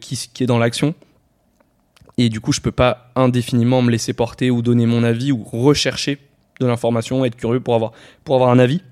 qui, 0.00 0.30
qui 0.32 0.42
est 0.42 0.46
dans 0.46 0.58
l'action 0.58 0.92
et 2.18 2.28
du 2.28 2.40
coup, 2.40 2.52
je 2.52 2.60
peux 2.60 2.72
pas 2.72 3.10
indéfiniment 3.14 3.80
me 3.80 3.90
laisser 3.90 4.12
porter 4.12 4.50
ou 4.50 4.60
donner 4.60 4.86
mon 4.86 5.04
avis 5.04 5.30
ou 5.30 5.44
rechercher 5.44 6.18
de 6.60 6.66
l'information, 6.66 7.24
être 7.24 7.36
curieux 7.36 7.60
pour 7.60 7.76
avoir, 7.76 7.92
pour 8.24 8.34
avoir 8.34 8.50
un 8.50 8.58
avis. 8.58 8.82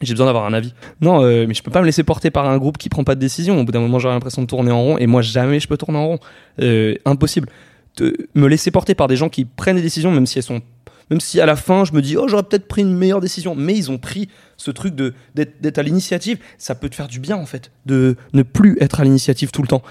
J'ai 0.00 0.14
besoin 0.14 0.26
d'avoir 0.26 0.46
un 0.46 0.52
avis. 0.52 0.72
Non, 1.00 1.24
euh, 1.24 1.46
mais 1.48 1.54
je 1.54 1.62
peux 1.64 1.72
pas 1.72 1.80
me 1.80 1.86
laisser 1.86 2.04
porter 2.04 2.30
par 2.30 2.48
un 2.48 2.56
groupe 2.56 2.78
qui 2.78 2.88
prend 2.88 3.02
pas 3.02 3.16
de 3.16 3.20
décision. 3.20 3.60
Au 3.60 3.64
bout 3.64 3.72
d'un 3.72 3.80
moment, 3.80 3.98
j'ai 3.98 4.08
l'impression 4.08 4.42
de 4.42 4.46
tourner 4.46 4.70
en 4.70 4.80
rond 4.80 4.98
et 4.98 5.08
moi, 5.08 5.20
jamais 5.20 5.58
je 5.58 5.66
peux 5.66 5.76
tourner 5.76 5.98
en 5.98 6.06
rond. 6.06 6.18
Euh, 6.60 6.94
impossible. 7.04 7.48
De 7.96 8.28
me 8.36 8.46
laisser 8.46 8.70
porter 8.70 8.94
par 8.94 9.08
des 9.08 9.16
gens 9.16 9.28
qui 9.28 9.44
prennent 9.44 9.74
des 9.74 9.82
décisions, 9.82 10.12
même 10.12 10.26
si 10.26 10.38
elles 10.38 10.44
sont 10.44 10.62
même 11.10 11.20
si 11.20 11.40
à 11.40 11.46
la 11.46 11.56
fin 11.56 11.84
je 11.84 11.92
me 11.92 12.02
dis 12.02 12.16
oh 12.16 12.28
j'aurais 12.28 12.42
peut-être 12.42 12.68
pris 12.68 12.82
une 12.82 12.96
meilleure 12.96 13.20
décision. 13.20 13.54
Mais 13.54 13.76
ils 13.76 13.90
ont 13.90 13.98
pris 13.98 14.28
ce 14.56 14.70
truc 14.70 14.94
de 14.94 15.14
d'être 15.34 15.78
à 15.78 15.82
l'initiative. 15.82 16.38
Ça 16.58 16.74
peut 16.74 16.88
te 16.88 16.94
faire 16.94 17.08
du 17.08 17.20
bien 17.20 17.36
en 17.36 17.46
fait 17.46 17.70
de 17.86 18.16
ne 18.32 18.42
plus 18.42 18.76
être 18.80 19.00
à 19.00 19.04
l'initiative 19.04 19.50
tout 19.50 19.62
le 19.62 19.68
temps. 19.68 19.82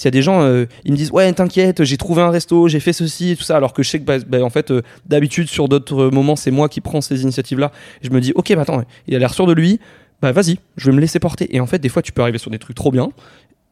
S'il 0.00 0.06
y 0.06 0.08
a 0.08 0.12
des 0.12 0.22
gens, 0.22 0.40
euh, 0.40 0.64
ils 0.84 0.92
me 0.92 0.96
disent 0.96 1.10
ouais 1.10 1.30
t'inquiète, 1.32 1.84
j'ai 1.84 1.98
trouvé 1.98 2.22
un 2.22 2.30
resto, 2.30 2.68
j'ai 2.68 2.80
fait 2.80 2.94
ceci 2.94 3.36
tout 3.36 3.44
ça, 3.44 3.56
alors 3.56 3.74
que 3.74 3.82
je 3.82 3.90
sais 3.90 3.98
que 3.98 4.04
bah, 4.04 4.18
bah, 4.26 4.42
en 4.42 4.48
fait 4.48 4.70
euh, 4.70 4.80
d'habitude 5.04 5.48
sur 5.48 5.68
d'autres 5.68 6.06
moments 6.06 6.36
c'est 6.36 6.50
moi 6.50 6.70
qui 6.70 6.80
prends 6.80 7.02
ces 7.02 7.22
initiatives 7.22 7.58
là. 7.58 7.70
je 8.00 8.08
me 8.08 8.20
dis 8.20 8.32
ok 8.34 8.54
bah 8.54 8.62
attends, 8.62 8.82
il 9.06 9.14
a 9.14 9.18
l'air 9.18 9.34
sûr 9.34 9.46
de 9.46 9.52
lui, 9.52 9.78
bah 10.22 10.32
vas-y, 10.32 10.58
je 10.78 10.90
vais 10.90 10.96
me 10.96 11.02
laisser 11.02 11.18
porter. 11.18 11.54
Et 11.54 11.60
en 11.60 11.66
fait 11.66 11.80
des 11.80 11.90
fois 11.90 12.00
tu 12.00 12.12
peux 12.12 12.22
arriver 12.22 12.38
sur 12.38 12.50
des 12.50 12.58
trucs 12.58 12.76
trop 12.76 12.90
bien, 12.90 13.10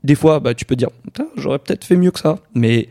des 0.05 0.15
fois 0.15 0.39
bah 0.39 0.53
tu 0.53 0.67
peux 0.67 0.77
dire 0.77 0.91
j'aurais 1.39 1.61
peut-être 1.61 1.85
fait 1.85 1.97
mieux 1.97 2.11
que 2.11 2.21
ça, 2.21 2.39
mais 2.55 2.89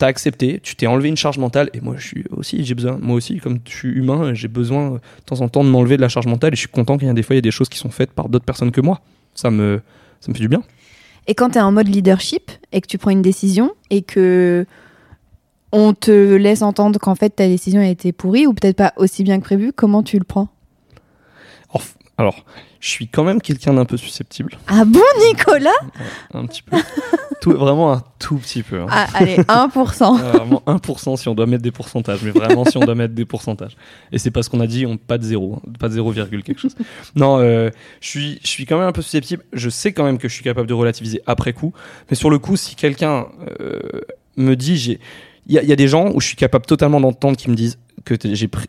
t'as 0.00 0.06
accepté, 0.06 0.60
tu 0.62 0.76
t'es 0.76 0.86
enlevé 0.86 1.10
une 1.10 1.16
charge 1.18 1.36
mentale 1.36 1.68
et 1.74 1.82
moi 1.82 1.94
je 1.98 2.06
suis 2.06 2.24
aussi 2.34 2.64
j'ai 2.64 2.74
besoin, 2.74 2.98
moi 3.02 3.16
aussi 3.16 3.36
comme 3.36 3.58
je 3.68 3.76
suis 3.76 3.90
humain, 3.90 4.32
j'ai 4.32 4.48
besoin 4.48 4.92
de 4.92 5.00
temps 5.26 5.42
en 5.42 5.48
temps 5.50 5.62
de 5.62 5.68
m'enlever 5.68 5.98
de 5.98 6.00
la 6.00 6.08
charge 6.08 6.26
mentale 6.26 6.54
et 6.54 6.56
je 6.56 6.60
suis 6.60 6.70
content 6.70 6.96
qu'il 6.96 7.06
y 7.06 7.10
a 7.10 7.12
des 7.12 7.22
fois 7.22 7.34
il 7.34 7.36
y 7.36 7.38
a 7.38 7.42
des 7.42 7.50
choses 7.50 7.68
qui 7.68 7.76
sont 7.76 7.90
faites 7.90 8.10
par 8.10 8.30
d'autres 8.30 8.46
personnes 8.46 8.72
que 8.72 8.80
moi. 8.80 9.02
Ça 9.34 9.50
me 9.50 9.82
ça 10.20 10.30
me 10.30 10.34
fait 10.34 10.40
du 10.40 10.48
bien. 10.48 10.62
Et 11.26 11.34
quand 11.34 11.50
tu 11.50 11.58
es 11.58 11.60
en 11.60 11.70
mode 11.70 11.86
leadership 11.86 12.50
et 12.72 12.80
que 12.80 12.86
tu 12.86 12.96
prends 12.96 13.10
une 13.10 13.20
décision 13.20 13.72
et 13.90 14.00
que 14.00 14.64
on 15.70 15.92
te 15.92 16.34
laisse 16.34 16.62
entendre 16.62 16.98
qu'en 16.98 17.14
fait 17.14 17.28
ta 17.28 17.46
décision 17.46 17.82
a 17.82 17.86
été 17.86 18.12
pourrie 18.12 18.46
ou 18.46 18.54
peut-être 18.54 18.76
pas 18.76 18.94
aussi 18.96 19.22
bien 19.22 19.38
que 19.38 19.44
prévu, 19.44 19.70
comment 19.74 20.02
tu 20.02 20.18
le 20.18 20.24
prends? 20.24 20.48
Alors, 22.20 22.44
je 22.80 22.88
suis 22.90 23.08
quand 23.08 23.24
même 23.24 23.40
quelqu'un 23.40 23.72
d'un 23.72 23.86
peu 23.86 23.96
susceptible. 23.96 24.58
Ah 24.66 24.84
bon, 24.84 25.00
Nicolas? 25.26 25.70
Un 26.34 26.44
petit 26.44 26.60
peu. 26.60 26.76
tout, 27.40 27.52
vraiment 27.52 27.94
un 27.94 28.02
tout 28.18 28.36
petit 28.36 28.62
peu. 28.62 28.78
Hein. 28.78 28.88
Ah, 28.90 29.06
allez, 29.14 29.36
1%. 29.38 30.18
vraiment 30.18 30.62
1% 30.66 31.16
si 31.16 31.28
on 31.30 31.34
doit 31.34 31.46
mettre 31.46 31.62
des 31.62 31.70
pourcentages, 31.70 32.20
mais 32.22 32.30
vraiment 32.30 32.66
si 32.66 32.76
on 32.76 32.80
doit 32.80 32.94
mettre 32.94 33.14
des 33.14 33.24
pourcentages. 33.24 33.74
Et 34.12 34.18
c'est 34.18 34.30
parce 34.30 34.50
qu'on 34.50 34.60
a 34.60 34.66
dit 34.66 34.84
on, 34.84 34.98
pas 34.98 35.16
de 35.16 35.22
zéro, 35.22 35.54
hein, 35.54 35.72
pas 35.78 35.88
de 35.88 35.94
0, 35.94 36.12
quelque 36.12 36.60
chose. 36.60 36.74
Non, 37.16 37.38
euh, 37.38 37.70
je, 38.02 38.08
suis, 38.08 38.38
je 38.42 38.48
suis 38.48 38.66
quand 38.66 38.76
même 38.76 38.88
un 38.88 38.92
peu 38.92 39.00
susceptible. 39.00 39.42
Je 39.54 39.70
sais 39.70 39.94
quand 39.94 40.04
même 40.04 40.18
que 40.18 40.28
je 40.28 40.34
suis 40.34 40.44
capable 40.44 40.66
de 40.66 40.74
relativiser 40.74 41.22
après 41.26 41.54
coup. 41.54 41.72
Mais 42.10 42.16
sur 42.16 42.28
le 42.28 42.38
coup, 42.38 42.58
si 42.58 42.76
quelqu'un 42.76 43.28
euh, 43.62 43.80
me 44.36 44.56
dit 44.56 44.76
j'ai 44.76 45.00
il 45.46 45.54
y, 45.54 45.72
a 45.72 45.76
des 45.76 45.88
gens 45.88 46.12
où 46.12 46.20
je 46.20 46.28
suis 46.28 46.36
capable 46.36 46.64
totalement 46.64 47.00
d'entendre 47.00 47.36
qui 47.36 47.50
me 47.50 47.56
disent 47.56 47.78
que 48.04 48.14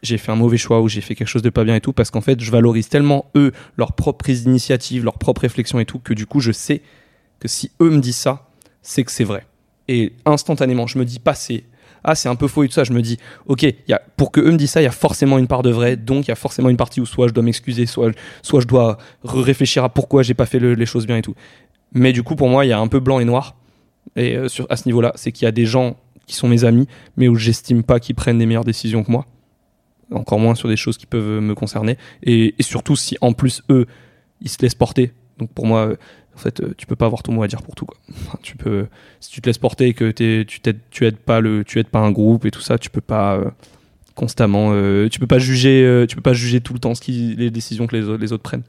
j'ai 0.01 0.17
fait 0.17 0.31
un 0.31 0.35
mauvais 0.35 0.57
choix 0.57 0.81
ou 0.81 0.89
j'ai 0.89 1.01
fait 1.01 1.15
quelque 1.15 1.27
chose 1.27 1.41
de 1.41 1.49
pas 1.49 1.63
bien 1.63 1.75
et 1.75 1.81
tout 1.81 1.93
parce 1.93 2.11
qu'en 2.11 2.21
fait 2.21 2.39
je 2.41 2.51
valorise 2.51 2.89
tellement 2.89 3.25
eux 3.35 3.51
leur 3.77 3.93
propre 3.93 4.19
prise 4.19 4.43
d'initiative 4.43 5.03
leur 5.03 5.17
propre 5.17 5.41
réflexion 5.41 5.79
et 5.79 5.85
tout 5.85 5.99
que 5.99 6.13
du 6.13 6.25
coup 6.25 6.39
je 6.39 6.51
sais 6.51 6.81
que 7.39 7.47
si 7.47 7.71
eux 7.81 7.89
me 7.89 7.99
disent 7.99 8.17
ça 8.17 8.49
c'est 8.81 9.03
que 9.03 9.11
c'est 9.11 9.23
vrai. 9.23 9.45
Et 9.87 10.13
instantanément 10.25 10.87
je 10.87 10.97
me 10.97 11.05
dis 11.05 11.19
pas 11.19 11.33
c'est 11.33 11.63
ah 12.03 12.15
c'est 12.15 12.29
un 12.29 12.35
peu 12.35 12.47
faux 12.47 12.63
et 12.63 12.67
tout 12.67 12.73
ça 12.73 12.83
je 12.83 12.93
me 12.93 13.01
dis 13.01 13.17
ok 13.45 13.63
y 13.63 13.93
a, 13.93 14.01
pour 14.17 14.31
que 14.31 14.41
eux 14.41 14.51
me 14.51 14.57
disent 14.57 14.71
ça 14.71 14.81
il 14.81 14.85
y 14.85 14.87
a 14.87 14.91
forcément 14.91 15.37
une 15.37 15.47
part 15.47 15.61
de 15.61 15.69
vrai 15.69 15.95
donc 15.95 16.25
il 16.25 16.29
y 16.29 16.31
a 16.31 16.35
forcément 16.35 16.69
une 16.69 16.77
partie 16.77 16.99
où 16.99 17.05
soit 17.05 17.27
je 17.27 17.33
dois 17.33 17.43
m'excuser 17.43 17.85
soit 17.85 18.11
soit 18.41 18.61
je 18.61 18.67
dois 18.67 18.97
réfléchir 19.23 19.83
à 19.83 19.89
pourquoi 19.89 20.23
j'ai 20.23 20.33
pas 20.33 20.45
fait 20.45 20.59
les 20.59 20.85
choses 20.85 21.05
bien 21.05 21.17
et 21.17 21.21
tout. 21.21 21.35
Mais 21.93 22.11
du 22.13 22.23
coup 22.23 22.35
pour 22.35 22.49
moi 22.49 22.65
il 22.65 22.69
y 22.69 22.73
a 22.73 22.79
un 22.79 22.87
peu 22.87 22.99
blanc 22.99 23.19
et 23.19 23.25
noir. 23.25 23.55
Et 24.15 24.35
euh, 24.35 24.49
sur, 24.49 24.65
à 24.69 24.77
ce 24.77 24.87
niveau 24.87 24.99
là 24.99 25.13
c'est 25.15 25.31
qu'il 25.31 25.45
y 25.45 25.47
a 25.47 25.51
des 25.51 25.65
gens 25.65 25.95
qui 26.27 26.35
sont 26.35 26.47
mes 26.47 26.63
amis, 26.63 26.87
mais 27.17 27.27
où 27.27 27.35
j'estime 27.35 27.83
pas 27.83 27.99
qu'ils 27.99 28.15
prennent 28.15 28.39
les 28.39 28.45
meilleures 28.45 28.63
décisions 28.63 29.03
que 29.03 29.11
moi. 29.11 29.25
Encore 30.11 30.39
moins 30.39 30.55
sur 30.55 30.67
des 30.67 30.75
choses 30.75 30.97
qui 30.97 31.05
peuvent 31.05 31.41
me 31.41 31.55
concerner. 31.55 31.97
Et, 32.23 32.53
surtout 32.59 32.95
si 32.95 33.17
en 33.21 33.33
plus 33.33 33.63
eux, 33.69 33.85
ils 34.41 34.49
se 34.49 34.57
laissent 34.61 34.75
porter. 34.75 35.13
Donc 35.37 35.51
pour 35.51 35.65
moi, 35.65 35.93
en 36.35 36.37
fait, 36.37 36.61
tu 36.77 36.85
peux 36.85 36.95
pas 36.95 37.05
avoir 37.05 37.23
ton 37.23 37.33
mot 37.33 37.43
à 37.43 37.47
dire 37.47 37.61
pour 37.61 37.75
tout. 37.75 37.85
Quoi. 37.85 37.97
tu 38.41 38.55
peux, 38.57 38.87
si 39.19 39.29
tu 39.31 39.41
te 39.41 39.49
laisses 39.49 39.57
porter 39.57 39.87
et 39.87 39.93
que 39.93 40.11
tu 40.11 41.05
aides 41.05 41.17
pas 41.17 41.39
le, 41.39 41.63
tu 41.63 41.79
aides 41.79 41.87
pas 41.87 41.99
un 41.99 42.11
groupe 42.11 42.45
et 42.45 42.51
tout 42.51 42.61
ça, 42.61 42.77
tu 42.77 42.89
peux 42.89 43.01
pas 43.01 43.35
euh, 43.35 43.49
constamment, 44.15 44.71
euh, 44.73 45.09
tu 45.09 45.19
peux 45.19 45.27
pas 45.27 45.39
juger, 45.39 45.83
euh, 45.83 46.05
tu 46.05 46.15
peux 46.15 46.21
pas 46.21 46.33
juger 46.33 46.61
tout 46.61 46.73
le 46.73 46.79
temps 46.79 46.95
ce 46.95 47.01
qui, 47.01 47.35
les 47.37 47.51
décisions 47.51 47.87
que 47.87 47.95
les, 47.95 48.17
les 48.17 48.33
autres 48.33 48.43
prennent. 48.43 48.63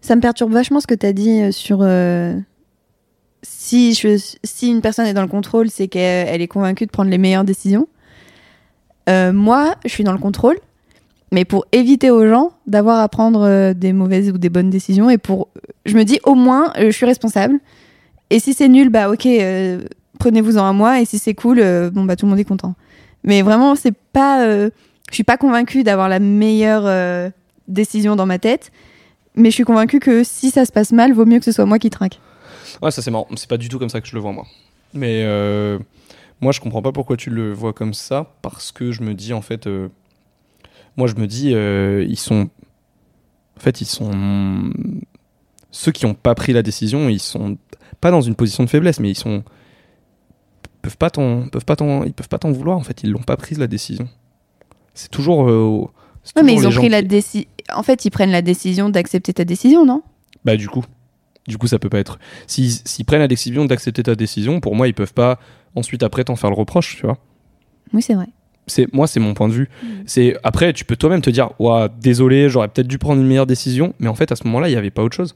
Ça 0.00 0.16
me 0.16 0.20
perturbe 0.20 0.52
vachement 0.52 0.80
ce 0.80 0.86
que 0.86 0.94
tu 0.94 1.06
as 1.06 1.12
dit 1.12 1.52
sur 1.52 1.78
si, 3.42 3.92
une 4.62 4.80
personne 4.80 5.06
est 5.06 5.14
dans 5.14 5.22
le 5.22 5.28
contrôle, 5.28 5.70
c'est 5.70 5.88
qu'elle 5.88 6.40
est 6.40 6.48
convaincue 6.48 6.86
de 6.86 6.90
prendre 6.90 7.10
les 7.10 7.18
meilleures 7.18 7.44
décisions. 7.44 7.88
Euh, 9.08 9.32
moi, 9.32 9.76
je 9.84 9.90
suis 9.90 10.04
dans 10.04 10.12
le 10.12 10.18
contrôle, 10.18 10.58
mais 11.32 11.44
pour 11.44 11.66
éviter 11.72 12.10
aux 12.10 12.26
gens 12.26 12.52
d'avoir 12.66 13.00
à 13.00 13.08
prendre 13.08 13.42
euh, 13.42 13.74
des 13.74 13.92
mauvaises 13.92 14.30
ou 14.30 14.38
des 14.38 14.50
bonnes 14.50 14.70
décisions, 14.70 15.08
et 15.08 15.18
pour, 15.18 15.48
je 15.86 15.94
me 15.96 16.04
dis 16.04 16.20
au 16.24 16.34
moins, 16.34 16.72
euh, 16.76 16.86
je 16.86 16.90
suis 16.90 17.06
responsable. 17.06 17.58
Et 18.30 18.40
si 18.40 18.52
c'est 18.52 18.68
nul, 18.68 18.90
bah 18.90 19.08
ok, 19.10 19.26
prenez-vous-en 20.18 20.66
à 20.66 20.72
moi. 20.74 21.00
Et 21.00 21.06
si 21.06 21.18
c'est 21.18 21.32
cool, 21.32 21.62
bon 21.90 22.04
bah 22.04 22.14
tout 22.14 22.26
le 22.26 22.30
monde 22.30 22.38
est 22.38 22.44
content. 22.44 22.74
Mais 23.24 23.40
vraiment, 23.40 23.74
c'est 23.74 23.94
pas, 24.12 24.44
je 24.44 24.70
suis 25.10 25.24
pas 25.24 25.38
convaincue 25.38 25.82
d'avoir 25.82 26.10
la 26.10 26.18
meilleure 26.18 27.32
décision 27.68 28.16
dans 28.16 28.26
ma 28.26 28.38
tête, 28.38 28.70
mais 29.34 29.48
je 29.48 29.54
suis 29.54 29.64
convaincue 29.64 29.98
que 29.98 30.24
si 30.24 30.50
ça 30.50 30.66
se 30.66 30.72
passe 30.72 30.92
mal, 30.92 31.14
vaut 31.14 31.24
mieux 31.24 31.38
que 31.38 31.46
ce 31.46 31.52
soit 31.52 31.64
moi 31.64 31.78
qui 31.78 31.88
trinque. 31.88 32.18
Ouais, 32.82 32.90
ça 32.90 33.02
c'est 33.02 33.10
marrant. 33.10 33.28
C'est 33.36 33.48
pas 33.48 33.56
du 33.56 33.68
tout 33.68 33.78
comme 33.78 33.88
ça 33.88 34.00
que 34.00 34.08
je 34.08 34.14
le 34.14 34.20
vois 34.20 34.32
moi. 34.32 34.46
Mais 34.94 35.22
euh, 35.24 35.78
moi, 36.40 36.52
je 36.52 36.60
comprends 36.60 36.82
pas 36.82 36.92
pourquoi 36.92 37.16
tu 37.16 37.30
le 37.30 37.52
vois 37.52 37.72
comme 37.72 37.94
ça, 37.94 38.32
parce 38.42 38.72
que 38.72 38.92
je 38.92 39.02
me 39.02 39.14
dis 39.14 39.32
en 39.32 39.42
fait, 39.42 39.66
euh, 39.66 39.88
moi 40.96 41.06
je 41.06 41.14
me 41.16 41.26
dis, 41.26 41.54
euh, 41.54 42.04
ils 42.08 42.18
sont, 42.18 42.48
en 43.56 43.60
fait, 43.60 43.80
ils 43.80 43.86
sont 43.86 44.72
ceux 45.70 45.92
qui 45.92 46.06
ont 46.06 46.14
pas 46.14 46.34
pris 46.34 46.52
la 46.52 46.62
décision, 46.62 47.08
ils 47.08 47.20
sont 47.20 47.58
pas 48.00 48.10
dans 48.10 48.20
une 48.20 48.34
position 48.34 48.64
de 48.64 48.68
faiblesse, 48.68 49.00
mais 49.00 49.10
ils 49.10 49.18
sont 49.18 49.42
peuvent 50.80 50.96
pas 50.96 51.10
t'en 51.10 51.48
peuvent 51.48 51.64
pas 51.64 51.74
ils 52.06 52.12
peuvent 52.12 52.28
pas 52.28 52.38
t'en 52.38 52.52
vouloir 52.52 52.78
en 52.78 52.82
fait, 52.82 53.02
ils 53.02 53.10
l'ont 53.10 53.18
pas 53.18 53.36
prise 53.36 53.58
la 53.58 53.66
décision. 53.66 54.08
C'est 54.94 55.10
toujours. 55.10 55.46
non, 55.48 56.42
mais 56.42 56.54
ils 56.54 56.66
ont 56.66 56.70
pris 56.70 56.88
la 56.88 57.02
décision. 57.02 57.48
En 57.74 57.82
fait, 57.82 58.04
ils 58.04 58.10
prennent 58.10 58.30
la 58.30 58.42
décision 58.42 58.88
d'accepter 58.88 59.34
ta 59.34 59.44
décision, 59.44 59.84
non? 59.84 60.02
Bah 60.44 60.56
du 60.56 60.68
coup. 60.68 60.84
Du 61.48 61.56
coup, 61.58 61.66
ça 61.66 61.78
peut 61.78 61.88
pas 61.88 61.98
être. 61.98 62.18
S'ils 62.46 63.04
prennent 63.06 63.20
la 63.20 63.26
décision 63.26 63.64
d'accepter 63.64 64.02
ta 64.02 64.14
décision, 64.14 64.60
pour 64.60 64.76
moi, 64.76 64.86
ils 64.86 64.94
peuvent 64.94 65.14
pas 65.14 65.40
ensuite 65.74 66.02
après 66.02 66.24
t'en 66.24 66.36
faire 66.36 66.50
le 66.50 66.56
reproche, 66.56 66.96
tu 66.96 67.06
vois. 67.06 67.18
Oui, 67.94 68.02
c'est 68.02 68.14
vrai. 68.14 68.26
C'est 68.66 68.92
moi, 68.92 69.06
c'est 69.06 69.18
mon 69.18 69.32
point 69.32 69.48
de 69.48 69.54
vue. 69.54 69.70
Mm. 69.82 69.86
C'est 70.04 70.36
après, 70.42 70.74
tu 70.74 70.84
peux 70.84 70.96
toi-même 70.96 71.22
te 71.22 71.30
dire, 71.30 71.50
ouais, 71.58 71.86
désolé, 72.00 72.50
j'aurais 72.50 72.68
peut-être 72.68 72.86
dû 72.86 72.98
prendre 72.98 73.20
une 73.20 73.26
meilleure 73.26 73.46
décision, 73.46 73.94
mais 73.98 74.08
en 74.08 74.14
fait, 74.14 74.30
à 74.30 74.36
ce 74.36 74.44
moment-là, 74.44 74.68
il 74.68 74.72
y 74.72 74.76
avait 74.76 74.90
pas 74.90 75.02
autre 75.02 75.16
chose. 75.16 75.34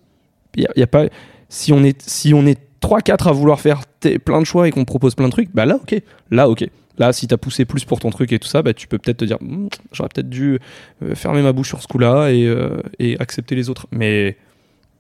Il 0.55 0.69
y, 0.77 0.83
a 0.83 0.87
pas. 0.87 1.07
Si 1.49 1.73
on 1.73 1.83
est, 1.83 2.03
si 2.07 2.35
on 2.35 2.45
est 2.45 2.61
3-4 2.83 3.29
à 3.29 3.33
vouloir 3.33 3.59
faire 3.59 3.81
plein 4.23 4.41
de 4.41 4.45
choix 4.45 4.69
et 4.69 4.71
qu'on 4.71 4.85
propose 4.85 5.15
plein 5.15 5.29
de 5.29 5.33
trucs, 5.33 5.51
bah 5.55 5.65
là, 5.65 5.77
ok. 5.77 5.99
Là, 6.31 6.51
ok. 6.51 6.69
Là, 6.99 7.15
si 7.15 7.27
t'as 7.27 7.39
poussé 7.39 7.65
plus 7.65 7.87
pour 7.87 8.01
ton 8.01 8.11
truc 8.11 8.33
et 8.33 8.39
tout 8.39 8.49
ça, 8.49 8.61
bah, 8.61 8.75
tu 8.75 8.87
peux 8.87 8.99
peut-être 8.99 9.17
te 9.17 9.25
dire, 9.25 9.39
hmm, 9.41 9.69
j'aurais 9.93 10.11
peut-être 10.15 10.29
dû 10.29 10.59
euh, 11.03 11.15
fermer 11.15 11.41
ma 11.41 11.53
bouche 11.53 11.69
sur 11.69 11.81
ce 11.81 11.89
coup-là 11.89 12.29
et, 12.29 12.47
euh, 12.47 12.83
et 12.99 13.19
accepter 13.19 13.55
les 13.55 13.71
autres. 13.71 13.87
Mais 13.93 14.37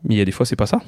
mais 0.04 0.14
il 0.14 0.18
y 0.18 0.20
a 0.20 0.24
des 0.24 0.32
fois, 0.32 0.46
c'est 0.46 0.56
pas 0.56 0.66
ça. 0.66 0.80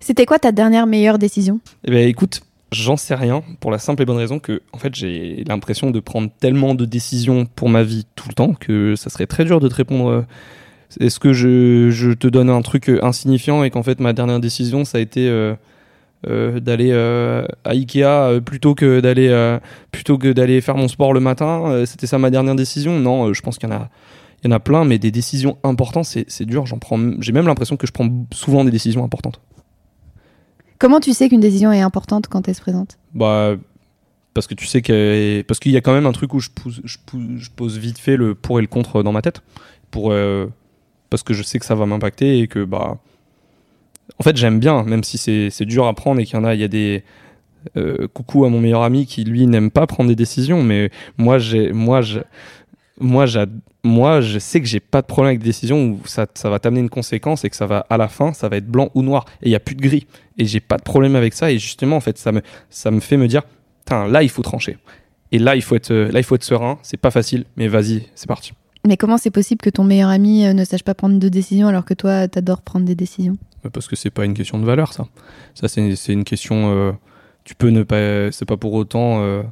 C'était 0.00 0.26
quoi 0.26 0.38
ta 0.38 0.52
dernière 0.52 0.86
meilleure 0.86 1.18
décision? 1.18 1.60
Eh 1.84 1.90
ben, 1.90 2.08
écoute, 2.08 2.42
j'en 2.72 2.96
sais 2.96 3.14
rien 3.14 3.42
pour 3.60 3.70
la 3.70 3.78
simple 3.78 4.02
et 4.02 4.04
bonne 4.04 4.16
raison 4.16 4.38
que, 4.38 4.62
en 4.72 4.78
fait, 4.78 4.94
j'ai 4.94 5.44
l'impression 5.46 5.90
de 5.90 6.00
prendre 6.00 6.30
tellement 6.40 6.74
de 6.74 6.84
décisions 6.84 7.46
pour 7.46 7.68
ma 7.68 7.82
vie 7.82 8.06
tout 8.16 8.28
le 8.28 8.34
temps 8.34 8.54
que 8.54 8.96
ça 8.96 9.10
serait 9.10 9.26
très 9.26 9.44
dur 9.44 9.60
de 9.60 9.68
te 9.68 9.74
répondre. 9.74 10.08
Euh, 10.08 10.22
est-ce 11.00 11.20
que 11.20 11.32
je, 11.32 11.90
je, 11.90 12.12
te 12.12 12.26
donne 12.26 12.50
un 12.50 12.60
truc 12.62 12.90
insignifiant 13.02 13.64
et 13.64 13.70
qu'en 13.70 13.82
fait 13.82 13.98
ma 13.98 14.12
dernière 14.12 14.40
décision 14.40 14.84
ça 14.84 14.98
a 14.98 15.00
été 15.00 15.26
euh, 16.28 16.60
d'aller 16.60 16.90
euh, 16.92 17.44
à 17.64 17.70
Ikea 17.70 18.04
euh, 18.04 18.40
plutôt 18.40 18.76
que 18.76 19.00
d'aller 19.00 19.58
plutôt 19.90 20.18
que 20.18 20.32
d'aller 20.32 20.60
faire 20.60 20.76
mon 20.76 20.86
sport 20.86 21.12
le 21.12 21.20
matin. 21.20 21.82
C'était 21.84 22.06
ça 22.06 22.18
ma 22.18 22.30
dernière 22.30 22.54
décision? 22.54 22.98
Non, 22.98 23.32
je 23.32 23.42
pense 23.42 23.58
qu'il 23.58 23.68
y 23.68 23.72
en 23.72 23.76
a 23.76 23.88
il 24.42 24.50
y 24.50 24.52
en 24.52 24.56
a 24.56 24.60
plein, 24.60 24.84
mais 24.84 24.98
des 24.98 25.10
décisions 25.10 25.58
importantes, 25.62 26.04
c'est 26.04 26.44
dur. 26.44 26.66
J'en 26.66 26.78
prends. 26.78 26.98
J'ai 27.20 27.32
même 27.32 27.46
l'impression 27.46 27.76
que 27.76 27.86
je 27.86 27.92
prends 27.92 28.08
souvent 28.32 28.64
des 28.64 28.70
décisions 28.70 29.04
importantes. 29.04 29.40
Comment 30.78 31.00
tu 31.00 31.12
sais 31.12 31.28
qu'une 31.28 31.40
décision 31.40 31.72
est 31.72 31.80
importante 31.80 32.26
quand 32.26 32.48
elle 32.48 32.54
se 32.54 32.60
présente? 32.60 32.98
Bah 33.14 33.56
parce 34.34 34.46
que 34.46 34.54
tu 34.54 34.66
sais 34.66 34.80
que 34.80 35.44
parce 35.46 35.60
qu'il 35.60 35.72
y 35.72 35.76
a 35.76 35.80
quand 35.80 35.92
même 35.92 36.06
un 36.06 36.12
truc 36.12 36.32
où 36.34 36.40
je 36.40 36.48
pose, 36.50 36.80
je, 36.84 36.96
je 37.36 37.50
pose 37.50 37.78
vite 37.78 37.98
fait 37.98 38.16
le 38.16 38.34
pour 38.34 38.58
et 38.58 38.62
le 38.62 38.68
contre 38.68 39.02
dans 39.02 39.12
ma 39.12 39.22
tête 39.22 39.42
pour 39.90 40.12
parce 41.10 41.22
que 41.22 41.34
je 41.34 41.42
sais 41.42 41.58
que 41.58 41.66
ça 41.66 41.74
va 41.74 41.86
m'impacter 41.86 42.40
et 42.40 42.48
que 42.48 42.64
bah 42.64 42.98
en 44.18 44.22
fait, 44.22 44.36
j'aime 44.36 44.60
bien, 44.60 44.82
même 44.84 45.04
si 45.04 45.18
c'est 45.18 45.64
dur 45.64 45.86
à 45.86 45.94
prendre 45.94 46.20
et 46.20 46.24
qu'il 46.24 46.36
y 46.36 46.38
en 46.38 46.44
a, 46.44 46.54
il 46.54 46.60
y 46.60 46.64
a 46.64 46.68
des. 46.68 47.02
Euh, 47.76 48.08
coucou 48.12 48.44
à 48.44 48.48
mon 48.48 48.60
meilleur 48.60 48.82
ami 48.82 49.06
qui 49.06 49.22
lui 49.22 49.46
n'aime 49.46 49.70
pas 49.70 49.86
prendre 49.86 50.08
des 50.08 50.16
décisions, 50.16 50.64
mais 50.64 50.90
moi 51.16 51.38
j'ai, 51.38 51.72
moi 51.72 52.00
je, 52.02 52.18
moi 53.00 53.26
moi 53.84 54.20
je 54.20 54.38
sais 54.38 54.60
que 54.60 54.66
j'ai 54.66 54.80
pas 54.80 55.02
de 55.02 55.06
problème 55.06 55.30
avec 55.30 55.40
des 55.40 55.46
décisions 55.46 55.84
où 55.84 56.00
ça, 56.06 56.26
ça 56.34 56.50
va 56.50 56.58
t'amener 56.58 56.80
une 56.80 56.90
conséquence 56.90 57.44
et 57.44 57.50
que 57.50 57.56
ça 57.56 57.66
va 57.66 57.86
à 57.90 57.96
la 57.96 58.08
fin 58.08 58.32
ça 58.32 58.48
va 58.48 58.58
être 58.58 58.66
blanc 58.66 58.90
ou 58.94 59.02
noir 59.02 59.24
et 59.42 59.48
il 59.48 59.52
y 59.52 59.54
a 59.54 59.60
plus 59.60 59.74
de 59.74 59.80
gris 59.80 60.06
et 60.38 60.44
j'ai 60.44 60.60
pas 60.60 60.76
de 60.76 60.82
problème 60.82 61.16
avec 61.16 61.32
ça 61.34 61.50
et 61.50 61.58
justement 61.58 61.96
en 61.96 62.00
fait 62.00 62.18
ça 62.18 62.32
me 62.32 62.42
ça 62.70 62.90
me 62.90 63.00
fait 63.00 63.16
me 63.16 63.28
dire 63.28 63.42
là 63.90 64.22
il 64.22 64.28
faut 64.28 64.42
trancher 64.42 64.78
et 65.32 65.38
là 65.38 65.56
il 65.56 65.62
faut 65.62 65.74
être 65.74 65.92
là 65.92 66.20
il 66.20 66.22
faut 66.22 66.34
être 66.34 66.44
serein 66.44 66.78
c'est 66.82 66.96
pas 66.96 67.10
facile 67.10 67.44
mais 67.56 67.68
vas-y 67.68 68.04
c'est 68.14 68.28
parti. 68.28 68.52
Mais 68.86 68.96
comment 68.96 69.16
c'est 69.16 69.30
possible 69.30 69.60
que 69.60 69.70
ton 69.70 69.84
meilleur 69.84 70.10
ami 70.10 70.44
euh, 70.44 70.54
ne 70.54 70.64
sache 70.64 70.82
pas 70.82 70.94
prendre 70.94 71.18
de 71.18 71.28
décisions 71.28 71.68
alors 71.68 71.84
que 71.84 71.94
toi 71.94 72.26
t'adores 72.26 72.62
prendre 72.62 72.84
des 72.84 72.96
décisions? 72.96 73.36
Parce 73.70 73.86
que 73.86 73.96
c'est 73.96 74.10
pas 74.10 74.24
une 74.24 74.34
question 74.34 74.58
de 74.58 74.64
valeur, 74.64 74.92
ça. 74.92 75.06
Ça, 75.54 75.68
c'est 75.68 76.12
une 76.12 76.24
question. 76.24 76.74
Euh, 76.74 76.92
tu 77.44 77.54
peux 77.54 77.68
ne 77.68 77.82
pas. 77.82 78.32
C'est 78.32 78.44
pas 78.44 78.56
pour 78.56 78.72
autant. 78.72 79.22
Euh, 79.22 79.42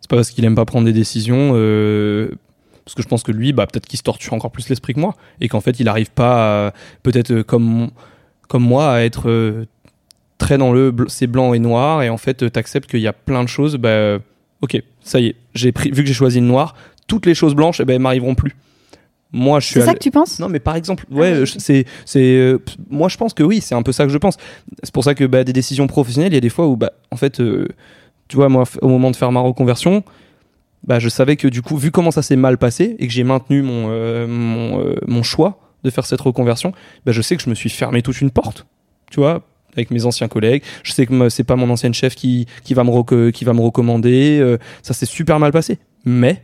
c'est 0.00 0.10
pas 0.10 0.16
parce 0.16 0.30
qu'il 0.30 0.44
aime 0.44 0.54
pas 0.54 0.66
prendre 0.66 0.84
des 0.84 0.92
décisions. 0.92 1.52
Euh, 1.54 2.30
parce 2.88 2.94
que 2.94 3.02
je 3.02 3.08
pense 3.08 3.22
que 3.22 3.32
lui, 3.32 3.52
bah, 3.52 3.66
peut-être 3.66 3.84
qu'il 3.84 3.98
se 3.98 4.02
torture 4.02 4.32
encore 4.32 4.50
plus 4.50 4.66
l'esprit 4.70 4.94
que 4.94 5.00
moi. 5.00 5.14
Et 5.42 5.48
qu'en 5.48 5.60
fait, 5.60 5.78
il 5.78 5.88
arrive 5.88 6.10
pas, 6.10 6.72
peut-être 7.02 7.42
comme, 7.42 7.90
comme 8.48 8.62
moi, 8.62 8.90
à 8.90 9.00
être 9.02 9.66
très 10.38 10.56
dans 10.56 10.72
le 10.72 10.94
c'est 11.06 11.26
blanc 11.26 11.52
et 11.52 11.58
noir. 11.58 12.02
Et 12.02 12.08
en 12.08 12.16
fait, 12.16 12.50
t'acceptes 12.50 12.88
qu'il 12.88 13.00
y 13.00 13.06
a 13.06 13.12
plein 13.12 13.44
de 13.44 13.48
choses. 13.50 13.76
Bah, 13.76 14.20
ok, 14.62 14.82
ça 15.02 15.20
y 15.20 15.26
est. 15.26 15.36
J'ai 15.54 15.70
pris, 15.70 15.90
vu 15.90 16.02
que 16.02 16.08
j'ai 16.08 16.14
choisi 16.14 16.40
le 16.40 16.46
noir, 16.46 16.74
toutes 17.06 17.26
les 17.26 17.34
choses 17.34 17.54
blanches, 17.54 17.78
eh 17.80 17.84
ben, 17.84 18.00
m'arriveront 18.00 18.34
plus 18.34 18.56
moi 19.30 19.60
je 19.60 19.66
suis 19.66 19.74
c'est 19.74 19.84
ça 19.84 19.92
que 19.92 19.98
tu 19.98 20.10
penses? 20.10 20.38
Non 20.38 20.48
mais 20.48 20.58
par 20.58 20.74
exemple 20.74 21.04
ouais 21.10 21.42
ah, 21.42 21.46
c'est 21.58 21.84
c'est 22.06 22.36
euh, 22.38 22.58
moi 22.88 23.10
je 23.10 23.18
pense 23.18 23.34
que 23.34 23.42
oui 23.42 23.60
c'est 23.60 23.74
un 23.74 23.82
peu 23.82 23.92
ça 23.92 24.06
que 24.06 24.10
je 24.10 24.16
pense 24.16 24.38
c'est 24.82 24.90
pour 24.90 25.04
ça 25.04 25.14
que 25.14 25.24
bah, 25.24 25.44
des 25.44 25.52
décisions 25.52 25.86
professionnelles 25.86 26.32
il 26.32 26.34
y 26.34 26.38
a 26.38 26.40
des 26.40 26.48
fois 26.48 26.66
où 26.66 26.76
bah 26.76 26.92
en 27.10 27.16
fait 27.16 27.38
euh, 27.40 27.68
tu 28.28 28.36
vois 28.36 28.48
moi 28.48 28.64
au 28.80 28.88
moment 28.88 29.10
de 29.10 29.16
faire 29.16 29.30
ma 29.30 29.40
reconversion 29.40 30.02
bah 30.84 30.98
je 30.98 31.08
savais 31.08 31.36
que 31.36 31.48
du 31.48 31.62
coup 31.62 31.76
vu 31.76 31.90
comment 31.90 32.10
ça 32.10 32.22
s'est 32.22 32.36
mal 32.36 32.58
passé 32.58 32.96
et 32.98 33.06
que 33.06 33.12
j'ai 33.12 33.24
maintenu 33.24 33.62
mon 33.62 33.86
euh, 33.88 34.26
mon, 34.26 34.94
mon, 35.06 35.22
choix 35.22 35.60
de 35.84 35.90
faire 35.90 36.06
cette 36.06 36.20
reconversion 36.20 36.72
bah 37.04 37.12
je 37.12 37.22
sais 37.22 37.36
que 37.36 37.42
je 37.42 37.50
me 37.50 37.54
suis 37.54 37.70
fermé 37.70 38.02
toute 38.02 38.20
une 38.20 38.30
porte 38.30 38.66
tu 39.10 39.20
vois 39.20 39.42
avec 39.72 39.90
mes 39.90 40.06
anciens 40.06 40.28
collègues 40.28 40.62
je 40.82 40.92
sais 40.92 41.06
que 41.06 41.28
c'est 41.28 41.44
pas 41.44 41.56
mon 41.56 41.68
ancienne 41.70 41.94
chef 41.94 42.14
qui 42.14 42.46
qui 42.64 42.74
va 42.74 42.84
me 42.84 43.30
qui 43.30 43.44
va 43.44 43.52
me 43.52 43.60
recommander 43.60 44.56
ça 44.82 44.94
s'est 44.94 45.06
super 45.06 45.38
mal 45.38 45.52
passé 45.52 45.78
mais 46.04 46.42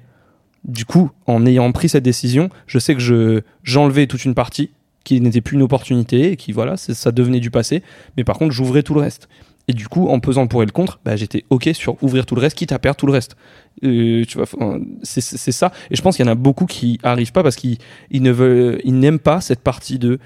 du 0.64 0.86
coup, 0.86 1.10
en 1.26 1.44
ayant 1.46 1.70
pris 1.72 1.88
cette 1.88 2.04
décision, 2.04 2.48
je 2.66 2.78
sais 2.78 2.94
que 2.94 3.00
je 3.00 3.42
j'enlevais 3.62 4.06
toute 4.06 4.24
une 4.24 4.34
partie 4.34 4.70
qui 5.04 5.20
n'était 5.20 5.42
plus 5.42 5.56
une 5.56 5.62
opportunité 5.62 6.32
et 6.32 6.36
qui 6.36 6.52
voilà, 6.52 6.76
ça 6.78 7.12
devenait 7.12 7.40
du 7.40 7.50
passé. 7.50 7.82
Mais 8.16 8.24
par 8.24 8.38
contre, 8.38 8.52
j'ouvrais 8.52 8.82
tout 8.82 8.94
le 8.94 9.00
reste. 9.00 9.28
Et 9.66 9.72
du 9.72 9.88
coup, 9.88 10.08
en 10.08 10.20
pesant 10.20 10.42
le 10.42 10.48
pour 10.48 10.62
et 10.62 10.66
le 10.66 10.72
contre, 10.72 11.00
bah, 11.04 11.16
j'étais 11.16 11.44
ok 11.48 11.70
sur 11.72 12.02
ouvrir 12.02 12.26
tout 12.26 12.34
le 12.34 12.42
reste, 12.42 12.56
quitte 12.56 12.72
à 12.72 12.78
perdre 12.78 12.96
tout 12.96 13.06
le 13.06 13.12
reste. 13.12 13.36
Euh, 13.82 14.24
tu 14.26 14.38
vois, 14.38 14.46
c'est 15.02 15.22
ça. 15.22 15.72
Et 15.90 15.96
je 15.96 16.02
pense 16.02 16.16
qu'il 16.16 16.24
y 16.24 16.28
en 16.28 16.32
a 16.32 16.36
beaucoup 16.36 16.66
qui 16.66 17.00
arrivent 17.02 17.32
pas 17.32 17.42
parce 17.42 17.56
qu'ils 17.56 17.78
ne 18.12 18.30
veulent, 18.30 18.80
ils 18.84 18.98
n'aiment 18.98 19.18
pas 19.18 19.40
cette 19.40 19.60
partie 19.60 19.98
de 19.98 20.18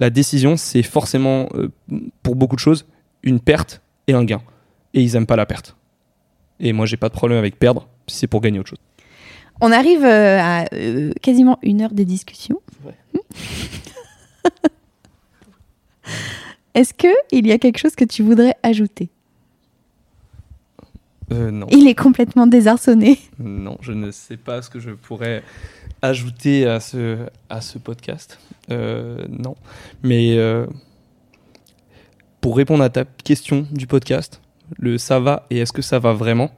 la 0.00 0.10
décision. 0.10 0.56
C'est 0.56 0.82
forcément 0.82 1.48
euh, 1.54 1.70
pour 2.22 2.34
beaucoup 2.34 2.56
de 2.56 2.60
choses 2.60 2.86
une 3.22 3.40
perte 3.40 3.82
et 4.08 4.14
un 4.14 4.24
gain. 4.24 4.42
Et 4.94 5.02
ils 5.02 5.16
aiment 5.16 5.26
pas 5.26 5.36
la 5.36 5.46
perte. 5.46 5.76
Et 6.60 6.72
moi, 6.72 6.86
j'ai 6.86 6.96
pas 6.96 7.08
de 7.08 7.14
problème 7.14 7.38
avec 7.38 7.58
perdre 7.58 7.88
si 8.06 8.16
c'est 8.16 8.26
pour 8.26 8.40
gagner 8.40 8.58
autre 8.58 8.70
chose. 8.70 8.80
On 9.60 9.70
arrive 9.70 10.04
euh, 10.04 10.40
à 10.40 10.64
euh, 10.74 11.12
quasiment 11.22 11.58
une 11.62 11.82
heure 11.82 11.92
des 11.92 12.04
discussions. 12.04 12.60
Est-ce 16.74 16.94
que 16.94 17.08
il 17.30 17.46
y 17.46 17.52
a 17.52 17.58
quelque 17.58 17.78
chose 17.78 17.94
que 17.94 18.04
tu 18.04 18.22
voudrais 18.22 18.54
ajouter? 18.62 19.10
Euh, 21.32 21.50
non. 21.50 21.66
Il 21.70 21.86
est 21.88 21.94
complètement 21.94 22.46
désarçonné. 22.46 23.18
Non, 23.38 23.78
je 23.80 23.92
ne 23.92 24.10
sais 24.10 24.36
pas 24.36 24.60
ce 24.60 24.68
que 24.68 24.80
je 24.80 24.90
pourrais 24.90 25.42
ajouter 26.02 26.66
à 26.66 26.80
ce, 26.80 27.26
à 27.48 27.60
ce 27.60 27.78
podcast. 27.78 28.38
non. 28.68 29.56
Mais 30.02 30.36
pour 32.42 32.56
répondre 32.56 32.82
à 32.82 32.90
ta 32.90 33.04
question 33.04 33.66
du 33.70 33.86
podcast, 33.86 34.42
le 34.76 34.98
ça 34.98 35.20
va 35.20 35.46
et 35.48 35.58
est-ce 35.58 35.72
que 35.72 35.80
ça 35.80 36.00
va 36.00 36.12
vraiment? 36.12 36.50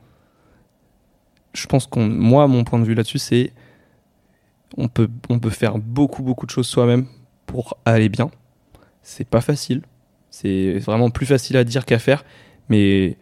Je 1.52 1.66
pense 1.66 1.86
qu'on, 1.86 2.08
moi, 2.08 2.48
mon 2.48 2.64
point 2.64 2.78
de 2.80 2.84
vue 2.84 2.94
là-dessus, 2.94 3.18
c'est 3.18 3.52
on 4.76 4.88
peut, 4.88 5.10
on 5.28 5.38
peut 5.38 5.50
faire 5.50 5.78
beaucoup, 5.78 6.22
beaucoup 6.22 6.46
de 6.46 6.50
choses 6.50 6.66
soi-même 6.66 7.06
pour 7.46 7.76
aller 7.84 8.08
bien. 8.08 8.30
C'est 9.02 9.28
pas 9.28 9.42
facile. 9.42 9.82
C'est 10.36 10.80
vraiment 10.80 11.10
plus 11.10 11.26
facile 11.26 11.56
à 11.56 11.62
dire 11.62 11.84
qu'à 11.84 12.00
faire. 12.00 12.24
Mais 12.68 13.16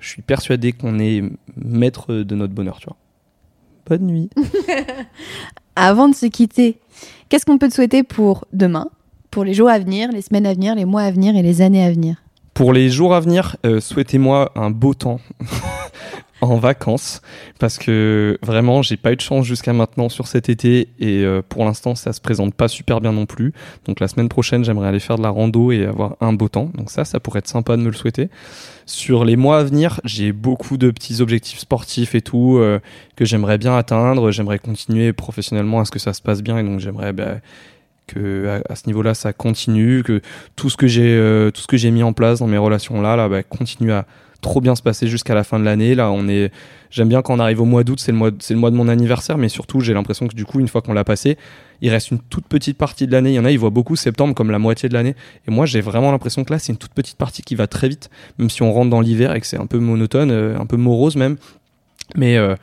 je 0.00 0.08
suis 0.08 0.22
persuadé 0.22 0.72
qu'on 0.72 0.98
est 0.98 1.22
maître 1.56 2.14
de 2.14 2.34
notre 2.34 2.54
bonheur, 2.54 2.78
tu 2.80 2.86
vois. 2.86 2.96
Bonne 3.86 4.06
nuit. 4.06 4.30
Avant 5.76 6.08
de 6.08 6.14
se 6.14 6.24
quitter, 6.24 6.78
qu'est-ce 7.28 7.44
qu'on 7.44 7.58
peut 7.58 7.68
te 7.68 7.74
souhaiter 7.74 8.02
pour 8.02 8.46
demain, 8.54 8.88
pour 9.30 9.44
les 9.44 9.52
jours 9.52 9.68
à 9.68 9.78
venir, 9.78 10.10
les 10.10 10.22
semaines 10.22 10.46
à 10.46 10.54
venir, 10.54 10.74
les 10.74 10.86
mois 10.86 11.02
à 11.02 11.10
venir 11.10 11.36
et 11.36 11.42
les 11.42 11.60
années 11.60 11.84
à 11.84 11.90
venir? 11.90 12.16
Pour 12.54 12.72
les 12.72 12.88
jours 12.88 13.14
à 13.14 13.20
venir, 13.20 13.56
euh, 13.66 13.80
souhaitez-moi 13.80 14.50
un 14.54 14.70
beau 14.70 14.94
temps. 14.94 15.20
en 16.50 16.56
vacances 16.56 17.22
parce 17.58 17.78
que 17.78 18.38
vraiment 18.42 18.82
j'ai 18.82 18.96
pas 18.96 19.12
eu 19.12 19.16
de 19.16 19.20
chance 19.20 19.44
jusqu'à 19.44 19.72
maintenant 19.72 20.08
sur 20.08 20.26
cet 20.26 20.48
été 20.48 20.88
et 20.98 21.24
euh, 21.24 21.42
pour 21.46 21.64
l'instant 21.64 21.94
ça 21.94 22.12
se 22.12 22.20
présente 22.20 22.54
pas 22.54 22.68
super 22.68 23.00
bien 23.00 23.12
non 23.12 23.26
plus. 23.26 23.52
Donc 23.86 24.00
la 24.00 24.08
semaine 24.08 24.28
prochaine 24.28 24.64
j'aimerais 24.64 24.88
aller 24.88 25.00
faire 25.00 25.16
de 25.16 25.22
la 25.22 25.30
rando 25.30 25.72
et 25.72 25.84
avoir 25.84 26.16
un 26.20 26.32
beau 26.32 26.48
temps. 26.48 26.70
Donc 26.74 26.90
ça 26.90 27.04
ça 27.04 27.20
pourrait 27.20 27.40
être 27.40 27.48
sympa 27.48 27.76
de 27.76 27.82
me 27.82 27.88
le 27.88 27.96
souhaiter. 27.96 28.28
Sur 28.86 29.24
les 29.24 29.36
mois 29.36 29.58
à 29.58 29.64
venir 29.64 30.00
j'ai 30.04 30.32
beaucoup 30.32 30.76
de 30.76 30.90
petits 30.90 31.20
objectifs 31.20 31.60
sportifs 31.60 32.14
et 32.14 32.20
tout 32.20 32.58
euh, 32.58 32.80
que 33.16 33.24
j'aimerais 33.24 33.58
bien 33.58 33.76
atteindre. 33.76 34.30
J'aimerais 34.30 34.58
continuer 34.58 35.12
professionnellement 35.12 35.80
à 35.80 35.84
ce 35.84 35.90
que 35.90 35.98
ça 35.98 36.12
se 36.12 36.22
passe 36.22 36.42
bien 36.42 36.58
et 36.58 36.62
donc 36.62 36.80
j'aimerais 36.80 37.12
bah, 37.12 37.36
que 38.06 38.60
à, 38.68 38.74
ce 38.74 38.86
niveau-là 38.86 39.14
ça 39.14 39.32
continue, 39.32 40.02
que 40.02 40.20
tout 40.56 40.70
ce 40.70 40.76
que 40.76 40.86
j'ai 40.86 41.16
euh, 41.16 41.50
tout 41.50 41.60
ce 41.60 41.66
que 41.66 41.76
j'ai 41.76 41.90
mis 41.90 42.02
en 42.02 42.12
place 42.12 42.40
dans 42.40 42.46
mes 42.46 42.58
relations 42.58 43.00
là 43.00 43.16
là 43.16 43.28
bah, 43.28 43.42
continue 43.42 43.92
à 43.92 44.06
trop 44.44 44.60
bien 44.60 44.76
se 44.76 44.82
passer 44.82 45.08
jusqu'à 45.08 45.34
la 45.34 45.42
fin 45.42 45.58
de 45.58 45.64
l'année. 45.64 45.94
Là, 45.94 46.12
on 46.12 46.28
est, 46.28 46.52
j'aime 46.90 47.08
bien 47.08 47.22
quand 47.22 47.34
on 47.34 47.40
arrive 47.40 47.60
au 47.60 47.64
mois 47.64 47.82
d'août, 47.82 47.98
c'est 47.98 48.12
le 48.12 48.18
mois, 48.18 48.30
de 48.30 48.76
mon 48.76 48.88
anniversaire, 48.88 49.38
mais 49.38 49.48
surtout, 49.48 49.80
j'ai 49.80 49.94
l'impression 49.94 50.28
que 50.28 50.34
du 50.34 50.44
coup, 50.44 50.60
une 50.60 50.68
fois 50.68 50.82
qu'on 50.82 50.92
l'a 50.92 51.02
passé, 51.02 51.36
il 51.80 51.90
reste 51.90 52.10
une 52.10 52.20
toute 52.20 52.46
petite 52.46 52.78
partie 52.78 53.06
de 53.06 53.12
l'année. 53.12 53.30
Il 53.30 53.34
y 53.34 53.38
en 53.38 53.44
a, 53.44 53.50
ils 53.50 53.58
voient 53.58 53.70
beaucoup 53.70 53.96
septembre 53.96 54.34
comme 54.34 54.50
la 54.50 54.58
moitié 54.58 54.88
de 54.88 54.94
l'année. 54.94 55.16
Et 55.48 55.50
moi, 55.50 55.66
j'ai 55.66 55.80
vraiment 55.80 56.12
l'impression 56.12 56.44
que 56.44 56.52
là, 56.52 56.58
c'est 56.58 56.72
une 56.72 56.78
toute 56.78 56.92
petite 56.92 57.16
partie 57.16 57.42
qui 57.42 57.54
va 57.54 57.66
très 57.66 57.88
vite, 57.88 58.10
même 58.38 58.50
si 58.50 58.62
on 58.62 58.72
rentre 58.72 58.90
dans 58.90 59.00
l'hiver 59.00 59.34
et 59.34 59.40
que 59.40 59.46
c'est 59.46 59.58
un 59.58 59.66
peu 59.66 59.78
monotone, 59.78 60.30
euh, 60.30 60.58
un 60.58 60.66
peu 60.66 60.76
morose 60.76 61.16
même. 61.16 61.36
Mais 62.14 62.36
euh, 62.36 62.54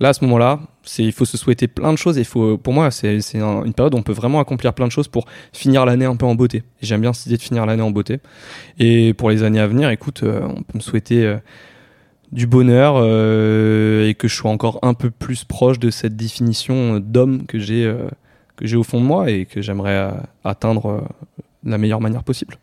là, 0.00 0.10
à 0.10 0.12
ce 0.12 0.24
moment-là, 0.24 0.60
c'est, 0.82 1.04
il 1.04 1.12
faut 1.12 1.24
se 1.24 1.36
souhaiter 1.36 1.68
plein 1.68 1.92
de 1.92 1.98
choses. 1.98 2.18
Et 2.18 2.24
faut, 2.24 2.58
pour 2.58 2.72
moi, 2.72 2.90
c'est, 2.90 3.18
une 3.34 3.72
période 3.72 3.94
où 3.94 3.98
on 3.98 4.02
peut 4.02 4.12
vraiment 4.12 4.40
accomplir 4.40 4.74
plein 4.74 4.86
de 4.86 4.92
choses 4.92 5.08
pour 5.08 5.26
finir 5.52 5.84
l'année 5.84 6.04
un 6.04 6.16
peu 6.16 6.26
en 6.26 6.34
beauté. 6.34 6.62
J'aime 6.80 7.00
bien 7.00 7.12
cette 7.12 7.26
idée 7.26 7.36
de 7.36 7.42
finir 7.42 7.66
l'année 7.66 7.82
en 7.82 7.90
beauté. 7.90 8.20
Et 8.78 9.14
pour 9.14 9.30
les 9.30 9.42
années 9.42 9.60
à 9.60 9.66
venir, 9.66 9.90
écoute, 9.90 10.22
euh, 10.22 10.42
on 10.42 10.62
peut 10.62 10.76
me 10.76 10.80
souhaiter 10.80 11.24
euh, 11.24 11.36
du 12.32 12.46
bonheur 12.46 12.94
euh, 12.96 14.08
et 14.08 14.14
que 14.14 14.28
je 14.28 14.34
sois 14.34 14.50
encore 14.50 14.78
un 14.82 14.94
peu 14.94 15.10
plus 15.10 15.44
proche 15.44 15.78
de 15.78 15.90
cette 15.90 16.16
définition 16.16 16.98
d'homme 16.98 17.46
que 17.46 17.58
j'ai, 17.58 17.92
que 18.56 18.66
j'ai 18.66 18.76
au 18.76 18.82
fond 18.82 19.00
de 19.00 19.06
moi 19.06 19.30
et 19.30 19.44
que 19.44 19.60
j'aimerais 19.60 20.10
atteindre 20.42 21.04
de 21.62 21.70
la 21.70 21.78
meilleure 21.78 22.00
manière 22.00 22.24
possible. 22.24 22.56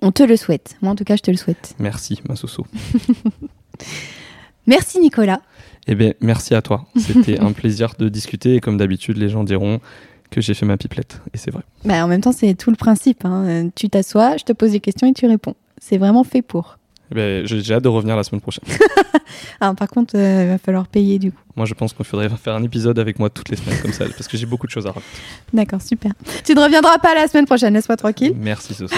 On 0.00 0.12
te 0.12 0.22
le 0.22 0.36
souhaite. 0.36 0.76
Moi, 0.82 0.92
en 0.92 0.94
tout 0.94 1.04
cas, 1.04 1.16
je 1.16 1.22
te 1.22 1.30
le 1.30 1.36
souhaite. 1.36 1.74
Merci, 1.78 2.20
ma 2.28 2.36
Soso. 2.36 2.66
Merci, 4.66 5.00
Nicolas. 5.00 5.40
Eh 5.86 5.94
bien, 5.94 6.12
merci 6.20 6.54
à 6.54 6.62
toi. 6.62 6.86
C'était 6.96 7.38
un 7.38 7.52
plaisir 7.52 7.94
de 7.98 8.08
discuter 8.08 8.56
et 8.56 8.60
comme 8.60 8.76
d'habitude, 8.76 9.16
les 9.16 9.28
gens 9.28 9.44
diront 9.44 9.80
que 10.30 10.40
j'ai 10.40 10.54
fait 10.54 10.66
ma 10.66 10.76
pipelette. 10.76 11.20
Et 11.32 11.38
c'est 11.38 11.50
vrai. 11.50 11.62
Bah, 11.84 12.04
en 12.04 12.08
même 12.08 12.20
temps, 12.20 12.32
c'est 12.32 12.54
tout 12.54 12.70
le 12.70 12.76
principe. 12.76 13.24
Hein. 13.24 13.70
Tu 13.74 13.88
t'assois, 13.88 14.36
je 14.36 14.44
te 14.44 14.52
pose 14.52 14.72
des 14.72 14.80
questions 14.80 15.06
et 15.06 15.12
tu 15.12 15.26
réponds. 15.26 15.54
C'est 15.78 15.98
vraiment 15.98 16.24
fait 16.24 16.42
pour. 16.42 16.78
Eh 17.12 17.14
ben, 17.14 17.46
J'ai 17.46 17.74
hâte 17.74 17.84
de 17.84 17.88
revenir 17.88 18.16
la 18.16 18.24
semaine 18.24 18.40
prochaine. 18.40 18.64
ah, 19.60 19.74
par 19.74 19.88
contre, 19.88 20.16
euh, 20.16 20.42
il 20.42 20.48
va 20.48 20.58
falloir 20.58 20.88
payer 20.88 21.20
du 21.20 21.30
coup. 21.30 21.38
Moi, 21.54 21.66
je 21.66 21.74
pense 21.74 21.92
qu'il 21.92 22.04
faudrait 22.04 22.28
faire 22.28 22.54
un 22.54 22.62
épisode 22.64 22.98
avec 22.98 23.20
moi 23.20 23.30
toutes 23.30 23.48
les 23.48 23.56
semaines 23.56 23.78
comme 23.80 23.92
ça, 23.92 24.06
parce 24.16 24.26
que 24.26 24.36
j'ai 24.36 24.46
beaucoup 24.46 24.66
de 24.66 24.72
choses 24.72 24.86
à 24.86 24.88
raconter. 24.88 25.06
D'accord, 25.52 25.80
super. 25.80 26.12
Tu 26.44 26.54
ne 26.54 26.60
reviendras 26.60 26.98
pas 26.98 27.14
la 27.14 27.28
semaine 27.28 27.46
prochaine, 27.46 27.74
laisse-moi 27.74 27.96
tranquille. 27.96 28.34
Merci, 28.36 28.74
Soso. 28.74 28.96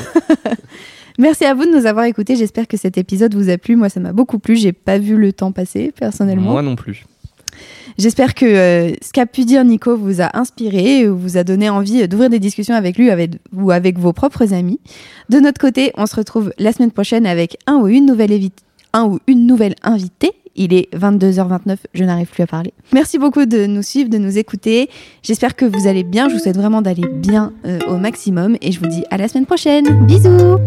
Merci 1.18 1.44
à 1.44 1.52
vous 1.54 1.64
de 1.64 1.70
nous 1.70 1.86
avoir 1.86 2.04
écoutés. 2.04 2.36
J'espère 2.36 2.68
que 2.68 2.76
cet 2.76 2.96
épisode 2.96 3.34
vous 3.34 3.50
a 3.50 3.58
plu. 3.58 3.74
Moi, 3.74 3.88
ça 3.88 3.98
m'a 3.98 4.12
beaucoup 4.12 4.38
plu. 4.38 4.56
J'ai 4.56 4.72
pas 4.72 4.98
vu 4.98 5.16
le 5.16 5.32
temps 5.32 5.50
passer, 5.50 5.92
personnellement. 5.98 6.52
Moi 6.52 6.62
non 6.62 6.76
plus. 6.76 7.04
J'espère 7.98 8.34
que 8.34 8.46
euh, 8.46 8.94
ce 9.02 9.12
qu'a 9.12 9.26
pu 9.26 9.44
dire 9.44 9.64
Nico 9.64 9.96
vous 9.96 10.20
a 10.20 10.38
inspiré, 10.38 11.08
vous 11.08 11.36
a 11.36 11.42
donné 11.42 11.68
envie 11.68 12.06
d'ouvrir 12.06 12.30
des 12.30 12.38
discussions 12.38 12.76
avec 12.76 12.96
lui 12.96 13.10
avec, 13.10 13.32
ou 13.52 13.72
avec 13.72 13.98
vos 13.98 14.12
propres 14.12 14.54
amis. 14.54 14.78
De 15.28 15.40
notre 15.40 15.60
côté, 15.60 15.90
on 15.96 16.06
se 16.06 16.14
retrouve 16.14 16.52
la 16.58 16.72
semaine 16.72 16.92
prochaine 16.92 17.26
avec 17.26 17.56
un 17.66 17.78
ou 17.78 17.88
une 17.88 18.06
nouvelle, 18.06 18.38
un 18.92 19.04
ou 19.06 19.18
une 19.26 19.46
nouvelle 19.46 19.74
invitée. 19.82 20.30
Il 20.54 20.72
est 20.72 20.92
22h29, 20.96 21.76
je 21.94 22.04
n'arrive 22.04 22.28
plus 22.28 22.42
à 22.42 22.46
parler. 22.46 22.72
Merci 22.92 23.18
beaucoup 23.18 23.46
de 23.46 23.66
nous 23.66 23.82
suivre, 23.82 24.10
de 24.10 24.18
nous 24.18 24.38
écouter. 24.38 24.88
J'espère 25.22 25.56
que 25.56 25.64
vous 25.64 25.88
allez 25.88 26.04
bien. 26.04 26.28
Je 26.28 26.34
vous 26.34 26.40
souhaite 26.40 26.56
vraiment 26.56 26.82
d'aller 26.82 27.06
bien 27.08 27.52
euh, 27.64 27.78
au 27.88 27.96
maximum 27.96 28.56
et 28.60 28.70
je 28.70 28.78
vous 28.78 28.86
dis 28.86 29.04
à 29.10 29.16
la 29.16 29.26
semaine 29.26 29.46
prochaine. 29.46 30.06
Bisous 30.06 30.58